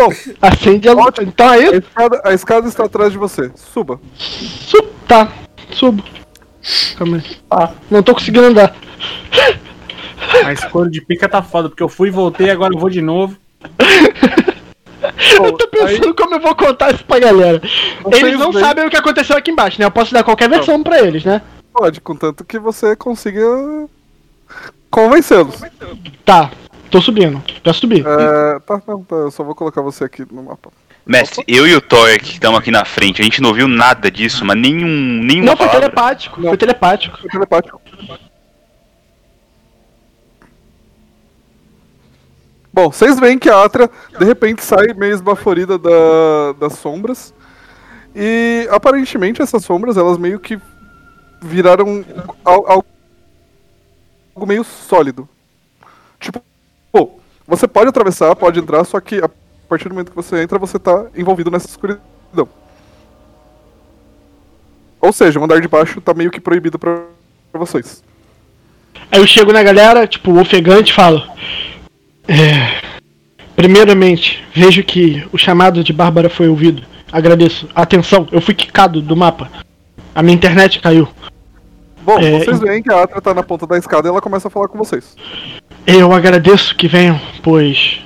Bom, 0.00 0.10
Acende 0.40 0.88
a 0.88 0.94
luz. 0.94 1.14
Então 1.20 1.46
a 1.46 1.52
aí, 1.52 1.76
escada, 1.76 2.22
a 2.24 2.32
escada 2.32 2.68
está 2.68 2.84
atrás 2.84 3.12
de 3.12 3.18
você. 3.18 3.50
Suba. 3.54 4.00
Subo. 4.16 4.88
Tá, 5.06 5.30
subo. 5.72 6.02
Calma 6.96 7.18
aí. 7.18 7.68
Não 7.90 8.02
tô 8.02 8.14
conseguindo 8.14 8.46
andar. 8.46 8.74
A 10.44 10.52
escolha 10.54 10.90
de 10.90 11.02
pica 11.02 11.28
tá 11.28 11.42
foda, 11.42 11.68
porque 11.68 11.82
eu 11.82 11.88
fui 11.88 12.08
e 12.08 12.12
voltei, 12.12 12.48
agora 12.48 12.72
eu 12.74 12.78
vou 12.78 12.88
de 12.88 13.02
novo. 13.02 13.36
Eu 15.34 15.52
tô 15.52 15.68
pensando 15.68 16.14
como 16.14 16.34
eu 16.34 16.40
vou 16.40 16.54
contar 16.54 16.94
isso 16.94 17.04
pra 17.04 17.18
galera. 17.18 17.60
Eles 18.12 18.38
não 18.38 18.52
veem- 18.52 18.64
sabem 18.64 18.86
o 18.86 18.90
que 18.90 18.96
aconteceu 18.96 19.36
aqui 19.36 19.50
embaixo, 19.50 19.78
né? 19.80 19.86
Eu 19.86 19.90
posso 19.90 20.14
dar 20.14 20.22
qualquer 20.24 20.48
versão 20.48 20.82
pra 20.82 21.00
eles, 21.00 21.24
né? 21.24 21.42
Pode, 21.72 22.00
contanto 22.00 22.44
que 22.44 22.58
você 22.58 22.96
consiga 22.96 23.42
convencê-los. 24.90 25.60
Tá, 26.24 26.50
tô 26.90 27.00
subindo. 27.00 27.42
Já 27.64 27.72
subi. 27.72 28.00
É, 28.00 28.58
tá, 28.60 28.82
não, 28.86 29.02
tá, 29.04 29.16
eu 29.16 29.30
só 29.30 29.42
vou 29.44 29.54
colocar 29.54 29.80
você 29.82 30.04
aqui 30.04 30.26
no 30.30 30.42
mapa. 30.44 30.70
Mestre, 31.06 31.42
eu 31.48 31.66
e 31.66 31.74
o 31.74 31.80
Thor 31.80 32.08
que 32.18 32.32
estamos 32.34 32.58
aqui 32.58 32.70
na 32.70 32.84
frente, 32.84 33.20
a 33.20 33.24
gente 33.24 33.40
não 33.40 33.52
viu 33.54 33.66
nada 33.66 34.10
disso, 34.10 34.44
mas 34.44 34.56
nenhum, 34.56 34.86
nenhuma 35.24 35.50
Não, 35.52 35.56
foi 35.56 35.66
palavra. 35.66 35.80
telepático. 35.88 36.40
Foi 36.42 36.56
telepático. 36.56 37.18
Foi 37.20 37.30
telepático. 37.30 37.80
Bom, 42.72 42.90
vocês 42.92 43.18
veem 43.18 43.38
que 43.38 43.48
a 43.50 43.64
Atra 43.64 43.90
de 44.18 44.24
repente 44.24 44.62
sai 44.62 44.92
meio 44.94 45.12
esbaforida 45.12 45.76
da, 45.78 46.52
das 46.58 46.74
sombras. 46.74 47.34
E 48.14 48.68
aparentemente 48.70 49.42
essas 49.42 49.64
sombras 49.64 49.96
elas 49.96 50.18
meio 50.18 50.38
que 50.38 50.58
viraram 51.42 52.04
al- 52.44 52.66
al- 52.70 52.84
algo 54.34 54.46
meio 54.46 54.62
sólido. 54.64 55.28
Tipo, 56.20 56.40
pô, 56.92 57.10
você 57.46 57.66
pode 57.66 57.88
atravessar, 57.88 58.34
pode 58.36 58.60
entrar, 58.60 58.84
só 58.84 59.00
que 59.00 59.16
a 59.18 59.30
partir 59.68 59.88
do 59.88 59.94
momento 59.94 60.10
que 60.10 60.16
você 60.16 60.42
entra, 60.42 60.58
você 60.58 60.78
tá 60.78 61.06
envolvido 61.16 61.50
nessa 61.50 61.68
escuridão. 61.68 62.48
Ou 65.00 65.12
seja, 65.12 65.40
o 65.40 65.44
andar 65.44 65.60
de 65.60 65.68
baixo 65.68 66.00
tá 66.00 66.12
meio 66.12 66.30
que 66.30 66.40
proibido 66.40 66.78
pra, 66.78 67.04
pra 67.50 67.58
vocês. 67.58 68.02
Aí 69.10 69.18
eu 69.18 69.26
chego 69.26 69.52
na 69.52 69.62
galera, 69.62 70.06
tipo, 70.06 70.38
ofegante 70.38 70.92
e 70.92 70.94
falo. 70.94 71.22
É, 72.28 72.80
primeiramente, 73.56 74.44
vejo 74.54 74.84
que 74.84 75.26
o 75.32 75.38
chamado 75.38 75.82
de 75.82 75.92
Bárbara 75.92 76.28
foi 76.28 76.48
ouvido. 76.48 76.82
Agradeço. 77.10 77.68
Atenção, 77.74 78.28
eu 78.30 78.40
fui 78.40 78.54
quicado 78.54 79.00
do 79.00 79.16
mapa. 79.16 79.50
A 80.14 80.22
minha 80.22 80.34
internet 80.34 80.80
caiu. 80.80 81.08
Bom, 82.02 82.18
É, 82.18 82.38
vocês 82.38 82.60
veem 82.60 82.82
que 82.82 82.92
a 82.92 83.02
Atra 83.02 83.20
tá 83.20 83.34
na 83.34 83.42
ponta 83.42 83.66
da 83.66 83.78
escada 83.78 84.08
e 84.08 84.10
ela 84.10 84.20
começa 84.20 84.48
a 84.48 84.50
falar 84.50 84.68
com 84.68 84.78
vocês. 84.78 85.16
Eu 85.86 86.12
agradeço 86.12 86.74
que 86.74 86.86
venham, 86.86 87.20
pois 87.42 88.00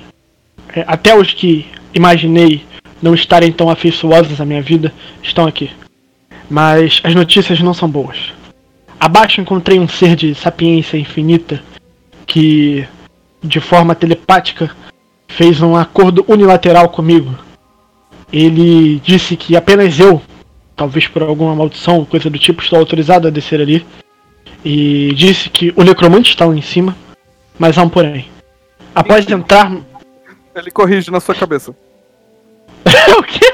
é, 0.75 0.83
até 0.87 1.17
os 1.17 1.33
que 1.33 1.65
imaginei 1.93 2.65
não 3.01 3.13
estarem 3.13 3.51
tão 3.51 3.69
afeiçoosos 3.69 4.41
à 4.41 4.45
minha 4.45 4.61
vida 4.61 4.93
estão 5.23 5.47
aqui. 5.47 5.69
Mas 6.49 7.01
as 7.03 7.15
notícias 7.15 7.59
não 7.61 7.73
são 7.73 7.89
boas. 7.89 8.33
Abaixo 8.99 9.39
encontrei 9.39 9.79
um 9.79 9.87
ser 9.87 10.15
de 10.15 10.35
sapiência 10.35 10.97
infinita 10.97 11.61
que, 12.25 12.85
de 13.41 13.59
forma 13.59 13.95
telepática, 13.95 14.71
fez 15.27 15.61
um 15.61 15.75
acordo 15.75 16.25
unilateral 16.27 16.89
comigo. 16.89 17.37
Ele 18.31 18.99
disse 19.03 19.35
que 19.35 19.55
apenas 19.55 19.99
eu, 19.99 20.21
talvez 20.75 21.07
por 21.07 21.23
alguma 21.23 21.55
maldição, 21.55 22.05
coisa 22.05 22.29
do 22.29 22.39
tipo, 22.39 22.61
estou 22.61 22.79
autorizado 22.79 23.27
a 23.27 23.31
descer 23.31 23.61
ali. 23.61 23.85
E 24.63 25.13
disse 25.13 25.49
que 25.49 25.71
o 25.75 25.83
necromante 25.83 26.31
está 26.31 26.45
lá 26.45 26.55
em 26.55 26.61
cima 26.61 26.95
mas 27.57 27.77
há 27.77 27.83
um 27.83 27.89
porém. 27.89 28.29
Após 28.93 29.29
entrar. 29.29 29.71
Ele 30.55 30.71
corrige 30.71 31.11
na 31.11 31.19
sua 31.19 31.35
cabeça. 31.35 31.75
o 33.19 33.23
quê? 33.23 33.53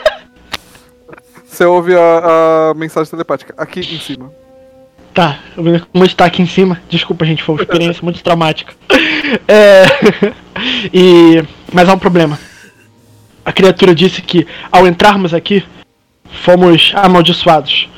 Você 1.46 1.66
ouve 1.66 1.96
a, 1.96 2.70
a 2.70 2.74
mensagem 2.76 3.10
telepática 3.10 3.54
aqui 3.58 3.80
em 3.80 4.00
cima. 4.00 4.32
Tá, 5.14 5.40
o 5.58 5.64
necromante 5.64 6.16
tá 6.16 6.26
aqui 6.26 6.42
em 6.42 6.48
cima. 6.48 6.82
Desculpa, 6.90 7.26
gente, 7.26 7.44
foi 7.44 7.56
uma 7.56 7.62
experiência 7.62 8.04
muito 8.04 8.24
traumática. 8.24 8.74
É. 9.48 9.86
e. 10.94 11.42
Mas 11.72 11.88
há 11.88 11.94
um 11.94 12.00
problema. 12.00 12.38
A 13.46 13.54
criatura 13.54 13.96
disse 13.96 14.22
que 14.22 14.46
ao 14.70 14.86
entrarmos 14.86 15.34
aqui, 15.34 15.64
fomos 16.44 16.92
amaldiçoados. 16.94 17.90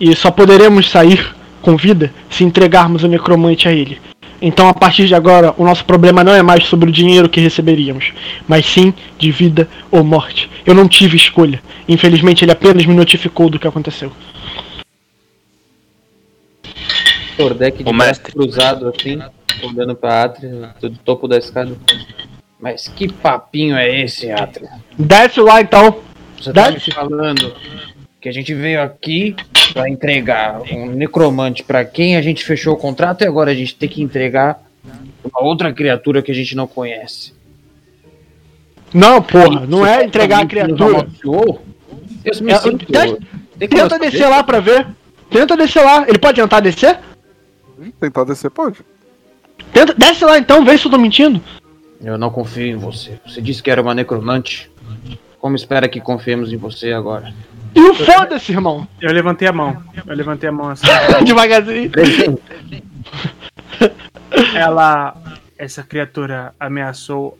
E 0.00 0.12
só 0.16 0.32
poderemos 0.32 0.90
sair 0.90 1.34
com 1.60 1.76
vida 1.76 2.12
se 2.28 2.42
entregarmos 2.42 3.04
o 3.04 3.08
necromante 3.08 3.68
a 3.68 3.72
ele. 3.72 4.00
Então, 4.44 4.68
a 4.68 4.74
partir 4.74 5.06
de 5.06 5.14
agora, 5.14 5.54
o 5.56 5.64
nosso 5.64 5.84
problema 5.84 6.24
não 6.24 6.34
é 6.34 6.42
mais 6.42 6.64
sobre 6.66 6.90
o 6.90 6.92
dinheiro 6.92 7.28
que 7.28 7.40
receberíamos, 7.40 8.12
mas 8.48 8.66
sim 8.66 8.92
de 9.16 9.30
vida 9.30 9.68
ou 9.88 10.02
morte. 10.02 10.50
Eu 10.66 10.74
não 10.74 10.88
tive 10.88 11.16
escolha. 11.16 11.62
Infelizmente, 11.88 12.44
ele 12.44 12.50
apenas 12.50 12.84
me 12.84 12.92
notificou 12.92 13.48
do 13.48 13.56
que 13.58 13.68
aconteceu. 13.68 14.10
Tordek 17.36 17.78
de 17.78 17.84
braço 17.84 17.98
mestre. 17.98 18.32
cruzado 18.32 18.88
assim, 18.88 19.20
olhando 19.62 19.94
pra 19.94 20.24
Atria, 20.24 20.74
do 20.80 20.90
topo 20.90 21.28
da 21.28 21.38
escada. 21.38 21.76
Mas 22.60 22.88
que 22.88 23.12
papinho 23.12 23.76
é 23.76 24.02
esse, 24.02 24.30
Atria? 24.30 24.70
Desce 24.98 25.40
lá 25.40 25.60
então. 25.60 25.98
Você 26.36 26.52
tá 26.52 26.66
me 26.68 26.74
Desce. 26.74 26.90
falando 26.90 27.54
que 28.22 28.28
a 28.28 28.32
gente 28.32 28.54
veio 28.54 28.80
aqui 28.80 29.34
pra 29.72 29.90
entregar 29.90 30.62
um 30.72 30.86
necromante 30.92 31.64
pra 31.64 31.84
quem 31.84 32.16
a 32.16 32.22
gente 32.22 32.44
fechou 32.44 32.74
o 32.74 32.76
contrato 32.76 33.22
e 33.22 33.26
agora 33.26 33.50
a 33.50 33.54
gente 33.54 33.74
tem 33.74 33.88
que 33.88 34.00
entregar 34.00 34.62
uma 35.24 35.42
outra 35.42 35.72
criatura 35.72 36.22
que 36.22 36.30
a 36.30 36.34
gente 36.34 36.54
não 36.54 36.68
conhece. 36.68 37.32
Não, 38.94 39.20
porra, 39.20 39.66
não 39.66 39.84
é 39.84 40.04
entregar 40.04 40.42
a 40.42 40.46
criatura. 40.46 41.08
Eu 41.24 41.60
me 42.42 42.52
É, 42.52 42.58
sinto... 42.58 42.86
Tenta 43.58 43.98
descer 43.98 44.28
lá 44.28 44.44
pra 44.44 44.60
ver. 44.60 44.86
Tenta 45.28 45.56
descer 45.56 45.82
lá. 45.82 46.06
Ele 46.08 46.18
pode 46.18 46.40
tentar 46.40 46.60
descer? 46.60 47.00
Tentar 47.98 48.22
descer, 48.22 48.50
pode. 48.50 48.78
Tenta, 49.72 49.94
desce 49.94 50.24
lá 50.24 50.38
então, 50.38 50.64
vê 50.64 50.78
se 50.78 50.86
eu 50.86 50.92
tô 50.92 50.98
mentindo. 50.98 51.40
Eu 52.00 52.16
não 52.16 52.30
confio 52.30 52.66
em 52.66 52.76
você. 52.76 53.18
Você 53.26 53.40
disse 53.40 53.60
que 53.60 53.70
era 53.70 53.82
uma 53.82 53.94
necromante. 53.94 54.70
Como 55.40 55.56
espera 55.56 55.88
que 55.88 56.00
confiemos 56.00 56.52
em 56.52 56.56
você 56.56 56.92
agora? 56.92 57.34
E 57.74 57.80
o 57.80 57.94
foda-se, 57.94 58.52
irmão. 58.52 58.86
Eu 59.00 59.12
levantei 59.12 59.48
a 59.48 59.52
mão. 59.52 59.82
Eu 60.06 60.14
levantei 60.14 60.48
a 60.48 60.52
mão 60.52 60.68
assim. 60.70 60.86
Devagarzinho. 61.24 61.90
Ela. 64.54 65.16
Essa 65.56 65.82
criatura 65.82 66.54
ameaçou 66.58 67.38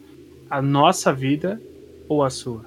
a 0.48 0.62
nossa 0.62 1.12
vida 1.12 1.60
ou 2.08 2.22
a 2.22 2.30
sua? 2.30 2.64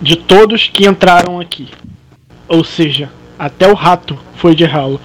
De 0.00 0.16
todos 0.16 0.68
que 0.68 0.86
entraram 0.86 1.40
aqui. 1.40 1.68
Ou 2.46 2.62
seja, 2.62 3.10
até 3.38 3.66
o 3.66 3.74
rato 3.74 4.16
foi 4.36 4.54
de 4.54 4.64
ralo. 4.64 5.00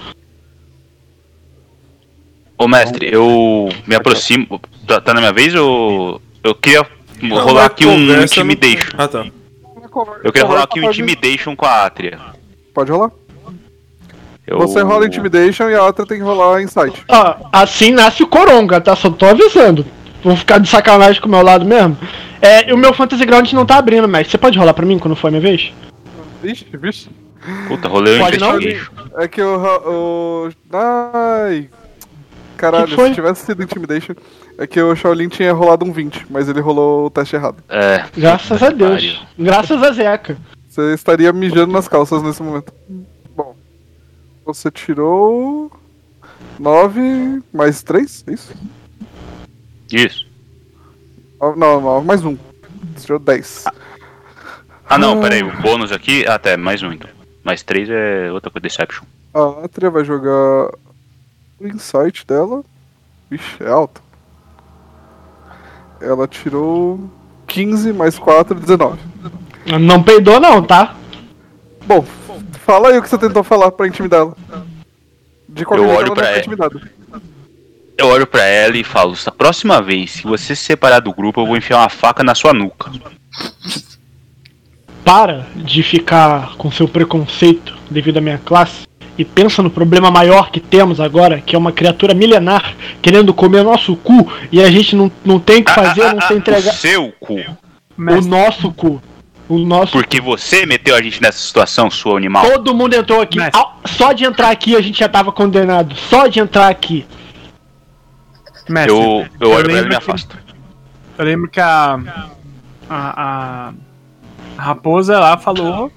Ô 2.56 2.68
mestre, 2.68 3.08
eu 3.12 3.68
me 3.86 3.94
aproximo. 3.94 4.60
Tá, 4.86 5.00
tá 5.00 5.12
na 5.14 5.20
minha 5.20 5.32
vez 5.32 5.54
ou. 5.54 6.20
Eu 6.42 6.54
queria 6.54 6.86
rolar 7.30 7.66
aqui 7.66 7.84
um 7.86 7.90
conversa 8.06 8.16
não- 8.16 8.24
intimidation. 8.52 8.90
Ah, 8.96 9.08
tá. 9.08 9.26
Eu 10.24 10.32
queria 10.32 10.46
rolar 10.48 10.62
aqui 10.64 10.80
um 10.80 10.84
Pode- 10.84 11.00
intimidation 11.00 11.56
com 11.56 11.66
a 11.66 11.84
Atria. 11.84 12.18
Pode 12.74 12.90
rolar. 12.90 13.10
Eu... 14.46 14.58
Você 14.60 14.80
rola 14.80 15.06
Intimidation 15.06 15.68
e 15.68 15.74
a 15.74 15.84
outra 15.84 16.06
tem 16.06 16.16
que 16.16 16.24
rolar 16.24 16.62
Insight. 16.62 17.04
Ó, 17.06 17.36
assim 17.52 17.90
nasce 17.90 18.22
o 18.22 18.26
Coronga, 18.26 18.80
tá? 18.80 18.96
Só 18.96 19.10
tô 19.10 19.26
avisando. 19.26 19.84
Vão 20.24 20.34
ficar 20.34 20.58
de 20.58 20.68
sacanagem 20.68 21.20
com 21.20 21.28
o 21.28 21.30
meu 21.30 21.42
lado 21.42 21.66
mesmo. 21.66 21.98
É, 22.40 22.70
e 22.70 22.72
o 22.72 22.78
meu 22.78 22.94
Fantasy 22.94 23.26
Ground 23.26 23.52
não 23.52 23.66
tá 23.66 23.76
abrindo, 23.76 24.08
mas 24.08 24.26
você 24.26 24.38
pode 24.38 24.58
rolar 24.58 24.72
pra 24.72 24.86
mim 24.86 24.98
quando 24.98 25.14
for 25.14 25.28
a 25.28 25.30
minha 25.32 25.42
vez? 25.42 25.70
Vixe, 26.42 26.66
vixe. 26.72 27.10
Puta, 27.66 27.88
rolei 27.88 28.14
um 28.14 28.18
não? 28.38 28.56
investigation. 28.56 28.92
É 29.16 29.28
que 29.28 29.42
o. 29.42 29.56
o... 29.86 30.50
Ai. 30.72 31.68
Caralho, 32.56 32.88
se 32.88 33.14
tivesse 33.14 33.44
sido 33.46 33.62
Intimidation, 33.62 34.14
é 34.58 34.66
que 34.66 34.80
o 34.82 34.94
Shaolin 34.94 35.28
tinha 35.28 35.52
rolado 35.52 35.84
um 35.84 35.92
20, 35.92 36.26
mas 36.28 36.48
ele 36.48 36.60
rolou 36.60 37.06
o 37.06 37.10
teste 37.10 37.36
errado. 37.36 37.62
É. 37.68 38.04
Graças 38.16 38.62
a 38.62 38.70
Deus. 38.70 39.24
Graças 39.38 39.82
a 39.82 39.92
Zeca. 39.92 40.36
Você 40.68 40.92
estaria 40.94 41.32
mijando 41.32 41.72
nas 41.72 41.86
calças 41.88 42.22
nesse 42.22 42.42
momento. 42.42 42.72
Bom. 43.36 43.56
Você 44.44 44.70
tirou. 44.70 45.70
9 46.58 47.40
mais 47.52 47.82
3? 47.82 48.24
É 48.26 48.32
isso? 48.32 48.54
Isso. 49.92 50.26
Ah, 51.40 51.54
Não, 51.56 51.80
9 51.80 52.06
mais 52.06 52.24
1. 52.24 52.36
Você 52.96 53.02
tirou 53.06 53.18
10. 53.18 53.64
Ah 54.90 54.96
não, 54.96 55.20
peraí, 55.20 55.42
o 55.42 55.54
bônus 55.60 55.92
aqui. 55.92 56.26
Ah, 56.26 56.38
tá, 56.38 56.56
mais 56.56 56.82
um 56.82 56.90
então. 56.92 57.10
Mais 57.44 57.62
três 57.62 57.88
é 57.90 58.32
outra 58.32 58.50
coisa, 58.50 58.62
Deception. 58.62 59.04
A 59.34 59.64
Atria 59.64 59.90
vai 59.90 60.02
jogar 60.04 60.70
o 61.60 61.66
insight 61.66 62.26
dela. 62.26 62.64
Vixe, 63.30 63.62
é 63.62 63.68
alto. 63.68 64.02
Ela 66.00 66.26
tirou 66.28 67.10
15 67.46 67.92
mais 67.92 68.18
4, 68.18 68.54
19. 68.54 68.98
Não 69.80 70.02
peidou 70.02 70.40
não, 70.40 70.62
tá? 70.62 70.94
Bom, 71.86 72.04
fala 72.64 72.88
aí 72.88 72.98
o 72.98 73.02
que 73.02 73.08
você 73.08 73.18
tentou 73.18 73.42
falar 73.42 73.70
pra 73.72 73.86
intimidar 73.86 74.20
ela. 74.20 74.36
De 75.48 75.64
qualquer 75.64 75.84
Eu 75.84 75.90
olho 75.90 76.14
pra 76.14 76.28
ela. 76.28 76.70
Eu 77.96 78.06
olho 78.06 78.26
pra 78.26 78.44
ela 78.44 78.76
e 78.76 78.84
falo: 78.84 79.16
"Se 79.16 79.28
a 79.28 79.32
próxima 79.32 79.82
vez, 79.82 80.12
se 80.12 80.22
você 80.22 80.54
se 80.54 80.64
separar 80.64 81.00
do 81.00 81.12
grupo, 81.12 81.40
eu 81.40 81.46
vou 81.46 81.56
enfiar 81.56 81.78
uma 81.78 81.88
faca 81.88 82.22
na 82.22 82.34
sua 82.34 82.52
nuca. 82.52 82.90
Para 85.04 85.46
de 85.56 85.82
ficar 85.82 86.56
com 86.56 86.70
seu 86.70 86.86
preconceito 86.86 87.76
devido 87.90 88.18
à 88.18 88.20
minha 88.20 88.38
classe 88.38 88.87
e 89.18 89.24
pensa 89.24 89.62
no 89.62 89.68
problema 89.70 90.10
maior 90.10 90.50
que 90.50 90.60
temos 90.60 91.00
agora, 91.00 91.40
que 91.40 91.56
é 91.56 91.58
uma 91.58 91.72
criatura 91.72 92.14
milenar 92.14 92.74
querendo 93.02 93.34
comer 93.34 93.64
nosso 93.64 93.96
cu 93.96 94.30
e 94.52 94.62
a 94.62 94.70
gente 94.70 94.94
não, 94.94 95.10
não 95.24 95.40
tem 95.40 95.60
o 95.60 95.64
que 95.64 95.72
fazer, 95.74 96.12
não 96.14 96.20
tem 96.28 96.36
O 96.36 96.40
entregar 96.40 96.72
seu 96.72 97.12
cu. 97.18 97.34
o 97.98 98.20
nosso 98.22 98.72
cu. 98.72 99.02
O 99.48 99.56
nosso 99.58 99.92
Porque 99.92 100.20
você 100.20 100.66
meteu 100.66 100.94
a 100.94 101.00
gente 101.02 101.20
nessa 101.22 101.38
situação, 101.38 101.90
sua 101.90 102.16
animal. 102.18 102.44
Todo 102.50 102.74
mundo 102.74 102.94
entrou 102.94 103.20
aqui. 103.22 103.38
Mestre. 103.38 103.58
Ao- 103.58 103.80
Só 103.86 104.12
de 104.12 104.24
entrar 104.24 104.50
aqui 104.50 104.76
a 104.76 104.80
gente 104.82 104.98
já 104.98 105.08
tava 105.08 105.32
condenado. 105.32 105.96
Só 105.96 106.26
de 106.26 106.38
entrar 106.38 106.68
aqui. 106.68 107.06
Mestre, 108.68 108.92
Eu, 108.94 109.26
eu 109.40 109.50
olho 109.50 109.64
pra 109.64 109.72
ela 109.72 109.72
e 109.72 109.74
lembro 109.74 109.88
me 109.88 109.88
que- 109.90 109.96
afasto. 109.96 110.38
Eu 111.16 111.24
lembro 111.24 111.48
que 111.50 111.58
a, 111.58 111.98
a, 112.90 113.22
a, 113.22 113.72
a 114.58 114.62
raposa 114.62 115.18
lá 115.18 115.38
falou 115.38 115.90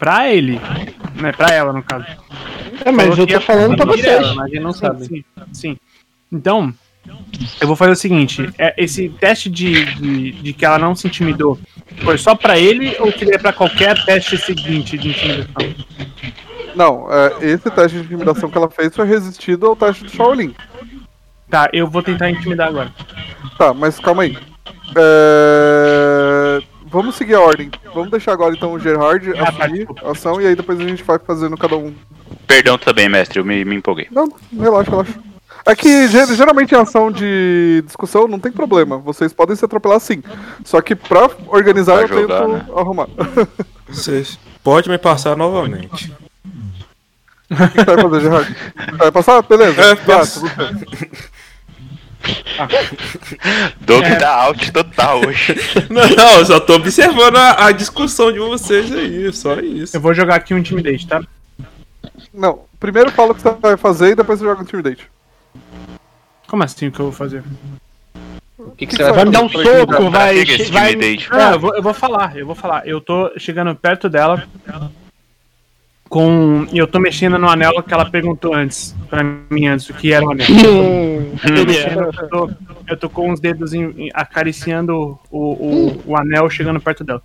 pra 0.00 0.28
ele, 0.32 0.58
né? 1.14 1.30
Pra 1.30 1.54
ela, 1.54 1.72
no 1.72 1.82
caso. 1.82 2.06
É, 2.84 2.90
mas 2.90 3.08
Falou 3.08 3.18
eu 3.20 3.26
que 3.26 3.34
tô 3.34 3.38
ia 3.38 3.40
falando 3.40 3.76
pra 3.76 3.84
vocês. 3.84 4.06
ela, 4.06 4.34
mas 4.34 4.50
ele 4.50 4.60
não 4.60 4.72
sabe. 4.72 5.04
Sim, 5.04 5.24
sim. 5.52 5.76
Então, 6.32 6.74
eu 7.60 7.66
vou 7.66 7.76
fazer 7.76 7.92
o 7.92 7.96
seguinte: 7.96 8.50
é, 8.58 8.74
esse 8.76 9.10
teste 9.10 9.50
de, 9.50 9.84
de, 9.96 10.32
de 10.32 10.52
que 10.54 10.64
ela 10.64 10.78
não 10.78 10.94
se 10.96 11.06
intimidou 11.06 11.58
foi 12.02 12.16
só 12.16 12.34
pra 12.34 12.58
ele 12.58 12.96
ou 12.98 13.12
seria 13.12 13.38
pra 13.38 13.52
qualquer 13.52 14.02
teste 14.04 14.38
seguinte 14.38 14.96
de 14.96 15.10
intimidação? 15.10 15.74
Não, 16.74 17.06
é, 17.12 17.44
esse 17.46 17.70
teste 17.70 17.98
de 17.98 18.04
intimidação 18.04 18.50
que 18.50 18.56
ela 18.56 18.70
fez 18.70 18.96
foi 18.96 19.06
resistido 19.06 19.66
ao 19.66 19.76
teste 19.76 20.04
do 20.04 20.10
Shaolin. 20.10 20.54
Tá, 21.50 21.68
eu 21.72 21.86
vou 21.86 22.02
tentar 22.02 22.30
intimidar 22.30 22.68
agora. 22.68 22.90
Tá, 23.58 23.74
mas 23.74 23.98
calma 23.98 24.22
aí. 24.22 24.38
É, 24.96 26.60
Vamos 26.90 27.14
seguir 27.14 27.34
a 27.34 27.40
ordem. 27.40 27.70
Vamos 27.94 28.10
deixar 28.10 28.32
agora 28.32 28.54
então 28.54 28.72
o 28.72 28.78
Gerard 28.78 29.32
Ah, 29.38 29.48
assumir 29.48 29.86
a 30.04 30.10
ação 30.10 30.40
e 30.40 30.46
aí 30.46 30.56
depois 30.56 30.78
a 30.80 30.84
gente 30.84 31.02
vai 31.04 31.18
fazendo 31.18 31.56
cada 31.56 31.76
um. 31.76 31.94
Perdão 32.46 32.76
também, 32.76 33.08
mestre, 33.08 33.38
eu 33.38 33.44
me, 33.44 33.64
me 33.64 33.76
empolguei. 33.76 34.08
Não, 34.10 34.28
relaxa, 34.58 34.90
relaxa. 34.90 35.14
É 35.66 35.76
que 35.76 36.08
ge- 36.08 36.34
geralmente 36.34 36.74
em 36.74 36.78
ação 36.78 37.12
de 37.12 37.82
discussão 37.86 38.26
não 38.26 38.38
tem 38.40 38.50
problema. 38.50 38.96
Vocês 38.98 39.32
podem 39.32 39.54
se 39.54 39.64
atropelar 39.64 40.00
sim. 40.00 40.22
Só 40.64 40.80
que 40.80 40.94
pra 40.96 41.30
organizar 41.48 42.06
Pra 42.06 42.16
eu 42.16 42.22
jogar, 42.22 42.40
tento 42.40 42.52
né? 42.52 42.66
arrumar. 42.76 43.04
O 43.88 43.92
Vocês 43.94 44.38
pode 44.64 44.88
me 44.88 44.98
passar 44.98 45.36
novamente. 45.36 46.08
que 47.48 47.54
você 47.56 47.84
vai 47.84 48.02
fazer, 48.02 48.20
Gerard? 48.20 48.56
Vai 48.96 49.12
passar? 49.12 49.42
Beleza. 49.42 49.80
É, 49.84 49.94
passa. 49.96 50.40
tudo 50.40 50.50
Doug 53.80 54.04
tá 54.18 54.34
out 54.44 54.70
total 54.72 55.26
hoje. 55.26 55.54
Não, 55.90 56.08
não, 56.08 56.38
eu 56.38 56.46
só 56.46 56.60
tô 56.60 56.74
observando 56.74 57.36
a, 57.36 57.66
a 57.66 57.72
discussão 57.72 58.30
de 58.32 58.38
vocês 58.38 58.92
aí, 58.92 59.32
só 59.32 59.58
isso. 59.58 59.96
Eu 59.96 60.00
vou 60.00 60.14
jogar 60.14 60.36
aqui 60.36 60.52
um 60.54 60.58
intimidate, 60.58 61.06
tá? 61.06 61.22
Não, 62.32 62.60
primeiro 62.78 63.10
fala 63.10 63.32
o 63.32 63.34
que 63.34 63.42
você 63.42 63.50
vai 63.60 63.76
fazer 63.76 64.10
e 64.10 64.14
depois 64.14 64.38
você 64.38 64.44
joga 64.44 64.62
Intimidate. 64.62 65.08
Como 66.46 66.62
assim 66.62 66.88
o 66.88 66.92
que 66.92 67.00
eu 67.00 67.06
vou 67.06 67.12
fazer? 67.12 67.42
O 68.58 68.70
que, 68.72 68.86
que 68.86 68.96
Que 68.96 68.96
você 68.96 69.04
vai 69.04 69.12
Vai 69.12 69.24
me 69.24 69.32
fazer? 69.32 69.38
dar 69.38 69.42
um 69.42 69.86
soco, 69.86 70.10
vai. 70.10 70.38
é 70.40 70.44
vai? 70.70 70.96
Não, 71.30 71.52
eu 71.52 71.60
vou, 71.60 71.74
eu 71.76 71.82
vou 71.82 71.94
falar, 71.94 72.36
eu 72.36 72.46
vou 72.46 72.54
falar. 72.54 72.86
Eu 72.86 73.00
tô 73.00 73.32
chegando 73.38 73.74
perto 73.74 74.08
dela 74.08 74.46
com. 76.10 76.66
E 76.70 76.76
eu 76.76 76.86
tô 76.86 76.98
mexendo 77.00 77.38
no 77.38 77.48
anel 77.48 77.82
que 77.82 77.94
ela 77.94 78.10
perguntou 78.10 78.52
antes, 78.52 78.94
pra 79.08 79.22
mim 79.24 79.66
antes, 79.66 79.88
o 79.88 79.94
que 79.94 80.12
era 80.12 80.26
o 80.26 80.32
anel. 80.32 80.46
Hum, 80.52 81.36
Eu, 81.56 81.64
mexendo, 81.64 82.00
eu, 82.20 82.28
tô, 82.28 82.50
eu 82.88 82.96
tô 82.96 83.08
com 83.08 83.30
os 83.32 83.40
dedos 83.40 83.72
em- 83.72 83.94
em- 83.96 84.10
acariciando 84.12 85.18
o, 85.30 85.38
o, 85.38 86.02
o 86.06 86.16
anel 86.16 86.50
chegando 86.50 86.80
perto 86.80 87.02
dela. 87.04 87.22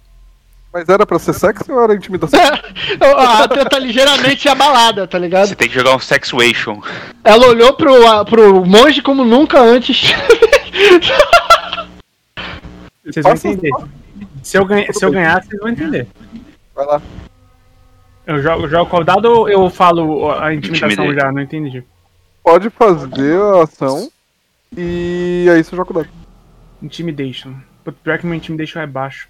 Mas 0.71 0.87
era 0.89 1.05
pra 1.05 1.17
ser 1.17 1.33
sexy 1.33 1.71
ou 1.71 1.81
era 1.83 1.95
intimidação? 1.95 2.39
a 3.17 3.43
Atria 3.43 3.65
tá 3.65 3.79
ligeiramente 3.79 4.47
abalada, 4.47 5.07
tá 5.07 5.17
ligado? 5.17 5.47
Você 5.47 5.55
tem 5.55 5.67
que 5.69 5.73
jogar 5.73 5.95
um 5.95 5.99
Sexuation. 5.99 6.81
Ela 7.23 7.47
olhou 7.47 7.73
pro, 7.73 8.07
a- 8.07 8.23
pro 8.25 8.63
monge 8.65 9.01
como 9.01 9.23
nunca 9.25 9.59
antes. 9.59 10.13
Vocês 13.05 13.23
vão 13.23 13.33
entender. 13.33 13.69
Se 14.43 14.57
eu, 14.57 14.65
ganha, 14.65 14.91
se 14.93 15.03
eu 15.05 15.11
ganhar, 15.11 15.43
vocês 15.43 15.59
vão 15.59 15.69
entender. 15.69 16.07
Vai 16.75 16.85
lá. 16.85 17.01
Eu 18.27 18.41
jogo, 18.41 18.67
jogo 18.67 18.89
qual 18.89 19.03
dado 19.03 19.25
ou 19.25 19.49
eu 19.49 19.69
falo 19.69 20.31
a 20.31 20.53
intimidação 20.53 21.05
Intimidate. 21.05 21.25
já? 21.25 21.31
Não 21.31 21.41
entendi. 21.41 21.83
Pode 22.43 22.69
fazer 22.69 23.39
a 23.39 23.63
ação 23.63 24.09
e 24.75 25.47
aí 25.51 25.63
você 25.63 25.75
joga 25.75 25.91
o 25.91 25.93
dado. 25.93 26.09
Intimidation. 26.81 27.53
Pior 28.03 28.17
que 28.17 28.25
meu 28.25 28.35
intimidation 28.35 28.79
é 28.79 28.87
baixo. 28.87 29.27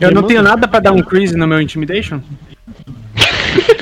Eu 0.00 0.10
não 0.10 0.22
tenho 0.22 0.42
nada 0.42 0.66
pra 0.66 0.80
dar 0.80 0.92
um 0.92 1.02
crazy 1.02 1.36
no 1.36 1.46
meu 1.46 1.60
intimidation? 1.60 2.20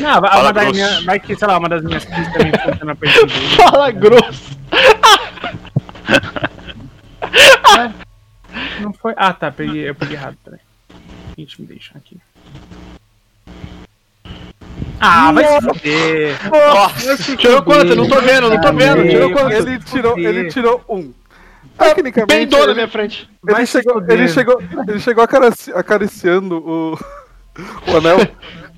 Não, 0.01 0.21
vai, 0.21 0.31
Fala 0.31 0.43
uma 0.43 0.53
das 0.53 0.65
grosso. 0.65 0.75
minhas, 0.75 1.05
vai 1.05 1.21
que, 1.21 1.37
sei 1.37 1.49
lá, 1.49 1.59
uma 1.59 1.69
das 1.69 1.83
minhas 1.85 2.05
crises 2.05 2.33
também 2.33 2.53
funciona 2.53 2.97
pra 2.97 3.09
intimidation. 3.09 3.57
Fala 3.71 3.91
grosso. 3.93 4.59
Não 8.81 8.93
foi. 8.93 9.15
Ah, 9.17 9.33
tá, 9.33 9.51
peguei, 9.51 9.89
eu 9.89 9.95
peguei 9.95 10.17
errado, 10.17 10.37
peraí. 10.45 10.61
Intimidation 11.39 11.97
aqui. 11.97 12.19
Ah, 15.03 15.33
vai 15.33 15.45
se 15.45 15.61
foder. 15.61 16.37
Tirou 17.39 17.63
quanto? 17.63 17.97
Não 17.97 18.09
tô 18.09 18.21
vendo, 18.21 18.49
não 18.49 18.61
tô 18.61 18.73
vendo. 18.73 19.09
Tirou 19.09 19.33
quanto? 19.33 19.53
Ele 19.53 19.79
tirou, 19.81 20.19
ele 20.19 20.49
tirou 20.49 20.81
um. 20.89 21.13
Tecnicamente, 21.79 22.29
Peidou 22.29 22.59
na 22.61 22.65
ele, 22.67 22.75
minha 22.75 22.89
frente. 22.89 23.29
ele 23.49 23.67
chegou, 23.67 24.03
ele 24.09 24.29
chegou, 24.29 24.63
ele 24.87 25.01
chegou 25.01 25.25
acarici- 25.25 25.73
acariciando 25.73 26.57
o, 26.59 26.99
o 27.91 27.97
anel. 27.97 28.19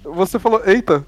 Você 0.05 0.39
falou, 0.39 0.63
eita. 0.65 1.05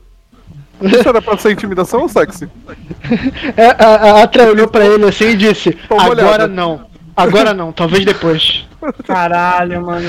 Isso 0.82 1.08
era 1.08 1.22
pra 1.22 1.38
ser 1.38 1.52
intimidação 1.52 2.02
ou 2.02 2.08
sexy? 2.08 2.48
É, 3.56 3.68
a, 3.82 3.86
a 4.18 4.22
Atria 4.24 4.50
olhou 4.50 4.68
pra 4.68 4.84
ele 4.84 5.06
assim 5.06 5.28
e 5.28 5.36
disse: 5.36 5.78
Agora 5.88 6.10
olhada." 6.26 6.48
não. 6.48 6.85
Agora 7.16 7.54
não, 7.54 7.72
talvez 7.72 8.04
depois. 8.04 8.66
Caralho, 9.06 9.84
mano. 9.84 10.08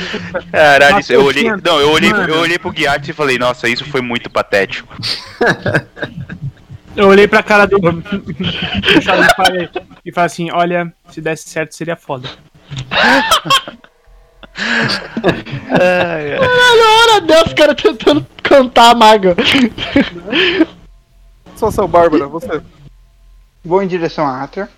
Caralho, 0.51 0.95
Nossa, 0.95 0.99
isso- 1.01 1.13
eu 1.13 1.23
olhei. 1.23 1.49
Não, 1.63 1.79
eu 1.79 1.89
olhei, 1.91 2.11
Mano. 2.11 2.33
eu 2.33 2.39
olhei 2.41 2.59
pro 2.59 2.71
Guiarte 2.71 3.11
e 3.11 3.13
falei, 3.13 3.37
nossa, 3.37 3.69
isso 3.69 3.85
foi 3.85 4.01
muito 4.01 4.29
patético. 4.29 4.93
Eu 6.95 7.07
olhei 7.07 7.27
pra 7.27 7.41
cara 7.43 7.65
do. 7.65 7.77
e 10.03 10.11
falei, 10.11 10.25
assim: 10.25 10.49
olha, 10.51 10.91
se 11.09 11.21
desse 11.21 11.47
certo 11.49 11.73
seria 11.75 11.95
foda. 11.95 12.27
Caralho, 15.69 16.83
a 16.83 17.01
hora 17.01 17.21
dessa, 17.21 17.51
o 17.51 17.55
cara 17.55 17.75
tentando 17.75 18.25
cantar 18.43 18.91
a 18.91 18.95
maga. 18.95 19.35
Situação, 21.53 21.87
Bárbara, 21.87 22.27
você. 22.27 22.61
Vou 23.63 23.81
em 23.83 23.87
direção 23.87 24.25
à 24.25 24.43
Atria. 24.43 24.69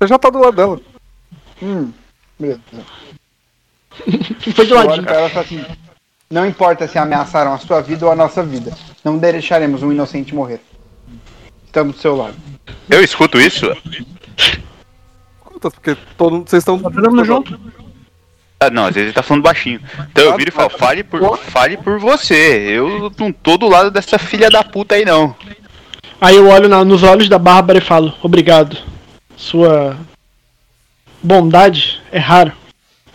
Você 0.00 0.08
já 0.08 0.18
tá 0.18 0.30
do 0.30 0.38
lado 0.38 0.56
dela. 0.56 0.80
Hum, 1.62 1.92
beleza. 2.38 2.60
Foi 4.54 4.66
de 4.66 4.72
ladinho. 4.72 5.02
e 5.04 5.28
falo 5.28 5.40
assim: 5.40 5.64
Não 6.30 6.46
importa 6.46 6.86
se 6.86 6.98
ameaçaram 6.98 7.52
a 7.52 7.58
sua 7.58 7.80
vida 7.80 8.06
ou 8.06 8.12
a 8.12 8.16
nossa 8.16 8.42
vida. 8.42 8.72
Não 9.04 9.18
deixaremos 9.18 9.82
um 9.82 9.92
inocente 9.92 10.34
morrer. 10.34 10.60
Estamos 11.66 11.96
do 11.96 12.00
seu 12.02 12.16
lado. 12.16 12.34
Eu 12.88 13.02
escuto 13.02 13.38
isso? 13.40 13.66
Escuta, 14.36 15.70
porque 15.70 15.96
todo 16.16 16.32
mundo. 16.36 16.48
Vocês 16.48 16.62
estão. 16.62 16.78
Tá 16.78 16.90
todo 16.90 17.10
mundo 17.10 17.24
junto? 17.24 17.58
Ah, 18.60 18.70
não, 18.70 18.86
às 18.86 18.94
vezes 18.94 19.08
ele 19.08 19.14
tá 19.14 19.22
falando 19.22 19.42
baixinho. 19.44 19.80
Então 20.10 20.24
eu 20.24 20.36
viro 20.36 20.50
e 20.50 20.52
falo, 20.52 20.70
fale 20.70 21.04
por, 21.04 21.38
fale 21.38 21.76
por 21.76 21.98
você. 22.00 22.34
Eu 22.34 23.12
não 23.18 23.32
tô 23.32 23.56
do 23.56 23.68
lado 23.68 23.90
dessa 23.90 24.18
filha 24.18 24.50
da 24.50 24.64
puta 24.64 24.96
aí, 24.96 25.04
não. 25.04 25.34
Aí 26.20 26.34
eu 26.34 26.48
olho 26.48 26.68
na- 26.68 26.84
nos 26.84 27.04
olhos 27.04 27.28
da 27.28 27.38
Bárbara 27.38 27.78
e 27.78 27.82
falo, 27.82 28.12
obrigado. 28.20 28.76
Sua 29.36 29.96
bondade 31.22 32.00
é 32.10 32.18
rara. 32.18 32.54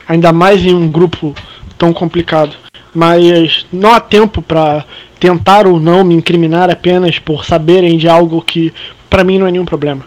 Ainda 0.08 0.32
mais 0.34 0.66
em 0.66 0.74
um 0.74 0.90
grupo 0.90 1.34
tão 1.78 1.94
complicado. 1.94 2.56
Mas 2.94 3.66
não 3.72 3.94
há 3.94 4.00
tempo 4.00 4.42
pra 4.42 4.86
tentar 5.20 5.66
ou 5.66 5.80
não 5.80 6.04
me 6.04 6.14
incriminar 6.14 6.70
apenas 6.70 7.18
por 7.18 7.46
saberem 7.46 7.98
de 7.98 8.08
algo 8.08 8.42
que 8.42 8.74
pra 9.10 9.24
mim 9.24 9.40
não 9.40 9.48
é 9.48 9.52
nenhum 9.52 9.66
problema. 9.66 10.06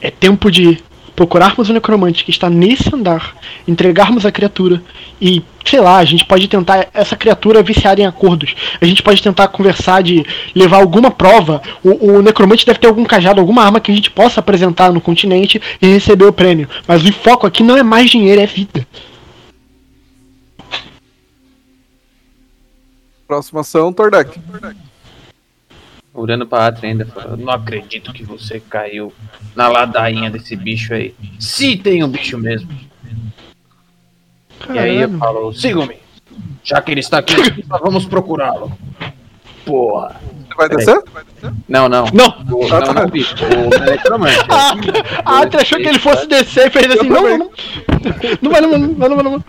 É 0.00 0.10
tempo 0.10 0.50
de 0.50 0.78
procurarmos 1.14 1.68
o 1.68 1.72
necromante 1.72 2.24
que 2.24 2.30
está 2.30 2.48
nesse 2.48 2.94
andar, 2.94 3.36
entregarmos 3.66 4.24
a 4.24 4.32
criatura 4.32 4.82
e, 5.20 5.42
sei 5.64 5.80
lá, 5.80 5.98
a 5.98 6.04
gente 6.04 6.24
pode 6.24 6.48
tentar 6.48 6.88
essa 6.92 7.16
criatura 7.16 7.62
viciada 7.62 8.00
em 8.00 8.06
acordos. 8.06 8.54
A 8.80 8.84
gente 8.84 9.02
pode 9.02 9.22
tentar 9.22 9.48
conversar 9.48 10.02
de 10.02 10.24
levar 10.54 10.78
alguma 10.78 11.10
prova. 11.10 11.62
O, 11.82 12.12
o 12.12 12.22
necromante 12.22 12.66
deve 12.66 12.78
ter 12.78 12.86
algum 12.86 13.04
cajado, 13.04 13.40
alguma 13.40 13.64
arma 13.64 13.80
que 13.80 13.92
a 13.92 13.94
gente 13.94 14.10
possa 14.10 14.40
apresentar 14.40 14.92
no 14.92 15.00
continente 15.00 15.60
e 15.80 15.86
receber 15.86 16.24
o 16.24 16.32
prêmio. 16.32 16.68
Mas 16.86 17.04
o 17.04 17.12
foco 17.12 17.46
aqui 17.46 17.62
não 17.62 17.76
é 17.76 17.82
mais 17.82 18.10
dinheiro, 18.10 18.40
é 18.40 18.46
vida. 18.46 18.86
Próxima 23.26 23.60
ação, 23.60 23.92
Tordek. 23.92 24.38
Olhando 26.14 26.46
pra 26.46 26.66
Atri 26.66 26.88
ainda, 26.88 27.06
falando, 27.06 27.40
Eu 27.40 27.46
não 27.46 27.52
acredito 27.52 28.12
que 28.12 28.22
você 28.22 28.60
caiu 28.60 29.12
na 29.56 29.68
ladainha 29.68 30.30
desse 30.30 30.54
bicho 30.54 30.92
aí. 30.92 31.14
Se 31.40 31.76
tem 31.76 32.04
um 32.04 32.08
bicho 32.08 32.36
mesmo. 32.36 32.68
E 34.72 34.78
aí 34.78 34.96
eu 34.98 35.18
falo, 35.18 35.52
sigam-me. 35.52 35.96
Já 36.62 36.80
que 36.80 36.92
ele 36.92 37.00
está 37.00 37.18
aqui, 37.18 37.34
nós 37.66 37.80
vamos 37.80 38.04
procurá-lo. 38.04 38.70
Porra. 39.64 40.20
Você 40.48 40.54
vai 40.54 40.68
descer? 40.68 41.02
Não, 41.66 41.88
não. 41.88 42.04
Não! 42.12 42.28
O, 42.50 42.68
não, 42.68 42.94
não, 42.94 43.08
bicho. 43.08 43.34
O. 43.36 43.70
A 45.24 45.40
Atri 45.40 45.60
achou 45.60 45.78
que 45.78 45.88
ele 45.88 45.98
fosse 45.98 46.26
descer 46.26 46.66
e 46.66 46.70
fez 46.70 46.90
assim, 46.90 47.08
não, 47.08 47.22
não, 47.22 47.38
não. 47.38 47.50
Não 48.42 48.50
vai, 48.50 48.60
não, 48.60 48.78
não, 48.78 49.08
não, 49.08 49.08
não, 49.08 49.22
não. 49.22 49.44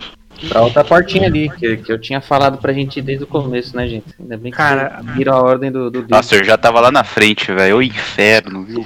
Pra 0.48 0.62
outra 0.62 0.84
portinha 0.84 1.26
ali, 1.26 1.50
que, 1.50 1.76
que 1.78 1.92
eu 1.92 1.98
tinha 1.98 2.20
falado 2.20 2.58
pra 2.58 2.72
gente 2.72 3.00
desde 3.00 3.24
o 3.24 3.26
começo, 3.26 3.76
né, 3.76 3.88
gente? 3.88 4.06
Ainda 4.20 4.36
bem 4.36 4.50
que 4.50 4.56
Cara, 4.56 5.00
viram 5.14 5.34
a 5.34 5.42
ordem 5.42 5.70
do, 5.70 5.90
do. 5.90 6.06
Nossa, 6.08 6.36
eu 6.36 6.44
já 6.44 6.56
tava 6.56 6.80
lá 6.80 6.90
na 6.90 7.04
frente, 7.04 7.52
velho. 7.52 7.78
O 7.78 7.82
inferno, 7.82 8.64
viu? 8.64 8.84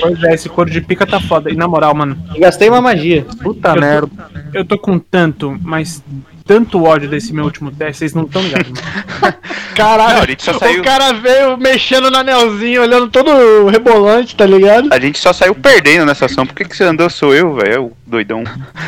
Pois 0.00 0.22
é, 0.24 0.34
esse 0.34 0.48
couro 0.48 0.70
de 0.70 0.80
pica 0.80 1.06
tá 1.06 1.20
foda. 1.20 1.50
E 1.50 1.56
na 1.56 1.66
moral, 1.66 1.94
mano, 1.94 2.16
gastei 2.38 2.68
uma 2.68 2.80
magia. 2.80 3.24
puta 3.42 3.74
merda. 3.74 4.30
Eu 4.52 4.64
tô 4.64 4.78
com 4.78 4.98
tanto, 4.98 5.58
mas 5.62 6.02
tanto 6.46 6.82
ódio 6.84 7.08
desse 7.08 7.32
meu 7.32 7.44
último 7.44 7.70
teste, 7.70 7.98
vocês 7.98 8.14
não 8.14 8.24
estão 8.24 8.40
ligados, 8.42 8.68
mano. 8.70 9.34
Caralho, 9.74 10.14
Não, 10.14 10.22
a 10.22 10.26
gente 10.26 10.42
só 10.42 10.54
saiu- 10.58 10.80
o 10.80 10.84
cara 10.84 11.12
veio 11.12 11.56
mexendo 11.58 12.10
no 12.10 12.16
anelzinho, 12.16 12.80
olhando 12.80 13.08
todo 13.08 13.66
rebolante, 13.66 14.34
tá 14.34 14.46
ligado? 14.46 14.88
A 14.90 14.98
gente 14.98 15.18
só 15.18 15.32
saiu 15.34 15.54
perdendo 15.54 16.06
nessa 16.06 16.24
ação. 16.26 16.46
Por 16.46 16.54
que, 16.54 16.64
que 16.64 16.74
você 16.74 16.84
andou? 16.84 17.10
Sou 17.10 17.34
eu, 17.34 17.54
velho. 17.54 17.72
Eu, 17.74 17.92
doidão. 18.06 18.42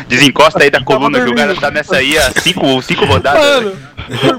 Desencosta 0.07 0.63
aí 0.63 0.71
da 0.71 0.81
coluna 0.81 1.21
que 1.23 1.29
o 1.29 1.35
cara 1.35 1.53
tá 1.55 1.69
nessa 1.69 1.97
aí 1.97 2.17
há 2.17 2.31
cinco, 2.41 2.81
cinco 2.81 3.05
rodadas. 3.05 3.65
Mano, 3.65 3.75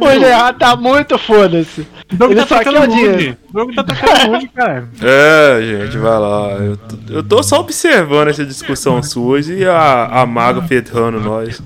o 0.00 0.18
Gerard 0.18 0.58
tá 0.58 0.74
muito 0.74 1.16
foda-se. 1.18 1.86
O 2.12 2.16
Doug 2.16 2.32
Ele 2.32 2.40
tá 2.40 2.46
só 2.48 2.58
quer 2.58 2.64
tacando 2.64 2.84
o 2.84 2.88
dinheiro. 2.96 3.12
rude. 3.12 3.38
O 3.48 3.52
Doug 3.52 3.74
tá 3.76 3.84
tacando 3.84 4.32
rude, 4.32 4.48
cara. 4.56 4.88
É, 5.02 5.60
gente, 5.62 5.98
vai 5.98 6.18
lá. 6.18 6.48
Eu 6.58 6.76
tô, 6.76 6.96
eu 7.14 7.22
tô 7.22 7.42
só 7.44 7.60
observando 7.60 8.26
essa 8.28 8.44
discussão 8.44 9.00
sua 9.04 9.40
e 9.40 9.64
a, 9.64 10.06
a 10.06 10.26
maga 10.26 10.62
ferrando 10.62 11.20
nós. 11.20 11.62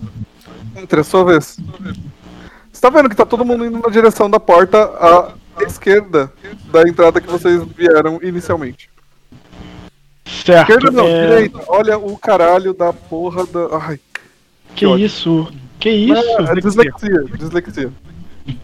Entre 0.77 1.01
a 1.01 1.05
sua 1.05 1.25
vez. 1.25 1.59
Você 2.73 2.81
tá 2.81 2.91
vendo 2.91 3.09
que 3.09 3.17
tá 3.17 3.25
todo 3.25 3.45
mundo 3.45 3.65
indo 3.65 3.79
na 3.79 3.89
direção 3.89 4.29
da 4.29 4.41
porta 4.41 4.79
à 5.59 5.63
esquerda 5.63 6.33
da 6.73 6.83
entrada 6.83 7.21
que 7.21 7.31
vocês 7.31 7.63
vieram 7.77 8.19
inicialmente. 8.23 8.91
Certo. 10.27 10.73
Esquerda 10.73 10.91
não, 10.91 11.07
é, 11.07 11.27
direita. 11.27 11.61
Olha 11.69 11.99
o 11.99 12.17
caralho 12.17 12.75
da 12.75 12.93
porra 12.93 13.47
da. 13.47 13.79
Ai, 13.79 14.01
Que 14.75 14.87
isso? 14.87 15.49
Que 15.79 15.91
isso? 15.91 16.23
é 16.41 16.55
dislexia, 16.61 17.25
dislexia. 17.39 17.93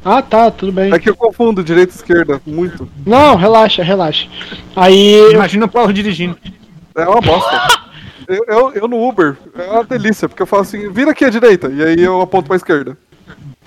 Ah, 0.04 0.20
tá, 0.20 0.50
tudo 0.50 0.72
bem. 0.72 0.92
É 0.92 0.98
que 0.98 1.08
eu 1.08 1.16
confundo 1.16 1.64
direita 1.64 1.92
e 1.92 1.96
esquerda 1.96 2.40
muito. 2.46 2.88
Não, 3.06 3.36
relaxa, 3.36 3.82
relaxa. 3.82 4.28
Aí 4.76 5.32
Imagina 5.32 5.66
o 5.66 5.68
Paulo 5.68 5.92
dirigindo. 5.92 6.36
É 6.94 7.08
uma 7.08 7.20
bosta. 7.20 7.79
Eu, 8.30 8.44
eu, 8.46 8.72
eu 8.74 8.88
no 8.88 9.06
Uber, 9.08 9.36
é 9.58 9.62
uma 9.70 9.84
delícia, 9.84 10.28
porque 10.28 10.42
eu 10.42 10.46
falo 10.46 10.62
assim, 10.62 10.90
vira 10.92 11.10
aqui 11.10 11.24
à 11.24 11.30
direita, 11.30 11.68
e 11.68 11.82
aí 11.82 12.00
eu 12.00 12.20
aponto 12.20 12.46
pra 12.46 12.56
esquerda. 12.56 12.96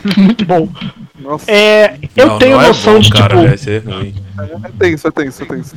muito 0.18 0.45
bom. 0.45 0.68
Nossa, 1.19 1.49
É, 1.49 1.98
eu 2.15 2.27
Não, 2.27 2.40
tenho 2.40 2.57
não 2.57 2.64
é 2.64 2.68
noção 2.68 2.94
bom, 2.95 2.99
de 2.99 3.10
cara, 3.10 3.35
tipo, 3.35 3.48
Vai 3.48 3.57
ser 3.57 3.84
ruim. 3.85 4.14
é 4.64 4.69
tenso, 4.77 5.07
é 5.07 5.11
tenso, 5.11 5.44
é 5.44 5.45
tenso. 5.45 5.76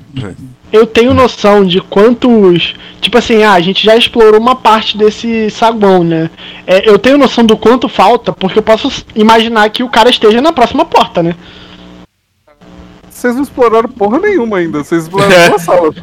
eu 0.72 0.86
tenho 0.86 1.14
noção 1.14 1.64
de 1.64 1.80
quantos, 1.80 2.74
tipo 3.00 3.18
assim, 3.18 3.42
ah, 3.44 3.52
a 3.52 3.60
gente 3.60 3.84
já 3.84 3.96
explorou 3.96 4.40
uma 4.40 4.56
parte 4.56 4.96
desse 4.98 5.50
saguão, 5.50 6.02
né? 6.02 6.30
É, 6.66 6.88
eu 6.88 6.98
tenho 6.98 7.18
noção 7.18 7.44
do 7.44 7.56
quanto 7.56 7.88
falta, 7.88 8.32
porque 8.32 8.58
eu 8.58 8.62
posso 8.62 9.04
imaginar 9.14 9.68
que 9.70 9.82
o 9.82 9.88
cara 9.88 10.10
esteja 10.10 10.40
na 10.40 10.52
próxima 10.52 10.84
porta, 10.84 11.22
né? 11.22 11.34
Vocês 13.16 13.34
não 13.34 13.43
exploraram 13.43 13.88
porra 13.88 14.18
nenhuma 14.18 14.59
ainda, 14.59 14.84
vocês 14.84 15.05
exploraram 15.05 15.48
duas 15.48 15.62
salas. 15.64 15.94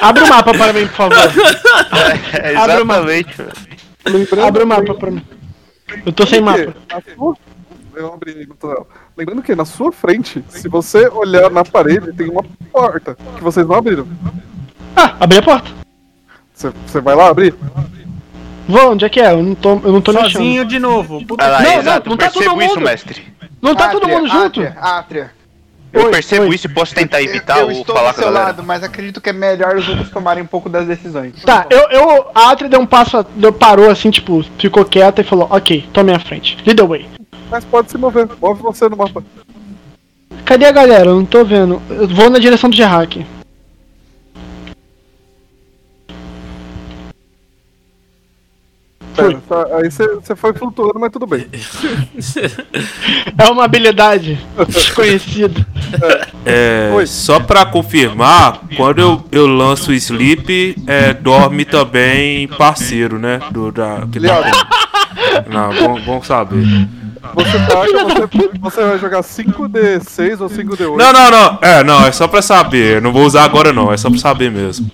Abre 0.00 0.22
o 0.22 0.28
mapa 0.28 0.54
para 0.54 0.72
mim, 0.72 0.86
por 0.86 0.94
favor. 0.94 1.18
É, 2.40 2.54
Abre 2.54 2.82
o 2.82 2.86
mapa. 2.86 3.06
Lembrando 4.06 4.44
Abre 4.46 4.62
o 4.62 4.66
mapa 4.66 4.94
para 4.94 5.10
mim. 5.10 5.22
Eu 6.06 6.12
tô 6.12 6.24
sem 6.24 6.40
mapa. 6.40 6.72
na 6.88 7.02
sua- 7.16 7.36
Eu 7.96 8.12
abri 8.14 8.46
no. 8.46 8.86
Lembrando 9.16 9.42
que 9.42 9.54
na 9.56 9.64
sua 9.64 9.90
frente, 9.90 10.44
se 10.48 10.68
você 10.68 11.08
olhar 11.08 11.50
na 11.50 11.64
parede, 11.64 12.12
tem 12.12 12.28
uma 12.28 12.44
porta 12.72 13.16
que 13.36 13.42
vocês 13.42 13.66
não 13.66 13.74
abriram. 13.74 14.06
Ah, 14.96 15.16
abri 15.18 15.38
a 15.38 15.42
porta. 15.42 15.68
Você, 16.54 17.00
vai 17.00 17.16
lá 17.16 17.28
abrir? 17.28 17.54
Vou, 18.68 18.92
onde 18.92 19.04
é 19.04 19.08
que 19.08 19.20
é? 19.20 19.32
Eu 19.32 19.42
não 19.42 19.54
tô, 19.56 19.70
eu 19.84 19.92
não 19.92 20.00
tô. 20.00 20.12
Sozinho 20.12 20.64
de 20.64 20.78
novo. 20.78 21.24
Puta 21.26 21.44
Ah 21.44 21.48
lá, 21.48 21.62
Não, 21.62 21.70
não, 21.72 21.78
exato. 21.80 22.08
não 22.10 22.16
tá 22.16 22.30
todo 22.30 22.42
percebo 22.44 22.62
isso, 22.62 22.74
mundo. 22.76 22.84
mestre. 22.84 23.33
Não 23.64 23.74
tá 23.74 23.88
todo 23.88 24.06
mundo 24.08 24.28
junto? 24.28 24.60
Atria, 24.60 24.76
Atria. 24.80 25.30
Eu 25.92 26.06
Oi, 26.06 26.10
percebo 26.10 26.46
oi. 26.48 26.54
isso 26.56 26.66
e 26.66 26.70
posso 26.70 26.92
tentar 26.94 27.22
evitar 27.22 27.60
eu 27.60 27.66
ou 27.66 27.70
estou 27.72 27.94
falar 27.94 28.10
do 28.10 28.14
com 28.16 28.20
a 28.20 28.24
galera. 28.24 28.44
lado, 28.46 28.62
mas 28.64 28.82
acredito 28.82 29.20
que 29.20 29.30
é 29.30 29.32
melhor 29.32 29.76
os 29.76 29.88
outros 29.88 30.10
tomarem 30.10 30.42
um 30.42 30.46
pouco 30.46 30.68
das 30.68 30.86
decisões. 30.86 31.40
Tá, 31.44 31.66
eu, 31.70 31.78
eu. 31.90 32.26
A 32.34 32.50
Atri 32.50 32.68
deu 32.68 32.80
um 32.80 32.86
passo, 32.86 33.16
a- 33.18 33.24
deu, 33.36 33.52
parou 33.52 33.88
assim, 33.88 34.10
tipo, 34.10 34.44
ficou 34.58 34.84
quieta 34.84 35.20
e 35.20 35.24
falou, 35.24 35.46
ok, 35.50 35.88
tô 35.92 36.00
à 36.00 36.04
minha 36.04 36.18
frente. 36.18 36.56
Lead 36.66 36.74
the 36.82 36.86
way. 36.86 37.06
Mas 37.48 37.64
pode 37.64 37.90
se 37.92 37.96
mover, 37.96 38.28
move 38.42 38.60
você 38.60 38.88
no 38.88 38.96
mapa. 38.96 39.22
Cadê 40.44 40.66
a 40.66 40.72
galera? 40.72 41.10
Eu 41.10 41.14
não 41.16 41.24
tô 41.24 41.44
vendo. 41.44 41.80
Eu 41.88 42.08
vou 42.08 42.28
na 42.28 42.40
direção 42.40 42.68
do 42.68 42.74
Gerhack. 42.76 43.24
Tá, 49.48 49.66
aí 49.76 49.90
você 49.90 50.34
foi 50.34 50.52
flutuando, 50.52 50.98
mas 50.98 51.10
tudo 51.12 51.26
bem. 51.26 51.46
É 53.36 53.50
uma 53.50 53.64
habilidade 53.64 54.38
desconhecida. 54.68 55.66
É, 56.46 56.90
Oi. 56.94 57.06
só 57.06 57.40
pra 57.40 57.66
confirmar, 57.66 58.60
quando 58.76 59.00
eu, 59.00 59.24
eu 59.32 59.46
lanço 59.46 59.90
o 59.90 59.94
sleep, 59.94 60.76
é, 60.86 61.12
dorme 61.12 61.64
também 61.64 62.46
parceiro, 62.48 63.18
né? 63.18 63.40
Do, 63.50 63.70
da, 63.72 64.06
que 64.10 64.20
tá 64.20 64.42
com- 64.42 65.50
Não, 65.52 65.74
bom, 65.74 66.00
bom 66.02 66.22
saber. 66.22 66.64
Você 67.34 67.58
taca, 67.58 68.28
você, 68.28 68.58
você 68.60 68.84
vai 68.84 68.98
jogar 68.98 69.20
5D6 69.22 70.40
ou 70.40 70.48
5D8. 70.48 70.96
Não, 70.96 71.12
não, 71.12 71.30
não. 71.30 71.58
É, 71.62 71.82
não, 71.82 72.06
é 72.06 72.12
só 72.12 72.28
pra 72.28 72.42
saber. 72.42 72.96
Eu 72.96 73.00
não 73.00 73.12
vou 73.12 73.24
usar 73.24 73.44
agora 73.44 73.72
não, 73.72 73.92
é 73.92 73.96
só 73.96 74.10
pra 74.10 74.18
saber 74.18 74.50
mesmo. 74.50 74.90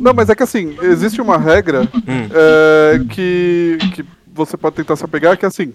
Não, 0.00 0.12
mas 0.14 0.28
é 0.28 0.34
que 0.34 0.42
assim, 0.42 0.76
existe 0.82 1.20
uma 1.20 1.36
regra 1.38 1.82
Hum. 1.94 2.28
é, 2.32 3.00
que, 3.10 3.78
que 3.94 4.04
você 4.34 4.56
pode 4.56 4.76
tentar 4.76 4.96
se 4.96 5.04
apegar, 5.04 5.36
que 5.36 5.44
é 5.44 5.48
assim. 5.48 5.72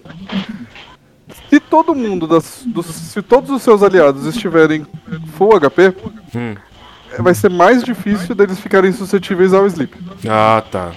Se 1.48 1.60
todo 1.60 1.94
mundo, 1.94 2.26
das, 2.26 2.62
dos- 2.66 2.86
se 2.86 3.20
todos 3.22 3.50
os 3.50 3.62
seus 3.62 3.82
aliados 3.82 4.24
estiverem 4.26 4.86
full 5.36 5.54
HP, 5.58 5.94
Hum. 6.34 6.54
vai 7.18 7.34
ser 7.34 7.50
mais 7.50 7.82
difícil 7.82 8.34
deles 8.34 8.58
ficarem 8.60 8.92
suscetíveis 8.92 9.52
ao 9.52 9.66
sleep. 9.66 9.94
Ah, 10.28 10.62
tá. 10.70 10.92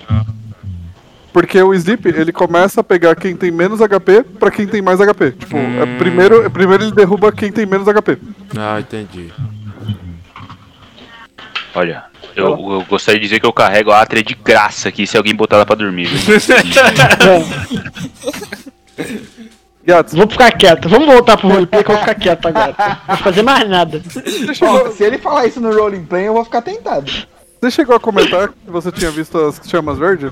Porque 1.33 1.61
o 1.61 1.73
sleep, 1.73 2.05
ele 2.07 2.31
começa 2.31 2.79
a 2.79 2.83
pegar 2.83 3.13
quem 3.15 3.35
tem 3.35 3.51
menos 3.51 3.81
HP 3.81 4.23
pra 4.39 4.49
quem 4.49 4.65
tem 4.65 4.81
mais 4.81 5.01
HP. 5.01 5.31
Tipo, 5.31 5.57
é 5.57 5.83
Hum. 5.83 5.97
primeiro, 5.97 6.45
é 6.45 6.49
primeiro 6.49 6.83
ele 6.85 6.93
derruba 6.93 7.29
quem 7.33 7.51
tem 7.51 7.65
menos 7.65 7.87
HP. 7.89 8.17
Ah, 8.57 8.79
entendi. 8.79 9.33
Olha, 11.73 12.05
eu, 12.35 12.47
eu 12.49 12.85
gostaria 12.87 13.19
de 13.19 13.25
dizer 13.27 13.39
que 13.39 13.45
eu 13.45 13.53
carrego 13.53 13.91
a 13.91 14.01
Atria 14.01 14.23
de 14.23 14.33
graça 14.35 14.89
aqui 14.89 15.05
se 15.07 15.15
alguém 15.17 15.35
botar 15.35 15.57
ela 15.57 15.65
pra 15.65 15.75
dormir. 15.75 16.09
Gats, 19.83 20.13
Vou 20.15 20.27
ficar 20.27 20.51
quieto. 20.51 20.89
Vamos 20.89 21.05
voltar 21.07 21.37
pro 21.37 21.47
roleplay 21.47 21.83
que 21.83 21.91
eu 21.91 21.95
vou 21.95 22.03
ficar 22.03 22.15
quieto 22.15 22.47
agora. 22.47 22.75
Não 22.77 23.15
vou 23.15 23.17
fazer 23.17 23.43
mais 23.43 23.69
nada. 23.69 24.01
Ó, 24.61 24.89
se 24.89 25.03
ele 25.03 25.17
falar 25.19 25.45
isso 25.45 25.61
no 25.61 25.71
roleplay, 25.75 26.27
eu 26.27 26.33
vou 26.33 26.43
ficar 26.43 26.61
tentado. 26.63 27.11
você 27.61 27.69
chegou 27.71 27.95
a 27.95 27.99
comentar 27.99 28.47
que 28.49 28.55
você 28.71 28.91
tinha 28.91 29.11
visto 29.11 29.37
as 29.37 29.61
chamas 29.69 29.97
verdes? 29.99 30.31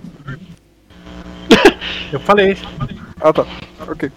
Eu 2.11 2.19
falei. 2.21 2.57
Ah, 3.21 3.31
tá. 3.33 3.45
Ok. 3.87 4.11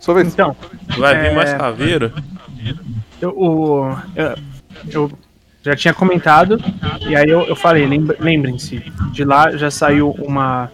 Sua 0.00 0.14
vez. 0.14 0.28
Então, 0.32 0.56
Vai 0.98 1.18
vir 1.20 1.26
É. 1.32 1.34
mais 1.34 1.52
caveira? 1.54 2.12
eu, 3.20 3.30
o, 3.30 3.96
eu, 4.14 4.34
eu 4.90 5.12
já 5.66 5.74
tinha 5.74 5.92
comentado, 5.92 6.62
e 7.08 7.16
aí 7.16 7.28
eu, 7.28 7.40
eu 7.42 7.56
falei, 7.56 7.84
lembrem-se, 8.20 8.78
de 9.10 9.24
lá 9.24 9.50
já 9.56 9.68
saiu 9.68 10.10
uma, 10.12 10.70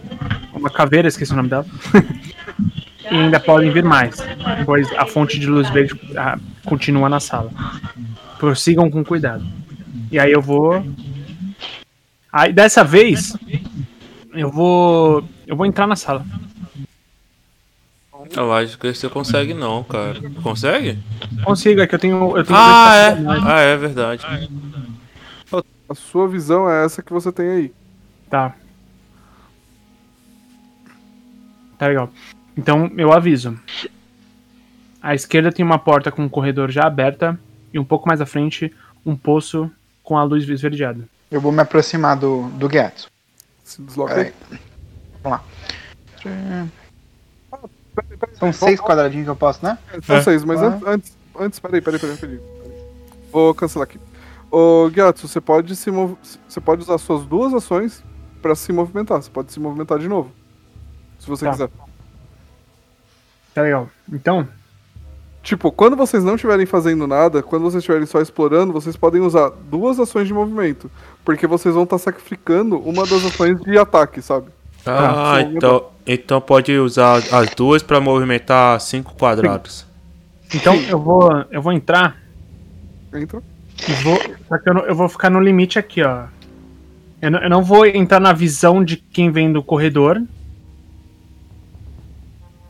uma 0.53 0.69
caveira, 0.69 1.07
esqueci 1.07 1.33
o 1.33 1.35
nome 1.35 1.49
dela, 1.49 1.65
e 3.09 3.15
ainda 3.15 3.39
podem 3.39 3.71
vir 3.71 3.83
mais, 3.83 4.23
pois 4.65 4.87
a 4.93 5.07
fonte 5.07 5.39
de 5.39 5.47
luz 5.47 5.67
verde 5.71 5.99
ah, 6.15 6.37
continua 6.63 7.09
na 7.09 7.19
sala. 7.19 7.49
Prossigam 8.37 8.91
com 8.91 9.03
cuidado. 9.03 9.43
E 10.11 10.19
aí 10.19 10.31
eu 10.31 10.41
vou... 10.41 10.85
Aí 12.31 12.53
dessa 12.53 12.83
vez, 12.83 13.35
eu 14.31 14.51
vou... 14.51 15.27
Eu 15.47 15.55
vou 15.55 15.65
entrar 15.65 15.87
na 15.87 15.95
sala. 15.95 16.23
Eu 18.35 18.53
acho 18.53 18.77
que 18.77 18.93
você 18.93 19.09
consegue 19.09 19.53
não, 19.53 19.83
cara. 19.83 20.19
Consegue? 20.41 20.99
Consigo, 21.43 21.81
é 21.81 21.87
que 21.87 21.95
eu 21.95 21.99
tenho... 21.99 22.37
Eu 22.37 22.43
tenho 22.43 22.57
Ah, 22.59 22.95
é. 22.95 23.15
dois 23.15 23.43
Ah, 23.45 23.59
é 23.59 23.77
verdade. 23.77 24.25
A 25.89 25.95
sua 25.95 26.27
visão 26.27 26.69
é 26.69 26.85
essa 26.85 27.03
que 27.03 27.11
você 27.13 27.31
tem 27.31 27.49
aí. 27.49 27.73
Tá. 28.29 28.55
Tá 31.77 31.87
legal. 31.87 32.09
Então 32.57 32.91
eu 32.97 33.11
aviso. 33.11 33.59
À 35.01 35.13
esquerda 35.13 35.51
tem 35.51 35.65
uma 35.65 35.77
porta 35.77 36.11
com 36.11 36.23
um 36.23 36.29
corredor 36.29 36.71
já 36.71 36.85
aberta 36.85 37.37
e 37.73 37.77
um 37.77 37.83
pouco 37.83 38.07
mais 38.07 38.21
à 38.21 38.25
frente 38.25 38.73
um 39.05 39.15
poço 39.15 39.69
com 40.01 40.17
a 40.17 40.23
luz 40.23 40.47
esverdeada. 40.47 41.07
Eu 41.29 41.41
vou 41.41 41.51
me 41.51 41.61
aproximar 41.61 42.15
do, 42.15 42.47
do 42.51 42.69
Getsu. 42.71 43.09
Se 43.63 43.81
desloca 43.81 44.15
aí. 44.15 44.33
Vamos 45.21 45.39
lá. 46.25 46.82
São 48.39 48.51
seis 48.53 48.79
quadradinhos 48.79 49.25
que 49.25 49.29
eu 49.31 49.35
posso, 49.35 49.63
né? 49.63 49.77
São 50.05 50.21
seis, 50.21 50.43
mas 50.43 50.61
Ah. 50.61 50.67
an- 50.67 50.81
antes, 50.87 51.17
antes, 51.39 51.59
peraí, 51.59 51.81
peraí, 51.81 51.99
peraí, 51.99 52.17
peraí. 52.17 52.39
Vou 53.31 53.53
cancelar 53.53 53.87
aqui. 53.87 53.99
Ô, 54.51 54.89
Gyatso, 54.93 55.27
você 55.27 55.41
pode 55.41 55.75
se 55.75 55.89
você 55.91 56.61
pode 56.61 56.81
usar 56.83 56.97
suas 56.99 57.25
duas 57.25 57.53
ações 57.53 58.03
pra 58.41 58.53
se 58.55 58.71
movimentar. 58.71 59.21
Você 59.21 59.29
pode 59.29 59.51
se 59.51 59.59
movimentar 59.59 59.97
de 59.99 60.07
novo. 60.07 60.31
Se 61.19 61.27
você 61.27 61.45
Tá. 61.45 61.51
quiser. 61.51 61.69
Tá 63.53 63.61
legal. 63.61 63.89
Então, 64.11 64.47
Tipo, 65.41 65.73
quando 65.73 65.97
vocês 65.97 66.23
não 66.23 66.35
estiverem 66.35 66.65
fazendo 66.65 67.05
nada, 67.05 67.43
quando 67.43 67.63
vocês 67.63 67.81
estiverem 67.81 68.05
só 68.05 68.21
explorando, 68.21 68.71
vocês 68.71 68.95
podem 68.95 69.19
usar 69.21 69.49
duas 69.69 69.99
ações 69.99 70.25
de 70.25 70.33
movimento. 70.33 70.89
Porque 71.25 71.45
vocês 71.45 71.75
vão 71.75 71.83
estar 71.83 71.97
sacrificando 71.97 72.79
uma 72.79 73.05
das 73.05 73.25
ações 73.25 73.59
de 73.59 73.77
ataque, 73.77 74.21
sabe? 74.21 74.47
Ah, 74.85 75.33
Tá. 75.33 75.41
então, 75.41 75.89
então 76.05 76.39
pode 76.41 76.71
usar 76.77 77.17
as 77.31 77.49
duas 77.55 77.81
pra 77.83 77.99
movimentar 78.01 78.79
cinco 78.81 79.13
quadrados. 79.15 79.85
então 80.53 80.75
eu 80.75 80.99
vou 80.99 81.29
eu 81.51 81.61
vou 81.61 81.71
entrar 81.71 82.17
Entra. 83.13 83.41
e 83.87 83.91
vou 84.03 84.17
só 84.47 84.57
que 84.57 84.69
eu, 84.69 84.73
não- 84.73 84.85
eu 84.85 84.95
vou 84.95 85.07
ficar 85.09 85.29
no 85.29 85.39
limite 85.39 85.77
aqui, 85.79 86.01
ó. 86.03 86.25
Eu 87.21 87.31
não, 87.31 87.39
eu 87.39 87.49
não 87.49 87.63
vou 87.63 87.85
entrar 87.85 88.19
na 88.19 88.33
visão 88.33 88.83
de 88.83 88.97
quem 88.97 89.31
vem 89.31 89.51
do 89.51 89.63
corredor 89.63 90.21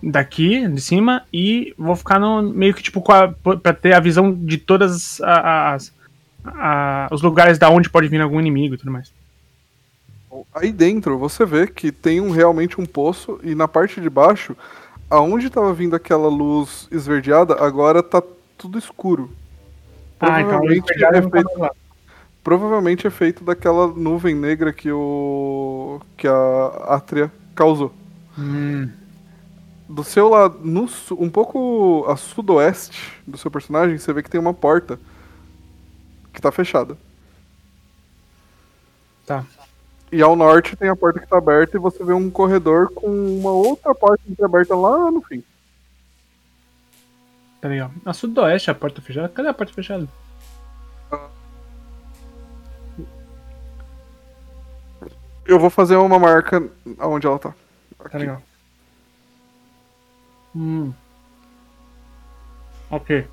daqui 0.01 0.67
de 0.67 0.81
cima 0.81 1.23
e 1.31 1.73
vou 1.77 1.95
ficar 1.95 2.19
no 2.19 2.41
meio 2.41 2.73
que 2.73 2.83
tipo 2.83 3.01
com 3.01 3.11
a, 3.13 3.29
pra 3.29 3.73
ter 3.73 3.93
a 3.93 3.99
visão 3.99 4.33
de 4.33 4.57
todas 4.57 5.19
a- 5.21 5.73
as 5.73 5.93
a- 6.45 7.07
os 7.09 7.21
lugares 7.21 7.57
da 7.57 7.69
onde 7.69 7.89
pode 7.89 8.07
vir 8.09 8.21
algum 8.21 8.39
inimigo 8.39 8.75
e 8.75 8.77
tudo 8.77 8.91
mais. 8.91 9.13
Aí 10.53 10.71
dentro 10.71 11.17
você 11.17 11.45
vê 11.45 11.67
que 11.67 11.91
tem 11.91 12.21
um, 12.21 12.31
realmente 12.31 12.79
um 12.79 12.85
poço 12.85 13.39
e 13.43 13.55
na 13.55 13.67
parte 13.67 14.01
de 14.01 14.09
baixo, 14.09 14.55
aonde 15.09 15.47
estava 15.47 15.73
vindo 15.73 15.95
aquela 15.95 16.27
luz 16.27 16.87
esverdeada, 16.91 17.55
agora 17.63 18.01
tá 18.03 18.21
tudo 18.57 18.77
escuro. 18.77 19.31
Ah, 20.19 20.41
então 20.41 20.57
a 20.57 20.61
luz 20.61 20.81
Provavelmente, 20.81 20.91
é 20.91 21.21
tá 21.21 21.21
feito, 21.29 21.71
provavelmente 22.43 23.07
é 23.07 23.09
feito 23.09 23.43
daquela 23.43 23.87
nuvem 23.87 24.35
negra 24.35 24.73
que 24.73 24.91
o 24.91 26.01
que 26.17 26.27
a 26.27 26.67
Atria 26.95 27.31
causou. 27.55 27.93
Hum, 28.37 28.89
Do 29.87 30.03
seu 30.03 30.29
lado, 30.29 30.59
no, 30.63 30.87
um 31.19 31.29
pouco 31.29 32.05
a 32.07 32.15
sudoeste 32.15 33.21
do 33.27 33.37
seu 33.37 33.51
personagem, 33.51 33.97
você 33.97 34.11
vê 34.13 34.23
que 34.23 34.29
tem 34.29 34.39
uma 34.39 34.53
porta 34.53 34.99
que 36.33 36.41
tá 36.41 36.51
fechada. 36.51 36.97
Tá. 39.25 39.45
E 40.13 40.21
ao 40.21 40.35
norte 40.35 40.75
tem 40.75 40.89
a 40.89 40.95
porta 40.95 41.19
que 41.19 41.25
tá 41.25 41.39
aberta 41.39 41.75
e 41.75 41.79
você 41.79 42.03
vê 42.03 42.13
um 42.13 42.29
corredor 42.29 42.93
com 42.93 43.07
uma 43.07 43.49
outra 43.49 43.95
porta 43.95 44.23
que 44.23 44.35
tá 44.35 44.45
aberta 44.45 44.75
lá 44.75 45.09
no 45.09 45.23
fim. 45.23 45.43
tá 47.59 47.67
legal. 47.67 47.89
A 48.05 48.13
sudoeste 48.13 48.69
a 48.69 48.75
porta 48.75 49.01
fechada. 49.01 49.27
Cadê 49.27 49.47
a 49.47 49.53
porta 49.55 49.73
fechada? 49.73 50.07
Eu 55.47 55.59
vou 55.59 55.71
fazer 55.71 55.95
uma 55.95 56.19
marca 56.19 56.63
onde 56.99 57.25
ela 57.25 57.39
tá. 57.39 57.55
Tá 58.11 58.17
legal. 58.19 58.39
Hum. 60.55 60.93
Ok. 62.91 63.27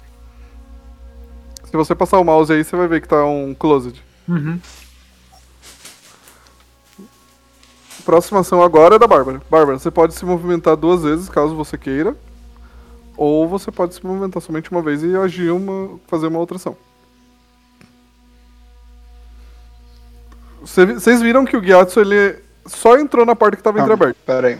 Se 1.64 1.76
você 1.76 1.94
passar 1.94 2.18
o 2.18 2.24
mouse 2.24 2.50
aí, 2.50 2.64
você 2.64 2.74
vai 2.74 2.88
ver 2.88 3.02
que 3.02 3.08
tá 3.08 3.22
um 3.26 3.54
closet. 3.54 4.02
Uhum. 4.26 4.58
Próxima 8.10 8.40
ação 8.40 8.60
agora 8.60 8.96
é 8.96 8.98
da 8.98 9.06
Bárbara. 9.06 9.40
Bárbara, 9.48 9.78
você 9.78 9.88
pode 9.88 10.14
se 10.14 10.24
movimentar 10.24 10.74
duas 10.76 11.04
vezes, 11.04 11.28
caso 11.28 11.54
você 11.54 11.78
queira. 11.78 12.16
Ou 13.16 13.46
você 13.46 13.70
pode 13.70 13.94
se 13.94 14.04
movimentar 14.04 14.42
somente 14.42 14.68
uma 14.68 14.82
vez 14.82 15.00
e 15.04 15.16
agir 15.16 15.52
uma. 15.52 15.96
fazer 16.08 16.26
uma 16.26 16.40
outra 16.40 16.56
ação. 16.56 16.76
Cê- 20.66 20.86
Vocês 20.86 21.22
viram 21.22 21.44
que 21.44 21.56
o 21.56 21.60
Gyatso 21.62 22.00
ele 22.00 22.36
só 22.66 22.98
entrou 22.98 23.24
na 23.24 23.36
porta 23.36 23.56
que 23.56 23.62
tava 23.62 23.78
Calma, 23.78 23.94
entreaberta. 23.94 24.20
Pera 24.26 24.48
aí. 24.48 24.58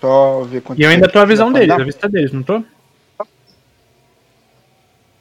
Só 0.00 0.42
ver 0.42 0.60
quanto 0.60 0.80
E 0.80 0.82
eu 0.82 0.90
ainda 0.90 1.08
tô 1.08 1.20
a 1.20 1.24
visão 1.24 1.52
deles, 1.52 1.70
a 1.70 1.84
vista 1.84 2.08
deles, 2.08 2.32
não 2.32 2.42
tô? 2.42 2.60
Tá, 3.16 3.26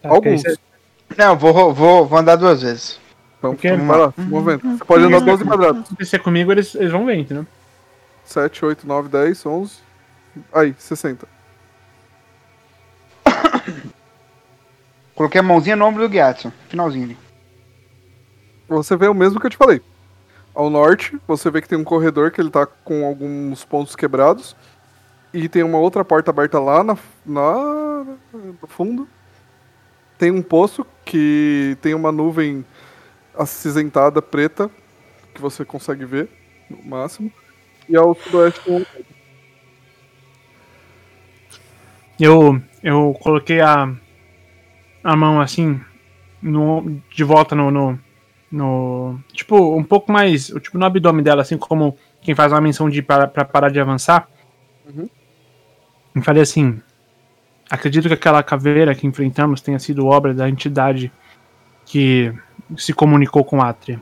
Alguns. 0.09 0.41
Não, 1.15 1.37
vou, 1.37 1.71
vou, 1.71 2.05
vou 2.05 2.17
andar 2.17 2.37
duas 2.37 2.63
vezes. 2.63 2.99
Então, 3.37 3.51
Porque- 3.53 3.71
vai 3.75 3.99
lá, 3.99 4.11
se 4.11 4.21
movimenta. 4.21 4.67
Você 4.77 4.85
pode 4.85 5.03
andar 5.03 5.19
12 5.21 5.43
quadrados. 5.45 5.81
Se 5.81 5.93
acontecer 5.93 6.19
comigo, 6.19 6.51
eles, 6.51 6.73
eles 6.75 6.91
vão 6.91 7.05
ver, 7.05 7.15
entendeu? 7.15 7.45
7, 8.23 8.65
8, 8.65 8.87
9, 8.87 9.09
10, 9.09 9.45
11. 9.45 9.79
Aí, 10.53 10.73
60. 10.77 11.27
Coloquei 15.15 15.39
a 15.39 15.43
mãozinha 15.43 15.75
no 15.75 15.85
ombro 15.85 16.07
do 16.07 16.11
Gyatso. 16.11 16.51
Finalzinho 16.69 17.05
ali. 17.05 17.17
Você 18.67 18.95
vê 18.97 19.07
o 19.07 19.13
mesmo 19.13 19.39
que 19.39 19.45
eu 19.45 19.49
te 19.51 19.57
falei. 19.57 19.81
Ao 20.53 20.69
norte, 20.69 21.17
você 21.27 21.49
vê 21.51 21.61
que 21.61 21.67
tem 21.69 21.77
um 21.77 21.83
corredor 21.83 22.31
que 22.31 22.41
ele 22.41 22.49
tá 22.49 22.65
com 22.65 23.05
alguns 23.05 23.63
pontos 23.63 23.95
quebrados. 23.95 24.55
E 25.33 25.47
tem 25.49 25.63
uma 25.63 25.77
outra 25.77 26.03
porta 26.03 26.31
aberta 26.31 26.59
lá 26.59 26.83
na, 26.83 26.97
na- 27.25 28.05
no 28.33 28.67
fundo. 28.67 29.07
Tem 30.17 30.31
um 30.31 30.41
poço 30.41 30.85
que 31.03 31.77
tem 31.81 31.93
uma 31.93 32.11
nuvem 32.11 32.65
acinzentada 33.37 34.21
preta 34.21 34.69
que 35.33 35.41
você 35.41 35.65
consegue 35.65 36.05
ver 36.05 36.29
no 36.69 36.83
máximo. 36.83 37.31
E 37.87 37.95
ao 37.95 38.15
sudoeste 38.15 38.69
um 38.69 38.83
Eu, 42.19 42.61
eu 42.81 43.15
coloquei 43.21 43.61
a, 43.61 43.93
a 45.03 45.15
mão 45.15 45.41
assim, 45.41 45.79
no, 46.41 46.99
de 47.13 47.23
volta 47.23 47.55
no, 47.55 47.69
no, 47.69 47.99
no. 48.51 49.19
Tipo, 49.33 49.77
um 49.77 49.83
pouco 49.83 50.11
mais. 50.11 50.47
Tipo, 50.47 50.77
no 50.77 50.85
abdômen 50.85 51.23
dela, 51.23 51.41
assim 51.41 51.57
como 51.57 51.97
quem 52.21 52.33
faz 52.33 52.51
uma 52.51 52.61
menção 52.61 52.89
de 52.89 53.01
para, 53.01 53.27
pra 53.27 53.43
parar 53.43 53.69
de 53.69 53.79
avançar. 53.79 54.29
Uhum. 54.87 55.09
E 56.15 56.21
falei 56.21 56.41
assim. 56.41 56.81
Acredito 57.67 58.07
que 58.07 58.13
aquela 58.13 58.43
caveira 58.43 58.93
que 58.93 59.07
enfrentamos 59.07 59.59
tenha 59.59 59.79
sido 59.79 60.05
obra 60.05 60.35
da 60.35 60.47
entidade 60.47 61.11
que 61.83 62.31
se 62.77 62.93
comunicou 62.93 63.43
com 63.43 63.61
Atria. 63.61 63.99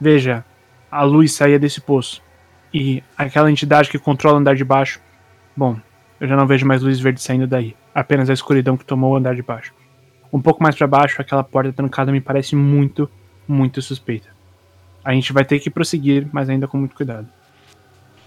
Veja, 0.00 0.44
a 0.90 1.02
luz 1.02 1.32
saía 1.32 1.58
desse 1.58 1.80
poço. 1.80 2.22
E 2.72 3.02
aquela 3.16 3.50
entidade 3.50 3.88
que 3.88 3.98
controla 3.98 4.36
o 4.36 4.40
andar 4.40 4.56
de 4.56 4.64
baixo. 4.64 5.00
Bom, 5.56 5.76
eu 6.20 6.26
já 6.26 6.36
não 6.36 6.46
vejo 6.46 6.66
mais 6.66 6.82
luz 6.82 6.98
verde 6.98 7.22
saindo 7.22 7.46
daí. 7.46 7.76
Apenas 7.94 8.28
a 8.28 8.32
escuridão 8.32 8.76
que 8.76 8.84
tomou 8.84 9.12
o 9.12 9.16
andar 9.16 9.34
de 9.34 9.42
baixo. 9.42 9.72
Um 10.32 10.40
pouco 10.40 10.62
mais 10.62 10.74
para 10.74 10.86
baixo, 10.86 11.20
aquela 11.20 11.44
porta 11.44 11.72
trancada 11.72 12.10
me 12.10 12.20
parece 12.20 12.56
muito, 12.56 13.08
muito 13.46 13.80
suspeita. 13.80 14.28
A 15.04 15.12
gente 15.12 15.32
vai 15.32 15.44
ter 15.44 15.60
que 15.60 15.70
prosseguir, 15.70 16.26
mas 16.32 16.48
ainda 16.48 16.66
com 16.66 16.76
muito 16.76 16.96
cuidado. 16.96 17.28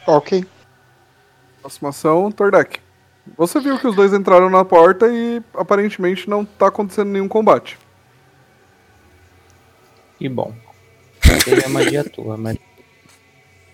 Ok. 0.05 0.45
Próxima 1.59 1.89
ação, 1.89 2.31
Tordek. 2.31 2.79
Você 3.35 3.59
viu 3.59 3.77
que 3.77 3.87
os 3.87 3.95
dois 3.95 4.13
entraram 4.13 4.49
na 4.49 4.63
porta 4.63 5.07
e 5.11 5.41
aparentemente 5.53 6.29
não 6.29 6.45
tá 6.45 6.67
acontecendo 6.67 7.09
nenhum 7.09 7.27
combate. 7.27 7.77
Que 10.17 10.27
bom. 10.29 10.53
Teve 11.45 11.65
a 11.65 11.69
magia 11.69 12.03
tua, 12.03 12.37
mas. 12.37 12.57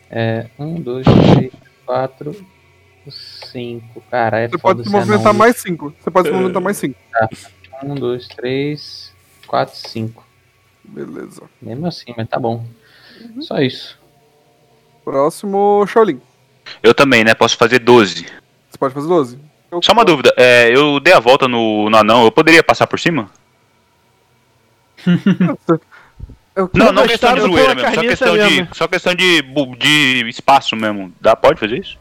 É. 0.10 0.48
Um, 0.60 0.80
dois, 0.80 1.06
três, 1.06 1.54
quatro, 1.86 2.46
cinco. 3.10 4.04
Cara, 4.12 4.40
é 4.40 4.48
Você 4.48 4.58
foda 4.58 4.76
pode 4.76 4.84
se 4.84 4.90
ser 4.92 4.98
movimentar 4.98 5.28
anão. 5.28 5.40
mais 5.40 5.58
5. 5.58 5.96
Você 6.00 6.12
pode 6.12 6.28
se 6.28 6.34
movimentar 6.34 6.62
mais 6.62 6.78
5. 6.78 7.00
Um, 7.84 7.96
dois, 7.96 8.28
três, 8.28 9.14
quatro, 9.48 9.76
cinco. 9.76 10.26
Beleza. 10.84 11.44
Mesmo 11.62 11.88
assim, 11.88 12.14
mas 12.16 12.28
tá 12.28 12.40
bom. 12.40 12.66
Só 13.42 13.58
isso. 13.60 14.00
Próximo, 15.04 15.86
Shaolin. 15.88 16.22
Eu 16.82 16.94
também, 16.94 17.24
né? 17.24 17.34
Posso 17.34 17.58
fazer 17.58 17.80
12. 17.80 18.26
Você 18.70 18.78
pode 18.78 18.94
fazer 18.94 19.08
12. 19.08 19.40
Só 19.82 19.92
uma 19.92 20.06
dúvida, 20.06 20.32
é, 20.38 20.70
eu 20.76 21.00
dei 21.00 21.14
a 21.14 21.20
volta 21.20 21.48
no, 21.48 21.90
no 21.90 21.98
anão, 21.98 22.24
eu 22.24 22.32
poderia 22.32 22.62
passar 22.64 22.86
por 22.86 23.00
cima? 23.00 23.30
Eu 26.56 26.70
Não, 26.74 26.92
não 26.92 27.08
questão 27.08 27.34
de 27.34 27.42
zoeira 27.42 27.74
mesmo, 27.76 27.96
só 27.96 28.02
questão 28.02 28.38
de, 28.38 28.68
só 28.74 28.88
questão 28.88 29.16
de, 29.16 29.42
de 29.78 30.30
espaço 30.30 30.76
mesmo. 30.76 31.12
Dá, 31.20 31.36
pode 31.36 31.60
fazer 31.60 31.78
isso? 31.80 31.98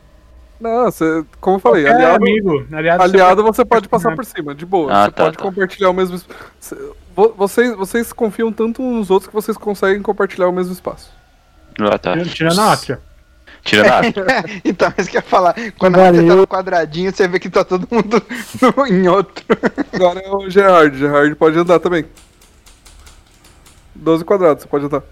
Não, 0.60 0.84
você, 0.84 1.24
como 1.40 1.56
eu 1.56 1.60
falei, 1.60 1.88
aliado, 1.88 2.16
amigo. 2.24 2.66
Aliado, 2.72 3.02
aliado 3.02 3.42
você 3.42 3.64
pode 3.64 3.88
passar 3.88 4.14
por 4.14 4.24
cima, 4.24 4.54
de 4.54 4.64
boa. 4.64 4.92
Ah, 4.92 5.04
você 5.06 5.10
tá, 5.10 5.24
pode 5.24 5.36
tá. 5.36 5.42
compartilhar 5.42 5.90
o 5.90 5.92
mesmo. 5.94 6.14
es- 6.16 6.26
Cê- 6.60 6.76
vo- 7.16 7.34
Vocês, 7.36 7.74
vocês 7.74 8.12
confiam 8.12 8.52
tanto 8.52 8.80
uns 8.82 8.94
nos 8.94 9.10
outros 9.10 9.26
que 9.28 9.34
vocês 9.34 9.56
conseguem 9.56 10.00
compartilhar 10.02 10.46
o 10.48 10.52
mesmo 10.52 10.72
espaço. 10.72 11.10
Ah, 11.80 11.98
tá. 11.98 12.16
Tirando 12.24 12.60
a 12.60 12.72
Atria. 12.74 13.00
Tirando 13.64 13.86
a 13.90 14.00
então, 14.64 14.92
isso 14.98 15.10
que 15.10 15.16
eu 15.16 15.20
ia 15.20 15.26
falar. 15.26 15.54
Quando 15.78 15.96
Agora 15.96 16.12
você 16.14 16.26
tá 16.28 16.36
no 16.36 16.46
quadradinho, 16.46 17.12
você 17.12 17.26
vê 17.26 17.38
que 17.40 17.48
tá 17.50 17.64
todo 17.64 17.88
mundo 17.90 18.22
no- 18.60 18.86
em 18.86 19.08
outro. 19.08 19.44
Agora 19.92 20.20
é 20.20 20.30
o 20.30 20.48
Gerard. 20.48 20.96
Gerard 20.96 21.34
pode 21.36 21.58
andar 21.58 21.80
também. 21.80 22.04
12 23.94 24.24
quadrados, 24.24 24.62
você 24.62 24.68
pode 24.68 24.86
andar. 24.86 25.02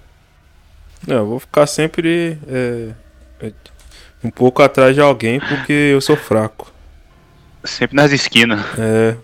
Não, 1.07 1.17
eu 1.17 1.27
vou 1.27 1.41
ficar 1.41 1.67
sempre 1.67 2.39
é, 2.47 2.95
é, 3.41 3.53
um 4.23 4.31
pouco 4.31 4.63
atrás 4.63 4.95
de 4.95 5.01
alguém 5.01 5.41
porque 5.41 5.73
eu 5.73 6.01
sou 6.01 6.17
fraco. 6.17 6.71
Sempre 7.65 7.97
nas 7.97 8.13
esquinas. 8.13 8.61
É, 8.79 9.17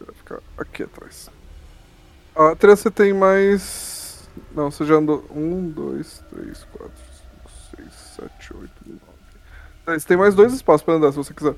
Vai 0.00 0.14
ficar 0.14 0.40
aqui 0.58 0.82
atrás. 0.82 1.30
A 2.34 2.50
Atria 2.52 2.76
você 2.76 2.90
tem 2.90 3.12
mais. 3.12 4.28
Não, 4.54 4.70
você 4.70 4.84
já 4.84 4.94
andou. 4.94 5.24
1, 5.30 5.70
2, 5.70 6.24
3, 6.30 6.64
4, 6.72 6.90
5, 7.42 7.50
6, 7.76 7.92
7, 8.40 8.56
8, 8.56 8.72
9. 8.86 9.98
Você 9.98 10.06
tem 10.06 10.16
mais 10.16 10.34
dois 10.34 10.52
espaços 10.52 10.82
pra 10.82 10.94
andar 10.94 11.10
se 11.10 11.16
você 11.16 11.34
quiser. 11.34 11.54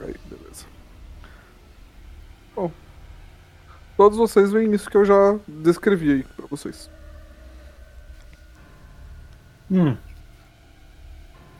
Aí, 0.00 0.14
beleza. 0.28 0.66
Bom. 2.54 2.70
Todos 3.96 4.18
vocês 4.18 4.50
veem 4.50 4.72
isso 4.72 4.90
que 4.90 4.96
eu 4.96 5.04
já 5.04 5.36
descrevi 5.46 6.12
aí 6.12 6.24
pra 6.36 6.46
vocês. 6.50 6.90
Hum. 9.70 9.96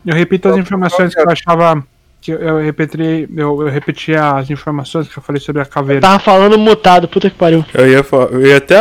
Eu 0.04 0.14
repito 0.14 0.48
as 0.48 0.56
informações 0.56 1.14
que 1.14 1.20
eu 1.20 1.30
achava. 1.30 1.82
Que 2.20 2.32
eu, 2.32 2.38
eu 2.38 2.58
repeti, 2.58 3.28
eu, 3.36 3.62
eu 3.62 3.68
repeti 3.68 4.14
as 4.14 4.50
informações 4.50 5.08
que 5.08 5.16
eu 5.16 5.22
falei 5.22 5.40
sobre 5.40 5.62
a 5.62 5.66
caveira. 5.66 6.00
Tava 6.00 6.18
falando 6.18 6.58
mutado, 6.58 7.08
puta 7.08 7.30
que 7.30 7.36
pariu. 7.36 7.64
eu 7.72 7.88
ia, 7.88 8.04
eu 8.30 8.46
ia 8.46 8.56
até 8.56 8.80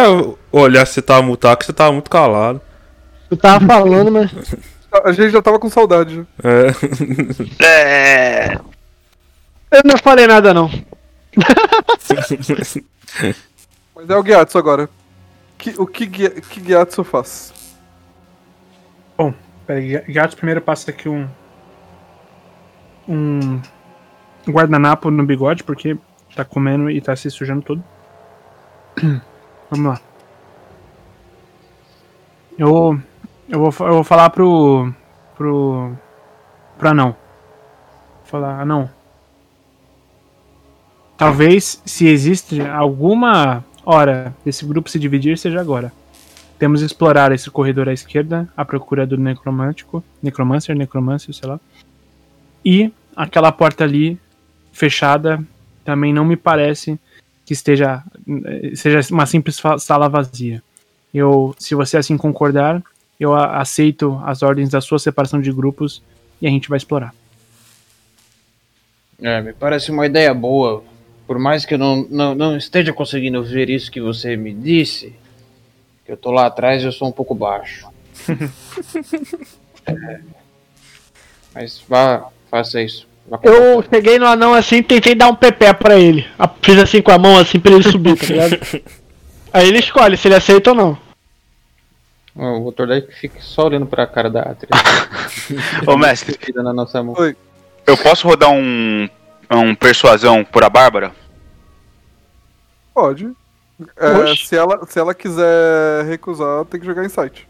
olhar 0.52 0.86
se 0.86 0.94
você 0.94 1.02
tava 1.02 1.22
mutado, 1.22 1.58
que 1.58 1.66
você 1.66 1.74
tava 1.74 1.92
muito 1.92 2.10
calado. 2.10 2.62
Eu 3.30 3.38
tava 3.38 3.66
falando, 3.66 4.12
mas. 4.12 4.32
A 5.04 5.12
gente 5.12 5.32
já 5.32 5.42
tava 5.42 5.60
com 5.60 5.70
saudade. 5.70 6.20
né? 6.20 6.26
É. 6.44 7.66
É. 7.66 8.60
Eu 9.72 9.82
não 9.84 9.98
falei 9.98 10.28
nada, 10.28 10.54
não. 10.54 10.70
Mas 13.95 14.10
é 14.10 14.15
o 14.15 14.23
Gyatso 14.23 14.57
agora. 14.57 14.89
Que- 15.57 15.76
o 15.77 15.85
que, 15.88 16.07
que 16.07 16.61
Gyatso 16.61 17.03
faz? 17.03 17.53
Bom, 19.18 19.34
peraí, 19.65 20.01
Gatos 20.11 20.35
primeiro 20.35 20.61
passa 20.61 20.91
aqui 20.91 21.07
um. 21.07 21.27
Um 23.07 23.61
guardanapo 24.47 25.11
no 25.11 25.26
bigode, 25.26 25.64
porque 25.64 25.97
tá 26.35 26.43
comendo 26.43 26.89
e 26.89 26.99
tá 27.01 27.15
se 27.15 27.30
sujando 27.30 27.61
todo. 27.61 27.84
Vamos 29.69 29.85
lá. 29.85 30.01
Eu, 32.57 32.99
eu, 33.49 33.60
vou, 33.60 33.88
eu 33.88 33.93
vou 33.93 34.03
falar 34.03 34.30
pro. 34.30 34.93
pro. 35.35 35.93
pro 36.77 36.89
anão. 36.89 37.15
Vou 38.19 38.26
falar, 38.26 38.61
anão. 38.61 38.89
Talvez, 41.24 41.82
se 41.86 42.06
existe 42.06 42.60
alguma 42.60 43.64
hora 43.86 44.36
desse 44.44 44.66
grupo 44.66 44.90
se 44.90 45.00
dividir, 45.00 45.38
seja 45.38 45.62
agora. 45.62 45.91
Temos 46.60 46.82
que 46.82 46.86
explorar 46.86 47.32
esse 47.32 47.50
corredor 47.50 47.88
à 47.88 47.94
esquerda, 47.94 48.48
à 48.58 48.66
procura 48.66 49.08
do 49.08 49.18
necromântico, 49.18 50.04
necromancer, 50.22 50.76
necromancer, 50.76 51.34
sei 51.34 51.48
lá. 51.48 51.60
E 52.64 52.91
aquela 53.16 53.52
porta 53.52 53.86
ali, 53.86 54.20
fechada, 54.74 55.41
também 55.86 56.14
não 56.14 56.26
me 56.26 56.36
parece 56.36 57.00
que 57.45 57.54
esteja 57.54 58.04
seja 58.76 59.00
uma 59.14 59.26
simples 59.26 59.62
sala 59.80 60.10
vazia. 60.10 60.62
Eu, 61.14 61.56
se 61.58 61.74
você 61.74 61.98
assim 61.98 62.18
concordar, 62.18 62.82
eu 63.18 63.34
aceito 63.34 64.22
as 64.26 64.44
ordens 64.44 64.70
da 64.70 64.82
sua 64.82 65.00
separação 65.00 65.40
de 65.40 65.52
grupos 65.52 66.02
e 66.41 66.48
a 66.48 66.50
gente 66.50 66.68
vai 66.68 66.78
explorar. 66.78 67.14
É, 69.22 69.41
me 69.41 69.54
parece 69.54 69.90
uma 69.90 70.06
ideia 70.06 70.34
boa. 70.34 70.84
Por 71.26 71.40
mais 71.40 71.66
que 71.66 71.74
eu 71.74 71.78
não, 71.78 72.06
não, 72.10 72.36
não 72.36 72.58
esteja 72.58 72.91
conseguindo 72.91 73.44
ver 73.44 73.70
isso 73.70 73.91
que 73.91 74.02
você 74.02 74.36
me 74.36 74.54
disse, 74.54 75.16
que 76.06 76.12
eu 76.12 76.18
tô 76.18 76.32
lá 76.32 76.48
atrás 76.48 76.84
e 76.84 76.86
eu 76.86 76.91
sou 76.91 77.08
um 77.08 77.12
pouco 77.12 77.34
baixo. 77.34 77.88
É, 79.86 80.22
mas 81.54 81.84
vá, 81.90 82.28
faça 82.50 82.82
isso. 82.82 83.06
Vá 83.28 83.38
Eu 83.44 83.76
vontade. 83.76 83.95
cheguei 83.95 84.18
no 84.18 84.26
anão 84.26 84.54
assim 84.54 84.78
e 84.78 84.84
tentei 84.84 85.14
dar 85.14 85.28
um 85.28 85.36
pepé 85.36 85.74
pra 85.74 86.00
ele. 86.00 86.26
Fiz 86.62 86.78
assim 86.78 87.02
com 87.02 87.12
a 87.12 87.18
mão 87.18 87.38
assim 87.38 87.60
pra 87.60 87.74
ele 87.74 87.84
subir, 87.84 88.16
tá 88.18 88.28
ligado? 88.28 88.60
Aí 89.52 89.68
ele 89.68 89.80
escolhe 89.80 90.16
se 90.16 90.30
ele 90.30 90.36
aceita 90.36 90.70
ou 90.70 90.76
não. 90.76 90.98
O. 92.34 92.72
Deck 92.72 93.14
fica 93.14 93.40
só 93.41 93.68
olhando 93.68 93.86
pra 93.86 94.08
cara 94.08 94.30
da 94.30 94.41
Atria. 94.41 94.70
Ô, 95.86 95.98
mestre, 95.98 96.38
na 96.56 96.74
nossa 96.74 97.04
mão. 97.04 97.14
Eu 97.86 97.98
posso 97.98 98.28
rodar 98.28 98.50
um, 98.52 99.08
um 99.56 99.76
persuasão 99.76 100.44
por 100.44 100.64
a 100.64 100.70
Bárbara? 100.70 101.12
Pode. 102.94 103.32
É, 103.98 104.36
se, 104.36 104.56
ela, 104.56 104.86
se 104.88 105.00
ela 105.00 105.14
quiser 105.14 106.06
recusar, 106.06 106.64
tem 106.66 106.80
que 106.80 106.86
jogar 106.86 107.06
insight. 107.06 107.48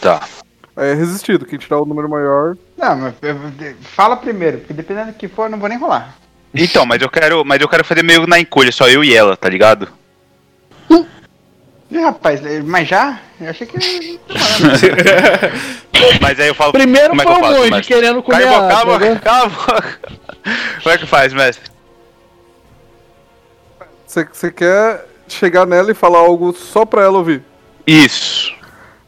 Tá. 0.00 0.20
Aí 0.76 0.90
é 0.90 0.94
resistido. 0.94 1.44
Quem 1.44 1.58
tirar 1.58 1.80
o 1.80 1.84
número 1.84 2.08
maior. 2.08 2.56
Não, 2.76 2.96
mas 2.96 3.14
fala 3.82 4.16
primeiro, 4.16 4.58
porque 4.58 4.72
dependendo 4.72 5.12
do 5.12 5.18
que 5.18 5.28
for, 5.28 5.44
eu 5.44 5.50
não 5.50 5.58
vou 5.58 5.68
nem 5.68 5.78
rolar. 5.78 6.16
Então, 6.54 6.86
mas 6.86 7.00
eu 7.02 7.08
quero, 7.08 7.44
mas 7.44 7.60
eu 7.60 7.68
quero 7.68 7.84
fazer 7.84 8.02
meio 8.02 8.26
na 8.26 8.38
encolha, 8.38 8.72
só 8.72 8.88
eu 8.88 9.04
e 9.04 9.14
ela, 9.14 9.36
tá 9.36 9.48
ligado? 9.48 9.88
Ih, 11.90 11.98
rapaz, 11.98 12.44
eh, 12.44 12.62
mas 12.62 12.86
já? 12.88 13.18
Eu 13.40 13.50
achei 13.50 13.66
que. 13.66 13.76
Mas 16.20 16.38
aí 16.40 16.48
eu 16.48 16.54
falo. 16.54 16.72
Primeiro 16.72 17.10
como 17.10 17.22
é 17.22 17.24
foi 17.24 17.34
que 17.34 17.38
eu 17.40 17.42
o 17.42 17.44
faço, 17.48 17.58
monge 17.58 17.70
mestre? 17.70 17.94
querendo 17.94 18.22
comer 18.22 18.44
Cala 18.44 18.56
a 18.56 18.58
a 18.58 18.60
boca, 18.60 18.74
cala 18.74 18.80
a 18.80 18.96
entendeu? 18.96 19.14
boca, 19.14 19.20
cala 19.20 19.44
a 19.44 19.48
boca. 19.48 19.98
Como 20.82 20.94
é 20.94 20.98
que 20.98 21.06
faz, 21.06 21.32
mestre? 21.34 21.70
Você, 24.06 24.50
quer 24.50 25.06
chegar 25.28 25.66
nela 25.66 25.90
e 25.90 25.94
falar 25.94 26.20
algo 26.20 26.52
só 26.52 26.84
pra 26.86 27.02
ela 27.02 27.18
ouvir. 27.18 27.42
Isso. 27.86 28.52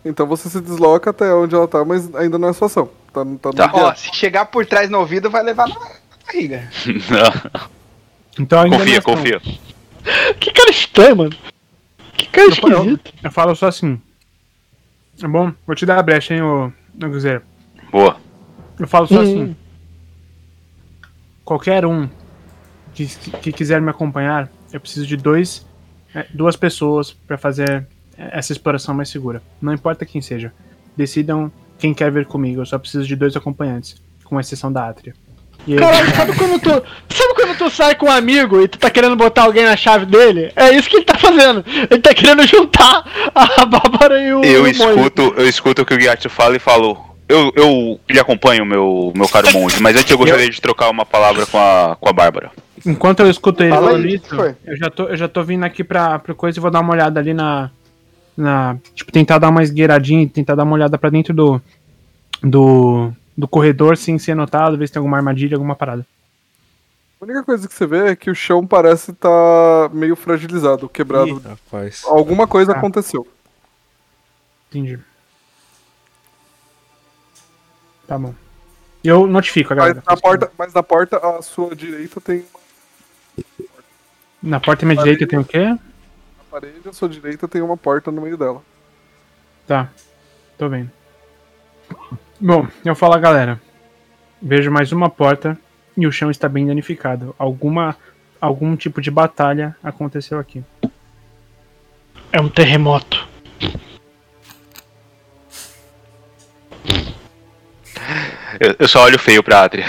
Então 0.05 0.27
você 0.27 0.49
se 0.51 0.61
desloca 0.61 1.11
até 1.11 1.33
onde 1.33 1.55
ela 1.55 1.67
tá, 1.67 1.85
mas 1.85 2.15
ainda 2.15 2.39
não 2.39 2.49
é 2.49 2.53
sua 2.53 2.67
ação. 2.67 2.91
Tá, 3.13 3.25
tá 3.41 3.53
Tá. 3.53 3.71
Ó, 3.73 3.95
se 3.95 4.15
chegar 4.15 4.45
por 4.47 4.67
trás 4.67 4.91
no 4.91 4.99
ouvido, 4.99 5.31
vai 5.31 5.43
levar 5.43 5.69
na 5.69 5.77
barriga. 6.27 6.69
Então 8.39 8.61
ainda 8.63 8.79
não 8.79 8.85
é 8.85 8.87
Confia, 8.87 8.99
ação. 8.99 9.15
confia. 9.15 9.41
Que 10.41 10.51
cara 10.53 10.71
estranho, 10.71 11.17
mano. 11.17 11.37
Que 12.27 12.33
cara 12.33 12.49
Eu 12.49 12.55
falo- 12.57 12.75
esquisito. 12.77 13.15
Eu 13.23 13.31
falo 13.31 13.55
só 13.57 13.69
assim. 13.69 14.01
Tá 15.21 15.29
bom? 15.29 15.53
Vou 15.67 15.77
te 15.77 15.85
dar 15.87 15.99
a 15.99 16.03
brecha, 16.03 16.35
hein, 16.35 16.43
ô 16.43 16.73
ô. 16.95 17.43
Boa. 17.91 18.17
Eu 18.79 18.89
falo 18.89 19.07
só 19.07 19.21
Hum. 19.21 19.23
assim. 19.23 19.57
Qualquer 21.45 21.85
um 21.85 22.09
que, 22.95 23.07
que 23.41 23.53
quiser 23.53 23.81
me 23.81 23.91
acompanhar, 23.91 24.51
eu 24.73 24.81
preciso 24.81 25.07
de 25.07 25.17
dois, 25.17 25.67
é, 26.15 26.27
duas 26.33 26.57
pessoas 26.57 27.13
pra 27.13 27.37
fazer 27.37 27.87
essa 28.17 28.53
exploração 28.53 28.95
mais 28.95 29.09
segura. 29.09 29.43
Não 29.61 29.73
importa 29.73 30.07
quem 30.07 30.21
seja. 30.23 30.53
Decidam 30.97 31.51
quem 31.79 31.93
quer 31.93 32.11
vir 32.13 32.27
comigo. 32.27 32.61
Eu 32.61 32.67
só 32.67 32.79
preciso 32.79 33.07
de 33.07 33.17
dois 33.17 33.35
acompanhantes, 33.37 34.01
com 34.25 34.39
exceção 34.39 34.73
da 34.73 34.89
Atria. 34.89 35.15
E 35.67 35.77
Caralho, 35.77 36.15
sabe 36.15 36.37
quando 36.37 36.61
tu. 36.61 36.71
Sabe 36.71 37.35
quando 37.35 37.57
tu 37.57 37.71
sai 37.71 37.95
com 37.95 38.07
um 38.07 38.11
amigo 38.11 38.61
e 38.61 38.69
tu 38.69 38.79
tá 38.79 38.91
querendo 38.91 39.15
botar 39.15 39.45
alguém 39.45 39.65
na 39.65 39.77
chave 39.77 40.07
dele? 40.07 40.53
É 40.57 40.75
isso 40.75 40.89
que 40.89 40.97
ele 40.97 41.05
tá 41.05 41.17
fazendo. 41.17 41.65
Ele 41.91 42.01
tá 42.01 42.13
querendo 42.13 42.47
juntar 42.47 43.05
a 43.35 43.65
Bárbara 43.67 44.21
e 44.21 44.35
o. 44.35 44.43
Eu 44.43 44.65
o 44.65 44.69
escuto, 44.69 45.35
eu 45.37 45.49
escuto 45.49 45.83
o 45.83 45.87
que 45.87 45.95
o 45.95 46.01
Gyatso 46.01 46.29
fala 46.29 46.57
e 46.57 46.59
falo. 46.59 47.13
Eu, 47.29 47.53
eu 47.57 48.01
lhe 48.11 48.19
acompanho, 48.19 48.67
meu, 48.67 49.13
meu 49.15 49.29
caro 49.29 49.51
monge, 49.53 49.81
mas 49.81 49.97
antes 49.97 50.11
eu 50.11 50.19
gostaria 50.19 50.51
de 50.51 50.61
trocar 50.61 50.91
uma 50.91 51.07
palavra 51.07 51.47
com 51.47 51.57
a, 51.57 51.97
com 51.99 52.09
a 52.09 52.13
Bárbara. 52.13 52.51
Enquanto 52.85 53.21
eu 53.21 53.31
escuto 53.31 53.63
ele 53.63 53.71
Fala 53.71 53.87
falando 53.87 54.07
isso, 54.07 54.35
eu 54.65 54.77
já, 54.77 54.91
tô, 54.91 55.05
eu 55.05 55.17
já 55.17 55.29
tô 55.29 55.43
vindo 55.43 55.65
aqui 55.65 55.85
pra, 55.85 56.19
pra 56.19 56.35
coisa 56.35 56.59
e 56.59 56.61
vou 56.61 56.71
dar 56.71 56.81
uma 56.81 56.93
olhada 56.93 57.21
ali 57.21 57.33
na. 57.33 57.71
na 58.37 58.77
tipo, 58.95 59.13
tentar 59.13 59.39
dar 59.39 59.49
uma 59.49 59.63
esgueiradinha, 59.63 60.29
tentar 60.29 60.57
dar 60.57 60.65
uma 60.65 60.75
olhada 60.75 60.99
pra 60.99 61.09
dentro 61.09 61.33
do. 61.33 61.63
do. 62.43 63.13
Do 63.37 63.49
corredor 63.49 63.97
sem 63.97 64.19
ser 64.19 64.35
notado, 64.35 64.77
ver 64.77 64.87
se 64.87 64.93
tem 64.93 65.01
alguma 65.01 65.17
armadilha, 65.17 65.57
alguma 65.57 65.75
parada. 65.75 66.07
A 67.21 67.25
única 67.25 67.43
coisa 67.45 67.69
que 67.69 67.75
você 67.75 67.87
vê 67.87 68.09
é 68.11 68.17
que 68.17 68.31
o 68.31 68.35
chão 68.35 68.67
parece 68.67 69.13
estar 69.13 69.89
meio 69.93 70.17
fragilizado, 70.17 70.89
quebrado. 70.89 71.29
Ih, 71.29 71.41
rapaz. 71.49 72.03
Alguma 72.05 72.47
coisa 72.49 72.73
Ah. 72.73 72.77
aconteceu. 72.79 73.27
Entendi. 74.69 74.99
Tá 78.07 78.19
bom. 78.19 78.35
Eu 79.05 79.27
notifico 79.27 79.73
a 79.73 79.77
Mas 79.77 79.85
galera. 79.95 80.03
na, 80.07 80.17
porta, 80.17 80.53
mas 80.59 80.73
na 80.75 80.83
porta, 80.83 81.17
à 81.19 81.43
sua 81.43 81.75
direita, 81.75 82.21
tem 82.21 82.45
Na 84.43 84.59
porta 84.61 84.85
à 84.85 84.87
minha 84.89 84.99
direita 84.99 85.27
tem 85.27 85.39
o 85.39 85.45
quê? 85.45 85.59
uma 85.67 85.79
parede, 86.51 86.89
à 86.89 86.93
sua 86.93 87.09
direita 87.09 87.47
tem 87.49 87.63
uma 87.63 87.77
porta 87.77 88.11
no 88.11 88.21
meio 88.21 88.37
dela. 88.37 88.63
Tá. 89.67 89.91
Tô 90.59 90.69
vendo. 90.69 90.91
Bom, 92.45 92.67
eu 92.85 92.97
falo 92.97 93.15
a 93.15 93.19
galera. 93.21 93.61
Vejo 94.43 94.69
mais 94.69 94.91
uma 94.91 95.09
porta 95.09 95.57
e 95.97 96.09
o 96.09 96.11
chão 96.11 96.29
está 96.29 96.49
bem 96.49 96.67
danificado. 96.67 97.33
Alguma 97.39 97.97
algum 98.41 98.75
tipo 98.75 99.01
de 99.01 99.13
batalha 99.13 99.77
aconteceu 99.81 100.41
aqui. 100.41 100.65
É 102.33 102.41
um 102.41 102.49
terremoto. 102.49 103.29
Eu, 108.59 108.75
eu 108.77 108.89
só 108.89 109.05
olho 109.05 109.21
feio 109.21 109.41
pra 109.45 109.63
Atria. 109.63 109.87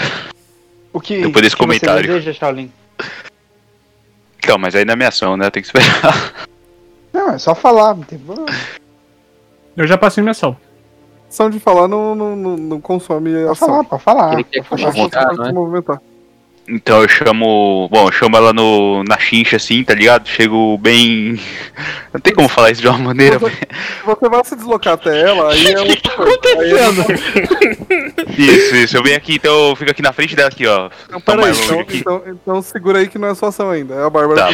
O 0.92 1.00
que, 1.00 1.22
Depois 1.22 1.42
desse 1.42 1.56
que 1.56 1.60
comentário. 1.62 2.06
você 2.06 2.18
deseja, 2.18 2.38
Shaolin? 2.38 2.70
Então, 4.38 4.58
mas 4.58 4.76
aí 4.76 4.84
na 4.84 4.94
minha 4.94 5.08
ação, 5.08 5.36
né? 5.36 5.50
Tem 5.50 5.60
que 5.60 5.66
esperar. 5.66 6.46
Não, 7.12 7.32
é 7.32 7.38
só 7.38 7.52
falar, 7.52 7.94
não 7.96 8.04
tem 8.04 8.16
problema. 8.20 8.56
Eu 9.76 9.88
já 9.88 9.98
passei 9.98 10.22
minha 10.22 10.30
ação. 10.30 10.56
Ação 11.34 11.50
de 11.50 11.58
falar 11.58 11.88
não, 11.88 12.14
não, 12.14 12.36
não, 12.36 12.56
não 12.56 12.80
consome 12.80 13.32
Pode 13.32 13.48
ação. 13.48 13.68
falar, 13.68 13.84
pode 13.84 14.02
falar. 14.04 14.32
Ele 14.34 14.44
quer 14.44 14.64
Pode 14.64 14.82
falar. 14.82 14.94
conversar. 14.94 15.24
Pode 15.26 15.36
não 15.38 15.44
é? 15.44 15.48
se 15.48 15.52
movimentar. 15.52 16.02
Então 16.66 17.02
eu 17.02 17.08
chamo. 17.08 17.88
Bom, 17.90 18.08
eu 18.08 18.12
chamo 18.12 18.36
ela 18.36 18.52
no, 18.52 19.04
na 19.04 19.18
chincha 19.18 19.56
assim, 19.56 19.84
tá 19.84 19.94
ligado? 19.94 20.28
Chego 20.28 20.78
bem. 20.78 21.38
Não 22.12 22.20
tem 22.20 22.32
como 22.32 22.48
falar 22.48 22.70
isso 22.70 22.80
de 22.80 22.88
uma 22.88 22.96
maneira. 22.98 23.38
Você, 23.38 23.58
você 24.04 24.28
vai 24.28 24.44
se 24.44 24.56
deslocar 24.56 24.94
até 24.94 25.20
ela, 25.20 25.52
aí 25.52 25.66
é 25.66 25.80
O 25.82 25.86
que, 25.86 25.96
tá 26.00 26.10
é- 26.10 26.14
acontecendo? 26.14 27.04
Isso, 28.38 28.76
isso. 28.76 28.96
Eu 28.96 29.02
venho 29.02 29.16
aqui, 29.16 29.34
então 29.34 29.70
eu 29.70 29.76
fico 29.76 29.90
aqui 29.90 30.00
na 30.00 30.12
frente 30.12 30.34
dela 30.34 30.48
aqui, 30.48 30.66
ó. 30.66 30.88
Não, 31.10 31.20
peraí, 31.20 31.40
mais 31.42 31.58
longe 31.58 31.72
então, 31.72 31.80
aqui. 31.80 31.96
então, 31.98 32.22
então 32.26 32.62
segura 32.62 33.00
aí 33.00 33.08
que 33.08 33.18
não 33.18 33.28
é 33.28 33.34
sua 33.34 33.48
ação 33.48 33.70
ainda. 33.70 33.94
É 33.94 34.04
a 34.06 34.10
Bárbara. 34.10 34.42
Tá. 34.42 34.48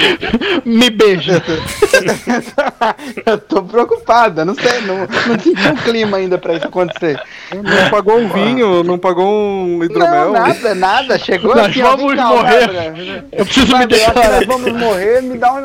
Me 0.64 0.90
beija. 0.90 1.42
eu 3.26 3.38
tô 3.38 3.62
preocupada, 3.62 4.44
não 4.44 4.54
sei, 4.54 4.80
não, 4.82 4.98
não 4.98 5.38
senti 5.38 5.68
um 5.68 5.76
clima 5.76 6.16
ainda 6.16 6.38
pra 6.38 6.54
isso 6.54 6.66
acontecer. 6.66 7.20
Não 7.54 7.90
pagou 7.90 8.18
um 8.18 8.28
vinho, 8.28 8.82
não 8.82 8.98
pagou 8.98 9.26
um 9.26 9.78
Não, 9.78 9.84
hidromel. 9.84 10.32
nada, 10.32 10.74
nada. 10.74 11.18
Chegou 11.18 11.54
Nós 11.54 11.66
aqui, 11.66 11.82
ó, 11.82 11.99
vamos 12.00 12.24
morrer. 12.24 12.66
Bárbara. 12.66 13.26
Eu 13.32 13.44
preciso 13.44 13.76
me 13.76 13.86
nós 13.86 14.46
vamos 14.46 14.72
morrer, 14.72 15.22
me 15.22 15.38
dá 15.38 15.52
um. 15.52 15.62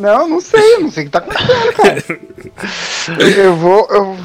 Não, 0.00 0.28
não 0.28 0.40
sei, 0.40 0.78
não 0.78 0.90
sei 0.90 1.04
o 1.04 1.06
que 1.06 1.12
tá 1.12 1.18
acontecendo, 1.18 1.72
cara. 1.74 2.02
Eu 3.42 3.56
vou. 3.56 3.86
Eu, 3.90 4.16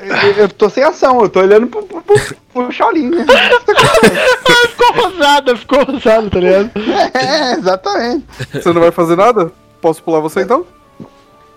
eu, 0.00 0.32
eu 0.36 0.48
tô 0.48 0.70
sem 0.70 0.82
ação, 0.84 1.20
eu 1.20 1.28
tô 1.28 1.40
olhando 1.40 1.66
pro, 1.66 1.82
pro, 1.82 2.00
pro, 2.02 2.16
pro 2.52 2.72
Shaolin, 2.72 3.10
né? 3.10 3.26
ficou 4.68 4.92
rosada, 4.94 5.56
ficou 5.56 5.84
rosada, 5.84 6.30
tá 6.30 6.38
ligado? 6.38 6.70
É, 7.14 7.52
exatamente. 7.54 8.24
Você 8.52 8.72
não 8.72 8.80
vai 8.80 8.92
fazer 8.92 9.16
nada? 9.16 9.52
Posso 9.80 10.02
pular 10.02 10.20
você 10.20 10.42
então? 10.42 10.64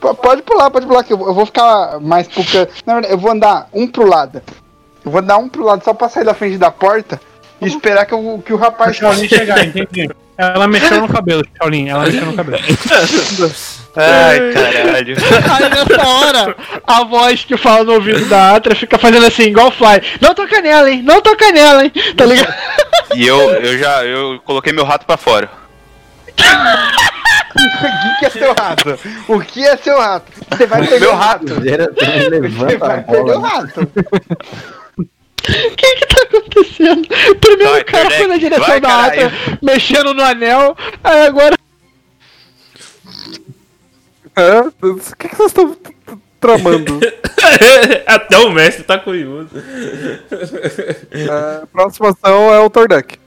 P- 0.02 0.14
Pode 0.16 0.42
pular, 0.42 0.72
pode 0.72 0.88
pular, 0.88 1.04
que 1.04 1.14
eu 1.14 1.20
eu 1.20 1.34
vou 1.34 1.46
ficar 1.46 2.00
mais 2.00 2.28
pro 2.28 2.44
canto. 2.44 2.74
Na 2.86 2.94
verdade, 2.96 3.14
eu 3.14 3.18
vou 3.20 3.32
andar 3.32 3.68
um 3.74 3.88
pro 3.88 4.08
lado. 4.08 4.42
Eu 5.06 5.12
vou 5.12 5.22
andar 5.22 5.38
um 5.38 5.48
pro 5.48 5.64
lado 5.64 5.84
só 5.84 5.94
pra 5.94 6.10
sair 6.10 6.26
da 6.26 6.34
frente 6.34 6.58
da 6.58 6.72
porta 6.72 7.22
e 7.62 7.68
esperar 7.68 8.06
que, 8.06 8.14
eu, 8.14 8.44
que 8.46 8.54
o 8.54 8.58
rapaz. 8.58 8.96
Shaolin 8.96 9.28
chegar, 9.28 9.64
entendi. 9.66 10.10
Ela 10.38 10.68
mexeu 10.68 11.02
no 11.02 11.08
cabelo, 11.08 11.44
Shaolin. 11.58 11.90
Ela 11.90 12.06
mexeu 12.06 12.26
no 12.26 12.34
cabelo. 12.34 12.58
Ai, 13.96 14.54
caralho. 14.54 15.16
Aí 15.18 15.70
nessa 15.70 16.08
hora, 16.08 16.56
a 16.88 17.04
voz 17.04 17.44
que 17.44 17.58
fala 17.58 17.84
no 17.84 17.94
ouvido 17.94 18.26
da 18.26 18.56
Atra 18.56 18.74
fica 18.74 18.98
fazendo 18.98 19.26
assim, 19.26 19.44
igual 19.44 19.68
o 19.68 19.72
Fly. 19.72 20.02
Não 20.22 20.34
toca 20.34 20.62
nela, 20.62 20.90
hein? 20.90 21.02
Não 21.04 21.22
toca 21.22 21.52
nela, 21.52 21.84
hein? 21.84 21.92
Tá 22.16 22.26
ligado? 22.26 22.54
E 23.16 23.28
eu, 23.28 23.38
eu 23.52 23.78
já 23.78 24.06
eu 24.06 24.40
coloquei 24.46 24.72
meu 24.72 24.86
rato 24.86 25.06
pra 25.06 25.18
fora. 25.18 25.50
O 27.54 28.20
que 28.20 28.26
é 28.26 28.30
seu 28.30 28.54
rato? 28.54 29.00
O 29.28 29.40
que 29.42 29.64
é 29.64 29.78
seu 29.78 30.00
rato? 30.00 30.32
Você 30.50 30.66
vai 30.66 30.82
Meu 30.82 31.12
o 31.12 31.16
rato. 31.16 31.46
Também 31.46 32.50
Você 32.50 32.78
vai 32.78 33.04
perder 33.04 33.36
o 33.36 33.42
rato. 33.42 33.92
O 35.42 35.72
que 35.76 35.96
que 35.96 36.06
tá 36.06 36.22
acontecendo? 36.24 37.08
Primeiro 37.40 37.72
Vai, 37.72 37.82
o 37.82 37.86
cara 37.86 38.12
foi 38.12 38.28
na 38.28 38.38
direção 38.38 38.68
vai, 38.68 38.80
da 38.80 38.88
caralho. 38.88 39.26
Atra, 39.28 39.60
mexendo 39.62 40.14
no 40.14 40.24
anel, 40.24 40.76
aí 41.04 41.22
agora. 41.26 41.58
É? 44.36 44.60
O 44.86 45.16
que, 45.18 45.30
que 45.30 45.36
vocês 45.36 45.48
estão 45.48 45.78
tramando? 46.40 47.00
Até 48.06 48.38
o 48.38 48.52
mestre 48.52 48.84
tá 48.84 48.98
curioso. 49.00 49.50
É, 51.12 51.66
próxima 51.72 52.10
ação 52.10 52.54
é 52.54 52.60
o 52.60 52.70
Tordek. 52.70 53.20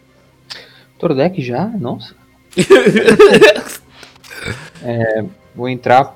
Tordek 0.98 1.42
já? 1.42 1.66
Nossa. 1.66 2.14
É, 4.86 5.24
vou 5.54 5.70
entrar. 5.70 6.14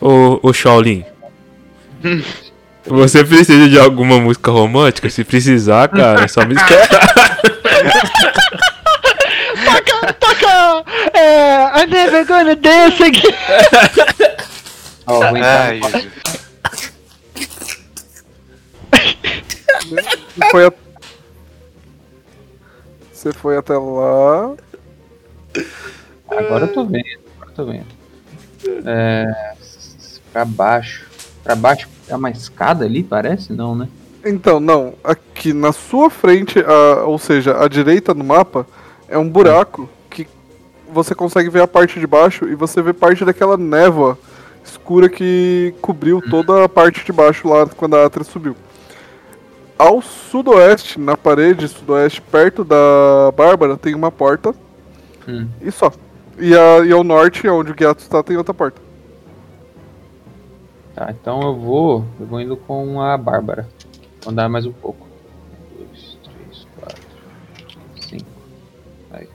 Ô, 0.00 0.38
ô 0.40 0.52
Shaolin. 0.52 1.04
Você 2.86 3.24
precisa 3.24 3.68
de 3.68 3.78
alguma 3.78 4.18
música 4.20 4.50
romântica? 4.50 5.08
Se 5.08 5.24
precisar, 5.24 5.88
cara, 5.88 6.24
é 6.24 6.28
só 6.28 6.44
me 6.44 6.54
esperar. 6.56 7.40
Toca, 9.64 10.12
toca! 10.14 10.84
É. 11.18 11.82
I 11.82 11.86
never 11.86 12.26
gonna 12.26 12.54
dance 12.56 13.02
again. 13.02 13.34
Entrar. 15.06 15.70
Ai, 15.70 15.80
Jesus. 15.80 16.08
Você 20.36 20.50
foi, 20.50 20.66
a- 20.66 20.72
Você 23.12 23.32
foi 23.32 23.56
até 23.56 23.74
lá. 23.74 24.54
Agora 26.30 26.64
eu 26.64 26.72
tô 26.72 26.84
vendo. 26.84 27.04
Agora 27.36 27.50
eu 27.50 27.54
tô 27.54 27.64
vendo. 27.66 27.86
É, 28.86 29.54
pra 30.32 30.44
baixo. 30.44 31.06
Pra 31.42 31.54
baixo 31.54 31.88
é 32.08 32.14
uma 32.16 32.30
escada 32.30 32.84
ali, 32.84 33.02
parece? 33.02 33.52
Não, 33.52 33.74
né? 33.74 33.88
Então, 34.24 34.58
não. 34.60 34.94
Aqui 35.02 35.52
na 35.52 35.72
sua 35.72 36.08
frente, 36.10 36.58
a- 36.60 37.04
ou 37.04 37.18
seja, 37.18 37.62
à 37.62 37.68
direita 37.68 38.14
no 38.14 38.24
mapa, 38.24 38.66
é 39.08 39.18
um 39.18 39.28
buraco 39.28 39.88
que 40.10 40.26
você 40.92 41.14
consegue 41.14 41.50
ver 41.50 41.62
a 41.62 41.68
parte 41.68 42.00
de 42.00 42.06
baixo 42.06 42.46
e 42.48 42.54
você 42.54 42.80
vê 42.80 42.92
parte 42.92 43.24
daquela 43.24 43.56
névoa 43.56 44.18
escura 44.64 45.08
que 45.10 45.74
cobriu 45.82 46.22
toda 46.30 46.64
a 46.64 46.68
parte 46.68 47.04
de 47.04 47.12
baixo 47.12 47.46
lá 47.48 47.66
quando 47.66 47.96
a 47.96 48.06
Atria 48.06 48.24
subiu. 48.24 48.56
Ao 49.78 50.00
sudoeste, 50.00 50.98
na 51.00 51.16
parede 51.16 51.68
sudoeste, 51.68 52.22
perto 52.22 52.64
da 52.64 53.30
Bárbara, 53.36 53.76
tem 53.76 53.94
uma 53.94 54.10
porta 54.10 54.54
Hum. 55.28 55.46
e 55.60 55.70
só. 55.70 55.92
E, 56.38 56.54
a- 56.56 56.84
e 56.86 56.92
ao 56.92 57.04
norte, 57.04 57.46
onde 57.48 57.72
o 57.72 57.74
Guiato 57.74 58.02
está, 58.02 58.22
tem 58.22 58.36
outra 58.36 58.54
porta. 58.54 58.80
Tá, 60.94 61.08
então 61.10 61.40
eu 61.42 61.54
vou. 61.56 62.04
Eu 62.20 62.26
vou 62.26 62.40
indo 62.40 62.56
com 62.56 63.00
a 63.02 63.16
Bárbara. 63.16 63.68
Vou 64.22 64.32
andar 64.32 64.48
mais 64.48 64.64
um 64.64 64.72
pouco. 64.72 65.06
Um, 65.06 65.84
dois, 65.84 66.16
três, 66.22 66.66
quatro, 66.78 67.02
cinco. 68.00 68.26
Aí. 69.12 69.28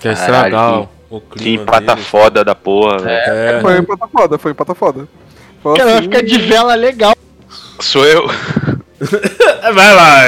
Quer 0.00 0.12
estragar 0.14 0.80
que- 0.82 0.88
o 1.10 1.20
Que 1.20 1.38
clima 1.38 1.62
empata 1.64 1.94
deles. 1.94 2.06
foda 2.08 2.44
da 2.44 2.54
porra, 2.54 2.98
velho. 2.98 3.32
É, 3.32 3.60
Foi 3.60 3.78
empata 3.78 4.08
foda, 4.08 4.38
foi 4.38 4.50
empata 4.52 4.74
foda. 4.74 5.08
Cara, 5.62 5.84
vai 5.84 5.92
assim, 5.94 6.02
ficar 6.04 6.22
de 6.22 6.38
vela 6.38 6.74
legal. 6.74 7.14
Sou 7.80 8.04
eu. 8.06 8.26
vai 9.74 9.94
lá. 9.94 10.22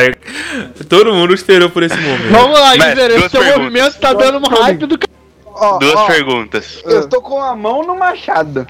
Todo 0.89 1.14
mundo 1.14 1.32
esperou 1.32 1.70
por 1.70 1.82
esse 1.82 1.97
momento. 1.97 2.31
Vamos 2.31 2.60
lá, 2.60 2.72
Guizera, 2.76 3.14
esse 3.14 3.31
perguntas. 3.31 3.56
movimento 3.59 3.98
tá 3.98 4.12
dando 4.12 4.39
um 4.39 4.51
hype 4.62 4.86
do 4.86 4.94
c... 4.97 5.09
Ó, 5.55 5.78
Duas 5.78 5.94
ó, 5.94 6.06
perguntas. 6.06 6.82
Eu 6.85 7.01
estou 7.01 7.22
com 7.22 7.40
a 7.40 7.55
mão 7.55 7.86
no 7.86 7.97
machado. 7.97 8.66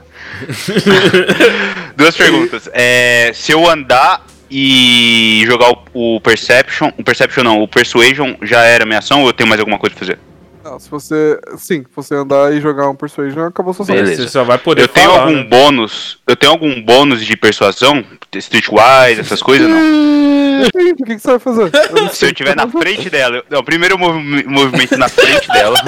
Duas 1.96 2.16
perguntas. 2.16 2.68
É, 2.72 3.32
se 3.34 3.52
eu 3.52 3.68
andar 3.68 4.24
e 4.50 5.42
jogar 5.46 5.72
o, 5.92 6.16
o 6.16 6.20
Perception. 6.20 6.92
O 6.98 7.02
Perception 7.02 7.42
não, 7.42 7.62
o 7.62 7.66
Persuasion 7.66 8.34
já 8.42 8.62
era 8.62 8.84
minha 8.84 8.98
ação 8.98 9.22
ou 9.22 9.28
eu 9.28 9.32
tenho 9.32 9.48
mais 9.48 9.58
alguma 9.58 9.78
coisa 9.78 9.96
pra 9.96 10.06
fazer? 10.06 10.18
Não, 10.64 10.78
se 10.80 10.88
você. 10.90 11.38
Sim, 11.58 11.82
se 11.82 11.94
você 11.94 12.14
andar 12.14 12.52
e 12.54 12.60
jogar 12.60 12.88
um 12.88 12.94
Persuasion, 12.96 13.46
acabou 13.46 13.74
sua. 13.74 13.84
Beleza. 13.84 14.22
Você 14.22 14.28
só 14.28 14.42
vai 14.44 14.56
poder 14.56 14.82
Eu 14.82 14.88
tenho 14.88 15.10
falar, 15.10 15.22
algum 15.24 15.34
né? 15.36 15.44
bônus. 15.44 16.18
Eu 16.26 16.34
tenho 16.34 16.52
algum 16.52 16.80
bônus 16.82 17.24
de 17.24 17.36
persuasão? 17.36 18.02
Streetwise, 18.34 19.20
essas 19.20 19.42
coisas, 19.42 19.68
não. 19.68 19.78
Sim, 20.74 20.92
O 20.92 20.96
que, 20.96 21.04
que 21.04 21.18
você 21.18 21.28
vai 21.28 21.38
fazer? 21.38 21.70
Eu 21.90 22.08
Se 22.08 22.24
eu 22.24 22.30
estiver 22.30 22.56
na 22.56 22.66
frente 22.66 23.10
dela, 23.10 23.36
eu, 23.36 23.44
não, 23.50 23.62
primeiro 23.62 23.98
movi- 23.98 24.44
movimento 24.44 24.96
na 24.96 25.08
frente 25.08 25.46
dela. 25.48 25.76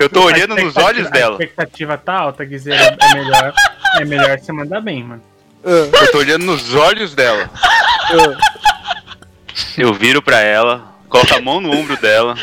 Eu 0.00 0.08
tô 0.08 0.24
olhando 0.24 0.56
nos 0.56 0.76
olhos 0.76 1.06
A 1.06 1.10
dela. 1.10 1.32
expectativa 1.34 1.96
tá 1.96 2.12
alta, 2.14 2.44
Guizeira. 2.44 2.96
É 3.00 3.14
melhor, 3.14 3.52
é 4.00 4.04
melhor 4.04 4.38
você 4.38 4.52
mandar 4.52 4.80
bem, 4.80 5.04
mano. 5.04 5.22
fazer. 5.62 5.90
Eu 6.04 6.10
tô 6.12 6.18
olhando 6.18 6.44
nos 6.44 6.74
olhos 6.74 7.14
dela. 7.14 7.48
É, 8.10 8.16
é. 8.16 8.36
Eu 9.84 9.94
viro 9.94 10.20
pra 10.20 10.40
ela, 10.40 10.92
coloco 11.08 11.32
a 11.32 11.40
mão 11.40 11.60
no 11.60 11.70
ombro 11.70 11.96
dela 11.98 12.34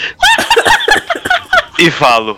e 1.79 1.91
falo. 1.91 2.37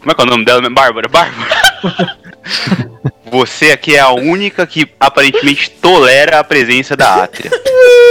Como 0.00 0.10
é 0.10 0.14
que 0.14 0.20
é 0.20 0.24
o 0.24 0.26
nome 0.26 0.44
dela? 0.44 0.68
Bárbara, 0.70 1.08
Bárbara. 1.08 2.18
Você 3.30 3.70
aqui 3.70 3.94
é 3.94 4.00
a 4.00 4.10
única 4.10 4.66
que 4.66 4.90
aparentemente 4.98 5.70
tolera 5.70 6.40
a 6.40 6.44
presença 6.44 6.96
da 6.96 7.22
Átria. 7.22 7.50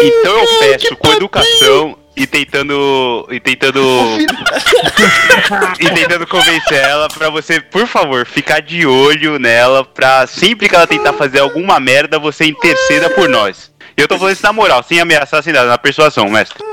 Então 0.02 0.38
eu 0.38 0.60
peço 0.60 0.96
com 0.96 1.12
educação 1.12 1.98
e 2.16 2.26
tentando. 2.26 3.28
E 3.30 3.40
tentando. 3.40 3.82
e 5.80 5.90
tentando 5.90 6.26
convencer 6.28 6.78
ela 6.78 7.10
pra 7.10 7.30
você, 7.30 7.60
por 7.60 7.86
favor, 7.86 8.26
ficar 8.26 8.62
de 8.62 8.86
olho 8.86 9.38
nela 9.40 9.84
pra 9.84 10.26
sempre 10.26 10.70
que 10.70 10.76
ela 10.76 10.88
tentar 10.88 11.14
fazer 11.14 11.40
alguma 11.40 11.80
merda, 11.80 12.18
você 12.18 12.46
interceda 12.46 13.10
por 13.10 13.28
nós. 13.28 13.72
E 13.98 14.02
eu 14.02 14.08
tô 14.08 14.18
falando 14.18 14.34
isso 14.34 14.44
na 14.44 14.54
moral, 14.54 14.84
sem 14.84 15.02
ameaçar, 15.02 15.44
sem 15.44 15.52
nada, 15.52 15.68
na 15.68 15.78
persuasão, 15.78 16.30
mestre. 16.30 16.64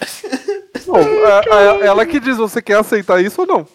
Bom, 0.90 0.98
é- 0.98 1.82
é 1.82 1.86
ela 1.86 2.04
que 2.06 2.18
diz, 2.20 2.36
você 2.36 2.60
quer 2.60 2.78
aceitar 2.78 3.22
isso 3.22 3.42
ou 3.42 3.46
não? 3.46 3.66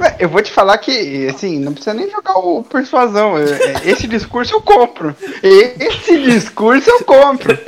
Ué, 0.00 0.16
Eu 0.18 0.28
vou 0.30 0.40
te 0.42 0.50
falar 0.50 0.78
que, 0.78 1.26
assim, 1.28 1.58
não 1.58 1.72
precisa 1.74 1.92
nem 1.94 2.10
jogar 2.10 2.38
o 2.38 2.62
persuasão. 2.64 3.36
é- 3.38 3.42
é- 3.42 3.90
Esse 3.90 4.06
discurso 4.06 4.54
eu 4.54 4.60
compro. 4.62 5.14
Esse 5.42 6.18
discurso 6.22 6.88
eu 6.90 7.04
compro. 7.04 7.58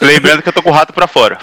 Lembrando 0.00 0.42
que 0.42 0.48
eu 0.50 0.52
tô 0.52 0.62
com 0.62 0.68
o 0.70 0.74
rato 0.74 0.92
pra 0.92 1.06
fora. 1.06 1.38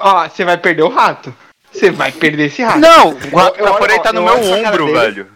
Ó, 0.00 0.28
você 0.28 0.44
vai 0.44 0.56
perder 0.56 0.82
o 0.82 0.88
rato. 0.88 1.34
Você 1.72 1.90
vai 1.90 2.12
perder 2.12 2.46
esse 2.46 2.62
rato. 2.62 2.78
Não, 2.78 3.10
o 3.10 3.18
Eu- 3.32 3.36
rato 3.38 3.54
pra 3.58 3.74
fora 3.74 3.92
ele 3.94 4.02
tá 4.02 4.12
no 4.12 4.20
eu 4.20 4.24
meu 4.24 4.52
ombro, 4.58 4.86
dele. 4.86 4.98
velho. 4.98 5.26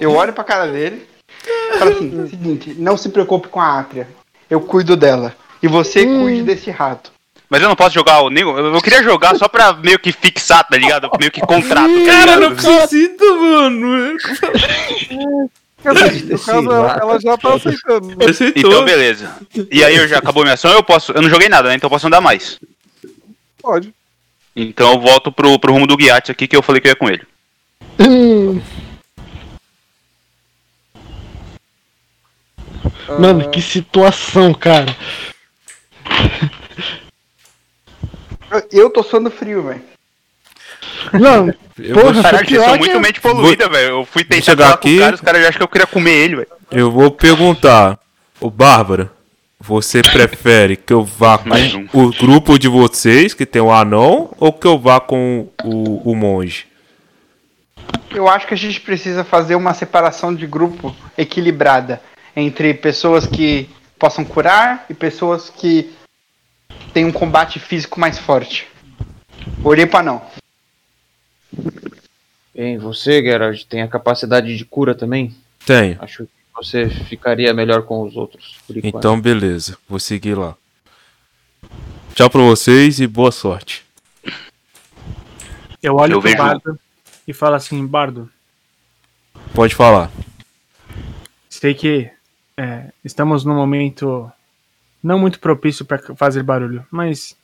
Eu 0.00 0.12
olho 0.14 0.32
pra 0.32 0.44
cara 0.44 0.66
dele 0.66 1.06
e 1.46 1.78
falo 1.78 1.90
assim: 1.92 2.28
seguinte, 2.28 2.74
não 2.78 2.96
se 2.96 3.08
preocupe 3.08 3.48
com 3.48 3.60
a 3.60 3.78
Átria. 3.78 4.08
Eu 4.50 4.60
cuido 4.60 4.96
dela. 4.96 5.34
E 5.62 5.68
você 5.68 6.04
cuide 6.04 6.42
desse 6.42 6.70
rato. 6.70 7.12
Mas 7.50 7.62
eu 7.62 7.68
não 7.68 7.76
posso 7.76 7.94
jogar 7.94 8.20
o 8.20 8.28
Nego. 8.30 8.50
Eu 8.58 8.74
eu 8.74 8.82
queria 8.82 9.02
jogar 9.02 9.34
só 9.36 9.48
pra 9.48 9.72
meio 9.72 9.98
que 9.98 10.12
fixar, 10.12 10.66
tá 10.68 10.76
ligado? 10.76 11.10
Meio 11.18 11.30
que 11.30 11.40
contrato. 11.40 11.88
tá 11.88 12.04
Cara, 12.04 12.34
ligado? 12.36 12.40
não 12.40 12.56
precisa, 12.56 13.34
mano. 13.36 14.16
No 15.84 16.38
caso, 16.38 16.70
ela, 16.70 16.98
ela 17.00 17.20
já 17.20 17.36
tá 17.38 17.54
aceitando. 17.54 18.16
Aceitou. 18.28 18.70
Então, 18.70 18.84
beleza. 18.84 19.34
E 19.70 19.82
aí 19.82 19.96
eu 19.96 20.06
já 20.08 20.18
acabou 20.18 20.42
minha 20.42 20.54
ação, 20.54 20.72
eu 20.72 20.82
posso. 20.82 21.12
Eu 21.12 21.22
não 21.22 21.30
joguei 21.30 21.48
nada, 21.48 21.68
né? 21.68 21.76
Então 21.76 21.86
eu 21.86 21.90
posso 21.90 22.06
andar 22.06 22.20
mais. 22.20 22.58
Pode. 23.62 23.94
Então 24.54 24.92
eu 24.92 25.00
volto 25.00 25.30
pro, 25.32 25.58
pro 25.58 25.72
rumo 25.72 25.86
do 25.86 25.96
Guiate 25.96 26.30
aqui 26.32 26.46
que 26.48 26.56
eu 26.56 26.62
falei 26.62 26.80
que 26.80 26.88
eu 26.88 26.90
ia 26.90 26.96
com 26.96 27.08
ele. 27.08 27.22
Hum, 28.00 28.60
Ah, 33.08 33.18
mano, 33.18 33.48
que 33.50 33.62
situação, 33.62 34.52
cara. 34.52 34.94
Eu- 38.70 38.90
tô 38.90 39.02
suando 39.02 39.30
frio, 39.30 39.62
velho. 39.62 39.82
Não, 41.12 41.48
Eu 41.78 41.94
Porra, 41.94 42.12
vou, 42.12 42.22
Caralho, 42.22 42.48
vocês 42.48 42.62
são 42.62 42.72
que 42.72 42.78
muito 42.78 42.94
eu- 42.94 43.00
mente 43.00 43.20
poluída, 43.20 43.68
velho. 43.68 43.88
Eu 44.00 44.04
fui 44.04 44.24
tentar 44.24 44.42
chegar 44.44 44.64
falar 44.64 44.74
aqui. 44.76 44.90
com 44.90 44.96
o 44.96 45.00
cara, 45.00 45.14
os 45.14 45.20
caras 45.20 45.42
já 45.42 45.48
acham 45.48 45.58
que 45.58 45.64
eu 45.64 45.68
queria 45.68 45.86
comer 45.86 46.10
ele, 46.12 46.36
velho. 46.36 46.48
eu 46.70 46.90
vou 46.90 47.10
perguntar. 47.10 47.98
Ô, 48.40 48.50
Bárbara, 48.50 49.10
você 49.60 50.02
prefere 50.02 50.76
que 50.76 50.92
eu 50.92 51.04
vá 51.04 51.38
com 51.38 51.50
um. 51.50 51.88
o 51.92 52.10
grupo 52.10 52.58
de 52.58 52.68
vocês, 52.68 53.32
que 53.34 53.46
tem 53.46 53.62
o 53.62 53.70
anão, 53.72 54.30
ou 54.38 54.52
que 54.52 54.66
eu 54.66 54.78
vá 54.78 55.00
com 55.00 55.48
o, 55.64 56.10
o 56.10 56.14
monge? 56.14 56.66
Eu 58.10 58.28
acho 58.28 58.46
que 58.46 58.54
a 58.54 58.56
gente 58.56 58.80
precisa 58.80 59.22
fazer 59.24 59.54
uma 59.54 59.74
separação 59.74 60.34
de 60.34 60.46
grupo 60.46 60.94
equilibrada 61.16 62.00
entre 62.36 62.74
pessoas 62.74 63.26
que 63.26 63.68
possam 63.98 64.24
curar 64.24 64.84
e 64.88 64.94
pessoas 64.94 65.50
que 65.50 65.92
têm 66.92 67.04
um 67.04 67.12
combate 67.12 67.58
físico 67.58 67.98
mais 68.00 68.18
forte. 68.18 68.66
Olhei 69.64 69.86
pra 69.86 70.02
não. 70.02 70.22
Bem, 72.54 72.78
você, 72.78 73.22
Geralt, 73.22 73.64
tem 73.64 73.82
a 73.82 73.88
capacidade 73.88 74.56
de 74.56 74.64
cura 74.64 74.94
também? 74.94 75.34
Tenho. 75.64 75.96
Acho 76.00 76.24
que 76.24 76.30
você 76.54 76.88
ficaria 76.90 77.54
melhor 77.54 77.82
com 77.82 78.02
os 78.02 78.16
outros. 78.16 78.56
Então, 78.82 79.20
beleza. 79.20 79.78
Vou 79.88 80.00
seguir 80.00 80.34
lá. 80.34 80.56
Tchau 82.14 82.28
pra 82.28 82.40
vocês 82.42 82.98
e 82.98 83.06
boa 83.06 83.30
sorte. 83.30 83.84
Eu 85.80 85.94
olho 85.96 86.14
Eu 86.14 86.20
pro 86.20 86.30
vejo- 86.30 86.42
Bardo 86.42 86.78
e 87.26 87.32
falo 87.32 87.54
assim, 87.54 87.86
Bardo, 87.86 88.28
Pode 89.54 89.74
falar. 89.74 90.10
sei 91.48 91.74
que 91.74 92.10
é, 92.56 92.90
estamos 93.04 93.44
num 93.44 93.54
momento 93.54 94.30
não 95.02 95.18
muito 95.18 95.38
propício 95.40 95.84
para 95.84 95.98
fazer 96.16 96.42
barulho, 96.42 96.84
mas 96.90 97.36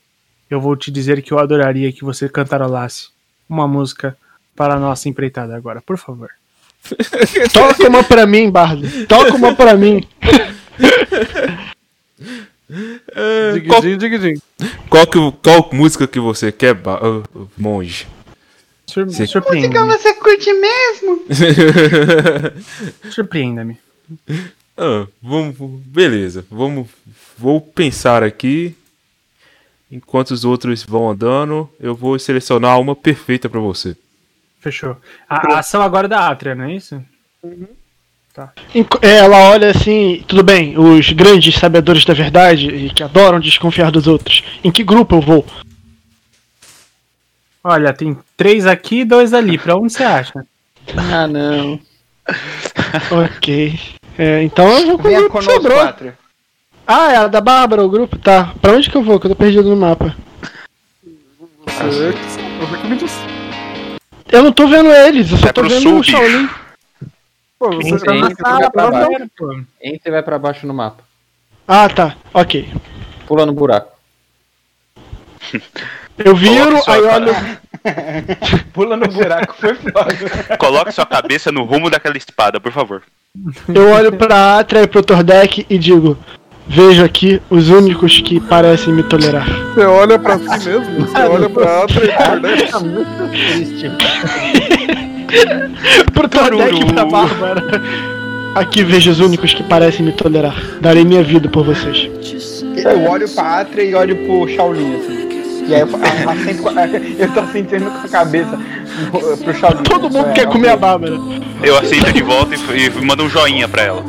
eu 0.51 0.61
vou 0.61 0.77
te 0.77 0.91
dizer 0.91 1.23
que 1.23 1.33
eu 1.33 1.39
adoraria 1.39 1.93
que 1.93 2.05
você 2.05 2.29
cantarolasse 2.29 3.09
uma 3.49 3.67
música 3.69 4.17
para 4.55 4.75
a 4.75 4.81
nossa 4.81 5.09
empreitada 5.09 5.57
agora, 5.57 5.81
por 5.83 5.97
favor. 5.99 6.31
toca 7.53 7.89
uma 7.89 8.05
pra 8.05 8.27
mim, 8.27 8.51
Bardo. 8.51 8.87
Toca 9.07 9.35
uma 9.35 9.55
pra 9.55 9.75
mim. 9.75 10.07
qual, 13.67 13.81
Digidinho, 13.83 13.99
digidinho. 13.99 14.43
qual, 14.89 15.07
que, 15.07 15.19
qual 15.43 15.71
música 15.73 16.07
que 16.07 16.21
você 16.21 16.53
quer, 16.53 16.75
ô, 16.75 17.49
monge? 17.57 18.07
Sur 18.87 19.11
Sim. 19.11 19.27
Surpreenda-me. 19.27 19.93
você 19.93 20.15
curte 20.15 20.53
mesmo? 20.53 21.25
Surpreenda-me. 23.11 23.79
Ah, 24.77 25.07
vamos, 25.23 25.57
beleza. 25.87 26.45
Vamos, 26.51 26.89
vou 27.39 27.61
pensar 27.61 28.23
aqui. 28.23 28.77
Enquanto 29.91 30.31
os 30.33 30.45
outros 30.45 30.83
vão 30.83 31.11
andando, 31.11 31.71
eu 31.79 31.95
vou 31.95 32.19
selecionar 32.19 32.81
uma 32.81 32.97
perfeita 32.97 33.49
pra 33.49 33.61
você. 33.61 33.97
Fechou. 34.61 34.97
A, 35.29 35.55
a 35.55 35.59
ação 35.61 35.83
agora 35.83 36.07
é 36.07 36.09
da 36.09 36.29
Atria, 36.29 36.55
não 36.55 36.65
é 36.65 36.75
isso? 36.75 37.01
Enqu- 38.75 38.99
é, 39.03 39.19
Ela 39.19 39.51
olha 39.51 39.71
assim, 39.71 40.25
tudo 40.27 40.43
bem, 40.43 40.77
os 40.77 41.11
grandes 41.13 41.55
sabedores 41.55 42.05
da 42.05 42.15
verdade 42.15 42.67
e 42.69 42.91
que 42.91 43.03
adoram 43.03 43.39
desconfiar 43.39 43.93
dos 43.93 44.07
outros. 44.09 44.43
Em 44.65 44.73
que 44.73 44.83
grupo 44.83 45.15
eu 45.17 45.21
vou? 45.21 45.47
Olha, 47.63 47.93
tem 47.93 48.17
três 48.37 48.67
aqui 48.67 49.01
e 49.01 49.05
dois 49.05 49.33
ali. 49.33 49.57
Pra 49.59 49.77
onde 49.77 49.93
você 49.93 50.03
acha? 50.03 50.47
Ah, 50.97 51.27
não. 51.27 51.81
ok. 53.11 53.79
É, 54.19 54.43
então 54.43 54.69
eu 54.79 54.87
vou 54.87 54.99
com 54.99 55.09
o 55.09 55.15
grupo 55.15 55.43
sobrou. 55.43 55.81
Átria. 55.81 56.19
Ah, 56.87 57.13
é 57.13 57.17
a 57.17 57.27
da 57.27 57.41
Bárbara, 57.41 57.83
o 57.83 57.89
grupo? 57.89 58.19
Tá. 58.19 58.53
Pra 58.61 58.73
onde 58.73 58.91
que 58.91 58.97
eu 58.97 59.03
vou? 59.03 59.19
Que 59.19 59.27
eu 59.27 59.31
tô 59.31 59.37
perdido 59.37 59.71
no 59.71 59.77
mapa. 59.77 60.15
Você, 61.67 62.13
você 62.13 62.77
que 62.81 62.87
me 62.87 62.97
disse. 62.97 63.19
Eu 64.31 64.43
não 64.43 64.53
tô 64.53 64.67
vendo 64.67 64.91
eles, 64.91 65.31
eu 65.31 65.39
só 65.39 65.49
É 65.49 65.53
tô 65.53 65.63
pro 65.63 65.71
vendo 65.71 65.83
sul, 65.83 65.99
o 66.01 66.03
Shaolin. 66.03 66.49
Pô, 67.59 67.71
você 67.77 67.99
tá 68.05 68.15
na 68.15 68.31
sala, 68.35 68.71
pra 68.71 68.85
tá 68.85 68.91
baixo. 68.91 69.31
Pô, 69.37 69.53
Entra 69.83 70.09
e 70.09 70.11
vai 70.11 70.23
pra 70.23 70.39
baixo 70.39 70.67
no 70.67 70.75
mapa. 70.75 71.03
Ah, 71.67 71.89
tá. 71.89 72.17
Ok. 72.35 72.69
Pula 73.27 73.47
no 73.47 73.53
buraco. 73.53 73.93
Eu 76.19 76.37
viro, 76.37 76.83
sua 76.83 76.95
aí 76.95 77.03
cara. 77.03 77.25
olho. 77.25 77.35
Pula 78.73 78.97
no 78.97 79.09
buraco, 79.09 79.55
foi 79.55 79.75
foda. 79.75 80.57
Coloque 80.59 80.93
sua 80.93 81.07
cabeça 81.07 81.51
no 81.51 81.65
rumo 81.65 81.91
daquela 81.91 82.17
espada, 82.17 82.61
por 82.61 82.73
favor. 82.73 83.03
Eu 83.75 83.91
olho 83.91 84.13
pra 84.13 84.59
Atra 84.59 84.83
e 84.83 84.87
pro 84.87 85.03
Tordek 85.03 85.67
e 85.69 85.79
digo: 85.79 86.17
Vejo 86.67 87.05
aqui 87.05 87.41
os 87.51 87.69
únicos 87.69 88.21
que 88.21 88.41
parecem 88.41 88.93
me 88.95 89.03
tolerar. 89.03 89.47
Você 89.75 89.85
olha 89.85 90.19
pra 90.19 90.39
si 90.39 90.69
mesmo, 90.69 91.07
você 91.07 91.19
olha 91.29 91.49
pra 91.51 91.85
e 91.85 91.87
pro 91.87 92.31
Nordeste. 92.31 92.71
Tá 92.73 92.81
muito 92.81 93.31
triste. 93.31 93.91
Pro 96.13 96.29
Tordek 96.29 96.81
e 96.81 96.85
pra 96.87 97.05
Bárbara. 97.05 97.63
Aqui 98.55 98.83
vejo 98.85 99.11
os 99.11 99.21
únicos 99.21 99.53
que 99.53 99.63
parecem 99.65 100.07
me 100.07 100.13
tolerar. 100.13 100.55
Darei 100.81 101.05
minha 101.05 101.23
vida 101.23 101.49
por 101.49 101.65
vocês. 101.65 102.09
Eu 102.77 103.03
olho 103.11 103.29
pra 103.29 103.61
Atra 103.61 103.83
e 103.83 103.95
olho 103.95 104.17
pro 104.25 104.49
Shaolin, 104.49 104.97
assim. 104.97 105.25
E 105.67 105.75
aí 105.75 105.81
eu, 105.81 105.89
a- 105.97 106.33
acento 106.33 106.63
com 106.63 106.69
a- 106.69 106.87
eu 106.87 107.29
tô 107.33 107.47
sentindo 107.53 107.91
com 107.91 108.07
a 108.07 108.09
cabeça 108.09 108.59
pro- 109.11 109.55
Shaolin. 109.55 109.83
Todo 109.83 110.11
mundo 110.11 110.29
É, 110.31 110.33
quer 110.33 110.47
comer 110.47 110.69
a. 110.71 110.77
Bárbara. 110.77 111.15
Eu 111.63 111.77
aceito 111.79 112.13
de 112.13 112.23
volta 112.23 112.55
e, 112.55 112.87
e 112.87 113.05
mando 113.05 113.25
um 113.25 113.29
joinha 113.29 113.67
pra 113.69 113.83
ela. 113.83 114.03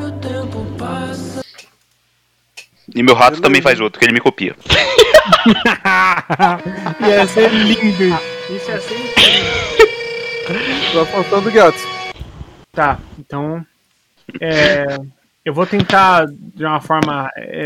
E 2.96 3.04
meu 3.04 3.14
rato 3.14 3.42
também 3.42 3.62
faz 3.62 3.80
outro, 3.82 4.00
que 4.00 4.06
ele 4.06 4.14
me 4.14 4.22
copia. 4.22 4.56
Ia 7.06 7.28
ser 7.28 7.52
lindo. 7.52 8.18
Isso 8.50 8.72
ia 8.72 8.80
ser 8.80 8.96
incrível. 8.96 9.76
Tá 10.94 11.06
faltando 11.12 11.52
gatos. 11.52 11.82
Tá, 12.72 12.98
então. 13.20 13.66
é, 14.40 14.98
eu 15.44 15.54
vou 15.54 15.66
tentar 15.66 16.26
de 16.28 16.64
uma 16.64 16.80
forma. 16.80 17.30
é, 17.36 17.66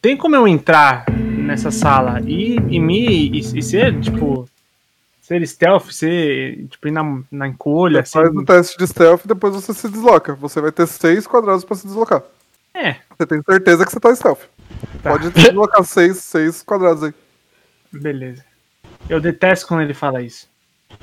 tem 0.00 0.16
como 0.16 0.36
eu 0.36 0.46
entrar 0.46 1.04
nessa 1.10 1.72
sala 1.72 2.20
e, 2.24 2.54
e 2.68 2.78
me. 2.78 3.30
E, 3.30 3.38
e 3.40 3.62
ser, 3.62 3.98
tipo. 4.00 4.48
Ser 5.20 5.44
stealth, 5.46 5.90
ser. 5.90 6.66
Tipo, 6.68 6.86
ir 6.86 6.92
na, 6.92 7.20
na 7.32 7.48
encolha, 7.48 8.00
assim. 8.02 8.12
Faz 8.12 8.30
o 8.30 8.44
teste 8.44 8.78
de 8.78 8.86
stealth 8.86 9.24
e 9.24 9.28
depois 9.28 9.54
você 9.54 9.74
se 9.74 9.88
desloca. 9.88 10.34
Você 10.36 10.60
vai 10.60 10.70
ter 10.70 10.86
seis 10.86 11.26
quadrados 11.26 11.64
pra 11.64 11.74
se 11.76 11.84
deslocar. 11.86 12.22
É, 12.74 12.94
Você 13.16 13.26
tem 13.26 13.42
certeza 13.42 13.84
que 13.84 13.90
você 13.90 13.98
tá 13.98 14.14
stealth. 14.14 14.42
Tá. 15.02 15.10
Pode 15.10 15.30
deslocar 15.30 15.84
seis, 15.84 16.18
seis 16.18 16.62
quadrados 16.62 17.02
aí. 17.04 17.14
beleza. 17.92 18.44
Eu 19.08 19.20
detesto 19.20 19.66
quando 19.66 19.82
ele 19.82 19.94
fala 19.94 20.20
isso. 20.22 20.48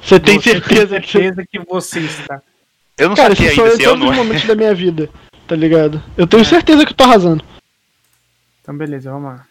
Você 0.02 0.20
tem 0.20 0.40
Você 0.40 0.52
certeza 0.52 1.00
que 1.00 1.08
você. 1.08 1.20
certeza 1.20 1.46
que 1.50 1.60
você 1.60 2.00
está. 2.02 2.42
Eu 2.98 3.10
não 3.10 3.16
Cara, 3.16 3.36
saquei 3.36 3.52
isso 3.52 3.62
é 3.62 3.78
todos 3.78 4.06
os 4.06 4.12
é. 4.14 4.16
momentos 4.16 4.46
da 4.46 4.56
minha 4.56 4.74
vida. 4.74 5.10
Tá 5.48 5.56
ligado? 5.56 6.02
Eu 6.18 6.26
tenho 6.28 6.44
certeza 6.46 6.86
que 6.86 6.92
eu 6.92 6.96
tô 6.98 7.04
arrasando. 7.04 7.44
Então, 8.62 8.76
beleza, 8.78 9.12
vamos 9.12 9.32
lá. 9.34 9.46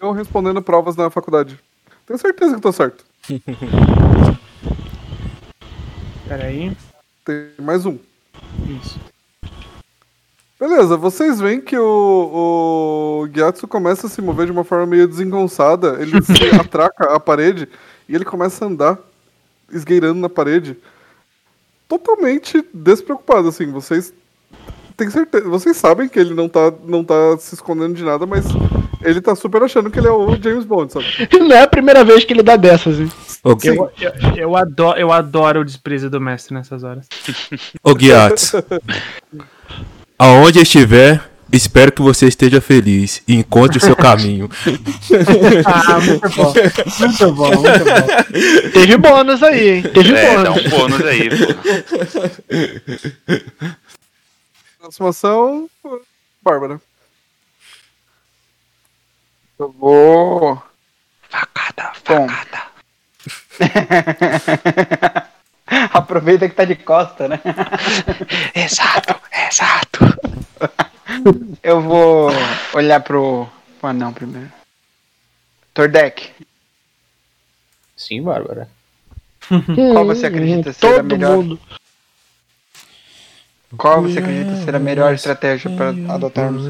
Eu 0.00 0.12
respondendo 0.12 0.60
provas 0.62 0.96
na 0.96 1.10
faculdade. 1.10 1.58
Tenho 2.06 2.18
certeza 2.18 2.54
que 2.56 2.60
tô 2.60 2.72
certo. 2.72 3.04
Pera 6.28 6.44
aí. 6.44 6.76
Tem 7.24 7.50
mais 7.58 7.84
um. 7.86 7.98
Isso. 8.82 8.98
Beleza, 10.60 10.94
vocês 10.94 11.40
veem 11.40 11.58
que 11.58 11.78
o, 11.78 13.22
o 13.22 13.28
Gyatso 13.32 13.66
começa 13.66 14.06
a 14.06 14.10
se 14.10 14.20
mover 14.20 14.44
de 14.44 14.52
uma 14.52 14.62
forma 14.62 14.84
meio 14.84 15.08
desengonçada. 15.08 15.96
Ele 15.98 16.20
se 16.20 16.54
atraca 16.54 17.14
à 17.14 17.18
parede 17.18 17.66
e 18.06 18.14
ele 18.14 18.26
começa 18.26 18.62
a 18.62 18.68
andar 18.68 18.98
esgueirando 19.72 20.20
na 20.20 20.28
parede. 20.28 20.76
Totalmente 21.88 22.62
despreocupado, 22.74 23.48
assim. 23.48 23.72
Vocês 23.72 24.12
têm 24.98 25.08
certeza. 25.08 25.48
Vocês 25.48 25.78
sabem 25.78 26.10
que 26.10 26.18
ele 26.18 26.34
não 26.34 26.46
tá, 26.46 26.70
não 26.84 27.02
tá 27.02 27.38
se 27.38 27.54
escondendo 27.54 27.94
de 27.94 28.04
nada, 28.04 28.26
mas 28.26 28.44
ele 29.02 29.22
tá 29.22 29.34
super 29.34 29.62
achando 29.62 29.90
que 29.90 29.98
ele 29.98 30.08
é 30.08 30.12
o 30.12 30.36
James 30.36 30.66
Bond, 30.66 30.92
sabe? 30.92 31.06
Não 31.40 31.56
é 31.56 31.62
a 31.62 31.66
primeira 31.66 32.04
vez 32.04 32.22
que 32.22 32.34
ele 32.34 32.42
dá 32.42 32.56
dessas, 32.56 33.00
hein? 33.00 33.10
Ô, 33.42 33.56
Eu, 33.64 33.90
eu, 33.98 34.36
eu 34.36 34.56
adoro, 34.56 35.00
eu 35.00 35.10
adoro 35.10 35.60
o 35.60 35.64
desprezo 35.64 36.10
do 36.10 36.20
mestre 36.20 36.52
nessas 36.52 36.84
horas. 36.84 37.08
ô 37.82 37.94
Guiatos. 37.94 38.52
Aonde 40.22 40.60
estiver, 40.60 41.30
espero 41.50 41.90
que 41.90 42.02
você 42.02 42.26
esteja 42.28 42.60
feliz 42.60 43.22
e 43.26 43.34
encontre 43.36 43.78
o 43.78 43.80
seu 43.80 43.96
caminho. 43.96 44.50
Ah, 45.64 45.98
muito 46.04 46.28
bom. 46.28 46.52
Muito 46.98 47.32
bom, 47.32 47.50
muito 47.62 47.84
bom. 47.84 48.70
Teve 48.72 48.98
bônus 48.98 49.42
aí, 49.42 49.68
hein? 49.76 49.82
Teve 49.82 50.14
É, 50.14 50.42
dá 50.42 50.50
bônus. 50.50 50.66
um 50.66 50.68
bônus 50.68 51.00
aí, 51.06 51.30
pô. 51.30 51.46
Próxima 54.78 55.08
ação, 55.08 55.70
Bárbara. 56.42 56.78
Eu 59.58 59.70
vou. 59.78 60.62
Facada, 61.30 61.92
Bom. 62.06 62.26
Aproveita 65.92 66.48
que 66.48 66.54
tá 66.54 66.64
de 66.64 66.76
costa, 66.76 67.28
né? 67.28 67.40
Exato, 68.54 69.14
exato. 69.48 70.00
Eu 71.62 71.80
vou 71.80 72.30
olhar 72.72 73.00
pro. 73.00 73.48
pro 73.78 73.90
anão 73.90 74.12
primeiro. 74.12 74.50
Tordek, 75.74 76.32
Sim, 77.96 78.22
Bárbara. 78.22 78.66
qual 79.92 80.06
você 80.06 80.26
acredita 80.26 80.72
ser 80.72 81.00
a 81.00 81.02
melhor? 81.02 81.36
mundo. 81.36 81.60
Qual 83.76 84.02
você 84.02 84.18
acredita 84.18 84.56
ser 84.56 84.74
a 84.74 84.78
melhor 84.78 85.12
estratégia 85.14 85.70
para 85.70 85.90
adotarmos? 86.12 86.64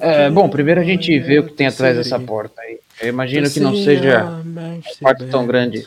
É, 0.00 0.30
bom, 0.30 0.48
primeiro 0.48 0.80
a 0.80 0.84
gente 0.84 1.18
vê 1.20 1.38
o 1.38 1.46
que 1.46 1.52
tem 1.52 1.66
atrás 1.66 1.96
dessa 1.96 2.18
porta 2.18 2.60
aí. 2.62 2.80
Eu 3.00 3.08
imagino 3.08 3.48
que 3.50 3.60
não 3.60 3.76
seja 3.76 4.24
uma 4.24 4.80
porta 5.00 5.26
tão 5.26 5.46
grande. 5.46 5.86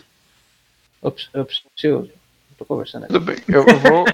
Ops, 1.01 1.29
ops, 1.33 1.61
eu 1.83 2.09
tô 2.57 2.65
conversando 2.65 3.05
aqui. 3.05 3.13
Tudo 3.13 3.25
bem, 3.25 3.37
eu 3.47 3.63
vou. 3.79 4.05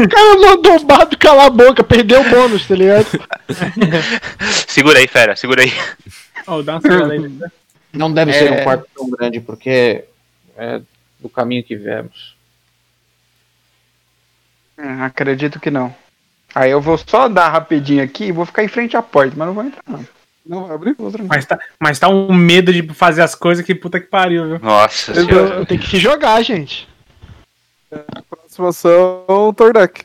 O 0.00 0.08
cara 0.08 0.38
mandou 0.40 0.76
o 0.76 0.84
bardo 0.84 1.18
calar 1.18 1.46
a 1.46 1.50
boca, 1.50 1.82
perdeu 1.82 2.20
o 2.20 2.30
bônus, 2.30 2.66
tá 2.66 2.74
ligado? 2.74 3.06
Segura 4.68 4.98
aí, 4.98 5.08
fera, 5.08 5.34
segura 5.36 5.62
aí. 5.62 5.72
Oh, 6.46 6.62
dá 6.62 6.78
uma 6.78 7.12
aí. 7.12 7.40
Não 7.92 8.12
deve 8.12 8.32
ser 8.32 8.52
É. 8.52 8.60
um 8.60 8.64
quarto 8.64 8.86
tão 8.94 9.10
grande, 9.10 9.40
porque 9.40 10.04
é 10.56 10.80
do 11.20 11.28
caminho 11.28 11.64
que 11.64 11.76
viemos. 11.76 12.36
Hum, 14.78 15.02
acredito 15.02 15.58
que 15.60 15.70
não. 15.70 15.94
Aí 16.54 16.70
eu 16.70 16.80
vou 16.80 16.98
só 16.98 17.28
dar 17.28 17.48
rapidinho 17.48 18.02
aqui 18.04 18.24
e 18.26 18.32
vou 18.32 18.44
ficar 18.46 18.62
em 18.62 18.68
frente 18.68 18.96
à 18.96 19.02
porta, 19.02 19.34
mas 19.36 19.46
não 19.46 19.54
vou 19.54 19.64
entrar 19.64 19.82
não. 19.88 20.06
Não 20.46 20.66
vai 20.66 20.74
abrir? 20.74 20.94
Mas 21.26 21.46
tá, 21.46 21.58
mas 21.80 21.98
tá 21.98 22.08
um 22.08 22.32
medo 22.34 22.72
de 22.72 22.86
fazer 22.92 23.22
as 23.22 23.34
coisas 23.34 23.64
que 23.64 23.74
puta 23.74 23.98
que 23.98 24.06
pariu, 24.06 24.46
viu? 24.46 24.58
Nossa 24.58 25.12
Eu- 25.12 25.24
senhora. 25.24 25.54
Eu 25.56 25.66
tenho 25.66 25.80
que 25.80 25.88
se 25.88 25.98
jogar, 25.98 26.42
gente. 26.42 26.86
Próxima 28.28 28.68
ação, 28.68 29.54
Tordek. 29.56 30.04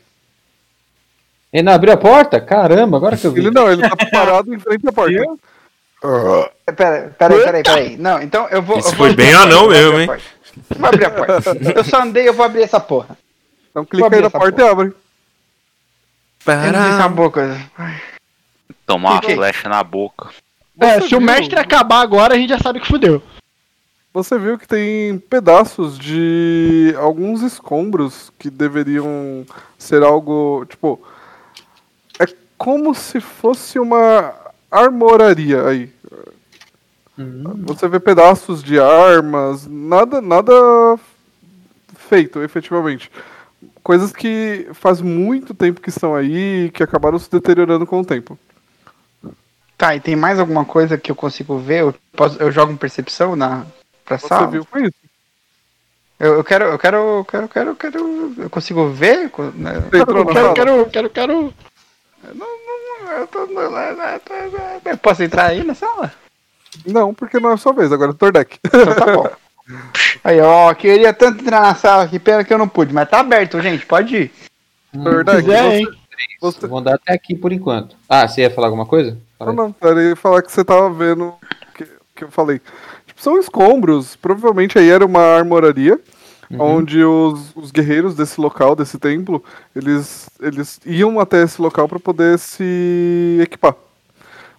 Ele 1.52 1.62
não 1.64 1.72
abriu 1.72 1.92
a 1.92 1.96
porta? 1.96 2.40
Caramba, 2.40 2.96
agora 2.96 3.16
que 3.16 3.26
eu 3.26 3.32
vi. 3.32 3.40
Ele 3.40 3.50
não, 3.50 3.70
ele 3.70 3.82
tá 3.82 3.96
parado 4.10 4.54
em 4.54 4.58
frente 4.58 4.88
à 4.88 4.92
porta. 4.92 5.12
É, 6.66 6.72
Pera, 6.72 7.14
pera 7.18 7.34
aí, 7.34 7.42
pera 7.42 7.56
aí, 7.58 7.62
pera 7.62 7.76
aí. 7.80 7.96
Não, 7.98 8.22
então 8.22 8.48
eu 8.48 8.62
vou. 8.62 8.78
Isso 8.78 8.88
eu 8.88 8.96
vou 8.96 9.06
foi 9.08 9.14
bem 9.14 9.34
a 9.34 9.40
anão 9.40 9.68
mesmo, 9.68 9.98
hein? 10.00 10.08
a 10.10 10.74
Vou 10.74 10.88
abrir 10.88 11.04
a 11.04 11.10
porta. 11.10 11.56
Eu 11.76 11.84
só 11.84 12.02
andei, 12.02 12.26
eu 12.28 12.32
vou 12.32 12.46
abrir 12.46 12.62
essa 12.62 12.80
porra. 12.80 13.18
Então 13.70 13.84
clica 13.84 14.04
aí 14.04 14.06
abrir 14.06 14.22
na 14.22 14.30
porta 14.30 14.62
e 14.62 14.68
abre. 14.68 14.86
Eu 16.46 16.54
não 16.72 16.82
sei 16.82 16.92
se 16.92 17.00
é 17.00 17.04
uma 17.04 17.08
boa 17.10 17.30
coisa. 17.30 17.60
Ai, 17.76 18.00
Tomar 18.90 19.12
uma 19.12 19.22
flecha 19.22 19.68
na 19.68 19.84
boca. 19.84 20.30
É, 20.80 20.94
Você 21.00 21.08
se 21.08 21.14
o 21.14 21.18
viu? 21.18 21.26
mestre 21.26 21.58
acabar 21.58 22.00
agora, 22.00 22.34
a 22.34 22.36
gente 22.36 22.50
já 22.50 22.58
sabe 22.58 22.80
que 22.80 22.88
fudeu. 22.88 23.22
Você 24.12 24.36
viu 24.36 24.58
que 24.58 24.66
tem 24.66 25.18
pedaços 25.18 25.96
de 25.96 26.92
alguns 26.98 27.42
escombros 27.42 28.32
que 28.38 28.50
deveriam 28.50 29.46
ser 29.78 30.02
algo. 30.02 30.66
Tipo. 30.68 31.00
É 32.18 32.24
como 32.58 32.94
se 32.94 33.20
fosse 33.20 33.78
uma 33.78 34.34
armoraria 34.70 35.64
aí. 35.66 35.92
Você 37.66 37.86
vê 37.86 38.00
pedaços 38.00 38.62
de 38.62 38.80
armas, 38.80 39.66
nada, 39.68 40.20
nada 40.20 40.52
feito 42.08 42.42
efetivamente. 42.42 43.10
Coisas 43.82 44.12
que 44.12 44.68
faz 44.72 45.00
muito 45.00 45.54
tempo 45.54 45.80
que 45.80 45.90
estão 45.90 46.14
aí 46.14 46.66
e 46.66 46.70
que 46.70 46.82
acabaram 46.82 47.18
se 47.18 47.30
deteriorando 47.30 47.86
com 47.86 48.00
o 48.00 48.04
tempo. 48.04 48.38
Tá, 49.80 49.96
e 49.96 50.00
tem 50.00 50.14
mais 50.14 50.38
alguma 50.38 50.62
coisa 50.62 50.98
que 50.98 51.10
eu 51.10 51.16
consigo 51.16 51.56
ver? 51.56 51.80
Eu, 51.80 51.94
posso, 52.14 52.36
eu 52.38 52.52
jogo 52.52 52.70
um 52.70 52.76
percepção 52.76 53.34
na 53.34 53.64
pra 54.04 54.18
Você 54.18 54.28
sala? 54.28 54.46
viu 54.48 54.62
com 54.66 54.78
isso? 54.78 54.92
Eu, 56.18 56.34
eu 56.34 56.44
quero, 56.44 56.66
eu 56.66 56.78
quero, 56.78 56.96
eu 56.98 57.24
quero, 57.24 57.44
eu 57.44 57.48
quero, 57.48 57.70
eu 57.70 57.76
quero. 57.76 58.34
Eu 58.36 58.50
consigo 58.50 58.90
ver? 58.90 59.32
Né? 59.54 59.72
Na 59.72 59.90
Quero, 59.90 60.34
sala? 60.34 60.54
quero, 60.54 60.90
quero, 60.90 61.08
quero. 61.08 61.54
Eu, 62.22 63.26
tô- 63.28 63.48
eu 64.84 64.98
posso 64.98 65.22
entrar 65.22 65.46
aí 65.46 65.64
na 65.64 65.74
sala? 65.74 66.12
Não, 66.84 67.14
porque 67.14 67.40
não 67.40 67.48
é 67.52 67.54
a 67.54 67.56
sua 67.56 67.72
vez, 67.72 67.90
agora 67.90 68.10
é 68.10 68.14
o 68.14 68.16
Tordek. 68.18 68.58
Então 68.66 68.94
tá 68.94 69.06
bom. 69.16 69.30
Aí, 70.22 70.38
ó, 70.42 70.74
queria 70.74 71.14
tanto 71.14 71.40
entrar 71.40 71.62
na 71.62 71.74
sala 71.74 72.02
aqui, 72.04 72.18
pena 72.18 72.44
que 72.44 72.52
eu 72.52 72.58
não 72.58 72.68
pude, 72.68 72.92
mas 72.92 73.08
tá 73.08 73.20
aberto, 73.20 73.58
gente, 73.62 73.86
pode 73.86 74.14
ir. 74.14 74.32
Tordek, 74.92 75.40
quiser, 75.42 75.62
você- 75.64 75.78
hein? 75.78 75.88
você, 76.38 76.66
Vou 76.66 76.80
andar 76.80 76.96
até 76.96 77.14
aqui 77.14 77.34
por 77.34 77.50
enquanto. 77.50 77.96
Ah, 78.06 78.28
você 78.28 78.42
ia 78.42 78.50
falar 78.50 78.66
alguma 78.66 78.84
coisa? 78.84 79.16
Não, 79.40 79.52
não, 79.52 79.72
queria 79.72 80.14
falar 80.14 80.42
que 80.42 80.52
você 80.52 80.64
tava 80.64 80.90
vendo 80.90 81.28
o 81.28 81.38
que, 81.74 81.86
que 82.14 82.24
eu 82.24 82.30
falei. 82.30 82.60
Tipo, 83.06 83.22
são 83.22 83.38
escombros, 83.38 84.16
provavelmente 84.16 84.78
aí 84.78 84.88
era 84.90 85.04
uma 85.04 85.22
armoraria. 85.22 85.98
onde 86.58 87.04
os, 87.04 87.54
os 87.54 87.70
guerreiros 87.70 88.16
desse 88.16 88.40
local, 88.40 88.74
desse 88.74 88.98
templo, 88.98 89.42
eles, 89.74 90.28
eles 90.40 90.80
iam 90.84 91.20
até 91.20 91.44
esse 91.44 91.62
local 91.62 91.88
para 91.88 92.00
poder 92.00 92.38
se 92.38 93.38
equipar. 93.40 93.76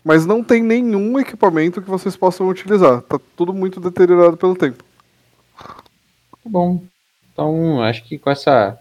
Mas 0.04 0.26
não 0.26 0.44
tem 0.44 0.64
nenhum 0.64 1.20
equipamento 1.20 1.82
que 1.82 1.90
vocês 1.90 2.16
possam 2.16 2.48
utilizar. 2.48 3.02
Tá 3.02 3.20
tudo 3.36 3.54
muito 3.54 3.80
deteriorado 3.80 4.38
pelo 4.38 4.56
tempo. 4.56 4.84
Tá 5.58 6.50
bom. 6.50 6.82
Então, 7.32 7.82
acho 7.84 8.04
que 8.04 8.18
com 8.18 8.30
essa, 8.30 8.80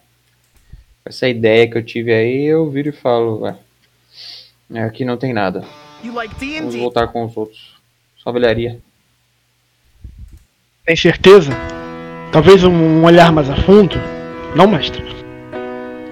essa 1.05 1.29
ideia 1.29 1.69
que 1.69 1.77
eu 1.77 1.85
tive 1.85 2.13
aí, 2.13 2.45
eu 2.47 2.71
viro 2.71 2.89
e 2.89 2.93
falo, 2.93 3.41
ué, 3.41 3.59
aqui 4.87 5.05
não 5.05 5.17
tem 5.17 5.33
nada. 5.33 5.65
Vamos 6.61 6.75
voltar 6.77 7.09
com 7.09 7.25
os 7.25 7.37
outros. 7.37 7.75
Só 8.17 8.33
velharia. 8.33 8.79
Tem 10.85 10.97
certeza? 10.97 11.53
Talvez 12.33 12.65
um, 12.65 13.05
olhar 13.05 13.33
mais 13.33 13.49
a 13.51 13.57
fundo? 13.57 13.97
Não, 14.55 14.67
mestre. 14.67 15.03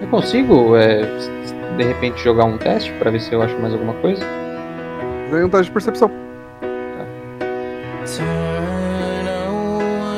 Eu 0.00 0.08
consigo, 0.08 0.76
é, 0.76 1.02
de 1.76 1.84
repente, 1.84 2.22
jogar 2.22 2.44
um 2.44 2.56
teste 2.58 2.92
pra 2.92 3.10
ver 3.10 3.20
se 3.20 3.32
eu 3.32 3.42
acho 3.42 3.58
mais 3.58 3.72
alguma 3.72 3.94
coisa? 3.94 4.24
Ganha 5.30 5.46
um 5.46 5.50
teste 5.50 5.66
de 5.66 5.72
percepção. 5.72 6.10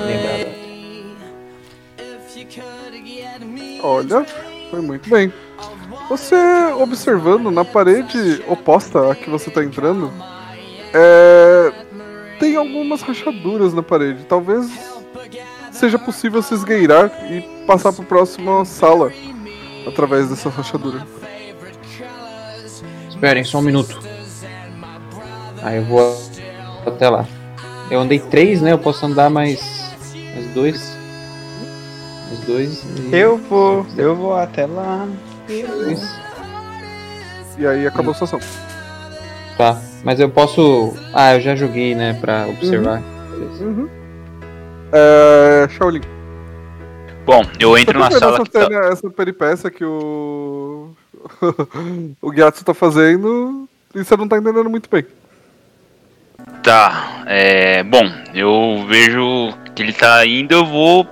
Lembrado. 0.06 0.50
Olha, 3.82 4.24
foi 4.70 4.80
muito 4.80 5.08
bem. 5.10 5.32
Você 6.10 6.34
observando 6.76 7.52
na 7.52 7.64
parede 7.64 8.42
oposta 8.48 9.12
à 9.12 9.14
que 9.14 9.30
você 9.30 9.48
está 9.48 9.62
entrando, 9.62 10.12
é, 10.92 11.72
tem 12.40 12.56
algumas 12.56 13.00
rachaduras 13.00 13.72
na 13.72 13.80
parede. 13.80 14.24
Talvez 14.24 14.66
seja 15.70 16.00
possível 16.00 16.42
se 16.42 16.52
esgueirar 16.52 17.12
e 17.30 17.42
passar 17.64 17.92
para 17.92 18.02
a 18.02 18.06
próxima 18.08 18.64
sala 18.64 19.12
através 19.86 20.28
dessa 20.28 20.48
rachadura. 20.50 21.06
Esperem 23.08 23.44
só 23.44 23.58
um 23.58 23.62
minuto. 23.62 23.96
Aí 25.62 25.76
eu 25.76 25.84
vou 25.84 26.20
até 26.86 27.08
lá. 27.08 27.24
Eu 27.88 28.00
andei 28.00 28.18
três, 28.18 28.60
né? 28.60 28.72
Eu 28.72 28.78
posso 28.78 29.06
andar 29.06 29.30
mais. 29.30 29.60
mais 30.34 30.46
dois. 30.54 30.96
Mais 32.28 32.40
dois. 32.46 32.82
e- 32.82 33.14
Eu 33.14 33.36
vou, 33.36 33.86
eu 33.96 34.16
vou 34.16 34.34
até 34.34 34.66
lá. 34.66 35.06
Isso. 35.50 36.20
E 37.58 37.66
aí 37.66 37.86
acabou 37.86 38.12
a 38.12 38.14
sua 38.14 38.26
ação. 38.26 38.40
Tá. 39.56 39.78
Mas 40.04 40.18
eu 40.18 40.30
posso. 40.30 40.94
Ah, 41.12 41.34
eu 41.34 41.40
já 41.40 41.54
joguei, 41.54 41.94
né? 41.94 42.14
Pra 42.20 42.46
observar. 42.48 43.02
Beleza. 43.30 43.64
Uhum. 43.64 43.88
É, 44.92 45.68
Shaolin. 45.68 46.00
Bom, 47.26 47.42
eu 47.58 47.76
entro 47.76 47.98
na 47.98 48.10
sala 48.10 48.34
essa, 48.36 48.44
que 48.44 48.50
tá... 48.50 48.64
cena, 48.64 48.86
essa 48.86 49.10
peripécia 49.10 49.70
que 49.70 49.84
o. 49.84 50.90
o 52.22 52.32
Gyatso 52.32 52.64
tá 52.64 52.72
fazendo 52.72 53.68
e 53.94 54.02
você 54.02 54.16
não 54.16 54.26
tá 54.26 54.38
entendendo 54.38 54.70
muito 54.70 54.88
bem. 54.90 55.04
Tá, 56.62 57.24
é. 57.26 57.82
Bom, 57.82 58.02
eu 58.34 58.86
vejo 58.88 59.52
que 59.74 59.82
ele 59.82 59.92
tá 59.92 60.24
indo, 60.26 60.52
eu 60.52 60.64
vou 60.64 61.06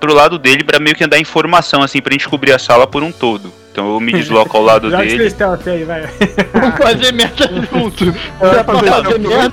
pro 0.00 0.14
lado 0.14 0.38
dele 0.38 0.62
pra 0.64 0.78
meio 0.78 0.94
que 0.96 1.04
andar 1.04 1.18
informação, 1.18 1.82
assim, 1.82 2.00
pra 2.00 2.12
gente 2.12 2.28
cobrir 2.28 2.52
a 2.52 2.58
sala 2.58 2.86
por 2.86 3.02
um 3.02 3.10
todo. 3.12 3.52
Então 3.72 3.92
eu 3.94 4.00
me 4.00 4.12
desloco 4.12 4.56
ao 4.56 4.62
lado 4.62 4.88
Joga 4.90 5.04
dele. 5.04 5.30
stealth 5.30 5.66
aí, 5.68 5.84
vai. 5.84 6.02
Vamos 6.52 6.76
fazer 6.78 7.12
merda 7.12 7.46
junto. 7.72 8.14
Pra 8.38 8.64
fazer 8.64 9.18
merda. 9.18 9.52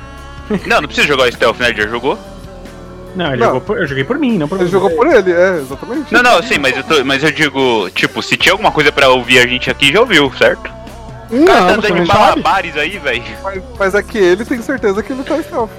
Não, 0.68 0.82
não 0.82 0.88
precisa 0.88 1.07
jogar 1.07 1.28
o 1.28 1.32
stealth, 1.32 1.60
né? 1.60 1.70
Ele 1.70 1.82
já 1.82 1.88
jogou? 1.88 2.18
Não, 3.15 3.28
ele 3.28 3.38
Não. 3.38 3.48
Jogou 3.48 3.61
por- 3.61 3.78
eu 3.78 3.88
joguei 3.88 4.03
por 4.03 4.18
mim, 4.18 4.38
não 4.38 4.48
por 4.48 4.60
Ele 4.60 4.70
jogou 4.70 4.90
por 4.91 5.07
ele, 5.07 5.32
é, 5.32 5.57
exatamente. 5.60 6.11
Não, 6.14 6.24
não, 6.24 6.41
sim, 6.41 6.57
mas 6.57 6.76
eu, 6.76 6.84
tô, 6.84 7.03
mas 7.06 7.24
eu 7.24 7.32
digo, 7.32 7.90
tipo, 7.91 8.22
se 8.24 8.36
tinha 8.38 8.53
alguma 8.53 8.72
coisa 8.72 8.91
pra 8.91 9.10
ouvir 9.10 9.40
a 9.40 9.48
gente 9.48 9.70
aqui, 9.70 9.91
já 9.94 9.99
ouviu, 10.02 10.32
certo? 10.38 10.72
O 11.30 11.45
cara 11.45 11.60
tá 11.60 11.61
Não, 11.61 11.70
andando 11.70 11.86
de 11.88 11.94
não 11.99 12.06
malabares 12.06 12.76
aí, 12.78 12.98
velho. 12.99 13.24
Mas, 13.44 13.64
mas 13.80 13.95
é 13.95 14.03
que 14.03 14.18
ele 14.18 14.44
tem 14.45 14.61
certeza 14.61 15.02
que 15.03 15.14
ele 15.14 15.24
tá 15.24 15.41
stealth. 15.41 15.70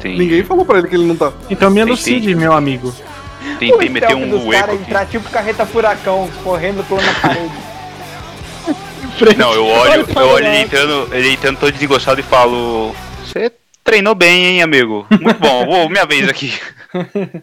Tem, 0.00 0.16
Ninguém 0.18 0.44
falou 0.44 0.64
pra 0.64 0.78
ele 0.78 0.88
que 0.88 0.94
ele 0.94 1.04
não 1.06 1.16
tá. 1.16 1.32
Então 1.50 1.70
me 1.70 1.80
Sim, 1.80 1.86
elucide, 1.88 2.34
meu 2.34 2.52
amigo. 2.52 2.94
Tentei 3.58 3.88
meter 3.88 4.14
um 4.14 4.28
dos 4.28 4.54
aqui. 4.54 4.74
entrar 4.74 5.06
tipo 5.06 5.28
carreta 5.30 5.64
furacão, 5.66 6.30
correndo 6.42 6.84
pulando 6.86 7.06
na 7.06 7.14
parede. 7.14 7.54
Não, 9.36 9.52
eu 9.52 9.66
olho, 9.66 10.06
eu 10.08 10.28
olho 10.28 10.46
ele 10.46 10.58
entrando, 10.58 11.14
ele 11.14 11.30
entrando 11.32 11.58
todo 11.58 11.72
desgostado 11.72 12.20
e 12.20 12.22
falo. 12.22 12.94
Você 13.24 13.52
treinou 13.82 14.14
bem, 14.14 14.44
hein, 14.46 14.62
amigo? 14.62 15.06
Muito 15.10 15.40
bom, 15.40 15.66
vou 15.66 15.88
minha 15.88 16.06
vez 16.06 16.28
aqui. 16.28 16.52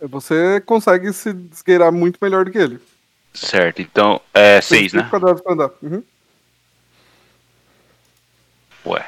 Você 0.00 0.60
consegue 0.60 1.12
se 1.12 1.32
desgueirar 1.32 1.90
muito 1.90 2.18
melhor 2.20 2.44
do 2.44 2.50
que 2.50 2.58
ele. 2.58 2.78
Certo, 3.32 3.80
então 3.82 4.20
é 4.32 4.60
Tem 4.60 4.62
seis, 4.62 4.92
né? 4.92 5.06
quadrados 5.10 5.42
pra 5.42 5.54
andar. 5.54 5.70
Uhum. 5.82 6.02
Ué. 8.86 9.06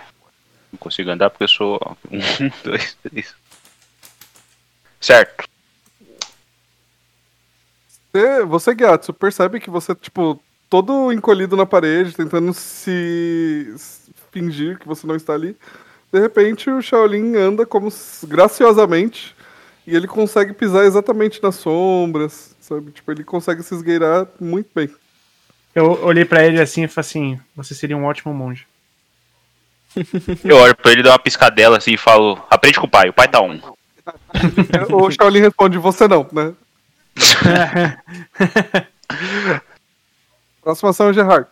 Não 0.72 0.78
consigo 0.78 1.10
andar 1.10 1.30
porque 1.30 1.44
eu 1.44 1.48
sou. 1.48 1.96
Um, 2.10 2.50
dois, 2.64 2.96
três. 3.02 3.34
Certo. 5.00 5.48
Você, 8.12 8.44
você 8.44 8.74
Gyatso, 8.74 9.12
percebe 9.12 9.60
que 9.60 9.70
você, 9.70 9.94
tipo, 9.94 10.42
todo 10.68 11.12
encolhido 11.12 11.56
na 11.56 11.66
parede, 11.66 12.14
tentando 12.14 12.52
se 12.52 13.74
fingir 14.32 14.78
que 14.78 14.86
você 14.86 15.06
não 15.06 15.16
está 15.16 15.34
ali. 15.34 15.56
De 16.12 16.18
repente, 16.18 16.70
o 16.70 16.80
Shaolin 16.80 17.36
anda 17.36 17.66
como 17.66 17.92
graciosamente 18.24 19.36
e 19.86 19.94
ele 19.94 20.06
consegue 20.06 20.52
pisar 20.52 20.84
exatamente 20.84 21.42
nas 21.42 21.56
sombras, 21.56 22.56
sabe? 22.60 22.90
Tipo, 22.92 23.12
ele 23.12 23.24
consegue 23.24 23.62
se 23.62 23.74
esgueirar 23.74 24.26
muito 24.40 24.70
bem. 24.74 24.90
Eu 25.74 26.02
olhei 26.02 26.24
pra 26.24 26.44
ele 26.44 26.60
assim 26.60 26.84
e 26.84 26.88
falei 26.88 27.06
assim: 27.06 27.40
você 27.54 27.74
seria 27.74 27.96
um 27.96 28.04
ótimo 28.04 28.32
monge. 28.34 28.66
Eu 30.44 30.56
olho 30.56 30.76
pra 30.76 30.92
ele, 30.92 31.02
dou 31.02 31.12
uma 31.12 31.18
piscadela 31.18 31.76
assim 31.78 31.92
e 31.92 31.98
falo: 31.98 32.42
aprende 32.50 32.80
com 32.80 32.86
o 32.86 32.90
pai, 32.90 33.08
o 33.10 33.12
pai 33.12 33.28
tá 33.28 33.40
um. 33.40 33.60
O 34.90 35.10
Shaolin 35.10 35.40
responde, 35.40 35.78
você 35.78 36.06
não, 36.08 36.26
né? 36.32 36.52
Próxima 40.62 40.90
ação 40.90 41.08
é 41.08 41.12
Gerard. 41.12 41.46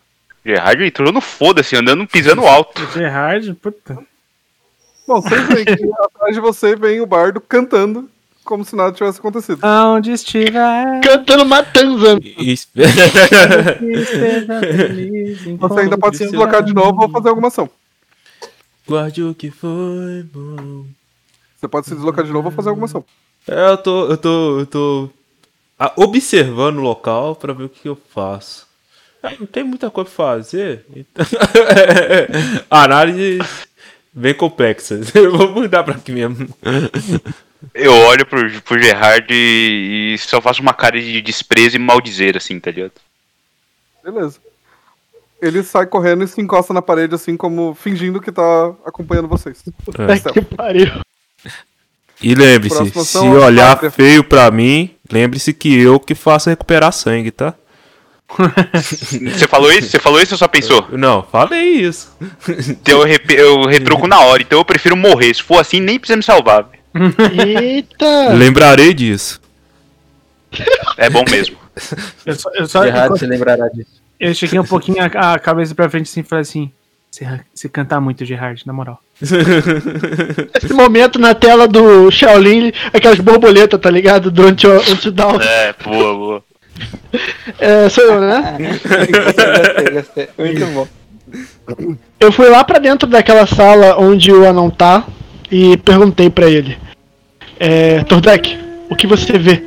Gerard 0.44 0.84
entrou 0.84 1.12
no 1.12 1.20
foda-se, 1.20 1.74
andando, 1.76 2.06
pisando 2.06 2.46
alto. 2.46 2.80
Gerard, 2.92 3.54
puta. 3.54 3.98
Bom, 5.06 5.20
vocês 5.20 5.46
veem 5.48 5.64
que 5.64 5.90
atrás 6.00 6.34
de 6.34 6.40
você 6.40 6.76
vem 6.76 7.00
o 7.00 7.06
bardo 7.06 7.40
cantando 7.40 8.08
como 8.46 8.64
se 8.64 8.74
nada 8.76 8.92
tivesse 8.92 9.18
acontecido. 9.18 9.58
Aonde 9.62 10.12
estiver. 10.12 11.00
Cantando 11.02 11.44
Matanza. 11.44 12.18
Feliz 12.22 12.68
Você 15.58 15.80
ainda 15.80 15.98
pode 15.98 16.16
se 16.16 16.24
deslocar 16.24 16.62
de 16.62 16.72
novo 16.72 17.02
ou 17.02 17.10
fazer 17.10 17.28
alguma 17.28 17.48
ação. 17.48 17.68
Guarde 18.86 19.24
o 19.24 19.34
que 19.34 19.50
foi 19.50 20.22
bom. 20.32 20.86
Você 21.66 21.68
pode 21.68 21.86
se 21.86 21.94
deslocar 21.94 22.24
de 22.24 22.32
novo 22.32 22.48
ou 22.48 22.54
fazer 22.54 22.68
alguma 22.68 22.84
ação. 22.84 23.04
É, 23.48 23.70
eu 23.70 23.76
tô, 23.76 24.06
eu 24.06 24.16
tô, 24.16 24.60
eu 24.60 24.66
tô 24.66 25.10
ah, 25.76 25.92
observando 25.96 26.78
o 26.78 26.82
local 26.82 27.34
pra 27.34 27.52
ver 27.52 27.64
o 27.64 27.68
que 27.68 27.88
eu 27.88 27.98
faço. 28.14 28.66
Ah, 29.20 29.32
não 29.38 29.46
tem 29.46 29.64
muita 29.64 29.90
coisa 29.90 30.08
pra 30.08 30.26
fazer. 30.26 30.86
Então... 30.94 31.26
Análises 32.70 33.66
bem 34.12 34.32
complexas. 34.32 35.12
Eu 35.16 35.36
vou 35.36 35.50
mudar 35.50 35.82
pra 35.82 35.94
aqui 35.94 36.12
mesmo. 36.12 36.48
Eu 37.74 37.92
olho 37.92 38.24
pro, 38.24 38.62
pro 38.62 38.80
Gerard 38.80 39.26
e, 39.28 40.14
e 40.14 40.18
só 40.18 40.40
faço 40.40 40.62
uma 40.62 40.72
cara 40.72 41.00
de 41.00 41.20
desprezo 41.20 41.74
e 41.74 41.80
maldizer, 41.80 42.36
assim, 42.36 42.60
tá 42.60 42.70
ligado? 42.70 42.92
Beleza. 44.04 44.38
Ele 45.42 45.62
sai 45.64 45.86
correndo 45.86 46.22
e 46.22 46.28
se 46.28 46.40
encosta 46.40 46.72
na 46.72 46.80
parede, 46.80 47.14
assim 47.14 47.36
como 47.36 47.74
fingindo 47.74 48.20
que 48.20 48.30
tá 48.30 48.68
acompanhando 48.84 49.26
vocês. 49.26 49.64
É. 49.98 50.32
Que 50.32 50.40
pariu. 50.42 51.06
E 52.22 52.34
lembre-se, 52.34 52.90
se 53.04 53.18
olhar 53.18 53.78
feio 53.90 54.24
pra 54.24 54.50
mim, 54.50 54.90
lembre-se 55.12 55.52
que 55.52 55.78
eu 55.78 56.00
que 56.00 56.14
faço 56.14 56.48
recuperar 56.48 56.92
sangue, 56.92 57.30
tá? 57.30 57.54
Você 58.74 59.46
falou 59.46 59.70
isso? 59.70 59.88
Você 59.90 59.98
falou 60.00 60.20
isso 60.20 60.34
ou 60.34 60.38
só 60.38 60.48
pensou? 60.48 60.88
Não, 60.92 61.22
falei 61.22 61.62
isso. 61.64 62.10
Então 62.70 63.00
eu, 63.00 63.04
rep- 63.06 63.30
eu 63.30 63.66
retruco 63.66 64.06
na 64.08 64.18
hora, 64.20 64.42
então 64.42 64.58
eu 64.58 64.64
prefiro 64.64 64.96
morrer. 64.96 65.32
Se 65.34 65.42
for 65.42 65.60
assim, 65.60 65.80
nem 65.80 65.98
precisa 65.98 66.16
me 66.16 66.22
salvar. 66.22 66.68
Eita! 67.48 68.32
Lembrarei 68.32 68.92
disso. 68.94 69.40
É 70.96 71.10
bom 71.10 71.24
mesmo. 71.30 71.56
Eu 72.24 72.34
só, 72.34 72.50
eu 72.54 72.66
só 72.66 72.84
Gerard 72.84 73.18
se 73.18 73.26
lembrará 73.26 73.68
disso. 73.68 73.90
eu 74.18 74.34
cheguei 74.34 74.58
um 74.58 74.64
pouquinho 74.64 75.02
a, 75.02 75.34
a 75.34 75.38
cabeça 75.38 75.74
pra 75.74 75.90
frente 75.90 76.08
assim 76.10 76.20
e 76.20 76.24
falei 76.24 76.42
assim: 76.42 76.72
você, 77.10 77.40
você 77.54 77.68
canta 77.68 78.00
muito, 78.00 78.24
Gerard, 78.24 78.62
na 78.66 78.72
moral. 78.72 79.00
Esse 79.22 80.72
momento 80.72 81.18
na 81.18 81.34
tela 81.34 81.66
do 81.66 82.10
Shaolin, 82.10 82.72
aquelas 82.92 83.18
borboletas, 83.18 83.80
tá 83.80 83.90
ligado? 83.90 84.30
Durante 84.30 84.66
o, 84.66 84.78
o 84.78 85.10
down. 85.10 85.40
É, 85.42 85.72
boa, 85.72 86.14
boa. 86.14 86.44
É, 87.58 87.88
sou 87.88 88.04
eu, 88.04 88.20
né? 88.20 88.56
gostei, 89.24 89.90
gostei. 89.90 90.28
Muito 90.36 90.66
bom. 90.66 90.88
Eu 92.20 92.30
fui 92.30 92.48
lá 92.48 92.62
pra 92.62 92.78
dentro 92.78 93.08
daquela 93.08 93.46
sala 93.46 93.98
onde 93.98 94.30
o 94.30 94.46
anão 94.46 94.70
tá 94.70 95.06
e 95.50 95.76
perguntei 95.78 96.28
pra 96.28 96.48
ele: 96.48 96.78
É, 97.58 98.04
Tordek, 98.04 98.58
o 98.90 98.94
que 98.96 99.06
você 99.06 99.38
vê? 99.38 99.62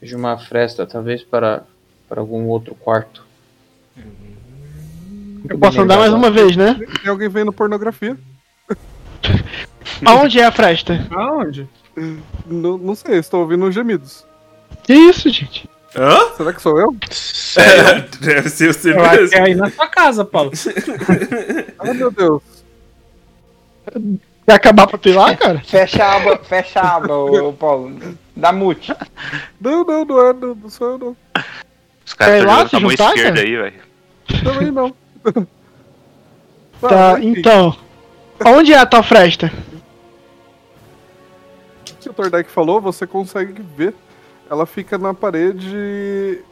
Vejo 0.00 0.16
uma 0.16 0.36
fresta, 0.36 0.84
talvez 0.84 1.22
para, 1.22 1.62
para 2.08 2.20
algum 2.20 2.46
outro 2.48 2.74
quarto. 2.74 3.21
Eu 5.48 5.58
posso 5.58 5.80
andar 5.80 5.98
mais 5.98 6.12
uma 6.12 6.30
vez, 6.30 6.56
né? 6.56 6.78
Tem 7.02 7.10
alguém 7.10 7.28
vendo 7.28 7.52
pornografia? 7.52 8.16
Aonde 10.04 10.40
é 10.40 10.44
a 10.44 10.52
fresta? 10.52 11.06
Aonde? 11.10 11.68
Não, 12.46 12.78
não 12.78 12.94
sei, 12.94 13.18
estou 13.18 13.40
ouvindo 13.40 13.70
gemidos. 13.70 14.24
Que 14.82 14.94
isso, 14.94 15.28
gente? 15.30 15.68
Hã? 15.94 16.34
Será 16.36 16.52
que 16.52 16.62
sou 16.62 16.78
eu? 16.78 16.96
Sério? 17.10 18.04
Deve 18.20 18.48
ser 18.48 18.72
você 18.72 18.90
Eu 18.90 18.96
que 18.96 19.16
mesmo. 19.16 19.36
é 19.36 19.42
aí 19.42 19.54
na 19.54 19.70
sua 19.70 19.86
casa, 19.86 20.24
Paulo. 20.24 20.52
Ai 21.78 21.92
meu 21.94 22.10
Deus. 22.10 22.42
Quer 24.46 24.54
acabar 24.54 24.86
pra 24.86 24.98
lá, 25.14 25.36
cara? 25.36 25.60
Fecha 25.64 26.02
a 26.04 26.16
aba, 26.16 26.38
fecha 26.38 26.80
a 26.80 26.96
aba, 26.96 27.14
ô 27.14 27.52
Paulo. 27.52 27.94
Dá 28.34 28.52
mute. 28.52 28.94
Não, 29.60 29.84
não, 29.84 30.04
não 30.04 30.26
é, 30.26 30.32
não, 30.32 30.54
não 30.54 30.70
sou 30.70 30.92
eu 30.92 30.98
não. 30.98 31.16
Os 32.04 32.14
caras 32.14 32.36
estão 32.36 32.46
lá 32.48 32.64
jogando 32.64 32.70
com 32.70 32.76
a 32.76 32.80
mão 32.80 32.92
esquerda 32.92 33.32
cara? 33.34 33.40
aí, 33.40 33.56
velho. 33.56 33.82
Também 34.42 34.70
não. 34.70 35.01
Tá, 36.80 37.18
enfim, 37.20 37.38
então. 37.38 37.76
Onde 38.44 38.72
é 38.72 38.78
a 38.78 38.84
tal 38.84 39.04
fresta? 39.04 39.52
o 41.90 41.94
que 41.94 42.08
o 42.08 42.12
Tordek 42.12 42.50
falou, 42.50 42.80
você 42.80 43.06
consegue 43.06 43.62
ver. 43.76 43.94
Ela 44.50 44.66
fica 44.66 44.98
na 44.98 45.14
parede. 45.14 46.42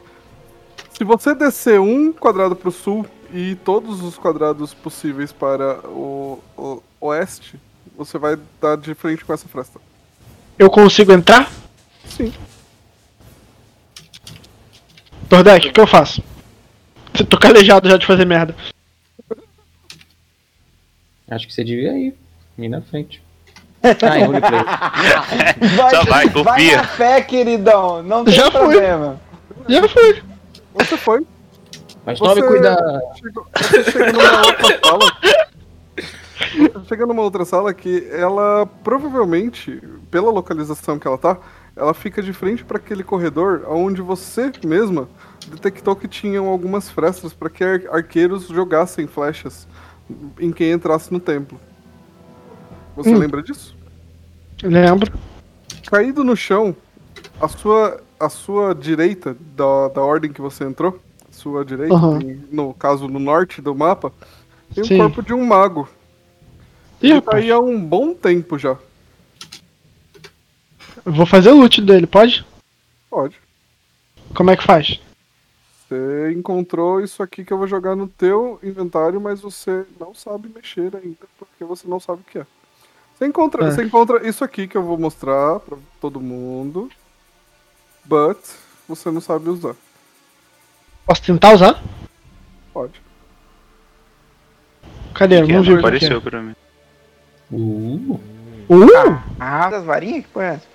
Se 0.93 1.03
você 1.03 1.35
descer 1.35 1.79
um 1.79 2.13
quadrado 2.13 2.55
para 2.55 2.69
o 2.69 2.71
sul 2.71 3.05
e 3.33 3.55
todos 3.55 4.01
os 4.01 4.17
quadrados 4.17 4.73
possíveis 4.73 5.31
para 5.31 5.79
o, 5.89 6.39
o 6.57 6.81
oeste, 7.01 7.59
você 7.97 8.17
vai 8.17 8.37
dar 8.61 8.77
de 8.77 8.93
frente 8.93 9.25
com 9.25 9.33
essa 9.33 9.47
fresta. 9.47 9.79
Eu 10.57 10.69
consigo 10.69 11.11
entrar? 11.11 11.51
Sim. 12.05 12.31
Tordek, 15.27 15.69
o 15.69 15.73
que 15.73 15.81
eu 15.81 15.87
faço? 15.87 16.23
Você 17.13 17.23
tô 17.25 17.37
calejado 17.37 17.89
já 17.89 17.97
de 17.97 18.05
fazer 18.05 18.25
merda. 18.25 18.55
Acho 21.29 21.47
que 21.47 21.53
você 21.53 21.63
devia 21.63 21.93
ir. 21.97 22.15
Ir 22.57 22.69
na 22.69 22.81
frente. 22.81 23.21
Ah, 23.83 24.25
roleplay. 24.25 24.61
Só 25.89 26.03
vai, 26.05 26.27
Vai 26.27 26.29
confia. 26.29 26.77
na 26.77 26.83
fé, 26.83 27.21
queridão. 27.21 28.03
Não 28.03 28.23
tem 28.23 28.33
Já 28.35 28.43
fui. 28.51 28.59
problema. 28.59 29.19
Já 29.67 29.87
foi. 29.87 30.21
Você 30.75 30.97
foi. 30.97 31.25
Mas 32.05 32.19
Você 32.19 32.35
tome 32.35 32.47
cuidado. 32.47 33.01
chegou- 33.15 33.47
você 33.55 33.83
chega 33.91 34.11
numa 34.13 34.41
outra 34.45 34.79
sala. 34.85 35.11
Você 36.73 36.85
chega 36.89 37.05
numa 37.07 37.21
outra 37.23 37.45
sala 37.45 37.73
que 37.73 38.07
ela 38.11 38.67
provavelmente, 38.83 39.81
pela 40.11 40.29
localização 40.31 40.99
que 40.99 41.07
ela 41.07 41.17
tá, 41.17 41.37
ela 41.75 41.93
fica 41.93 42.21
de 42.21 42.33
frente 42.33 42.63
para 42.63 42.77
aquele 42.77 43.03
corredor 43.03 43.63
onde 43.67 44.01
você 44.01 44.51
mesma 44.65 45.07
detectou 45.47 45.95
que 45.95 46.07
tinham 46.07 46.47
algumas 46.47 46.89
frestas 46.89 47.33
para 47.33 47.49
que 47.49 47.63
ar- 47.63 47.81
arqueiros 47.91 48.47
jogassem 48.47 49.07
flechas 49.07 49.67
em 50.39 50.51
quem 50.51 50.71
entrasse 50.71 51.11
no 51.11 51.19
templo. 51.19 51.59
Você 52.95 53.15
Hum. 53.15 53.17
lembra 53.19 53.41
disso? 53.41 53.75
Lembro. 54.61 55.11
Caído 55.89 56.23
no 56.23 56.35
chão, 56.35 56.75
a 57.39 57.47
sua, 57.47 58.01
a 58.19 58.29
sua 58.29 58.75
direita 58.75 59.35
da, 59.55 59.87
da 59.87 60.01
ordem 60.01 60.31
que 60.31 60.41
você 60.41 60.63
entrou, 60.65 60.99
sua 61.31 61.63
direita, 61.65 61.95
em- 62.21 62.43
no 62.51 62.73
caso 62.73 63.07
no 63.07 63.17
norte 63.19 63.61
do 63.61 63.73
mapa, 63.73 64.11
tem 64.75 64.83
Sim. 64.83 64.95
o 64.95 64.97
corpo 64.99 65.23
de 65.23 65.33
um 65.33 65.43
mago. 65.45 65.87
Ih, 67.01 67.11
Ele 67.11 67.21
tá 67.21 67.37
aí 67.37 67.49
há 67.49 67.59
um 67.59 67.79
bom 67.83 68.13
tempo 68.13 68.59
já. 68.59 68.77
Eu 71.05 71.11
vou 71.11 71.25
fazer 71.25 71.49
o 71.49 71.57
loot 71.59 71.81
dele, 71.81 72.05
pode? 72.05 72.45
Pode. 73.09 73.35
Como 74.35 74.49
é 74.51 74.55
que 74.55 74.63
faz? 74.63 74.99
Você 75.87 76.31
encontrou 76.31 77.01
isso 77.01 77.21
aqui 77.21 77.43
que 77.43 77.51
eu 77.51 77.57
vou 77.57 77.67
jogar 77.67 77.95
no 77.95 78.07
teu 78.07 78.59
inventário, 78.63 79.19
mas 79.19 79.41
você 79.41 79.85
não 79.99 80.13
sabe 80.13 80.49
mexer 80.53 80.95
ainda, 80.95 81.17
porque 81.37 81.63
você 81.65 81.87
não 81.87 81.99
sabe 81.99 82.21
o 82.21 82.31
que 82.31 82.39
é. 82.39 82.45
Você 83.17 83.25
encontra, 83.25 83.65
É. 83.65 83.71
você 83.71 83.83
encontra 83.83 84.27
isso 84.27 84.43
aqui 84.43 84.67
que 84.67 84.77
eu 84.77 84.83
vou 84.83 84.97
mostrar 84.97 85.59
pra 85.59 85.77
todo 85.99 86.21
mundo, 86.21 86.89
but 88.05 88.37
você 88.87 89.11
não 89.11 89.21
sabe 89.21 89.49
usar. 89.49 89.75
Posso 91.05 91.21
tentar 91.23 91.53
usar? 91.53 91.81
Pode. 92.73 93.01
Cadê? 95.13 95.45
Que 95.45 95.51
não 95.51 95.61
vi 95.61 95.73
o 95.73 95.75
que 95.75 95.81
que 95.81 95.87
apareceu 95.87 96.17
é. 96.17 96.21
pra 96.21 96.41
mim. 96.41 96.55
Uh, 97.51 98.19
Uh! 98.69 99.21
Ah, 99.37 99.69
das 99.69 99.83
varinhas? 99.83 100.23
Que 100.23 100.29
porra 100.29 100.45
é 100.45 100.49
essa? 100.55 100.70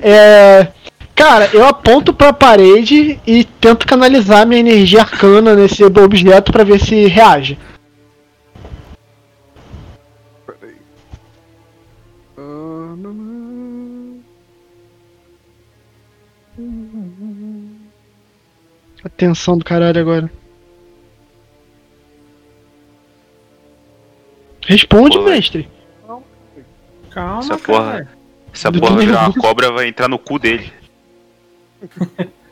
É. 0.00 0.68
Cara, 1.14 1.48
eu 1.52 1.64
aponto 1.64 2.12
pra 2.12 2.32
parede 2.32 3.20
e 3.26 3.44
tento 3.44 3.86
canalizar 3.86 4.46
minha 4.46 4.60
energia 4.60 5.00
arcana 5.00 5.54
nesse 5.54 5.84
objeto 5.84 6.50
pra 6.50 6.64
ver 6.64 6.80
se 6.80 7.06
reage. 7.06 7.56
Atenção 19.04 19.58
do 19.58 19.64
caralho 19.64 20.00
agora. 20.00 20.30
Responde, 24.66 25.18
Oi. 25.18 25.24
mestre. 25.24 25.68
Calma, 27.10 27.40
Essa 27.40 27.58
cara. 27.58 27.62
porra. 27.62 28.08
Essa 28.54 28.70
Do 28.70 28.80
porra 28.80 28.98
virar 28.98 29.28
uma 29.28 29.34
cobra 29.34 29.72
vai 29.72 29.88
entrar 29.88 30.08
no 30.08 30.18
cu 30.18 30.38
dele. 30.38 30.72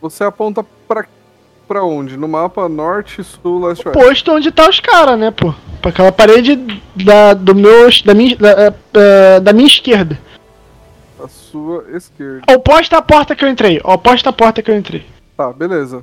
Você 0.00 0.24
aponta 0.24 0.64
pra, 0.88 1.06
pra 1.68 1.84
onde? 1.84 2.16
No 2.16 2.26
mapa 2.26 2.68
norte, 2.68 3.22
sul, 3.22 3.66
leste, 3.66 3.86
oeste. 3.86 4.02
Posto 4.02 4.32
onde 4.32 4.50
tá 4.50 4.68
os 4.68 4.80
caras, 4.80 5.18
né, 5.18 5.30
pô? 5.30 5.54
Pra 5.82 5.90
aquela 5.90 6.10
parede 6.10 6.56
da, 6.94 7.34
do 7.34 7.54
meu, 7.54 7.88
da, 8.04 8.14
minha, 8.14 8.34
da, 8.36 8.50
é, 8.50 8.74
é, 8.94 9.40
da 9.40 9.52
minha 9.52 9.66
esquerda. 9.66 10.18
A 11.22 11.28
sua 11.28 11.84
esquerda. 11.92 12.50
Oposta 12.50 12.96
à 12.96 13.02
porta 13.02 13.36
que 13.36 13.44
eu 13.44 13.48
entrei. 13.48 13.78
Oposta 13.84 14.30
à 14.30 14.32
porta 14.32 14.62
que 14.62 14.70
eu 14.70 14.76
entrei. 14.76 15.04
Tá, 15.36 15.52
beleza. 15.52 16.02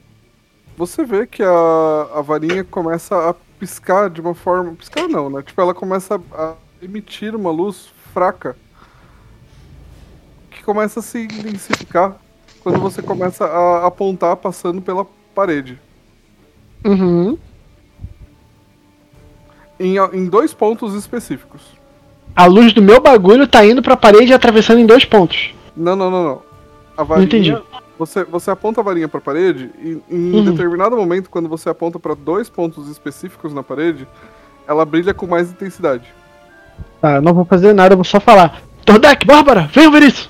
Você 0.77 1.03
vê 1.03 1.25
que 1.25 1.41
a, 1.41 2.07
a 2.15 2.21
varinha 2.21 2.63
começa 2.63 3.15
a 3.29 3.33
piscar 3.59 4.09
de 4.09 4.21
uma 4.21 4.33
forma. 4.33 4.73
Piscar 4.73 5.07
não, 5.07 5.29
né? 5.29 5.41
Tipo, 5.41 5.61
ela 5.61 5.73
começa 5.73 6.21
a 6.33 6.53
emitir 6.81 7.35
uma 7.35 7.51
luz 7.51 7.89
fraca. 8.13 8.55
Que 10.49 10.63
começa 10.63 10.99
a 10.99 11.03
se 11.03 11.23
intensificar 11.23 12.17
quando 12.61 12.79
você 12.79 13.01
começa 13.01 13.45
a 13.45 13.85
apontar 13.87 14.35
passando 14.37 14.81
pela 14.81 15.05
parede. 15.33 15.79
Uhum. 16.85 17.37
Em, 19.79 19.97
em 20.13 20.25
dois 20.25 20.53
pontos 20.53 20.93
específicos. 20.93 21.61
A 22.35 22.45
luz 22.45 22.73
do 22.73 22.81
meu 22.81 22.99
bagulho 22.99 23.47
tá 23.47 23.65
indo 23.65 23.81
pra 23.81 23.97
parede 23.97 24.31
e 24.31 24.33
atravessando 24.33 24.79
em 24.79 24.85
dois 24.85 25.05
pontos. 25.05 25.53
Não, 25.75 25.95
não, 25.95 26.11
não, 26.11 26.23
não. 26.23 26.41
A 26.95 27.03
varinha. 27.03 27.25
entendi. 27.25 27.57
Você, 27.97 28.23
você 28.23 28.51
aponta 28.51 28.79
a 28.79 28.83
varinha 28.83 29.07
pra 29.07 29.19
parede 29.19 29.71
e 29.81 30.01
em 30.09 30.33
Uhum. 30.33 30.43
determinado 30.45 30.95
momento, 30.95 31.29
quando 31.29 31.49
você 31.49 31.69
aponta 31.69 31.97
pra 31.99 32.13
dois 32.13 32.49
pontos 32.49 32.87
específicos 32.89 33.53
na 33.53 33.63
parede, 33.63 34.07
ela 34.67 34.85
brilha 34.85 35.13
com 35.13 35.25
mais 35.25 35.49
intensidade. 35.49 36.13
Eu 37.01 37.21
não 37.21 37.33
vou 37.33 37.45
fazer 37.45 37.73
nada, 37.73 37.93
eu 37.93 37.97
vou 37.97 38.03
só 38.03 38.19
falar. 38.19 38.61
Tordek, 38.85 39.25
Bárbara, 39.25 39.69
venham 39.73 39.91
ver 39.91 40.03
isso! 40.03 40.29